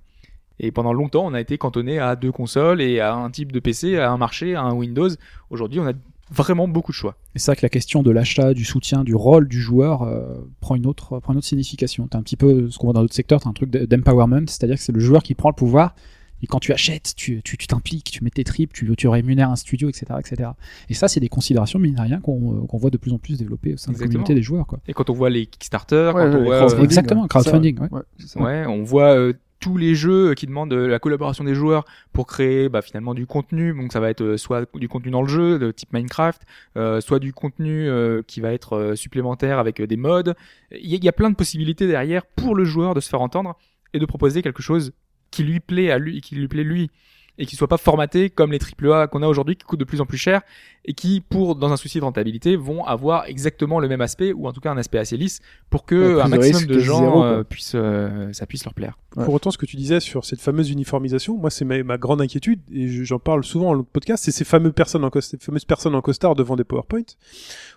[0.60, 3.60] Et pendant longtemps on a été cantonné à deux consoles et à un type de
[3.60, 5.08] PC, à un marché, à un Windows.
[5.50, 5.92] Aujourd'hui on a
[6.30, 7.16] vraiment beaucoup de choix.
[7.34, 10.34] Et c'est vrai que la question de l'achat, du soutien, du rôle du joueur euh,
[10.60, 12.08] prend une autre prend une autre signification.
[12.08, 14.76] T'as un petit peu ce qu'on voit dans d'autres secteurs, t'as un truc d'empowerment, c'est-à-dire
[14.76, 15.94] que c'est le joueur qui prend le pouvoir.
[16.42, 19.48] Et quand tu achètes, tu tu tu t'impliques, tu mets tes tripes, tu, tu rémunères
[19.50, 20.50] un studio, etc., etc.
[20.90, 23.38] Et ça, c'est des considérations mine rien qu'on euh, qu'on voit de plus en plus
[23.38, 24.78] développer au sein de la communauté des joueurs, quoi.
[24.86, 27.76] Et quand on voit les Kickstarter, Ouais, quand ouais, on voit, crowdfunding, euh, Exactement, crowdfunding,
[27.78, 27.88] Ça, ouais.
[27.90, 28.42] ouais, c'est ça.
[28.42, 29.32] ouais, on voit euh,
[29.66, 33.26] tous les jeux qui demandent de la collaboration des joueurs pour créer bah, finalement du
[33.26, 33.74] contenu.
[33.74, 36.42] Donc ça va être euh, soit du contenu dans le jeu, de type Minecraft,
[36.76, 40.34] euh, soit du contenu euh, qui va être euh, supplémentaire avec euh, des mods.
[40.70, 43.58] Il y, a- plein de possibilités derrière pour le joueur de se faire entendre
[43.92, 44.92] et de proposer quelque chose
[45.32, 46.88] qui lui plaît à lui, qui lui plaît lui
[47.38, 50.00] et qui soit pas formaté comme les AAA qu'on a aujourd'hui qui coûtent de plus
[50.00, 50.42] en plus cher
[50.86, 54.46] et qui pour dans un souci de rentabilité vont avoir exactement le même aspect ou
[54.46, 55.40] en tout cas un aspect assez lisse
[55.70, 58.96] pour que un maximum de de gens zéro, euh, puissent euh, ça puisse leur plaire.
[59.16, 59.24] Ouais.
[59.24, 62.20] Pour autant, ce que tu disais sur cette fameuse uniformisation, moi, c'est ma, ma grande
[62.20, 65.38] inquiétude, et je- j'en parle souvent dans le podcast, c'est ces fameuses personnes en, ces
[65.38, 67.00] fameuses personnes en costard devant des PowerPoint.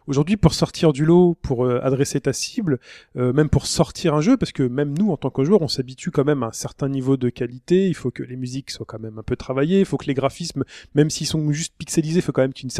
[0.08, 2.80] Aujourd'hui, pour sortir du lot, pour euh, adresser ta cible,
[3.16, 5.68] euh, même pour sortir un jeu, parce que même nous, en tant que joueurs, on
[5.70, 8.86] s'habitue quand même à un certain niveau de qualité, il faut que les musiques soient
[8.88, 10.64] quand même un peu travaillées, il faut que les graphismes,
[10.96, 12.72] même s'ils sont juste pixelisés, il faut quand même qu'il y ait une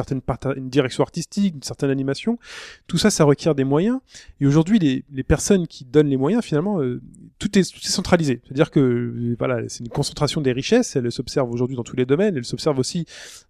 [0.56, 2.40] une direction artistique, une certaine animation.
[2.88, 4.00] Tout ça, ça requiert des moyens.
[4.40, 7.02] Et aujourd'hui, les, personnes qui donnent les moyens, finalement, euh,
[7.38, 8.42] tout est, centralisé.
[8.46, 10.96] C'est-à-dire que euh, voilà, c'est une concentration des richesses.
[10.96, 12.38] Elle s'observe aujourd'hui dans tous les domaines.
[12.38, 13.06] Elle s'observe aussi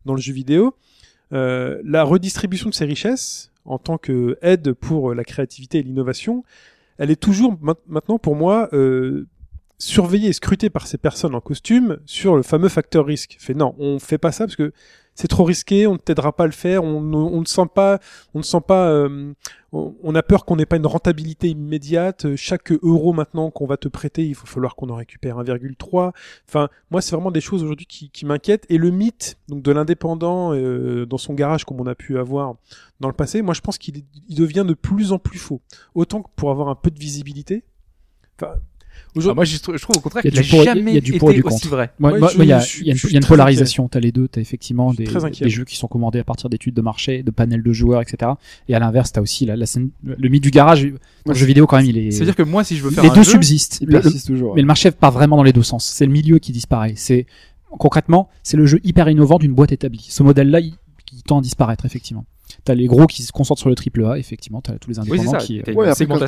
[0.06, 0.76] dans le jeu vidéo.
[1.32, 6.44] Euh, la redistribution de ces richesses en tant que aide pour la créativité et l'innovation,
[6.98, 8.70] elle est toujours ma- maintenant pour moi
[9.80, 13.38] surveillée et scrutée par ces personnes en costume sur le fameux facteur risque.
[13.40, 14.74] Fait non, on fait pas ça parce que
[15.20, 18.00] c'est trop risqué, on ne t'aidera pas à le faire, on, ne- sent pas,
[18.34, 19.34] on ne sent pas, euh,
[19.74, 22.24] on, a peur qu'on n'ait pas une rentabilité immédiate.
[22.24, 26.14] Euh, Chaque euro maintenant qu'on va te prêter, il faut falloir qu'on en récupère 1,3.
[26.48, 28.66] Enfin, moi, c'est vraiment des choses aujourd'hui qui, qui m'inquiètent.
[28.70, 32.56] Et le mythe donc de l'indépendant euh, dans son garage, comme on a pu avoir
[33.02, 35.60] dans le passé, moi, je pense qu'il devient de plus en plus faux.
[35.96, 37.66] Autant que pour avoir un peu de visibilité.
[38.42, 38.54] Enfin,
[39.16, 41.12] aujourd'hui, moi, je, trou- je trouve au contraire qu'il a n'a jamais y a du
[41.12, 41.70] été pour et du aussi contre.
[41.70, 41.92] vrai.
[42.00, 43.18] Moi, Ouais, moi, je- moi, il y a, je- il y a une, y a
[43.20, 43.88] une polarisation.
[43.88, 44.28] T'as les deux.
[44.28, 45.06] T'as effectivement des,
[45.50, 48.32] jeux qui sont commandés à partir d'études de marché, de panels de joueurs, etc.
[48.68, 50.86] Et à l'inverse, t'as aussi la, la scène, le mythe du garage.
[51.26, 52.12] Dans le jeu vidéo, quand même, il est.
[52.12, 53.80] C'est-à-dire que moi, si je veux faire les un deux jeu, subsistent.
[53.86, 54.56] Le- toujours.
[54.56, 55.86] mais le marché part vraiment dans les deux sens.
[55.86, 56.94] C'est le milieu qui disparaît.
[56.96, 57.26] C'est
[57.78, 60.06] concrètement, c'est le jeu hyper innovant d'une boîte établie.
[60.10, 60.74] Ce modèle-là, il
[61.30, 62.26] tend à disparaître effectivement.
[62.66, 64.60] T'as les gros qui se concentrent sur le triple A, effectivement.
[64.62, 65.46] T'as tous les oui, c'est indépendants ça.
[65.46, 65.62] qui.
[65.64, 66.20] T'as Ouais, après, quand-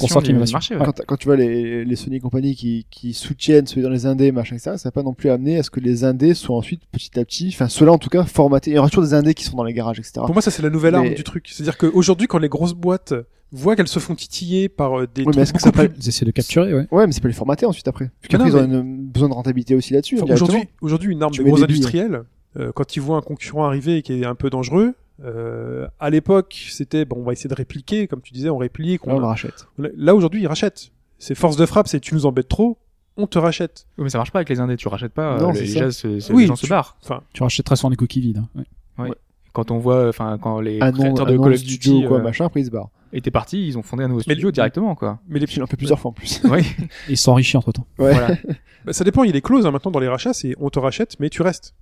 [0.52, 0.76] marché.
[0.76, 0.86] ouais.
[0.86, 4.06] Quand, quand tu vois les, les Sony et compagnie qui, qui soutiennent ceux dans les
[4.06, 6.56] indés, machin, etc., ça va pas non plus amener à ce que les indés soient
[6.56, 8.70] ensuite petit à petit, enfin ceux-là en tout cas, formatés.
[8.72, 10.14] Il y aura toujours des indés qui sont dans les garages, etc.
[10.18, 11.48] pour moi, ça c'est la nouvelle arme Mais- du truc.
[11.52, 13.16] C'est-à-dire qu'aujourd'hui, quand les grosses boîtes
[13.52, 15.88] voient qu'elles se font titiller par euh, des Oui, mais trucs est-ce que beaucoup ça
[15.88, 16.88] plus Ils essaient de capturer, ouais.
[16.92, 18.06] Ouais, mais c'est pas les formater ensuite après.
[18.06, 20.22] Parce Mais qu'après, ils ont une, besoin de rentabilité aussi là-dessus.
[20.22, 22.22] Enfin, aujourd'hui, aujourd'hui, une arme de gros industriels,
[22.58, 26.10] euh, quand ils voient un concurrent arriver et qui est un peu dangereux, euh, à
[26.10, 29.06] l'époque, c'était bon, on va essayer de répliquer, comme tu disais, on réplique.
[29.06, 29.68] Là, on le rachète.
[29.78, 30.92] Là, aujourd'hui, ils rachètent.
[31.20, 32.78] C'est force de frappe, c'est tu nous embêtes trop,
[33.18, 33.86] on te rachète.
[33.98, 34.78] Oui, mais ça marche pas avec les indés.
[34.78, 35.38] Tu rachètes pas.
[35.38, 36.98] Non, euh, c'est les se, se- Oui, les gens se tu- barrent.
[37.04, 38.42] Enfin, Tu rachèteras souvent des coquilles vides.
[38.58, 38.64] hein.
[38.98, 39.12] Ouais.
[39.54, 42.20] Quand on voit, enfin, quand les Un créateurs un de Call of Duty ou quoi,
[42.20, 42.90] euh, machin, après ils se barrent.
[43.12, 45.20] étaient partis, ils ont fondé un nouveau Mais studio les- directement, quoi.
[45.28, 45.46] mais les...
[45.46, 46.42] Il en fait plusieurs fois en plus.
[46.50, 46.62] oui.
[47.10, 47.86] Et ils s'enrichissent entre temps.
[48.00, 48.14] Ouais.
[48.14, 48.38] Voilà.
[48.86, 49.24] Bah, ça dépend.
[49.24, 51.30] Il y a des clauses hein, maintenant dans les rachats, c'est on te rachète, mais
[51.30, 51.76] tu restes.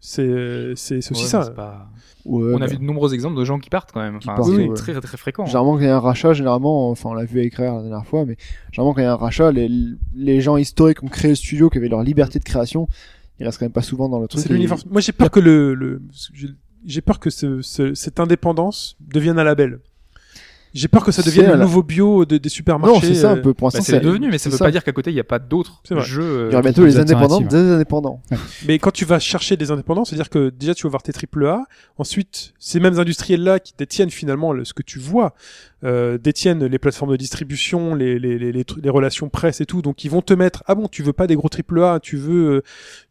[0.00, 1.50] C'est c'est c'est aussi Ouais, ça.
[1.50, 1.88] pas-
[2.24, 4.16] Ouais, On a bah, vu de nombreux exemples de gens qui partent quand même.
[4.16, 5.46] Enfin, c'est très très fréquent.
[5.46, 7.82] Généralement, quand il y a un rachat, généralement, enfin, on l'a vu avec Rare la
[7.82, 8.36] dernière fois, mais
[8.70, 9.70] généralement, quand il y a un rachat, les,
[10.14, 12.86] les gens historiques qui ont créé le studio, qui avaient leur liberté de création,
[13.40, 14.42] ils restent quand même pas souvent dans le truc.
[14.42, 14.76] C'est et- l'univers.
[14.90, 16.02] Moi, j'ai peur que le, le
[16.34, 16.48] j'ai-
[16.84, 19.80] j'ai peur que ce, ce- cette indépendance devienne un label.
[20.74, 22.94] J'ai peur que ça devienne le la- nouveau bio de- des supermarchés.
[22.94, 23.54] Non, c'est ça un euh, peu.
[23.54, 25.20] Pour Bah, l'instant, c'est devenu, mais ça c'est veut pas dire qu'à côté il n'y
[25.20, 26.22] a pas d'autres jeux.
[26.22, 28.22] euh, Il y aura qui bientôt les indépendants, des indépendants.
[28.66, 31.46] Mais quand tu vas chercher des indépendants, c'est-à-dire que déjà tu vas voir tes triple
[31.46, 31.64] A,
[31.96, 35.34] ensuite ces mêmes industriels-là qui détiennent finalement le- ce que tu vois,
[35.84, 40.04] euh, détiennent les plateformes de distribution, les, les, les, les, relations presse et tout, donc
[40.04, 42.50] ils vont te mettre, ah bon, tu veux pas des gros triple A, tu veux
[42.56, 42.62] euh,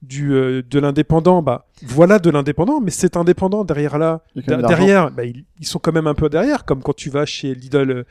[0.01, 5.23] du euh, de l'indépendant, bah voilà de l'indépendant, mais cet indépendant derrière là, derrière, bah,
[5.23, 8.03] ils, ils sont quand même un peu derrière, comme quand tu vas chez Lidl euh,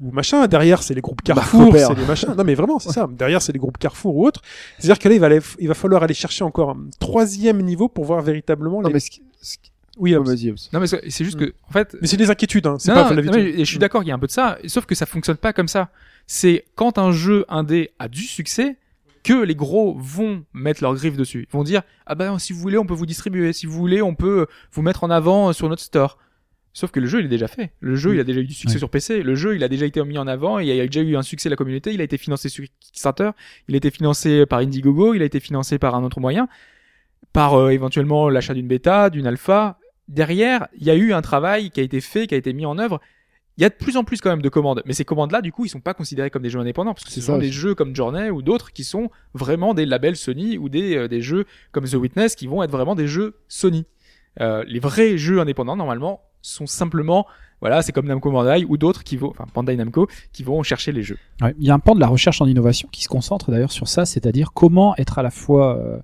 [0.00, 1.88] ou machin, derrière c'est les groupes Carrefour, Repère.
[1.88, 4.42] c'est les machins, non mais vraiment c'est ça, derrière c'est les groupes Carrefour ou autres,
[4.78, 7.88] c'est-à-dire que là il va, aller- il va falloir aller chercher encore un troisième niveau
[7.88, 8.94] pour voir véritablement Non, les...
[8.94, 10.26] mais ce qui- ce qui- Oui, Hobbs.
[10.26, 10.68] vas-y, Hobbs.
[10.72, 12.76] Non mais c'est juste que en fait mais c'est des inquiétudes, hein.
[12.78, 13.58] c'est non, pas non, la non, vérité.
[13.58, 15.36] mais je suis d'accord, il y a un peu de ça, sauf que ça fonctionne
[15.38, 15.90] pas comme ça.
[16.26, 18.76] C'est quand un jeu indé a du succès
[19.22, 21.46] que les gros vont mettre leur griffe dessus.
[21.48, 24.02] Ils vont dire ah ben si vous voulez on peut vous distribuer, si vous voulez
[24.02, 26.18] on peut vous mettre en avant euh, sur notre store.
[26.72, 27.72] Sauf que le jeu il est déjà fait.
[27.80, 29.22] Le jeu il a déjà eu du succès sur PC.
[29.22, 30.58] Le jeu il a déjà été mis en avant.
[30.58, 31.94] Il y a déjà eu un succès de la communauté.
[31.94, 33.30] Il a été financé sur Kickstarter.
[33.66, 35.14] Il a été financé par Indiegogo.
[35.14, 36.48] Il a été financé par un autre moyen,
[37.32, 39.78] par euh, éventuellement l'achat d'une bêta, d'une alpha.
[40.08, 42.66] Derrière, il y a eu un travail qui a été fait, qui a été mis
[42.66, 43.00] en œuvre.
[43.58, 45.50] Il y a de plus en plus quand même de commandes, mais ces commandes-là, du
[45.50, 47.50] coup, ils sont pas considérés comme des jeux indépendants, parce que ce ça sont des
[47.50, 51.22] jeux comme Journey ou d'autres qui sont vraiment des labels Sony ou des, euh, des
[51.22, 53.86] jeux comme The Witness qui vont être vraiment des jeux Sony.
[54.42, 57.26] Euh, les vrais jeux indépendants, normalement, sont simplement,
[57.60, 60.92] voilà, c'est comme Namco Bandai ou d'autres qui vont, enfin Bandai Namco, qui vont chercher
[60.92, 61.18] les jeux.
[61.40, 63.72] Ouais, il y a un pan de la recherche en innovation qui se concentre d'ailleurs
[63.72, 65.98] sur ça, c'est-à-dire comment être à la fois euh,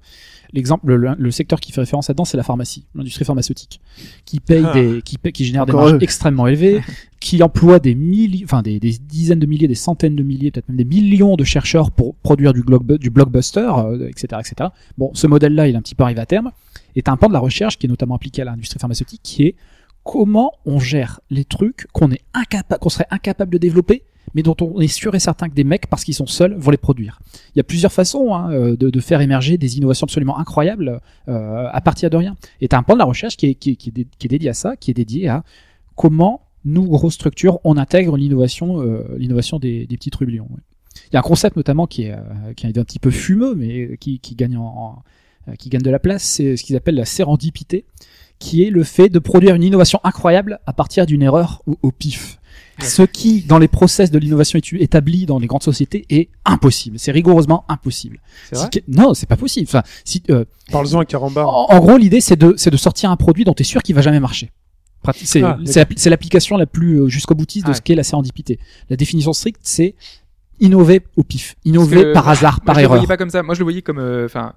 [0.52, 3.80] l'exemple, le, le secteur qui fait référence là-dedans, c'est la pharmacie, l'industrie pharmaceutique,
[4.24, 4.72] qui paye Ah.
[4.74, 5.98] des, qui, paye- qui génère des marges eux.
[6.02, 6.80] extrêmement élevées,
[7.20, 10.68] qui emploie des milliers, enfin des, des dizaines de milliers, des centaines de milliers, peut-être
[10.68, 12.62] même des millions de chercheurs pour produire du,
[12.98, 14.70] du blockbuster, euh, etc., etc.
[14.98, 16.50] Bon, ce modèle-là, il est un petit peu arrivé à terme.
[16.96, 19.44] Et t'as un pan de la recherche qui est notamment appliqué à l'industrie pharmaceutique, qui
[19.44, 19.54] est
[20.04, 24.02] comment on gère les trucs qu'on est incapable, qu'on serait incapable de développer,
[24.34, 26.70] mais dont on est sûr et certain que des mecs, parce qu'ils sont seuls, vont
[26.70, 27.20] les produire.
[27.54, 31.00] Il y a plusieurs façons hein, euh, de, de faire émerger des innovations absolument incroyables
[31.28, 32.36] euh, à partir de rien.
[32.60, 34.54] Et tu as un pan de la recherche qui est, qui, qui, est dédié à
[34.54, 35.44] ça, qui est dédié à
[35.96, 40.48] comment nous, grosses structures, on intègre l'innovation euh, l'innovation des, des petits trublions.
[41.10, 43.54] Il y a un concept notamment qui est, euh, qui est un petit peu fumeux,
[43.54, 45.02] mais qui, qui, gagne, en-
[45.48, 47.84] euh, qui gagne de la place, c'est ce qu'ils appellent la sérendipité,
[48.38, 51.90] qui est le fait de produire une innovation incroyable à partir d'une erreur ou au
[51.92, 52.38] pif.
[52.80, 56.98] Ce qui, dans les process de l'innovation établis dans les grandes sociétés, est impossible.
[56.98, 58.20] C'est rigoureusement impossible.
[58.52, 59.66] Vrai Si- non, c'est pas possible.
[59.68, 61.48] Enfin, si, euh, Parle-en à Carambar.
[61.48, 63.94] en, en gros, l'idée, c'est de, de sortir un produit dont tu es sûr qu'il
[63.94, 64.50] va jamais marcher.
[65.14, 67.74] C'est Ah, c'est l'appli- c'est l'application la plus euh, jusqu'au boutiste de Ah.
[67.74, 68.58] ce qu'est la sérendipité.
[68.88, 69.94] La définition stricte, c'est
[70.60, 72.96] innover au pif, innover que par hasard, Moi, par je le erreur.
[72.98, 73.42] voyais pas comme ça.
[73.42, 74.52] Moi, je le voyais comme, euh, enfin,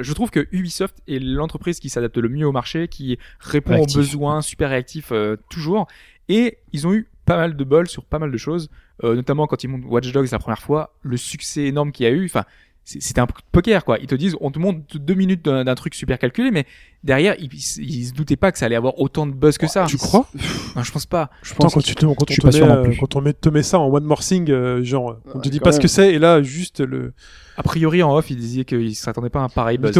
[0.00, 3.96] je trouve que Ubisoft est l'entreprise qui s'adapte le mieux au marché, qui répond Réactif.
[3.96, 5.86] aux besoins, super réactif euh, toujours.
[6.28, 8.68] Et ils ont eu pas mal de bol sur pas mal de choses,
[9.02, 12.08] euh, notamment quand ils montent Watch Dogs la première fois, le succès énorme qu'il y
[12.08, 12.24] a eu.
[12.26, 12.44] Enfin,
[12.84, 13.98] c'est- c'était un poker quoi.
[13.98, 16.66] Ils te disent, on te montre deux minutes d'un truc super calculé, mais
[17.02, 19.86] derrière, ils, ils se doutaient pas que ça allait avoir autant de buzz que ça.
[19.86, 20.28] Tu crois?
[20.76, 21.30] Non, je pense pas.
[21.42, 23.20] Je pense quand tu te, quand on je suis te pas met, euh, quand on
[23.22, 25.72] met, te met ça en one more thing, euh, genre, on te dit quand pas
[25.72, 27.14] ce que c'est, et là, juste le
[27.56, 29.92] A priori, en off, ils disaient qu'ils s'attendaient pas à un pareil buzz.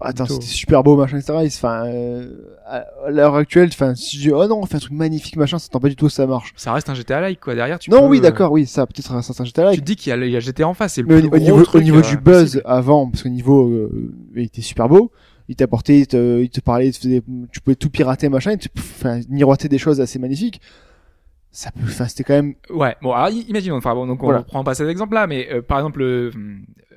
[0.00, 1.38] Attends, c'était super beau, machin, etc.
[1.42, 2.32] Il se- Enfin, euh,
[2.66, 5.58] à l'heure actuelle, enfin, si je dis, oh non, on fait un truc magnifique, machin,
[5.58, 6.52] ça t'entend pas du tout ça marche.
[6.56, 7.54] Ça reste un GTA like quoi.
[7.54, 9.96] Derrière, tu non, peux, oui, d'accord, oui, ça, peut-être un certain GTA Tu te dis
[9.96, 11.30] qu'il y, a le- il y a GTA en face, c'est le Mais plus au,
[11.30, 12.62] gros niveau, truc, au niveau euh, du buzz possible.
[12.64, 15.10] avant, parce qu'au niveau, euh, il était super beau.
[15.48, 17.22] Il t'apportait, il te, il te parlait, il te faisait-
[17.52, 20.60] tu pouvais tout pirater, machin, et tu, enfin, miroiter des choses assez magnifiques.
[21.52, 24.26] Ça peut, enfin, c'était quand même, Ouais, bon, alors i- imaginons, enfin bon, donc on
[24.26, 24.42] Voilà.
[24.44, 26.30] prend pas cet exemple-là, mais euh, par exemple, euh,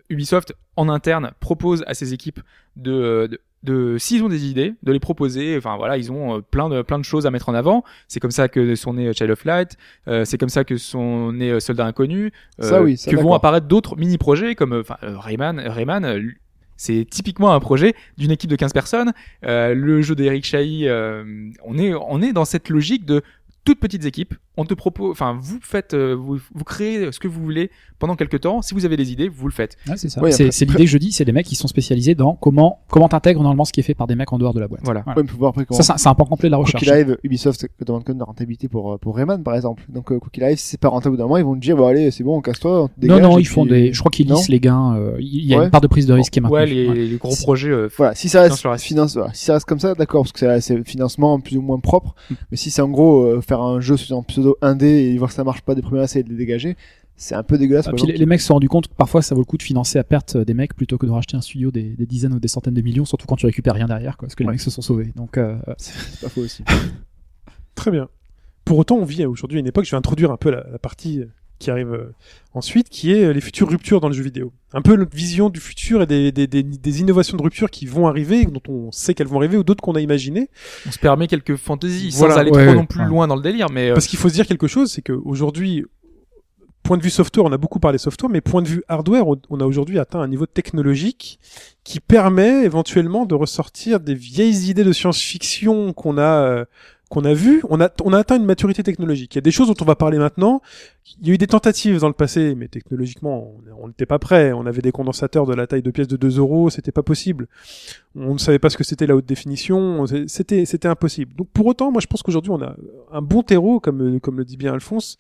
[0.10, 2.40] Ubisoft en interne propose à ses équipes
[2.76, 5.58] de, de, de s'ils ont des idées, de les proposer.
[5.58, 7.84] Enfin voilà, ils ont euh, plein de plein de choses à mettre en avant.
[8.08, 9.78] C'est comme ça que sont nés euh, Child of Light,
[10.08, 12.32] euh, c'est comme ça que sont nés euh, Soldats Inconnus,
[12.62, 15.60] euh, Ça, oui, ça, que vont apparaître d'autres mini-projets comme euh, enfin euh, Rayman.
[15.60, 16.22] Rayman, euh,
[16.76, 19.14] c'est typiquement un projet d'une équipe de 15 personnes.
[19.46, 21.24] Euh, le jeu d'Eric Chahi, euh,
[21.64, 23.22] on est on est dans cette logique de
[23.64, 24.34] toutes petites équipes.
[24.56, 28.16] On te propose, enfin, vous faites, euh, vous, vous créez ce que vous voulez pendant
[28.16, 28.62] quelques temps.
[28.62, 29.78] Si vous avez des idées, vous le faites.
[29.88, 30.22] Ouais, c'est ça.
[30.22, 32.36] Ouais, c'est après- c'est l'idée que je dis, c'est des mecs qui sont spécialisés dans
[32.36, 34.68] comment comment t'intègres normalement ce qui est fait par des mecs en dehors de la
[34.68, 34.82] boîte.
[34.84, 35.04] Voilà.
[35.08, 35.76] ouais, mais faut voir après comment.
[35.78, 36.84] Ça, c'est un- c'est un pan complet de la Quoi recherche.
[36.84, 39.84] qu'il arrive, Ubisoft demande quand même de la rentabilité pour, euh, pour Rayman, par exemple.
[39.90, 41.56] Donc, euh, quoi qu'il arrive, si c'est pas rentable au bout d'un moment, ils vont
[41.56, 43.92] te dire, bon, allez, c'est bon, casse-toi, on Non, non, ils font des.
[43.92, 44.96] Je crois qu'ils lissent les gains.
[44.98, 45.66] euh, Il y a Ouais.
[45.66, 46.58] une part de prise de risque qui est maintenue.
[46.60, 46.96] Ouais, les, Ouais.
[46.96, 47.70] les gros Si- projets.
[47.72, 50.60] euh, Voilà, si ça reste, Finance voilà, si ça reste comme ça, d'accord, parce que
[50.60, 52.14] c'est financement plus ou moins propre.
[52.30, 52.34] Mm.
[52.52, 55.36] Mais si c'est en gros euh, faire un jeu en pseudo indé et voir que
[55.36, 56.76] ça marche pas des premiers essais et de les dégager,
[57.16, 57.88] c'est un peu dégueulasse.
[57.88, 59.64] Ah, puis les mecs se sont rendus compte que parfois ça vaut le coup de
[59.64, 62.34] financer à perte euh, des mecs plutôt que de racheter un studio des, des dizaines
[62.34, 64.48] ou des centaines de millions, surtout quand tu récupères rien derrière, quoi, parce que les
[64.48, 64.54] Ouais.
[64.54, 65.12] mecs se sont sauvés.
[65.16, 65.58] Donc, euh.
[65.78, 66.64] C'est pas faux aussi.
[67.76, 68.10] Très bien.
[68.66, 69.86] pour autant, on vit aujourd'hui à une époque.
[69.86, 71.26] Je vais introduire un peu la, la partie euh,
[71.64, 72.14] qui arrive euh,
[72.54, 74.52] ensuite, qui est euh, les futures ruptures dans le jeu vidéo.
[74.74, 77.86] Un peu notre vision du futur et des, des, des, des innovations de rupture qui
[77.86, 80.50] vont arriver, dont on sait qu'elles vont arriver, ou d'autres qu'on a imaginées.
[80.88, 83.08] On se permet quelques fantaisies Voilà, sans aller ouais, trop ouais, non plus ouais.
[83.08, 85.86] loin dans le délire, mais euh, Parce qu'il faut se dire quelque chose, c'est qu'aujourd'hui,
[86.84, 89.60] point de vue software, on a beaucoup parlé software, mais point de vue hardware, on-
[89.62, 91.40] a aujourd'hui atteint un niveau technologique
[91.86, 96.66] qui permet éventuellement de ressortir des vieilles idées de science-fiction qu'on a
[97.10, 97.62] qu'on a vues.
[97.70, 99.36] On a on a atteint une maturité technologique.
[99.36, 100.62] Il y a des choses dont on va parler maintenant.
[101.22, 104.54] Il y a eu des tentatives dans le passé, mais technologiquement, on- n'était pas prêt.
[104.54, 107.48] On avait des condensateurs de la taille de pièces de 2 euros, c'était pas possible.
[108.16, 111.34] On ne savait pas ce que c'était la haute définition, c'était c'était impossible.
[111.36, 112.76] Donc pour autant, moi je pense qu'aujourd'hui on a
[113.12, 115.18] un bon terreau, comme comme le dit bien Alphonse,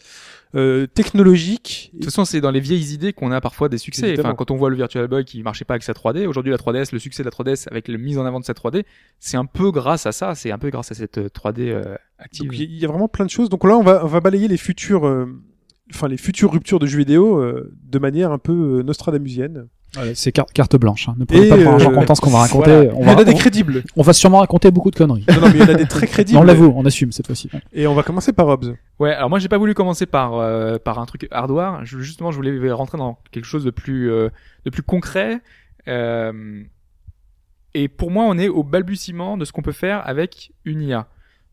[0.55, 1.89] euh, technologique.
[1.93, 4.07] de toute façon, c'est dans les vieilles idées qu'on a parfois des succès.
[4.09, 4.29] Évidemment.
[4.29, 6.57] Enfin, quand on voit le Virtual Boy qui marchait pas avec sa 3D, aujourd'hui la
[6.57, 8.85] 3DS, le succès de la 3DS avec la mise en avant de sa 3D,
[9.19, 11.95] c'est un peu grâce à ça, c'est un peu grâce à cette euh, 3D euh,
[12.19, 12.45] active.
[12.49, 13.49] Donc il y a vraiment plein de choses.
[13.49, 15.25] Donc là, on va, on va balayer les futures, euh,
[15.91, 19.67] enfin les futures ruptures de jeux vidéo euh, de manière un peu euh, Nostradamusienne.
[19.95, 21.07] Voilà, c'est carte, carte blanche.
[21.07, 21.15] Hein.
[21.19, 22.87] Ne prenez Et, pas pour argent euh, comptant ce qu'on va raconter.
[22.87, 22.93] Voilà.
[22.95, 23.83] On, Il y en va, a des on- crédibles.
[23.95, 25.23] on va sûrement raconter beaucoup de conneries.
[25.29, 26.39] non, non, mais il y en a des très crédibles.
[26.39, 27.47] on l'avoue, on assume cette fois-ci.
[27.73, 28.75] Et on va commencer par Hobbes.
[28.99, 31.85] Ouais, alors moi j'ai pas voulu commencer par euh, par un truc hardware.
[31.85, 34.29] Je, justement, je voulais rentrer dans quelque chose de plus euh,
[34.65, 35.41] de plus concret.
[35.87, 36.63] Euh,
[37.75, 41.07] et pour moi, on est au balbutiement de ce qu'on peut faire avec une IA.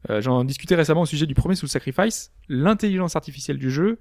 [0.08, 2.32] Euh, J'en discutais récemment au sujet du premier Soul Sacrifice.
[2.48, 3.98] L'intelligence artificielle du jeu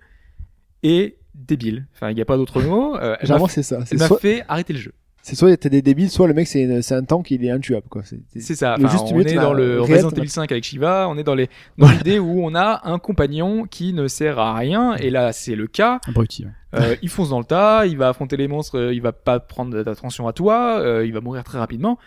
[0.84, 1.88] est débile.
[1.96, 2.96] Enfin, il n'y a pas d'autre mot.
[2.98, 3.80] Euh, Généralement, c'est ça.
[3.92, 4.94] Elle m'a soit, fait arrêter le jeu.
[5.22, 7.52] c'est soit t'es des débiles, soit le mec c'est une- c'est un tank, il est
[7.52, 8.02] intuable quoi.
[8.04, 8.76] C'est- ça.
[8.80, 11.08] Enfin, juste on est dans le Resident Evil 5 avec Shiva.
[11.10, 14.56] On est dans les dans l'idée où on a un compagnon qui ne sert à
[14.56, 14.96] rien.
[14.96, 16.00] Et là, c'est le cas.
[16.08, 16.46] Abruti.
[16.46, 16.52] ouais.
[16.76, 19.40] Euh, il fonce dans le tas, il va affronter les monstres, euh, il va pas
[19.40, 21.98] prendre d'attention à toi, euh, il va mourir très rapidement.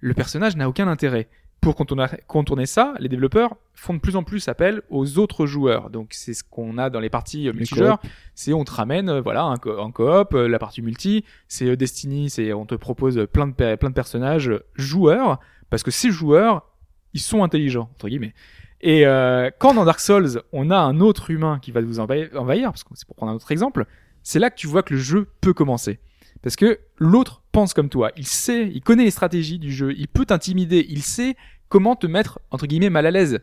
[0.00, 1.28] Le personnage n'a aucun intérêt.
[1.62, 5.90] Pour contourner, ça, les développeurs font de plus en plus appel aux autres joueurs.
[5.90, 7.98] Donc c'est ce qu'on a dans les parties euh, multijoueurs.
[8.34, 11.24] C'est on te ramène, euh, voilà, un, co- en coop, euh, la partie multi.
[11.46, 15.38] C'est Destiny, c'est on te propose plein de plein de personnages joueurs
[15.70, 16.68] parce que ces joueurs,
[17.14, 18.34] ils sont intelligents entre guillemets.
[18.80, 22.28] Et euh, quand dans Dark Souls, on a un autre humain qui va vous envahir,
[22.36, 23.86] envahir, parce que c'est pour prendre un autre exemple,
[24.24, 26.00] c'est là que tu vois que le jeu peut commencer.
[26.42, 30.08] Parce que l'autre pense comme toi, il sait, il connaît les stratégies du jeu, il
[30.08, 31.36] peut t'intimider, il sait
[31.72, 33.40] comment te mettre, entre guillemets, mal à l'aise.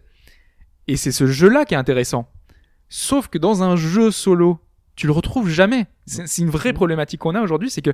[0.87, 2.31] Et c'est ce jeu-là qui est intéressant.
[2.87, 4.59] Sauf que dans un jeu solo,
[4.95, 5.87] tu le retrouves jamais.
[6.05, 7.89] C'est une vraie problématique qu'on a aujourd'hui, c'est que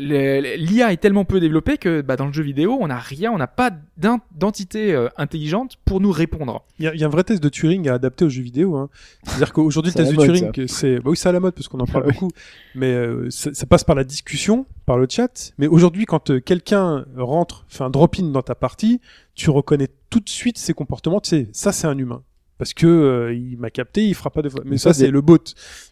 [0.00, 3.38] l'IA est tellement peu développée que bah, dans le jeu vidéo, on n'a rien, on
[3.38, 6.64] n'a pas d'entité euh, intelligente pour nous répondre.
[6.78, 8.42] Il y, a, il y a un vrai test de Turing à adapter aux jeux
[8.42, 8.76] vidéo.
[8.76, 8.88] Hein.
[9.24, 11.68] C'est-à-dire qu'aujourd'hui, le test de mode, Turing, c'est, bah oui, c'est à la mode parce
[11.68, 12.14] qu'on en parle Ah oui.
[12.14, 12.30] beaucoup,
[12.74, 15.52] mais euh, ça, ça passe par la discussion, par le chat.
[15.58, 19.00] Mais aujourd'hui, quand euh, quelqu'un rentre, fait un drop-in dans ta partie,
[19.34, 21.20] tu reconnais tout de suite ses comportements.
[21.20, 22.22] Tu sais, ça, c'est un humain.
[22.58, 24.60] Parce que euh, il m'a capté, il fera pas de fois.
[24.64, 25.38] Mais Mais ça, ça, c'est des- le bot.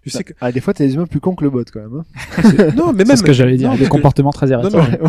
[0.04, 0.32] Je sais que...
[0.40, 1.94] Ah, des fois, t'as des humains plus cons que le bot quand même.
[2.00, 2.04] Hein.
[2.42, 3.16] c'est- non, mais C'est même.
[3.18, 3.70] ce que j'allais dire.
[3.70, 4.60] non, Des comportements très non,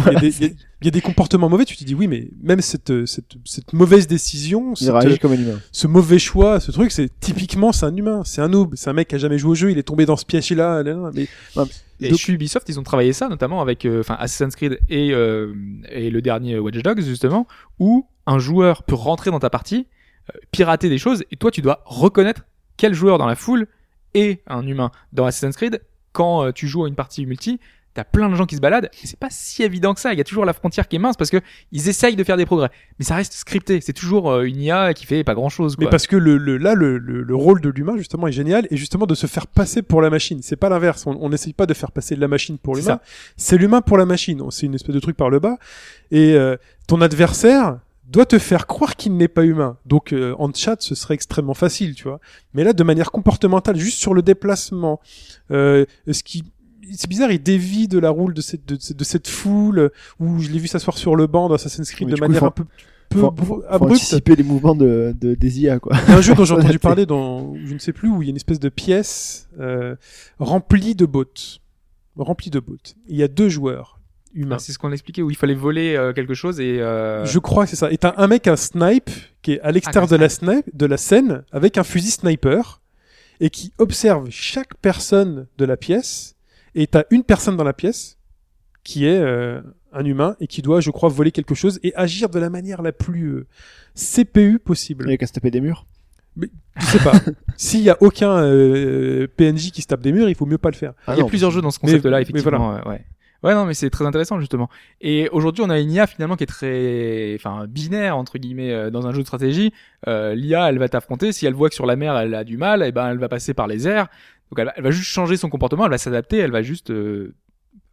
[0.07, 1.83] il y, a des- il y a- il y a des comportements mauvais, tu te
[1.85, 5.35] dis oui, mais même cette, euh, cette, cette mauvaise décision, Il cette, réagit comme un
[5.35, 5.59] humain.
[5.71, 8.93] ce mauvais choix, ce truc, c'est typiquement c'est un humain, c'est un noob, c'est un
[8.93, 11.11] mec qui a jamais joué au jeu, il est tombé dans ce piège-là, là, là,
[11.13, 11.27] mais
[12.01, 15.13] Et Donc- chez Ubisoft, ils ont travaillé ça, notamment avec euh, enfin Assassin's Creed et,
[15.13, 15.53] euh,
[15.89, 17.47] et le dernier Watch Dogs, justement,
[17.79, 19.94] où un joueur peut rentrer dans ta partie, euh,
[20.51, 22.45] pirater des choses, et toi, tu dois reconnaître
[22.77, 23.67] quel joueur dans la foule
[24.13, 24.91] est un humain.
[25.13, 25.81] Dans Assassin's Creed,
[26.11, 27.59] quand euh, tu joues à une partie multi,
[27.93, 30.11] t'as plein de gens qui se baladent, et c'est pas si évident que ça.
[30.11, 31.37] Il y a toujours la frontière qui est mince parce que
[31.71, 32.69] ils essayent de faire des progrès,
[32.99, 33.79] mais ça reste scripté.
[33.79, 35.77] C'est toujours euh, une IA qui fait pas grand chose.
[35.79, 38.67] mais parce que le, le là le, le, le rôle de l'humain justement est génial
[38.69, 40.41] et justement de se faire passer pour la machine.
[40.41, 41.05] C'est pas l'inverse.
[41.07, 42.99] On n'essaye pas de faire passer la machine pour l'humain.
[43.37, 44.41] C'est l'humain pour la machine.
[44.51, 45.57] C'est une espèce de truc par le bas.
[46.11, 46.57] Et euh,
[46.87, 47.79] ton adversaire
[48.09, 49.77] doit te faire croire qu'il n'est pas humain.
[49.85, 52.19] Donc euh, en chat, ce serait extrêmement facile, tu vois.
[52.53, 54.99] Mais là, de manière comportementale, juste sur le déplacement,
[55.51, 56.43] euh, ce qui
[56.93, 60.39] c'est bizarre, il dévie de la roule de cette de, cette- de cette foule où
[60.39, 62.65] je l'ai vu s'asseoir sur le banc dans Assassin's Creed de coup, manière un peu
[63.09, 65.95] peu faut- Faut anticiper les mouvements de, de des IA quoi.
[66.07, 68.31] Un jeu dont j'ai entendu parler dans, je ne sais plus, où il y a
[68.31, 69.95] une espèce de pièce euh,
[70.37, 71.25] remplie de bots.
[72.17, 72.77] Remplie de bots.
[73.07, 73.99] Il y a deux joueurs
[74.35, 74.57] humains.
[74.57, 77.39] Ah, c'est ce qu'on expliquait où il fallait voler euh, quelque chose et euh, Je
[77.39, 77.91] crois que c'est ça.
[77.91, 79.09] Et t'as un mec à snipe
[79.41, 82.81] qui est à l'extérieur Ah, de la snipe, de la scène, avec un fusil sniper,
[83.39, 86.35] et qui observe chaque personne de la pièce.
[86.75, 88.17] Et t'as une personne dans la pièce
[88.83, 89.61] qui est euh,
[89.93, 92.81] un humain et qui doit, je crois, voler quelque chose et agir de la manière
[92.81, 93.47] la plus euh,
[93.95, 95.09] CPU possible.
[95.09, 95.85] A qu'à se taper des murs.
[96.37, 97.13] Je sais pas.
[97.57, 100.69] S'il y a aucun euh, PNJ qui se tape des murs, il faut mieux pas
[100.69, 100.93] le faire.
[101.07, 102.75] Ah il y a non, plusieurs jeux dans ce concept-là, mais effectivement.
[102.75, 103.05] euh, ouais.
[103.45, 104.71] Ouais, non, mais c'est très intéressant justement.
[105.01, 108.89] Et aujourd'hui, on a une IA finalement qui est très, enfin, binaire entre guillemets euh,
[108.89, 109.71] dans un jeu de stratégie.
[110.07, 111.31] Euh, L'IA, elle va t'affronter.
[111.31, 113.29] Si elle voit que sur la mer, elle a du mal, et ben, elle va
[113.29, 114.07] passer par les airs.
[114.51, 115.85] Donc, elle va, juste changer son comportement.
[115.85, 116.37] Elle va s'adapter.
[116.39, 117.35] Elle va juste, euh,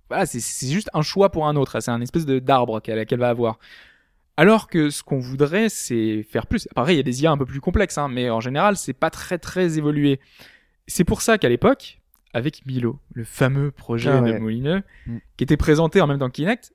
[0.08, 1.80] voilà, c'est- juste un choix pour un autre.
[1.80, 3.58] C'est un espèce d'arbre qu'elle qu'elle va avoir.
[4.38, 6.68] Alors que ce qu'on voudrait, c'est faire plus.
[6.74, 8.94] Pareil, il y a des IA un peu plus complexes, hein, mais en général, c'est
[8.94, 10.20] pas très très évolué.
[10.86, 12.00] C'est pour ça qu'à l'époque,
[12.34, 14.38] avec Milo, le fameux projet Ah de.
[14.38, 15.18] Molineux, Mm.
[15.36, 16.72] qui était présenté en même temps que Kinect,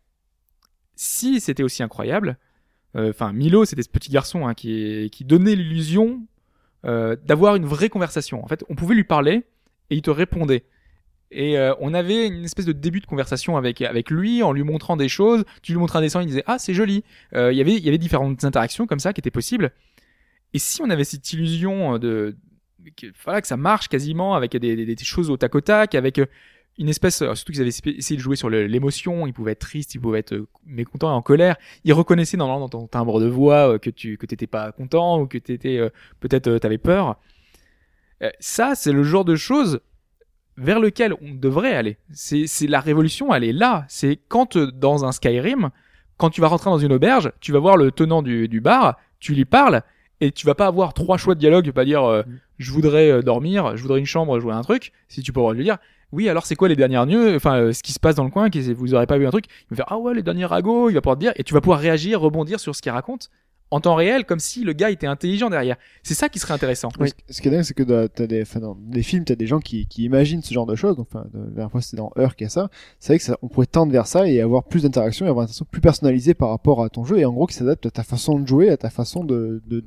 [0.95, 2.37] si c'était aussi incroyable,
[2.95, 6.21] euh, enfin Milo, c'était ce petit garçon hein, qui, qui donnait l'illusion
[6.85, 8.43] euh, d'avoir une vraie conversation.
[8.43, 9.45] En fait, on pouvait lui parler
[9.89, 10.65] et il te répondait.
[11.29, 14.63] Et euh, on avait une espèce de début de conversation avec avec lui en lui
[14.63, 15.43] montrant des choses.
[15.61, 17.03] Tu lui montrais un dessin, il disait ah c'est joli.
[17.33, 19.71] Il y avait il y avait différentes interactions comme ça qui étaient possibles.
[20.53, 22.37] Et si on avait cette illusion de
[22.95, 26.19] que, voilà que ça marche quasiment avec des, des, choses au tac au tac, avec
[26.19, 26.25] euh,
[26.77, 29.95] une espèce euh, surtout qu'ils avaient essayé de jouer sur l'émotion, ils pouvaient être tristes,
[29.95, 31.57] ils pouvaient être euh, mécontents et en colère.
[31.83, 35.27] Ils reconnaissaient normalement dans ton timbre de voix que tu que t'étais pas content ou
[35.27, 35.79] que t'étais
[36.19, 37.17] peut-être t'avais peur.
[38.39, 39.81] Ça c'est le genre de choses
[40.57, 41.97] vers lequel on devrait aller.
[42.11, 43.85] C'est c'est la révolution, elle est là.
[43.89, 45.69] C'est quand dans un Skyrim,
[46.17, 48.97] quand tu vas rentrer dans une auberge, tu vas voir le tenant du, du bar,
[49.19, 49.83] tu lui parles
[50.21, 52.23] et tu vas pas avoir trois choix de dialogue, tu vas pas dire euh,
[52.57, 54.91] je voudrais euh, dormir, je voudrais une chambre, jouer à un truc.
[55.09, 55.77] Si tu peux lui dire
[56.13, 58.29] oui, alors c'est quoi les dernières news, enfin euh, ce qui se passe dans le
[58.29, 60.45] coin, qu'est-ce- vous aurez pas vu un truc, il va faire ah ouais les derniers
[60.45, 62.91] ragots, il va pouvoir te dire et tu vas pouvoir réagir, rebondir sur ce qu'il
[62.93, 63.29] raconte
[63.69, 65.75] en temps réel comme si le gars était intelligent derrière.
[66.01, 66.89] C'est ça qui serait intéressant.
[67.09, 69.35] Ce- Ce qui est dingue, c'est que dans- t'as des, enfin, dans les films, t'as
[69.35, 70.95] des gens qui, qui imaginent ce genre de choses.
[70.95, 72.69] Donc, enfin, la dernière fois, c'était dans Heure qu'il y a ça.
[73.01, 75.43] C'est vrai que ça, on pourrait tendre vers ça et avoir plus d'interaction et avoir
[75.43, 77.91] une interaction plus personnalisée par rapport à ton jeu et en gros qui s'adapte à
[77.91, 79.83] ta façon de jouer, à ta façon de, de,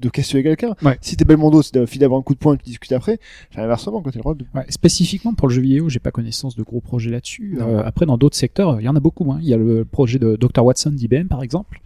[0.00, 0.74] de questionner quelqu'un.
[0.82, 0.98] Ouais.
[1.00, 3.18] Si t'es Belmondo, c'est suffit d'avoir un coup de poing et tu discutes après.
[3.50, 4.44] Enfin, inversement, quand t'es le rôle de...
[4.54, 7.58] Ouais, spécifiquement pour le jeu vidéo, j'ai pas connaissance de gros projets là-dessus.
[7.60, 9.30] Euh, après, dans d'autres secteurs, il y en a beaucoup.
[9.32, 9.38] Hein.
[9.42, 11.80] Il y a le projet de Dr Watson d'IBM, par exemple,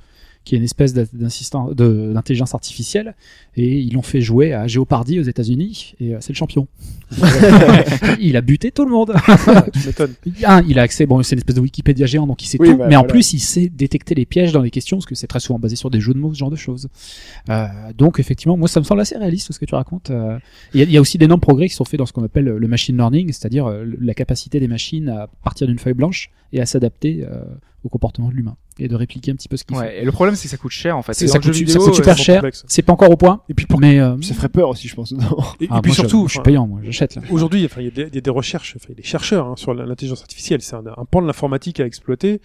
[0.44, 3.14] qui est une espèce d'intelligence artificielle,
[3.56, 6.68] et ils l'ont fait jouer à Jeopardy aux États-Unis, et euh, c'est le champion.
[8.20, 9.14] il a buté tout le monde.
[10.44, 12.68] Un, il a accès, bon, c'est une espèce de Wikipédia géant, donc il sait Oui,
[12.70, 13.12] tout, bah, mais en voilà.
[13.12, 15.76] plus, il sait détecter les pièges dans les questions, parce que c'est très souvent basé
[15.76, 16.88] sur des jeux de mots, ce genre de choses.
[17.48, 17.66] Euh,
[17.96, 20.10] donc, effectivement, moi, ça me semble assez réaliste, ce que tu racontes.
[20.10, 20.38] Euh,
[20.74, 22.24] Il y, a- il y a aussi d'énormes progrès qui sont faits dans ce qu'on
[22.24, 23.68] appelle le machine learning, c'est-à-dire
[24.00, 27.42] la capacité des machines à partir d'une feuille blanche et à s'adapter euh,
[27.84, 29.82] au comportement de l'humain et de répliquer un petit peu ce qu'il fait.
[29.82, 31.12] Ouais, et le problème c'est que ça coûte cher en fait.
[31.14, 32.36] Ça coûte, coûte euh, super cher.
[32.36, 32.64] complexe.
[32.66, 33.78] C'est pas encore au point, Et puis, pour...
[33.78, 35.12] mais euh, Ça ferait peur aussi, je pense.
[35.12, 35.36] dedans.
[35.60, 37.22] et, et ah, puis moi, surtout, je suis payant, moi, j'achète là.
[37.30, 38.96] Aujourd'hui, enfin, il y, a des- il y a des recherches, enfin, il y a
[38.96, 40.60] des chercheurs hein, sur l'intelligence artificielle.
[40.62, 42.40] C'est un, un pan de l'informatique à exploiter.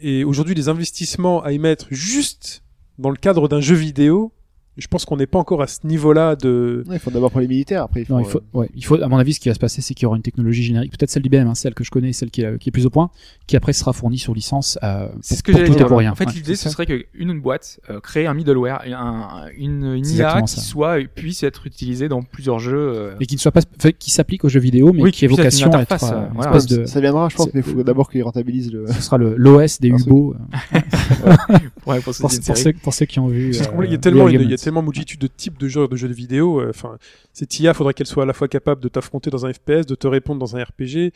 [0.00, 2.62] Et aujourd'hui, les investissements à y mettre juste
[2.98, 4.32] dans le cadre d'un jeu vidéo,
[4.76, 6.82] je pense qu'on n'est pas encore à ce niveau-là de.
[6.88, 8.14] Ouais, il faut d'abord pour les militaires, après il faut.
[8.14, 9.94] Non, il faut, ouais, il faut, à mon avis, ce qui va se passer, c'est
[9.94, 12.30] qu'il y aura une technologie générique, peut-être celle d'IBM, hein, celle que je connais, celle
[12.30, 13.10] qui est, qui est plus au point,
[13.46, 14.78] qui après sera fournie sur licence.
[14.82, 15.86] Euh, C'est ce que pour j'allais tout et dire.
[15.86, 16.12] pour rien.
[16.12, 20.02] En fait, Ouais, l'idée, ce serait qu'une une boîte euh, crée un middleware, un, une,
[20.04, 20.60] IA qui ça.
[20.60, 22.74] soit puisse être utilisée dans plusieurs jeux.
[22.96, 25.24] euh, Et qui ne soit pas, enfin, qui s'applique aux jeux vidéo, mais Oui, qui
[25.24, 26.56] ait qui une vocation à être euh, euh, voilà.
[26.56, 28.86] espèce de, Ça viendra, je pense, mais il faut d'abord qu'ils rentabilisent le.
[28.88, 29.88] ce sera le l'OS des.
[29.94, 30.34] Hubo.
[30.74, 30.78] euh,
[31.86, 33.52] ouais, pour, ceux, qui ont vu.
[33.54, 34.28] Euh, il y a tellement,
[34.64, 36.60] Tellement multitude de types de jeux, de jeux de vidéo.
[36.60, 36.96] euh, Enfin,
[37.32, 39.94] cette IA, faudrait qu'elle soit à la fois capable de t'affronter dans un FPS, de
[39.94, 41.12] te répondre dans un RPG.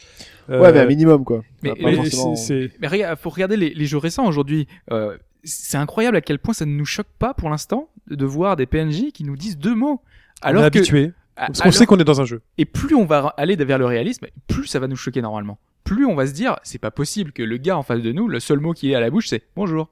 [0.51, 1.43] euh, Ouais, mais un minimum, quoi.
[1.63, 4.69] Mais- mais forcément- c'est- c'est- Mais regarde, faut regarder les, les jeux récents aujourd'hui.
[4.93, 8.57] Euh, c'est incroyable à quel point ça ne nous choque pas pour l'instant de voir
[8.57, 10.01] des PNJ qui nous disent deux mots.
[10.43, 11.13] on Alors est que, habitué.
[11.35, 12.43] Parce qu'on alors- sait qu'on est dans un jeu.
[12.59, 15.59] et plus on va aller vers le réalisme, plus ça va nous choquer normalement.
[15.85, 18.29] Plus on va se dire, c'est pas possible que le gars en face de nous,
[18.29, 19.89] le seul mot qui est à la bouche, c'est bonjour.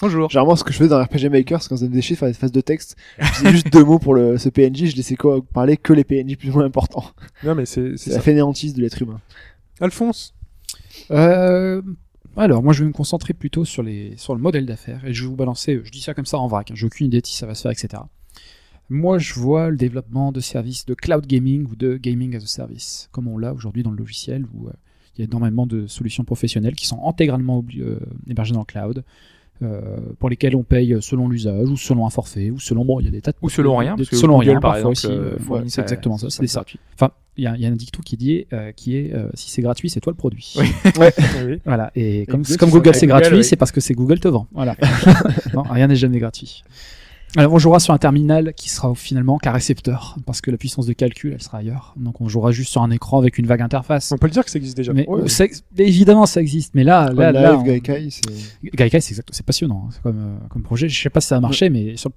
[0.00, 0.28] Bonjour.
[0.28, 2.34] Généralement, ce que je faisais dans RPG Maker, c'est quand ça me déchire faire des
[2.34, 5.40] phases de texte, je faisais juste deux mots pour le, ce PNJ, je laissais quoi,
[5.42, 7.04] parler que les PNJ plus ou moins importants.
[7.44, 9.20] Non, mais c'est c'est la fainéantise de l'être humain.
[9.80, 10.34] Alphonse.
[11.10, 11.80] Euh,
[12.36, 15.22] alors, moi, je vais me concentrer plutôt sur les sur le modèle d'affaires et je
[15.22, 15.80] vais vous balancer.
[15.82, 16.70] Je dis ça comme ça en vrac.
[16.70, 18.02] hein, J'ai aucune idée de si ça va se faire, etc.
[18.90, 22.46] Moi, je vois le développement de services de cloud gaming ou de gaming as a
[22.46, 24.72] service, comme on l'a aujourd'hui dans le logiciel, où euh,
[25.16, 27.98] il y a énormément de solutions professionnelles qui sont intégralement euh,
[28.28, 29.02] hébergées dans le cloud,
[30.18, 33.08] pour lesquelles on paye selon l'usage ou selon un forfait ou selon bon, il y
[33.08, 34.90] a des tas de Ou selon rien, des- parce que selon Google, rien par parfois
[34.90, 35.18] exemple, aussi.
[35.20, 36.28] euh, euh, ouais, c'est exactement ça.
[36.30, 36.64] C'est ça.
[36.94, 39.28] Enfin, il y a, il y a un dicton qui dit euh, qui est euh,
[39.34, 40.54] si c'est gratuit, c'est toi le produit.
[40.58, 40.66] Oui.
[41.46, 41.60] Oui.
[41.64, 41.90] Voilà.
[41.94, 43.44] Et comme, Google, comme c'est Google gratuit, oui.
[43.44, 44.46] c'est parce que c'est Google te vend.
[44.52, 44.76] Voilà.
[45.54, 46.62] non, rien n'est jamais gratuit.
[47.36, 50.86] Alors on jouera sur un terminal qui sera finalement qu'un récepteur, parce que la puissance
[50.86, 51.92] de calcul, elle sera ailleurs.
[51.98, 54.10] Donc on jouera juste sur un écran avec une vague interface.
[54.12, 54.92] On peut le dire que ça existe déjà.
[54.94, 55.28] Mais Ouais.
[55.28, 58.22] c'est- évidemment ça existe, mais là, là, Là, là, live, on- Gaikai, c'est.
[58.74, 60.88] Gaikai, c'est exact, c'est passionnant hein, c'est comme, euh, comme projet.
[60.88, 62.10] Je sais pas si ça a marché, mais sur-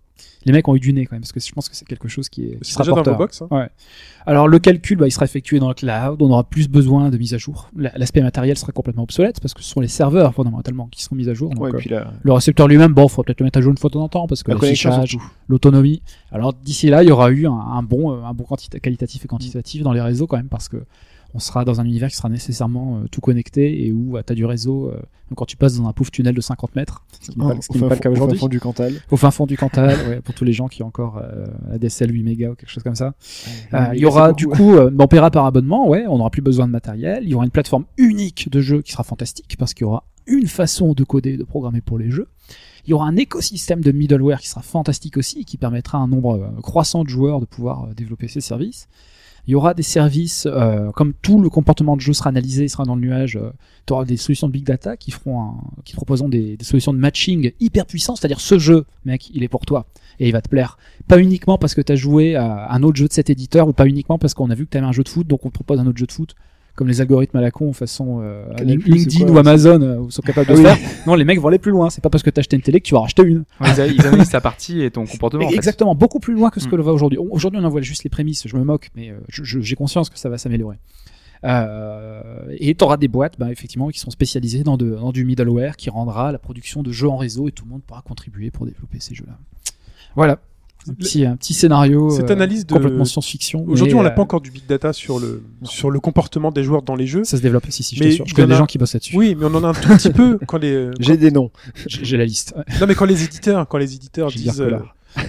[0.46, 2.08] les mecs ont eu du nez quand même parce que je pense que c'est quelque
[2.08, 3.42] chose qui est qui sera déjà dans vos box.
[3.42, 3.48] hein.
[4.26, 7.18] Alors le calcul, bah, il sera effectué dans le cloud, on aura plus besoin de
[7.18, 7.70] mise à jour.
[7.76, 11.16] La- L'aspect matériel sera complètement obsolète parce que ce sont les serveurs fondamentalement qui seront
[11.16, 11.50] mis à jour.
[11.52, 13.62] Donc, Ouais, et euh, puis là, le récepteur lui-même, bon, faut peut-être le mettre à
[13.62, 14.52] jour une fois de temps en temps parce que
[15.48, 16.02] l'autonomie.
[16.32, 19.26] Alors d'ici là, il y aura eu un, un bon, euh, un bon quantita- qualitatif
[19.26, 20.78] et quantitatif dans les réseaux quand même parce que
[21.34, 24.36] on sera dans un univers qui sera nécessairement euh, tout connecté et où tu as
[24.36, 24.88] du réseau.
[24.90, 24.94] euh,
[25.30, 27.54] donc quand tu passes dans un pouf tunnel de 50 mètres, ce qui n'est pas,
[27.54, 28.94] Au ce qui n'est fin pas le cas fond- au fin aujourd'hui, fond du Cantal.
[29.12, 31.78] au fin fond du Cantal, ouais, pour tous les gens qui ont encore euh, la
[31.78, 33.14] DSL 8 mégas ou quelque chose comme ça.
[33.74, 36.32] Euh, Ouais, il y aura du coup, euh, on paiera par abonnement, ouais, on n'aura
[36.32, 37.24] plus besoin de matériel.
[37.24, 40.04] Il y aura une plateforme unique de jeux qui sera fantastique parce qu'il y aura
[40.26, 42.28] une façon de coder, de programmer pour les jeux.
[42.88, 46.08] Il y aura un écosystème de middleware qui sera fantastique aussi, qui permettra à un
[46.08, 48.88] nombre euh, croissant de joueurs de pouvoir euh, développer ces services.
[49.50, 52.84] Il y aura des services, euh, comme tout le comportement de jeu sera analysé, sera
[52.84, 53.40] dans le nuage,
[53.88, 55.56] tu auras des solutions de big data qui feront
[55.86, 59.48] qui proposeront des, des solutions de matching hyper puissantes, c'est-à-dire ce jeu, mec, il est
[59.48, 59.88] pour toi
[60.20, 60.78] et il va te plaire.
[61.08, 63.74] Pas uniquement parce que tu as joué à un autre jeu de cet éditeur ou
[63.74, 65.56] pas uniquement parce qu'on a vu que tu un jeu de foot, donc on te
[65.56, 66.36] propose un autre jeu de foot
[66.80, 70.48] comme les algorithmes à la con façon euh, LinkedIn quoi, ou Amazon euh, sont capables
[70.48, 70.64] de oui.
[70.64, 70.78] faire.
[71.06, 71.90] Non, les mecs vont aller plus loin.
[71.90, 73.44] C'est pas parce que t'as acheté une télé que tu vas racheter une.
[73.60, 75.46] Ouais, Ils, ils analysent ta partie et ton comportement.
[75.46, 75.56] en fait.
[75.56, 76.78] Exactement, beaucoup plus loin que ce que Mm.
[76.78, 77.20] le va aujourd'hui.
[77.20, 78.48] Aujourd'hui, on en voit juste les prémices.
[78.48, 80.78] Je me moque, mais euh, j'ai conscience que ça va s'améliorer.
[81.46, 82.22] Euh,
[82.58, 85.76] et tu auras des boîtes, bah, effectivement, qui sont spécialisées dans, de- dans du middleware
[85.78, 88.66] qui rendra la production de jeux en réseau et tout le monde pourra contribuer pour
[88.66, 89.38] développer ces jeux-là.
[90.16, 90.40] Voilà.
[90.88, 93.66] Un petit, un petit scénario Cette euh, analyse de- complètement science-fiction.
[93.68, 96.64] Aujourd'hui, on n'a euh, pas encore du big data sur le sur le comportement des
[96.64, 97.24] joueurs dans les jeux.
[97.26, 98.26] Ça se développe ici, si je t'assure.
[98.26, 99.16] Je connais des a- gens qui bossent là-dessus.
[99.18, 101.52] Oui, mais on en a un tout petit peu quand les J'ai des noms.
[101.86, 102.54] J'ai la liste.
[102.56, 102.64] Ouais.
[102.80, 104.80] non mais quand les éditeurs quand les éditeurs disent euh,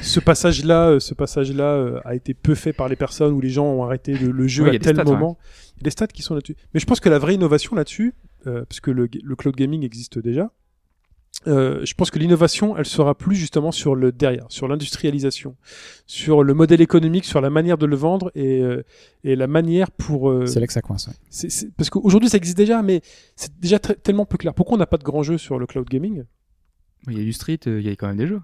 [0.03, 3.51] ce passage là ce passage là a été peu fait par les personnes ou les
[3.51, 5.37] gens ont arrêté le, le jeu Oui, à tel stats, moment
[5.77, 7.75] il y a des stats qui sont là-dessus mais je pense que la vraie innovation
[7.75, 8.15] là-dessus
[8.47, 10.51] euh, parce que le, le cloud gaming existe déjà
[11.47, 15.57] euh, je pense que l'innovation, elle sera plus justement sur le derrière, sur l'industrialisation,
[16.07, 18.83] sur le modèle économique, sur la manière de le vendre et, euh,
[19.25, 20.31] et la manière pour.
[20.31, 21.07] euh, C'est là que ça coince.
[21.07, 21.15] ouais.
[21.31, 23.01] c'est- c'est- parce qu'aujourd'hui ça existe déjà, mais
[23.37, 24.53] c'est déjà très- tellement peu clair.
[24.55, 26.25] Pourquoi on n'a pas de grands jeux sur le cloud gaming?
[27.09, 28.41] Il y a du street, il y a quand même des jeux.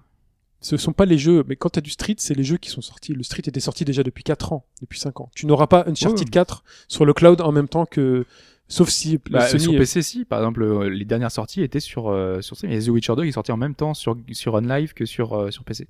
[0.59, 2.71] Ce sont pas les jeux, mais quand tu as du street, c'est les jeux qui
[2.71, 3.13] sont sortis.
[3.13, 5.29] Le street était sorti déjà depuis 4 ans, depuis 5 ans.
[5.35, 6.31] Tu n'auras pas Uncharted Ouais.
[6.31, 8.25] 4 sur le cloud en même temps que.
[8.69, 9.63] Sauf si Bah, Sony.
[9.63, 10.25] sur PC, si.
[10.25, 12.71] Par exemple, euh, les dernières sorties étaient sur euh, sur Steam.
[12.71, 15.33] A The Witcher 2 qui est sorti en même temps sur sur OnLive que sur
[15.33, 15.87] euh, sur PC.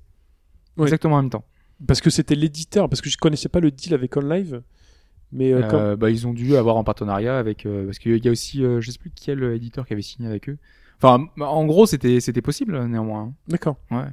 [0.76, 0.84] Ouais.
[0.84, 1.44] Exactement en même temps.
[1.86, 4.62] Parce que c'était l'éditeur, parce que je connaissais pas le deal avec OnLive.
[5.32, 8.60] Mais euh, bah, ils ont dû avoir en partenariat avec parce qu'il y a aussi
[8.62, 10.56] je sais plus quel éditeur qui avait signé avec eux.
[11.02, 13.22] Enfin, bah, en gros, c'était c'était possible néanmoins.
[13.22, 13.32] hein.
[13.48, 13.76] D'accord.
[13.90, 14.04] Ouais.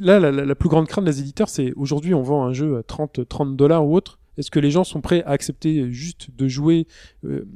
[0.00, 2.76] Là, la, la- la plus grande crainte des éditeurs, c'est aujourd'hui, on vend un jeu
[2.78, 4.18] à 30, 30 dollars ou autre.
[4.36, 6.86] Est-ce que les gens sont prêts à accepter juste de jouer
[7.24, 7.46] euh,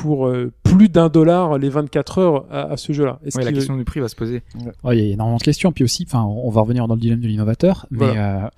[0.00, 3.52] pour euh, plus d'un dollar les 24 heures à, à ce jeu-là Est-ce Ouais, la
[3.52, 4.42] question du prix va se poser.
[4.84, 5.72] Ouais, il y a énormément de questions.
[5.72, 8.44] Puis aussi, enfin, on va revenir dans le dilemme de l'innovateur, mais Voilà.
[8.44, 8.48] euh,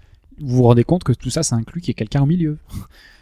[0.40, 2.56] vous vous rendez compte que tout ça, ça inclut qu'il y ait quelqu'un au milieu.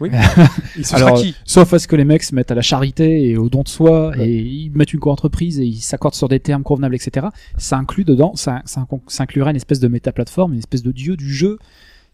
[0.03, 2.63] Et ce Alors, sera qui Sauf à ce que les mecs se mettent à la
[2.63, 6.29] charité et au don de soi et ils mettent une co-entreprise et ils s'accordent sur
[6.29, 7.27] des termes convenables, etc.
[7.59, 10.93] Ça inclut dedans, ça, ça, incon- ça inclurait une espèce de méta-plateforme, une espèce de
[10.93, 11.59] dieu du jeu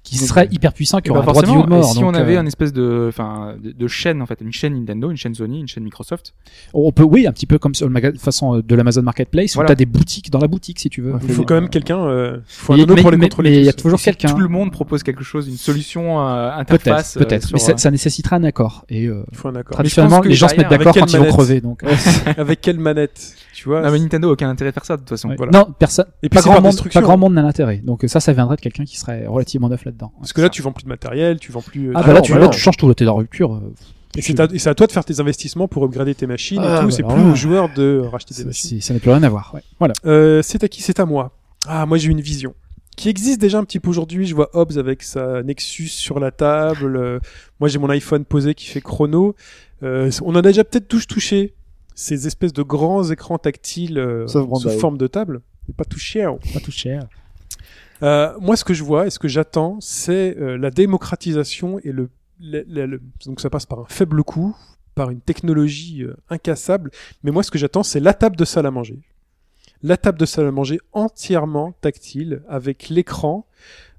[0.07, 1.81] qui serait hyper puissant, qui Et bah, aurait un droit de vie ou de mort.
[1.85, 4.39] et si Donc, on avait euh, une espèce de, enfin, de, de chaîne en fait,
[4.41, 6.33] une chaîne Nintendo, une chaîne Sony, une chaîne Microsoft.
[6.75, 9.53] on peut, oui, un petit peu comme sur le maga- façon euh, de l'Amazon Marketplace
[9.55, 9.69] où Voilà.
[9.69, 11.13] t'as des boutiques dans la boutique si tu veux.
[11.13, 11.99] Ouais, Il faut quand même quelqu'un.
[12.07, 13.51] Euh, faut un Mais- pour les mais- contrôler.
[13.51, 14.29] mais il y a toujours Et si quelqu'un.
[14.29, 17.17] Tout le monde propose quelque chose, une solution euh, Peut-être, interface.
[17.17, 18.85] euh, peut-être, sur, mais ça, euh, ça nécessitera un accord.
[18.89, 19.73] Et euh, Il faut un accord.
[19.75, 21.61] traditionnellement, les gens se mettent d'accord quand ils vont crever.
[21.61, 21.83] Donc,
[22.37, 25.01] Avec quelle manette Tu vois Non mais Nintendo a aucun intérêt à faire ça de
[25.01, 25.29] toute façon.
[25.31, 25.37] Ouais.
[25.37, 25.51] voilà.
[25.53, 26.05] Non, personne.
[26.23, 27.79] Et puis Pas grand, monde, pas grand monde n'a l'intérêt.
[27.79, 30.13] Donc euh, ça, ça viendrait de quelqu'un qui serait relativement neuf là-dedans.
[30.21, 31.89] Parce que là, tu vends plus de matériel, tu vends plus.
[31.89, 33.55] euh, Ah tu bah là, tu, là, tu changes tout, t'es dans la rupture.
[33.55, 33.73] euh,
[34.15, 36.61] Et c'est à, et c'est à toi de faire tes investissements pour upgrader tes machines
[36.63, 36.87] Ah, et tout.
[36.87, 38.81] bah c'est plus aux joueurs de racheter des machines.
[38.83, 39.53] ça n'a plus rien à voir.
[39.55, 39.63] Ouais.
[39.79, 39.95] Voilà.
[40.05, 40.83] Euh, c'est à qui?
[40.83, 41.33] C'est à moi.
[41.67, 42.55] Ah, moi j'ai une vision
[42.97, 44.27] qui existe déjà un petit peu aujourd'hui.
[44.27, 46.97] Je vois Hobbs avec sa Nexus sur la table.
[46.97, 47.19] Euh,
[47.59, 49.35] moi j'ai mon iPhone posé qui fait chrono.
[49.83, 51.53] Euh, on en a déjà peut-être tous touché
[51.97, 54.27] ces espèces de grands écrans tactiles euh,
[54.61, 55.41] sous forme de table.
[55.67, 56.37] C'est pas tout cher.
[56.55, 57.09] Pas tout cher.
[58.03, 61.91] Euh, moi, ce que je vois et ce que j'attends, c'est euh, la démocratisation et
[61.93, 64.55] le, le- le- le- donc ça passe par un faible coût,
[64.95, 66.91] par une technologie euh, incassable.
[67.25, 69.01] Mais moi, ce que j'attends, c'est la table de salle à manger.
[69.83, 73.47] La table de salle à manger entièrement tactile avec l'écran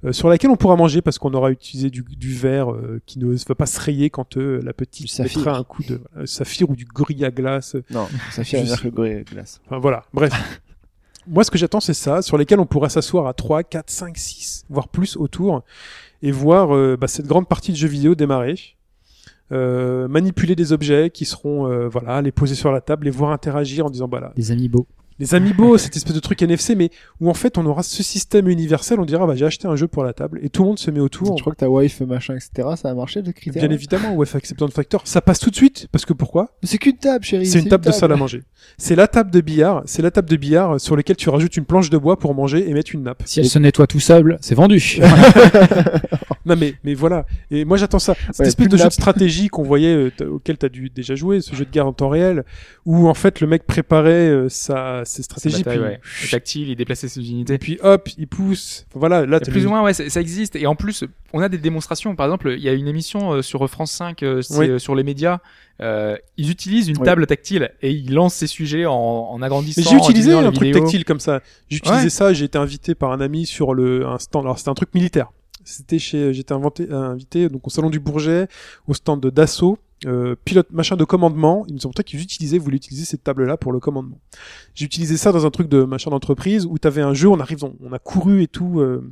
[0.06, 3.20] euh, sur laquelle on pourra manger parce qu'on aura utilisé du, du verre euh, qui
[3.20, 5.38] ne va pas se rayer quand euh, la petite saphir.
[5.40, 7.76] mettra un coup de euh, saphir ou du grille à glace.
[7.90, 9.60] Non, un suis- que gré glace.
[9.66, 10.32] Enfin voilà, bref.
[11.30, 14.18] Moi, ce que j'attends, c'est ça, sur lesquels on pourra s'asseoir à 3, 4, 5,
[14.18, 15.62] 6, voire plus autour,
[16.22, 18.56] et voir euh, bah, cette grande partie de jeux vidéo démarrer.
[19.52, 23.32] Euh, manipuler des objets qui seront, euh, voilà, les poser sur la table, les voir
[23.32, 24.88] interagir en disant, voilà, Des amiibo.
[25.20, 26.90] Les amiibo, cette espèce de truc NFC, mais
[27.20, 29.88] où en fait on aura ce système universel, on dira bah j'ai acheté un jeu
[29.88, 31.36] pour la table et tout le monde se met autour.
[31.36, 34.28] Tu crois que ta wife, machin, etc., ça a marché le critère Bien évidemment, ouais,
[34.34, 36.56] Acceptance Factor, ça passe tout de suite parce que pourquoi?
[36.64, 37.46] C'est qu'une table, chérie.
[37.46, 38.44] C'est une table de salle à manger.
[38.78, 41.66] C'est la table de billard, c'est la table de billard sur laquelle tu rajoutes une
[41.66, 43.24] planche de bois pour manger et mettre une nappe.
[43.26, 45.00] Si elle se nettoie tout seul, c'est vendu.
[46.48, 47.26] Non mais mais voilà.
[47.52, 48.16] Et moi j'attends ça.
[48.28, 51.42] Cette Ouais, espèce de jeu de stratégie qu'on voyait euh, auquel t'as dû déjà jouer,
[51.42, 52.46] ce jeu de guerre en temps réel,
[52.86, 56.00] où en fait le mec préparait euh, sa ses stratégies, bataille, puis, ouais.
[56.32, 57.58] Tactile, il déplaçait ses et unités.
[57.58, 58.86] puis hop, il pousse.
[58.90, 60.56] Enfin, voilà, là Et plus ou moins, ouais, ça, ça existe.
[60.56, 61.04] Et en plus,
[61.34, 62.16] on a des démonstrations.
[62.16, 64.70] Par exemple, il y a une émission euh, sur France 5, euh, Oui.
[64.70, 65.40] euh, sur les médias.
[65.82, 67.06] Euh, ils utilisent une Oui.
[67.06, 69.82] table tactile et ils lancent ces sujets en, en agrandissant.
[69.82, 70.82] Mais j'ai utilisé un truc vidéos.
[70.84, 71.42] tactile comme ça.
[71.70, 72.10] J'ai utilisé Ouais.
[72.10, 74.46] ça, j'ai été invité par un ami sur le un stand.
[74.46, 75.32] Alors c'était un truc militaire.
[75.64, 78.48] C'était chez j'étais invité donc au salon du Bourget
[78.88, 82.78] au stand de Dassault euh, pilote machin de commandement, nous ont montré qu'ils utilisaient voulaient
[82.78, 84.20] utiliser cette table là pour le commandement.
[84.76, 87.64] J'ai utilisé ça dans un truc de machin d'entreprise où t'avais un jeu, on arrive
[87.64, 89.12] on, a couru et tout euh,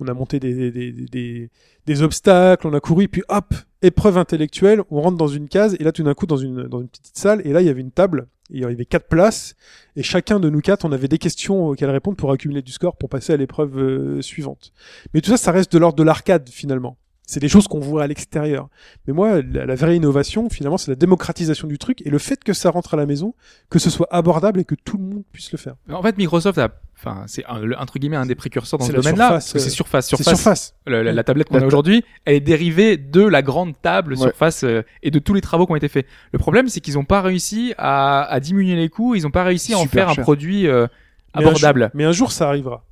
[0.00, 1.50] on a monté des, des, des, des,
[1.86, 5.76] des obstacles, on a couru, et puis hop, épreuve intellectuelle, on rentre dans une case,
[5.78, 7.70] et là tout d'un coup dans une, dans une petite salle, et là il y
[7.70, 9.54] avait une table, et il y avait quatre places,
[9.94, 12.96] et chacun de nous quatre, on avait des questions auxquelles répondre pour accumuler du score
[12.96, 14.72] pour passer à l'épreuve euh, suivante.
[15.14, 16.96] Mais tout ça, ça reste de l'ordre de l'arcade finalement.
[17.28, 18.68] C'est des choses qu'on voit à l'extérieur.
[19.06, 22.44] Mais moi, la, la vraie innovation, finalement, c'est la démocratisation du truc et le fait
[22.44, 23.34] que ça rentre à la maison,
[23.68, 25.74] que ce soit abordable et que tout le monde puisse le faire.
[25.90, 28.92] En fait, Microsoft a, enfin, c'est un- le- entre guillemets un des précurseurs dans ce
[28.92, 29.38] la domaine-là.
[29.38, 30.06] Que C'est euh, Surface.
[30.08, 30.36] C'est Surface.
[30.38, 30.74] surface.
[30.86, 34.18] Le- la, la tablette qu'on a aujourd'hui, elle est dérivée de la grande table Ouais.
[34.20, 36.06] Surface euh, et de tous les travaux qui ont été faits.
[36.32, 39.16] Le problème, c'est qu'ils n'ont pas réussi à, à diminuer les coûts.
[39.16, 40.86] Ils n'ont pas réussi à en faire un produit euh,
[41.34, 41.80] Mais un abordable.
[41.80, 42.84] jour- mais un jour, ça arrivera.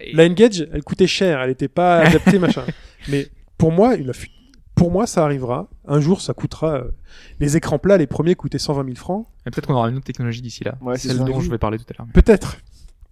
[0.00, 2.64] Et- La N-Gage, elle coûtait cher, elle n'était pas adaptée, machin.
[3.08, 3.28] Mais
[3.58, 4.30] pour moi, il a fu-
[4.74, 5.68] pour moi, ça arrivera.
[5.86, 6.74] Un jour, ça coûtera.
[6.76, 6.90] euh,
[7.40, 9.26] Les écrans plats, les premiers coûtaient 120 000 francs.
[9.46, 10.76] et Peut-être qu'on aura une autre technologie d'ici là.
[10.80, 12.06] Ouais, c'est Celle dont je vais parler tout à l'heure.
[12.14, 12.58] Peut-être.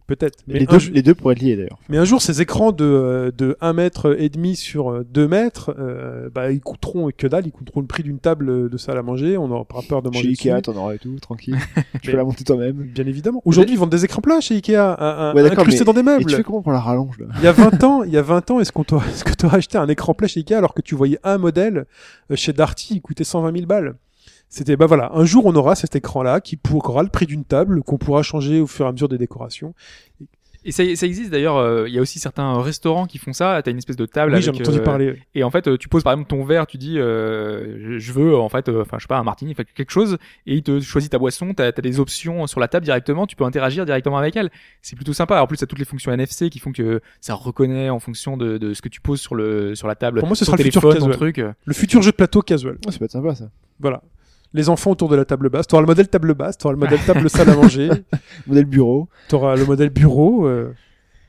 [0.07, 0.39] Peut-être.
[0.47, 1.79] Mais, les, deux, les deux pourraient être liés d'ailleurs.
[1.89, 5.75] mais un jour, ces écrans de, de 1 mètre et demi sur euh, 2 mètres,
[5.79, 9.03] euh, bah, ils coûteront que dalle, ils coûteront le prix d'une table de salle à
[9.03, 9.37] manger.
[9.37, 11.57] On n'aura pas peur de manger Chez Ikea, t'en auras et tout, tranquille.
[12.03, 12.77] tu peux la monter toi-même.
[12.77, 13.43] Bien évidemment.
[13.45, 15.93] Aujourd'hui, ils vendent des écrans plats chez Ikea, un, un, Ouais, d'accord, incrustés mais- dans
[15.95, 16.27] des Et meubles.
[16.27, 17.27] tu fais comment pour la rallonge là?
[17.39, 19.33] Il y a 20 ans, il y a 20 ans, est-ce qu'on t'aurait, est-ce que
[19.35, 21.87] t'aurais acheté un écran plat chez Ikea alors que tu voyais un modèle
[22.31, 23.97] euh, chez Darty, il coûtait 120 000 balles?
[24.49, 27.83] C'était, bah voilà, un jour on aura cet écran-là qui pourra le prix d'une table,
[27.83, 29.75] qu'on pourra changer au fur et à mesure des décorations.
[30.69, 31.59] Et ça, ça existe d'ailleurs.
[31.59, 33.61] euh, Il y a aussi certains restaurants qui font ça.
[33.63, 34.61] T'as une espèce de table oui, avec.
[34.61, 35.23] entendu euh, parler.
[35.37, 38.37] Et en fait, euh, tu poses par exemple ton verre, tu dis, euh, je- veux
[38.37, 40.81] en fait, euh, enfin je sais pas, un martini, enfin, quelque chose, et il te
[40.81, 41.55] choisit ta boisson.
[41.55, 43.29] T'as as des options sur la table directement.
[43.29, 44.51] Tu peux interagir directement avec elle.
[44.83, 45.41] C'est plutôt sympa.
[45.41, 48.59] En plus, t'as toutes les fonctions NFC qui font que ça reconnaît en fonction de,
[48.59, 50.19] de ce que tu poses sur le sur la table.
[50.19, 51.13] Pour moi, ce sera le futur casual.
[51.13, 51.37] truc.
[51.65, 52.75] Le futur jeu de plateau casual.
[52.85, 53.51] Ouais, Ça peut être sympa ça.
[53.79, 54.03] Voilà.
[54.57, 55.67] Les enfants autour de la table basse.
[55.67, 57.91] T'auras le modèle table basse, t'auras le modèle table salle à manger,
[58.47, 59.07] Modèle bureau.
[59.29, 60.73] t'auras le modèle bureau, euh,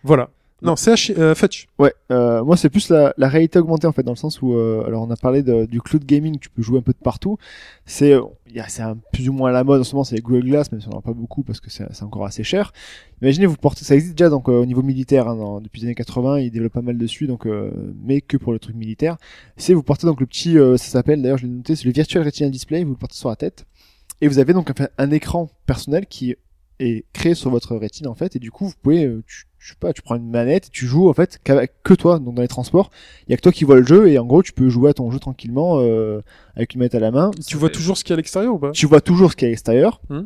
[0.01, 0.29] voilà.
[0.63, 1.67] Non, CH, euh, Fetch.
[1.77, 4.53] Ouais, euh, moi c'est plus la, la réalité augmentée en fait, dans le sens où,
[4.55, 6.97] euh, alors on a parlé de- du cloud gaming, tu peux jouer un peu de
[6.97, 7.37] partout.
[7.85, 8.21] C'est, euh,
[8.67, 10.71] c'est un, plus ou moins à la mode en ce moment, c'est les Google Glass,
[10.71, 12.73] même si on n'en a pas beaucoup parce que c'est encore assez cher.
[13.21, 15.87] Imaginez vous portez, ça existe déjà donc euh, au niveau militaire, hein, dans- depuis les
[15.87, 17.69] années 80, ils développent pas mal dessus, donc euh,
[18.03, 19.17] mais que pour le truc militaire.
[19.57, 21.91] C'est vous portez donc le petit, euh, ça s'appelle d'ailleurs je l'ai noté, c'est le
[21.91, 23.65] Virtual Retina Display, vous le portez sur la tête
[24.21, 26.35] et vous avez donc un, un écran personnel qui
[26.79, 29.77] est créé sur votre rétine en fait, et du coup vous pouvez, tu, je sais
[29.79, 32.41] pas, tu prends une manette et tu joues en fait qu'avec que toi, donc dans
[32.41, 32.89] les transports,
[33.27, 34.89] il y a que toi qui vois le jeu et en gros tu peux jouer
[34.91, 36.21] à ton jeu tranquillement euh,
[36.55, 37.31] avec une manette à la main.
[37.45, 38.71] Tu vois toujours ce qu'il y a à l'extérieur ou pas?
[38.71, 40.21] Tu vois toujours ce qu'il y a à l'extérieur, Hmm.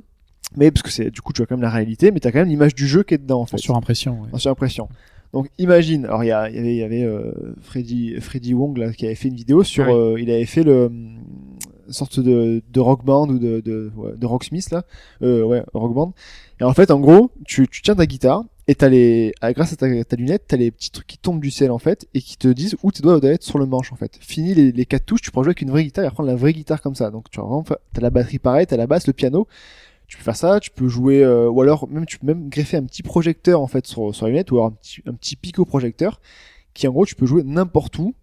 [0.55, 2.39] mais parce que c'est du coup tu vois quand même la réalité, mais t'as quand
[2.39, 3.55] même l'image du jeu qui est dedans en fait.
[3.55, 4.21] En surimpression.
[4.21, 4.27] ouais.
[4.31, 4.87] En surimpression.
[5.33, 9.05] Donc imagine, alors il y, avait, il y avait euh, Freddy, Freddy Wong là, qui
[9.05, 9.93] avait fait une vidéo sur, Oui.
[9.93, 11.19] euh, il avait fait le hum,
[11.89, 14.83] sorte de, de rock band ou de, de, ouais, de rocksmith là,
[15.23, 16.13] euh, ouais, rock band.
[16.59, 19.73] Et en fait, en gros, tu, tu tiens ta guitare et t'as les, ah, grâce
[19.73, 22.37] à ta, lunette, t'as les petits trucs qui tombent du ciel en fait et qui
[22.37, 24.17] te disent où tes doigts doivent être sur le manche en fait.
[24.21, 26.53] Fini les, quatre touches, tu pourras jouer avec une vraie guitare et reprendre la vraie
[26.53, 27.11] guitare comme ça.
[27.11, 29.45] Donc tu as vraiment, t'as la batterie pareil, t'as la basse, le piano.
[30.07, 32.77] Tu peux faire ça, tu peux jouer, euh, ou alors même tu peux même greffer
[32.77, 36.21] un petit projecteur en fait sur, sur la lunette ou alors un petit, un projecteur
[36.73, 38.15] qui en gros tu peux jouer n'importe où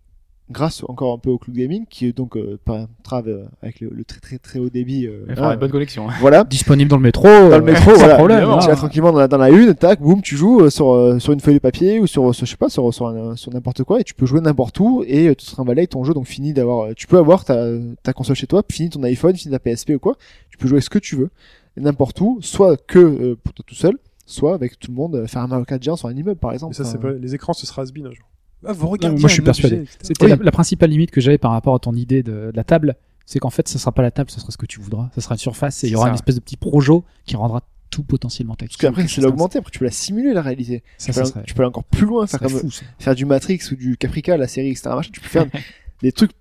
[0.51, 3.91] grâce encore un peu au cloud gaming qui est donc euh, permettra euh, avec le,
[3.93, 6.07] le très très très haut débit euh, Il faudra hein, une bonne connexion.
[6.20, 7.25] voilà Disponible dans le métro.
[7.25, 8.49] dans euh, le métro sans voilà problème.
[8.49, 8.59] hein.
[8.60, 11.18] tu vas tranquillement dans la, dans la une tac boum tu joues euh, sur euh,
[11.18, 13.52] sur une feuille de papier ou sur, sur je sais pas sur sur, un- sur
[13.52, 16.02] n'importe quoi et tu peux jouer n'importe où et euh, tu te trimballes avec ton
[16.05, 17.67] jeu donc fini d'avoir euh, tu peux avoir ta
[18.02, 20.17] ta console chez toi fini ton iPhone fini ta PSP ou quoi
[20.51, 21.31] tu peux jouer ce que tu veux
[21.77, 23.97] n'importe où soit que euh, pour toi tout seul
[24.27, 26.52] soit avec tout le monde euh, faire un Mario Kart géant sur un immeuble par
[26.52, 28.27] exemple Et ça, c'est pas, les écrans, ce sera un jour.
[28.67, 29.19] Ah, vous regardez.
[29.20, 29.85] moi, je suis persuadé.
[30.03, 30.31] C'était Oui.
[30.31, 32.97] la, la principale limite que j'avais par rapport à ton idée de, de la table,
[33.27, 35.11] c'est qu'en fait, ce sera pas la table, ce sera ce que tu voudras.
[35.15, 36.09] Ce sera une surface et il y aura ça.
[36.11, 38.77] une espèce de petit projo qui rendra tout potentiellement tactile.
[38.81, 40.83] Parce qu'après, c'est l'augmenter, après tu peux la simuler la réalité.
[40.99, 42.70] Ça, tu, ça peux, serait, tu peux aller encore plus loin, ça faire serait comme
[42.70, 42.77] fou.
[42.77, 42.85] ça.
[42.99, 44.91] faire du Matrix ou du Caprica, la série, etc.
[44.95, 45.47] machin, tu peux faire
[46.03, 46.33] des trucs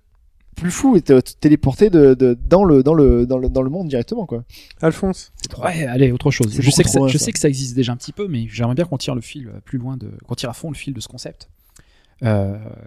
[0.56, 3.62] plus fous et te te téléporter de, de, dans le dans le dans le dans
[3.62, 4.42] le monde directement quoi.
[4.82, 5.32] Alphonse.
[5.62, 6.52] Ouais, allez, autre chose.
[6.60, 7.26] Je sais, que ça, loin, je ça.
[7.26, 9.46] sais que ça existe déjà un petit peu, mais j'aimerais bien qu'on tire le fil
[9.46, 11.48] euh, plus loin, de, qu'on tire à fond le fil de ce concept,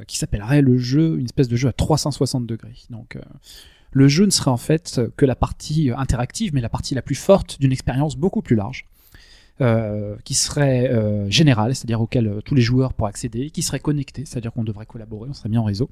[0.08, 2.76] qui s'appellerait le jeu, une espèce de jeu à 360 degrés.
[2.90, 3.22] Donc, euh,
[3.94, 7.02] le jeu ne serait en fait que la partie euh, interactive, mais la partie la
[7.02, 8.86] plus forte d'une expérience beaucoup plus large.
[9.60, 13.80] euh, qui serait euh, générale, c'est-à-dire auquel euh, tous les joueurs pourraient accéder, qui serait
[13.80, 15.90] connecté, c'est-à-dire qu'on devrait collaborer, on serait mis en réseau.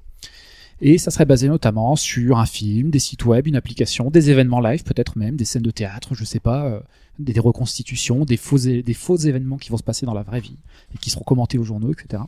[0.82, 4.62] Et ça serait basé notamment sur un film, des sites web, une application, des événements
[4.62, 6.80] live, peut-être même des scènes de théâtre, je sais pas, euh,
[7.20, 10.40] des, des reconstitutions, des faux, des faux événements qui vont se passer dans la vraie
[10.40, 10.58] vie
[10.96, 12.24] et qui seront commentés aux journaux, etc.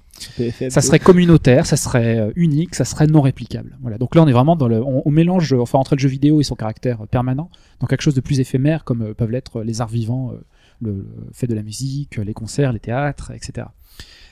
[0.70, 3.78] Ça serait communautaire, ça serait euh, unique, ça serait non réplicable.
[3.82, 3.98] Voilà.
[3.98, 6.42] Donc là, on est vraiment dans le, on, on mélange, enfin entre le jeu vidéo
[6.42, 7.50] et son caractère euh, permanent,
[7.80, 10.34] dans quelque chose de plus éphémère, comme peuvent l'être les arts vivants,
[10.82, 13.68] le, le fait de la musique, les concerts, les théâtres, etc.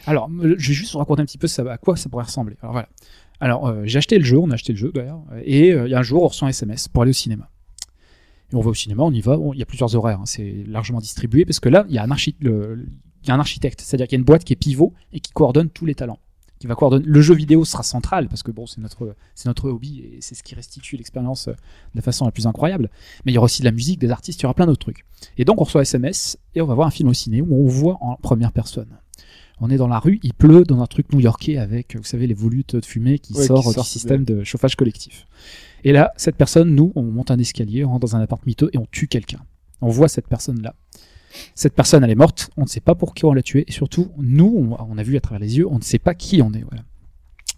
[0.06, 2.58] Alors, je vais juste vous raconter un petit peu ça, à quoi ça pourrait ressembler.
[2.62, 2.90] Alors voilà.
[3.40, 5.94] Alors, euh, j'ai acheté le jeu, on a acheté le jeu d'ailleurs, et euh, y
[5.94, 7.50] a un jour, on reçoit un SMS pour aller au cinéma.
[8.52, 10.64] Et on va au cinéma, on y va, il y a plusieurs horaires, hein, c'est
[10.68, 14.22] largement distribué, parce que là, il y a un, un architecte, c'est-à-dire qu'il y a
[14.22, 16.20] une boîte qui est pivot et qui coordonne tous les talents.
[16.60, 17.06] Qui va coordonner.
[17.08, 20.36] Le jeu vidéo sera central, parce que bon, c'est notre, c'est notre hobby et c'est
[20.36, 21.58] ce qui restitue l'expérience euh, de
[21.96, 22.90] la façon la plus incroyable.
[23.24, 24.80] Mais il y aura aussi de la musique, des artistes, il y aura plein d'autres
[24.80, 25.06] trucs.
[25.38, 27.66] Et donc, on reçoit SMS et on va voir un film au ciné où on
[27.66, 28.99] voit en première personne.
[29.62, 32.34] On est dans la rue, il pleut dans un truc new-yorkais avec, vous savez, les
[32.34, 35.26] volutes de fumée qui Ouais, qui sortent du sortent système de chauffage collectif.
[35.84, 38.70] Et là, cette personne, nous, on monte un escalier, on rentre dans un appart miteux
[38.74, 39.40] et on tue quelqu'un.
[39.82, 40.76] On voit cette personne-là.
[41.56, 43.72] Cette personne, elle est morte, on ne sait pas pour qui on l'a tuée, et
[43.72, 46.42] surtout, nous, on, on a vu à travers les yeux, on ne sait pas qui
[46.42, 46.64] on est.
[46.64, 46.84] Voilà.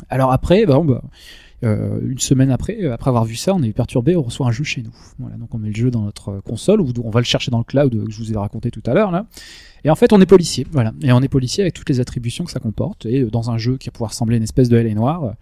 [0.09, 1.03] Alors après, bah, bah,
[1.63, 4.51] euh, une semaine après, euh, après avoir vu ça, on est perturbé, on reçoit un
[4.51, 4.93] jeu chez nous.
[5.19, 7.51] Voilà, donc on met le jeu dans notre euh, console, ou on va le chercher
[7.51, 9.25] dans le cloud que je vous ai raconté tout à l'heure là.
[9.83, 10.93] Et en fait, on est policier, voilà.
[11.01, 13.05] Et on est policier avec toutes les attributions que ça comporte.
[13.07, 14.93] Et dans un jeu qui va pouvoir ressembler à une espèce de L.A.
[14.93, 15.33] noir,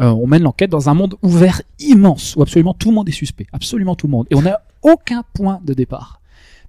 [0.00, 3.12] euh, on mène l'enquête dans un monde ouvert immense où absolument tout le monde est
[3.12, 4.26] suspect, absolument tout le monde.
[4.30, 6.17] Et on n'a aucun point de départ.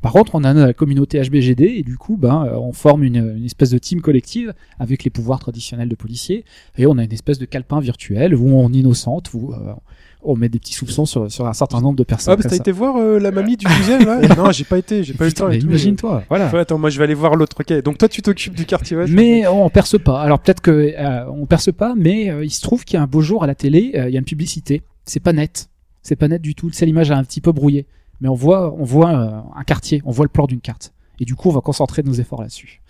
[0.01, 3.35] Par contre, on a la communauté HBGD et du coup, ben, euh, on forme une,
[3.37, 6.45] une espèce de team collective avec les pouvoirs traditionnels de policiers
[6.77, 9.73] et on a une espèce de calepin virtuel où on innocente, où euh,
[10.21, 12.33] on met des petits soupçons sur, sur un certain nombre de personnes.
[12.33, 15.03] Ah, comme t'as été voir euh, la mamie du deuxième là Non, j'ai pas été,
[15.03, 15.49] j'ai pas eu le temps.
[15.51, 16.49] Imagine-toi, voilà.
[16.49, 17.57] Ouais, attends, moi je vais aller voir l'autre.
[17.59, 18.97] Ok, donc toi tu t'occupes du quartier.
[19.09, 20.21] Mais on perce pas.
[20.21, 23.07] Alors peut-être que euh, on perce pas, mais il se trouve qu'il y a un
[23.07, 24.81] beau jour à la télé, il y a une publicité.
[25.05, 25.69] C'est pas net.
[26.01, 26.69] C'est pas net du tout.
[26.71, 27.85] C'est l'image un petit peu brouillée.
[28.21, 30.93] Mais on voit, on voit euh, un quartier, on voit le plan d'une carte.
[31.19, 32.81] Et du coup, on va concentrer nos efforts là-dessus.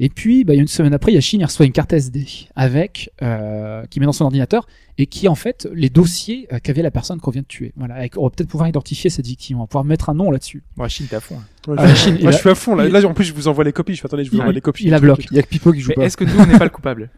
[0.00, 1.66] Et puis, bah, il y a une semaine après, il y a Chine, il reçoit
[1.66, 2.24] une carte SD
[2.54, 6.82] avec euh, qui met dans son ordinateur et qui en fait les dossiers euh, qu'avait
[6.82, 7.72] la personne qu'on vient de tuer.
[7.76, 10.30] Voilà, avec, on va peut-être pouvoir identifier cette victime, on va pouvoir mettre un nom
[10.30, 10.62] là-dessus.
[10.76, 11.34] Ouais, Chine, t'es à fond.
[11.38, 11.70] hein.
[11.70, 13.04] Ouais, Ah, moi a- je suis à fond là.
[13.08, 13.96] en plus je vous envoie les copies.
[13.96, 14.84] Je fais attendez, je vous Il- envoie les copies.
[14.86, 15.26] il a bloqué.
[15.32, 16.04] Il y a que Pipo qui joue Mais pas.
[16.04, 17.10] est-ce que nous, on n'est pas le coupable?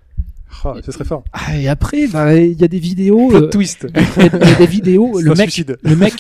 [0.65, 1.25] Ah, ce serait fort.
[1.33, 3.35] Ah, et après, bah, il y a des vidéos.
[3.35, 3.87] Euh, twist.
[3.95, 5.19] il y a- il y a des vidéos.
[5.21, 6.15] Le mec, le mec,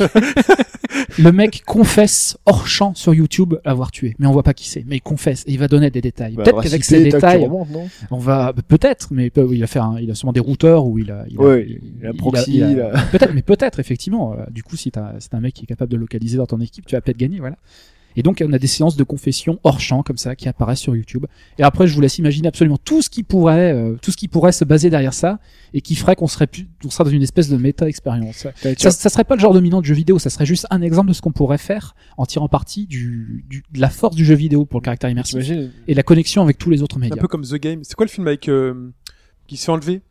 [1.19, 4.85] le mec confesse hors champ sur YouTube l'avoir tué, mais on voit pas qui c'est.
[4.87, 6.35] Mais il confesse et il va donner des détails.
[6.35, 7.89] Bah, Peut-être va qu'avec ces détails, remontes, non?
[8.11, 10.99] On va peut-être, mais peut- il a fait, un- il a sûrement des routeurs ou
[10.99, 11.67] il a, il a- Ouais,
[12.01, 14.33] il a proxy, il a- il a- peut-être, mais peut-être effectivement.
[14.35, 16.61] euh, Du coup, si t'as, c'est un mec qui est capable de localiser dans ton
[16.61, 17.57] équipe, tu vas peut-être gagner, voilà.
[18.17, 20.97] Et donc, on a des séances de confession hors champ comme ça qui apparaissent sur
[20.97, 21.27] YouTube.
[21.59, 24.27] Et après, je vous laisse imaginer absolument tout ce qui pourrait, euh, tout ce qui
[24.29, 25.39] pourrait se baser derrière ça
[25.75, 28.47] et qui ferait qu'on serait plus, on serait dans une espèce de méta-expérience.
[28.79, 31.09] Ça, ça serait pas le genre dominant de jeu vidéo, ça serait juste un exemple
[31.09, 34.35] de ce qu'on pourrait faire en tirant parti du, du- de la force du jeu
[34.35, 35.37] vidéo pour le caractère immersif
[35.87, 37.17] et la connexion avec tous les autres Un médias.
[37.17, 37.81] peu comme The Game.
[37.85, 38.91] C'est quoi le film avec euh,
[39.47, 40.03] qui se fait enlever?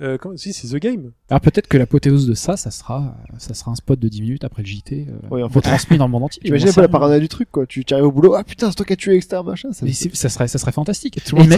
[0.00, 0.36] Euh, comment...
[0.36, 1.12] Si c'est The Game.
[1.30, 4.44] Alors peut-être que l'apothéose de ça, ça sera, ça sera un spot de 10 minutes
[4.44, 5.54] après le JT, euh, Ouais, en fait.
[5.56, 6.42] retransmis dans le monde entier.
[6.58, 7.64] Sais peu la paranoïa du truc, quoi.
[7.66, 9.40] Tu arrives au boulot, ah putain, c'est toi qui as tué, etc.
[9.44, 9.72] machin.
[9.72, 11.20] Ça, Mais c'est- ça serait, ça serait fantastique.
[11.24, 11.50] Tout le monde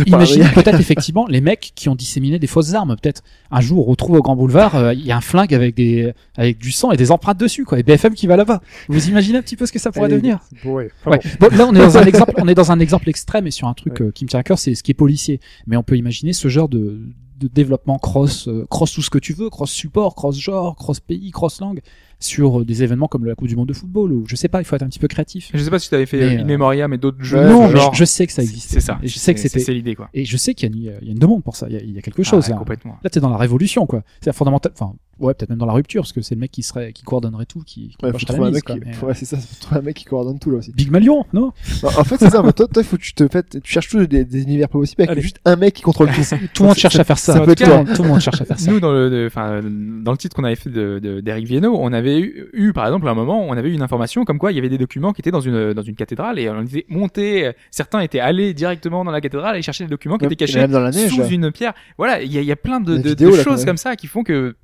[0.55, 2.97] peut-être effectivement les mecs qui ont disséminé des fausses armes.
[3.01, 5.75] Peut-être un jour on retrouve au Grand Boulevard, euh, il y a un flingue avec
[5.75, 7.79] des, avec du sang et des empreintes dessus, quoi.
[7.79, 8.61] Et BFM qui va là-bas.
[8.89, 10.41] Vous imaginez un petit peu ce que ça pourrait Allez, devenir?
[10.65, 10.91] ouais.
[11.01, 11.21] Enfin, Ouais.
[11.41, 11.49] bon.
[11.51, 13.67] Bon, là, on est dans un exemple, on est dans un exemple extrême et sur
[13.69, 14.07] un truc Ouais.
[14.07, 15.41] euh, qui me tient à cœur, c'est ce qui est policier.
[15.67, 17.01] Mais on peut imaginer ce genre de,
[17.39, 21.01] de développement cross, euh, cross tout ce que tu veux, cross support, cross genre, cross
[21.01, 21.81] pays, cross langue,
[22.19, 24.63] sur euh, des événements comme la Coupe du Monde de football ou je sais pas,
[24.63, 25.51] il faut être un petit peu créatif.
[25.53, 27.47] Je sais pas si tu avais fait Mais, euh, In euh, Memoriam et d'autres jeux.
[27.47, 27.93] Non, mais genre.
[27.93, 28.71] je, je sais que ça existe.
[28.71, 28.99] C'est ça.
[29.03, 30.09] Et je sais que c'était, C'est l'idée, quoi.
[30.15, 31.67] et je sais qu'il y, a une- il y a une demande pour ça.
[31.69, 32.45] Il y a, il y a quelque chose.
[32.47, 32.57] Ah, là.
[32.57, 32.97] complètement.
[33.05, 34.03] Là, t'es dans la révolution, quoi.
[34.23, 34.73] C'est fondamental.
[34.75, 37.03] Enfin, Ouais, peut-être même dans la rupture, parce que c'est le mec qui serait, qui
[37.03, 38.93] coordonnerait tout, qui, qui Ouais, faut pencherait la trouver un mise, mec quoi, qui, mais,
[38.93, 40.73] faut- euh, ouais, c'est ça, faut trouver un mec qui coordonne tout là aussi.
[40.73, 41.53] Big Malion, non?
[41.83, 43.61] Bah, en fait, c'est ça, bah, toi, toi, il faut que tu te fais, tu
[43.65, 45.23] cherches toujours des, des univers pas possibles avec Allez.
[45.23, 46.21] juste un mec qui contrôle tout.
[46.55, 47.33] Tout le monde cherche à faire ça.
[47.35, 48.71] ça peut monde, tout le monde cherche à faire ça.
[48.71, 51.93] Nous, dans le, enfin, dans le titre qu'on avait fait de, de- d'Eric Viennot, on
[51.93, 54.53] avait eu, eu, par exemple, à un moment, on avait eu une information comme quoi
[54.53, 56.85] il y avait des documents qui étaient dans une, dans une cathédrale et on disait
[56.89, 60.67] monter, certains étaient allés directement dans la cathédrale et chercher des documents qui étaient cachés
[61.09, 61.73] sous une pierre.
[61.99, 64.57] Voilà, il y a, plein de, choses comme ça qui font que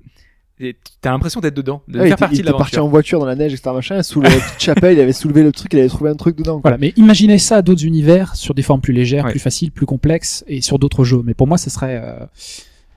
[0.63, 2.89] et t'as l'impression d'être dedans, de Ouais, il faire était- partie il de parti en
[2.89, 3.71] voiture dans la neige, etc.
[3.75, 6.37] machin, sous la petite chapelle, il avait soulevé le truc, il avait trouvé un truc
[6.37, 6.55] dedans.
[6.61, 6.71] quoi.
[6.71, 9.31] Voilà, mais imaginez ça à d'autres univers, sur des formes plus légères, Ouais.
[9.33, 11.23] plus faciles, plus complexes, et sur d'autres jeux.
[11.25, 12.01] Mais pour moi, ce serait...
[12.03, 12.25] euh,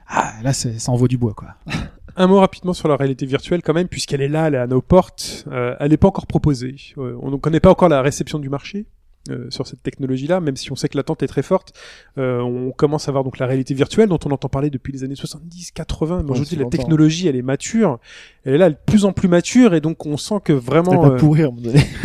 [0.07, 1.49] Ah, là, ça en vaut du bois, quoi.
[2.17, 4.67] Un mot rapidement sur la réalité virtuelle quand même, puisqu'elle est là, elle est à
[4.67, 5.43] nos portes.
[5.51, 6.75] Euh, elle n'est pas encore proposée.
[6.97, 8.85] Euh, on ne connaît pas encore la réception du marché.
[9.29, 11.73] Euh, sur cette technologie-là, même si on sait que l'attente est très forte,
[12.17, 15.03] euh, on commence à voir donc la réalité virtuelle dont on entend parler depuis les
[15.03, 16.23] années 70, 80.
[16.23, 17.99] Mais aujourd'hui, la technologie, elle est mature,
[18.43, 20.53] elle est là, elle est de plus en plus mature, et donc on sent que
[20.53, 21.51] Ça vraiment va euh, pourrir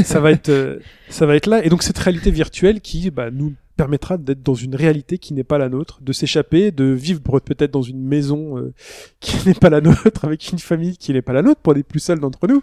[0.05, 3.31] ça va être euh, ça va être là et donc cette réalité virtuelle qui bah,
[3.31, 7.20] nous permettra d'être dans une réalité qui n'est pas la nôtre de s'échapper de vivre
[7.20, 8.73] peut-être dans une maison euh,
[9.20, 11.83] qui n'est pas la nôtre avec une famille qui n'est pas la nôtre pour les
[11.83, 12.62] plus seuls d'entre nous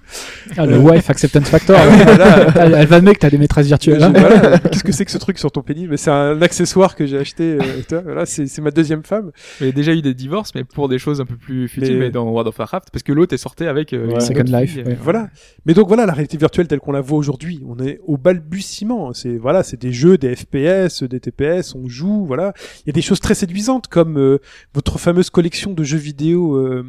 [0.58, 0.78] Ah, le Euh.
[0.80, 1.76] wife acceptance factor.
[2.06, 2.48] Voilà.
[2.56, 4.04] elle, elle va mec, t'as des maîtresses virtuelles.
[4.04, 4.14] hein.
[4.16, 4.60] Voilà.
[4.72, 5.88] qu'est-ce que c'est que ce truc sur ton pénis?
[5.90, 7.58] Mais c'est un accessoire que j'ai acheté
[7.92, 10.88] euh, voilà c'est ma deuxième femme il y a déjà eu des divorces, mais pour
[10.88, 13.34] des choses un peu plus futiles, Mais- mais, dans World of Warcraft, parce que l'autre
[13.34, 14.20] est sorti avec euh, Ouais.
[14.20, 14.98] Second Life, ouais.
[15.02, 15.30] Voilà.
[15.66, 19.14] Mais donc voilà, la réalité virtuelle telle qu'on la voit aujourd'hui, on est au balbutiement.
[19.14, 22.54] C'est voilà, c'est des jeux, des FPS, des TPS, on joue, voilà.
[22.86, 24.40] Il y a des choses très séduisantes comme euh,
[24.74, 26.84] votre fameuse collection de jeux vidéo euh,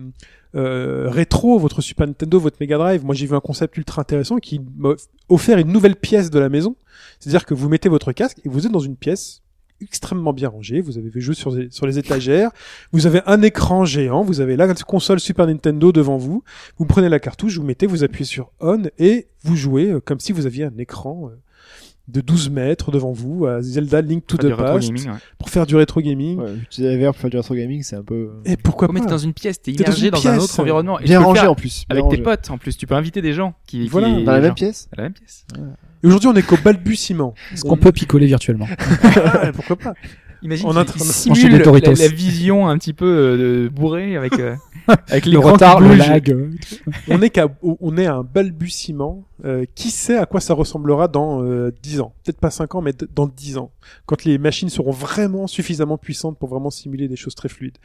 [0.55, 3.05] euh, rétro, votre Super Nintendo, votre Mega Drive.
[3.05, 4.95] Moi, j'ai vu un concept ultra intéressant qui m'a
[5.29, 6.77] offert une nouvelle pièce de la maison.
[7.21, 9.43] C'est-à-dire que vous mettez votre casque et vous êtes dans une pièce
[9.81, 10.81] extrêmement bien rangée.
[10.81, 12.51] Vous avez des jeux sur les, sur les étagères.
[12.93, 14.23] Vous avez un écran géant.
[14.23, 16.43] Vous avez la console Super Nintendo devant vous.
[16.79, 20.33] Vous prenez la cartouche, vous mettez, vous appuyez sur on et vous jouez comme si
[20.33, 21.31] vous aviez un écran
[22.09, 25.09] de 12 mètres devant vous à Zelda Link to faire the du rétro Past gaming,
[25.09, 25.19] ouais.
[25.39, 26.39] pour faire du rétro gaming.
[26.39, 28.93] Ouais, utiliser la VR pour faire du retro gaming, c'est un peu Et pourquoi Oh,
[28.93, 30.99] mais pas t'es dans une pièce, t'es dans immergé une dans, un autre environnement.
[31.01, 31.85] Et bien rangé en plus.
[31.91, 32.77] Avec tes potes, en plus.
[32.77, 34.89] Tu peux inviter des gens qui, qui- Voilà, Dans la même pièce.
[34.97, 35.45] Dans la même pièce.
[36.03, 37.35] Et aujourd'hui, on est qu'au balbutiement.
[37.53, 38.69] Est-ce qu'on peut picoler virtuellement
[39.03, 39.95] Ah, pourquoi pas
[40.43, 44.55] Imagine On simule la, vision un petit peu euh, bourrée avec, euh,
[45.09, 46.37] avec Le retard, le lag.
[47.09, 49.25] On est qu'à, on est à un balbutiement.
[49.45, 52.83] Euh, qui sait à quoi ça ressemblera dans euh, 10 ans Peut-être pas 5 ans,
[52.83, 53.71] mais dans 10 ans.
[54.05, 57.79] Quand les machines seront vraiment suffisamment puissantes pour vraiment simuler des choses très fluides.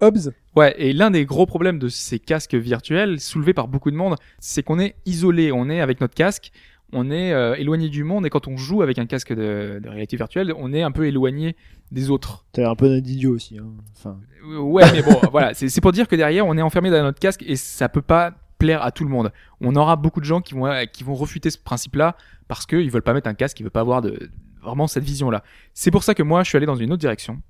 [0.00, 3.96] Hobbs, Ouais, et l'un des gros problèmes de ces casques virtuels, soulevés par beaucoup de
[3.96, 5.52] monde, c'est qu'on est isolé.
[5.52, 6.50] On est avec notre casque,
[6.92, 9.88] on est euh, éloigné du monde, et quand on joue avec un casque de, de
[9.88, 11.56] réalité virtuelle, on est un peu éloigné
[11.90, 12.44] des autres.
[12.52, 13.58] T'as l'air un peu d'un idiot aussi.
[13.58, 13.66] Hein.
[13.96, 17.02] Enfin, Euh, Ouais, mais bon, voilà, c'est pour dire que derrière, on est enfermé dans
[17.02, 19.32] notre casque et ça peut pas plaire à tout le monde.
[19.60, 22.90] On aura beaucoup de gens qui vont euh, qui vont refuter ce principe-là parce qu'ils
[22.90, 24.30] veulent pas mettre un casque, ils veulent pas avoir de
[24.62, 25.42] vraiment cette vision-là.
[25.72, 27.42] C'est pour ça que moi, je suis allé dans une autre direction.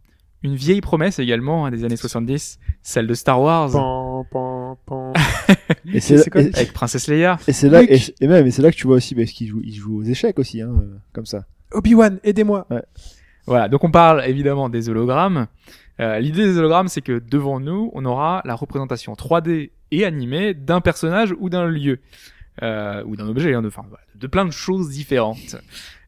[0.42, 3.74] Une vieille promesse également hein, des années 70, celle de Star Wars.
[5.93, 7.39] et c'est quoi et- avec Princesse Leia.
[7.49, 9.49] et c'est là et, et même et c'est là que tu vois aussi parce qu'il
[9.49, 11.44] joue il joue aux échecs aussi hein, euh, comme ça.
[11.73, 12.67] Obi-Wan, aidez-moi.
[13.47, 15.49] Voilà, donc on parle évidemment des hologrammes.
[16.01, 20.55] Euh, L'idée des hologrammes, c'est que devant nous, on aura la représentation 3D et animée
[20.55, 21.99] d'un personnage ou d'un lieu,
[22.62, 25.57] euh, ou d'un objet, hein, de, enfin, voilà, de plein de choses différentes.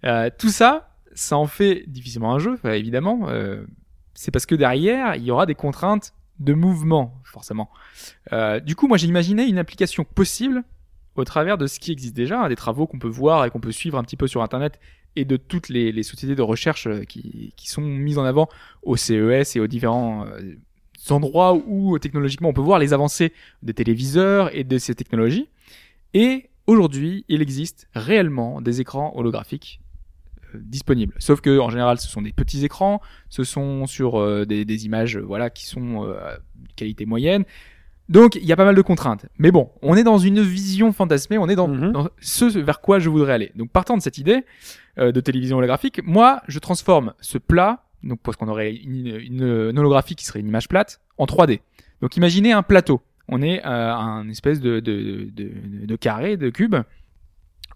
[0.04, 3.28] Euh, tout ça, ça en fait difficilement un jeu, évidemment.
[3.28, 3.64] euh,
[4.14, 7.70] c'est parce que derrière, il y aura des contraintes de mouvement, forcément.
[8.32, 10.64] Euh, du coup, moi, j'ai imaginé une application possible
[11.14, 13.60] au travers de ce qui existe déjà, hein, des travaux qu'on peut voir et qu'on
[13.60, 14.78] peut suivre un petit peu sur Internet
[15.16, 18.48] et de toutes les, sociétés de recherche euh, qui, sont mises en avant
[18.82, 20.56] au CES et aux différents euh,
[21.08, 23.32] endroits où technologiquement on peut voir les avancées
[23.62, 25.48] des téléviseurs et de ces technologies.
[26.12, 29.80] Et aujourd'hui, il existe réellement des écrans holographiques
[30.64, 31.14] disponibles.
[31.18, 34.86] Sauf que en général, ce sont des petits écrans, ce sont sur euh, des, des
[34.86, 36.14] images, euh, voilà, qui sont euh,
[36.56, 37.44] de qualité moyenne.
[38.08, 39.26] Donc, il y a pas mal de contraintes.
[39.38, 41.90] Mais bon, on est dans une vision fantasmée, on est dans, Mhm.
[41.92, 43.50] dans ce vers quoi je voudrais aller.
[43.56, 44.44] Donc, partant de cette idée
[44.98, 49.42] euh, de télévision holographique, moi, je transforme ce plat, donc parce qu'on aurait une, une,
[49.70, 51.60] une holographie qui serait une image plate, en 3D.
[52.00, 53.00] Donc, imaginez un plateau.
[53.28, 56.76] On est euh, un espèce de, de, de, de, de carré, de cube,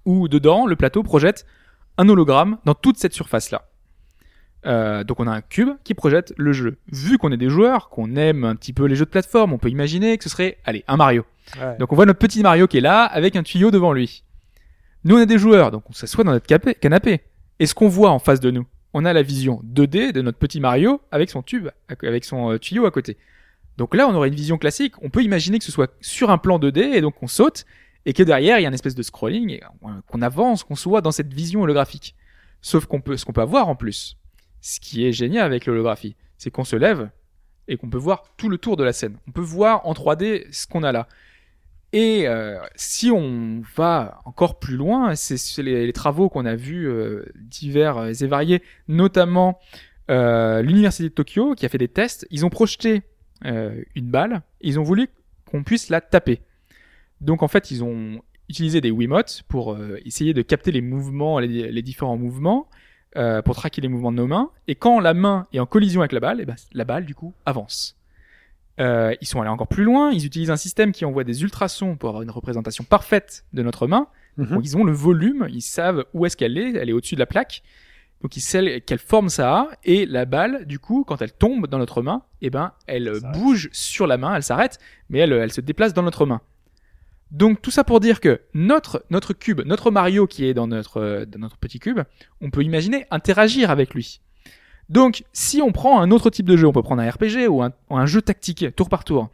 [0.04, 1.44] où dedans, le plateau projette
[2.00, 3.66] un hologramme dans toute cette surface-là.
[4.66, 6.76] Euh, donc on a un cube qui projette le jeu.
[6.92, 9.58] Vu qu'on est des joueurs, qu'on aime un petit peu les jeux de plateforme, on
[9.58, 11.24] peut imaginer que ce serait, allez, un Mario.
[11.58, 11.76] Ouais.
[11.78, 14.22] Donc on voit notre petit Mario qui est là avec un tuyau devant lui.
[15.04, 17.20] Nous on est des joueurs, donc on s'assoit dans notre capé- canapé.
[17.58, 20.38] Et ce qu'on voit en face de nous, on a la vision 2D de notre
[20.38, 23.16] petit Mario avec son tube, avec son euh, tuyau à côté.
[23.78, 24.94] Donc là, on aurait une vision classique.
[25.02, 27.64] On peut imaginer que ce soit sur un plan 2D et donc on saute
[28.06, 29.60] et que derrière il y a une espèce de scrolling
[30.06, 32.14] qu'on avance, qu'on soit dans cette vision holographique.
[32.62, 34.16] Sauf qu'on peut, ce qu'on peut avoir en plus,
[34.60, 37.10] ce qui est génial avec l'holographie, c'est qu'on se lève
[37.68, 39.16] et qu'on peut voir tout le tour de la scène.
[39.28, 41.08] On peut voir en 3D ce qu'on a là.
[41.92, 47.24] Et euh, si on va encore plus loin, c'est les, travaux qu'on a vus euh,
[47.36, 49.58] divers et variés, notamment
[50.10, 52.26] euh, l'université de Tokyo qui a fait des tests.
[52.30, 53.02] Ils ont projeté
[53.42, 55.08] une balle, ils ont voulu
[55.46, 56.42] qu'on puisse la taper.
[57.20, 61.38] Donc en fait, ils ont utilisé des Wiimotes pour euh, essayer de capter les mouvements,
[61.38, 62.68] les, les différents mouvements,
[63.16, 64.50] euh, pour traquer les mouvements de nos mains.
[64.68, 67.14] Et quand la main est en collision avec la balle, et ben, la balle du
[67.14, 67.96] coup avance.
[68.78, 70.10] Euh, ils sont allés encore plus loin.
[70.10, 73.86] Ils utilisent un système qui envoie des ultrasons pour avoir une représentation parfaite de notre
[73.86, 74.06] main.
[74.36, 74.46] Mhm.
[74.46, 77.20] Donc, ils ont le volume, ils savent où est-ce qu'elle est, elle est au-dessus de
[77.20, 77.62] la plaque.
[78.22, 81.66] Donc ils savent quelle forme ça a et la balle du coup quand elle tombe
[81.68, 85.50] dans notre main, eh ben elle bouge sur la main, elle s'arrête, mais elle elle
[85.50, 86.42] se déplace dans notre main.
[87.30, 91.00] Donc tout ça pour dire que notre notre cube, notre Mario qui est dans notre
[91.00, 92.00] euh, dans notre petit cube,
[92.40, 94.20] on peut imaginer interagir avec lui.
[94.88, 97.62] Donc si on prend un autre type de jeu, on peut prendre un RPG ou
[97.62, 99.30] un, un jeu tactique tour par tour.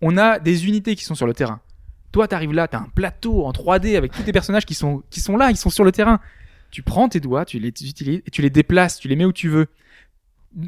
[0.00, 1.60] On a des unités qui sont sur le terrain.
[2.10, 5.20] Toi, t'arrives là, t'as un plateau en 3D avec tous tes personnages qui sont qui
[5.20, 6.20] sont là, ils sont sur le terrain.
[6.70, 9.32] Tu prends tes doigts, tu les utilises et tu les déplaces, tu les mets où
[9.32, 9.66] tu veux.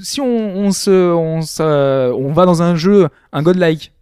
[0.03, 3.93] Si on, on se, on se, on va dans un jeu, un godlike,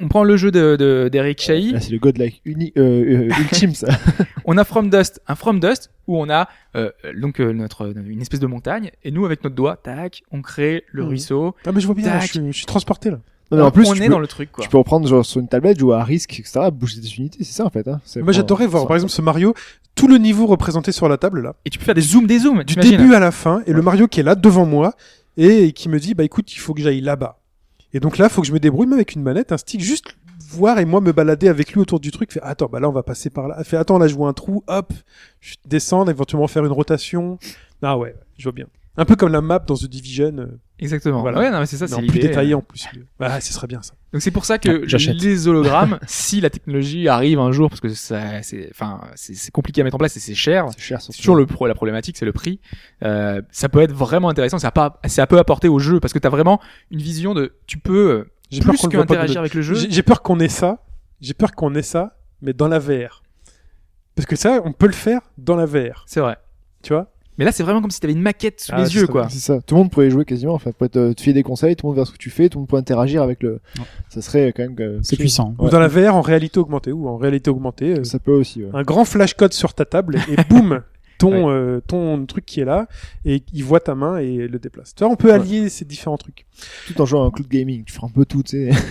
[0.00, 3.28] on prend le jeu de de- d'Eric Chahi, Là, c'est le godlike uni, euh, euh,
[3.40, 3.88] ultime, ça.
[4.44, 8.20] on a From Dust, un From Dust où on a euh, donc euh, notre une
[8.20, 11.08] espèce de montagne et nous avec notre doigt, tac, on crée le Mhm.
[11.08, 11.54] ruisseau.
[11.66, 12.22] Ah, mais je vois bien, Tac.
[12.22, 13.18] je suis, je suis transporté là.
[13.52, 14.62] Non, mais en plus, on est peux, dans le truc quoi.
[14.62, 17.52] tu peux reprendre genre sur une tablette, jouer à risque, etc., bouger des unités, c'est
[17.52, 17.88] ça en fait.
[17.88, 18.00] Hein.
[18.22, 19.54] Moi j'adorais voir par exemple ce Mario,
[19.96, 22.38] tout le niveau représenté sur la table là, Et tu peux faire des zooms, des
[22.38, 22.62] zooms.
[22.62, 24.94] du début à la fin, et le Mario qui est là devant moi,
[25.36, 27.39] et qui me dit bah écoute, il faut que j'aille là-bas.
[27.92, 30.14] Et donc là, faut que je me débrouille même avec une manette, un stick, juste
[30.50, 32.32] voir et moi me balader avec lui autour du truc.
[32.32, 33.62] Fait attends, bah là on va passer par là.
[33.64, 34.92] Fait attends, là je vois un trou, hop,
[35.40, 37.38] je descends, éventuellement faire une rotation.
[37.82, 38.66] Ah ouais, je vois bien.
[38.96, 40.46] Un peu comme la map dans The Division, euh,
[40.80, 41.20] Exactement.
[41.20, 41.38] Voilà.
[41.38, 42.86] Ouais, non, mais c'est ça, plus détaillé en plus.
[43.20, 43.94] Ah, ce serait bien ça.
[44.12, 47.80] Donc c'est pour ça que Ah, les hologrammes, si la technologie arrive un jour, parce
[47.80, 50.66] que ça, c'est, enfin, c'est compliqué à mettre en place et c'est cher.
[50.72, 52.60] C'est cher, C'est toujours le pro, la problématique, c'est le prix.
[53.04, 54.58] Euh, ça peut être vraiment intéressant.
[54.58, 56.60] Ça a pas, ça peut apporter au jeu parce que t'as vraiment
[56.90, 59.28] une vision de, tu peux euh, J'ai plus qu'on le que voit pas de interagir
[59.28, 59.74] notre- avec le jeu.
[59.74, 60.84] J'ai j'ai peur qu'on ait ça.
[61.20, 63.22] J'ai peur qu'on ait ça, mais dans la VR.
[64.14, 66.04] Parce que ça, on peut le faire dans la VR.
[66.06, 66.36] C'est vrai.
[66.82, 67.12] Tu vois?
[67.40, 69.12] Mais là, c'est vraiment comme si t'avais une maquette sous Ah, les yeux, ça.
[69.12, 69.28] quoi.
[69.30, 69.60] C'est ça.
[69.62, 70.52] Tout le monde pourrait y jouer quasiment.
[70.54, 72.48] Enfin, pourrait te, te filer des conseils, tout le monde verra ce que tu fais,
[72.48, 73.54] tout le monde peut interagir avec le.
[73.78, 73.84] Ouais.
[74.10, 74.76] Ça serait quand même.
[74.78, 75.54] euh, C'est puissant.
[75.58, 76.92] Ou dans la VR en réalité augmentée.
[76.92, 77.98] Ou en réalité augmentée.
[77.98, 78.62] euh, Ça peut aussi.
[78.62, 78.70] Ouais.
[78.74, 80.82] un grand flashcode sur ta table et boum
[81.18, 82.86] ton euh, ton truc qui est là
[83.26, 84.94] et il voit ta main et le déplace.
[84.94, 86.46] Tu vois, on peut allier ces différents trucs.
[86.86, 88.82] Tout en jouant à un cloud gaming, tu feras un peu tout, tu sais.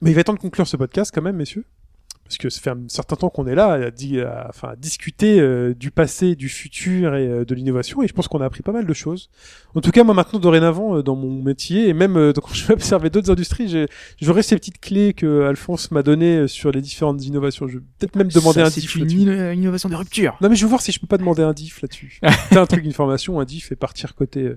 [0.00, 1.64] Mais il va être temps de conclure ce podcast quand même, messieurs.
[2.32, 4.76] Parce que ça fait un certain temps qu'on est là à, di- à- enfin, à
[4.76, 8.02] discuter euh, du passé, du futur et euh, de l'innovation.
[8.02, 9.28] Et je pense qu'on a appris pas mal de choses.
[9.74, 12.72] En tout cas, moi maintenant, dorénavant, euh, dans mon métier, et même quand je vais
[12.72, 13.86] observer d'autres industries,
[14.20, 17.68] j'aurai ces petites clés que Alphonse m'a données sur les différentes innovations.
[17.68, 19.18] Je vais peut-être même demander Ça, un c'est diff une là-dessus.
[19.18, 20.38] inno- innovation de rupture.
[20.40, 22.18] Non mais je veux voir si je peux pas demander un diff là-dessus.
[22.50, 24.52] T'as un truc, une formation, un diff et partir côté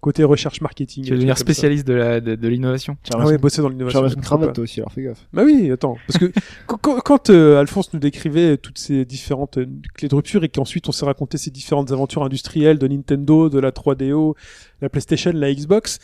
[0.00, 1.04] côté recherche marketing.
[1.04, 2.96] Tu et devenir spécialiste de la, de, de l'innovation.
[3.14, 4.00] Ah ouais, bosser dans Tu l'innovation.
[4.02, 5.26] pourquoi cravate toi aussi, alors fais gaffe.
[5.32, 6.32] Bah oui, attends, parce que
[6.66, 10.92] quand, euh, Alphonse nous décrivait toutes ces différentes euh, clés de rupture et qu'ensuite on
[10.92, 14.34] s'est raconté ces différentes aventures industrielles de Nintendo, de la 3DO,
[14.80, 15.98] la PlayStation, la Xbox,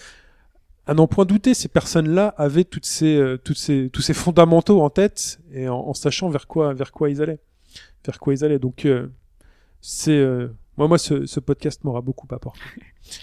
[0.86, 4.80] à n'en point douter, ces personnes-là avaient toutes ces, euh, toutes ces, tous ces fondamentaux
[4.82, 7.40] en tête et en, en sachant vers quoi, vers quoi ils allaient,
[8.04, 8.58] vers quoi ils allaient.
[8.60, 9.08] Donc euh,
[9.80, 12.60] c'est euh, moi, moi, ce, ce podcast m'aura beaucoup apporté.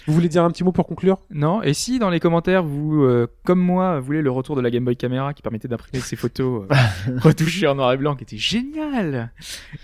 [0.07, 1.17] Vous voulez dire un petit mot pour conclure?
[1.30, 4.72] Non, et si dans les commentaires, vous, euh, comme moi, voulez le retour de la
[4.72, 6.75] Game Boy Camera qui permettait d'imprimer ces photos euh,
[7.19, 9.32] retouchées en noir et blanc qui était génial,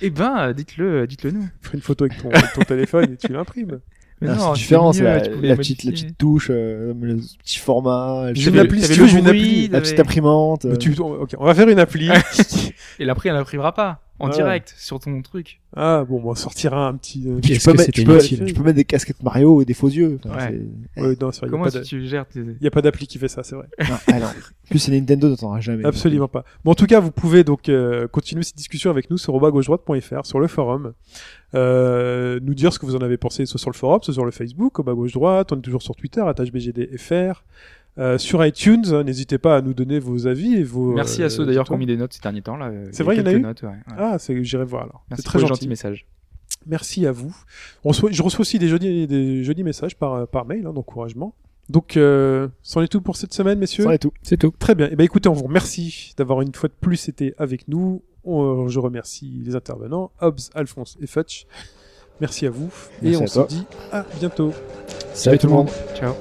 [0.02, 1.48] eh ben, euh, dites-le, dites-le nous.
[1.62, 3.80] Fais une photo avec ton, avec ton téléphone et tu l'imprimes.
[4.22, 7.58] Mais Ah, non, c'est différent, c'est la, la petite, la petite touche, euh, le petit
[7.60, 9.68] format, J'ai une appli, si tu veux, j'ai une appli.
[9.70, 10.66] la petite imprimante.
[10.66, 12.10] Euh, tu- ok, on va faire une appli.
[13.00, 14.34] Et l'après, elle n'imprimera pas en Ouais.
[14.36, 15.62] direct sur ton truc.
[15.76, 17.24] ah bon, on sortira un petit.
[17.28, 19.74] euh, tu peux mettre- tu peux- inutile tu peux mettre des casquettes Mario et des
[19.74, 20.20] faux yeux.
[20.26, 20.62] Enfin, Ouais.
[20.96, 22.28] c'est- ouais, non, c'est vrai, il y a Comment pas est-ce de- que tu gères
[22.28, 22.40] tes...
[22.40, 23.68] il y a pas d'appli qui fait ça, c'est vrai.
[23.90, 24.16] Non, ah.
[24.16, 25.86] En plus, c'est Nintendo, t'entendras jamais.
[25.86, 26.44] Absolument pas.
[26.64, 30.26] Bon, en tout cas, vous pouvez donc euh, continuer cette discussion avec nous sur robagauche-droite.fr,
[30.26, 30.94] sur le forum.
[31.56, 34.26] Euh, nous dire ce que vous en avez pensé, soit sur le forum, soit sur
[34.26, 35.52] le Facebook, au bas gauche droite.
[35.52, 37.44] On est toujours sur Twitter, @bgdfr.
[37.98, 40.94] Euh, sur iTunes, hein, n'hésitez pas à nous donner vos avis et vos.
[40.94, 42.58] Merci à euh, ceux d'ailleurs qui ont mis des notes ces derniers temps.
[42.62, 43.42] Euh, c'est vrai, il y en a eu.
[43.42, 43.96] Notes, ouais, ouais.
[43.98, 45.06] Ah, j'irai voir alors.
[45.16, 45.68] C'est très gentil.
[45.68, 46.06] message.
[46.66, 47.36] Merci à vous.
[47.86, 51.34] Je reçois aussi des jolis, messages par, par mail hein, d'encouragement.
[51.70, 52.00] Donc,
[52.64, 53.84] c'en est tout pour cette semaine, messieurs.
[53.84, 54.14] C'en est tout.
[54.22, 54.54] C'est tout.
[54.58, 54.90] Très bien.
[54.90, 58.02] Et ben, écoutez, on vous remercie d'avoir une fois de plus été avec nous.
[58.26, 61.48] Je remercie les intervenants, Hobbs, Alphonse et Fetch.
[62.22, 62.70] Merci à vous.
[63.02, 64.54] Et on se dit à bientôt.
[65.14, 65.68] Salut, tout le monde.
[65.68, 65.76] monde.
[65.96, 66.14] Ciao.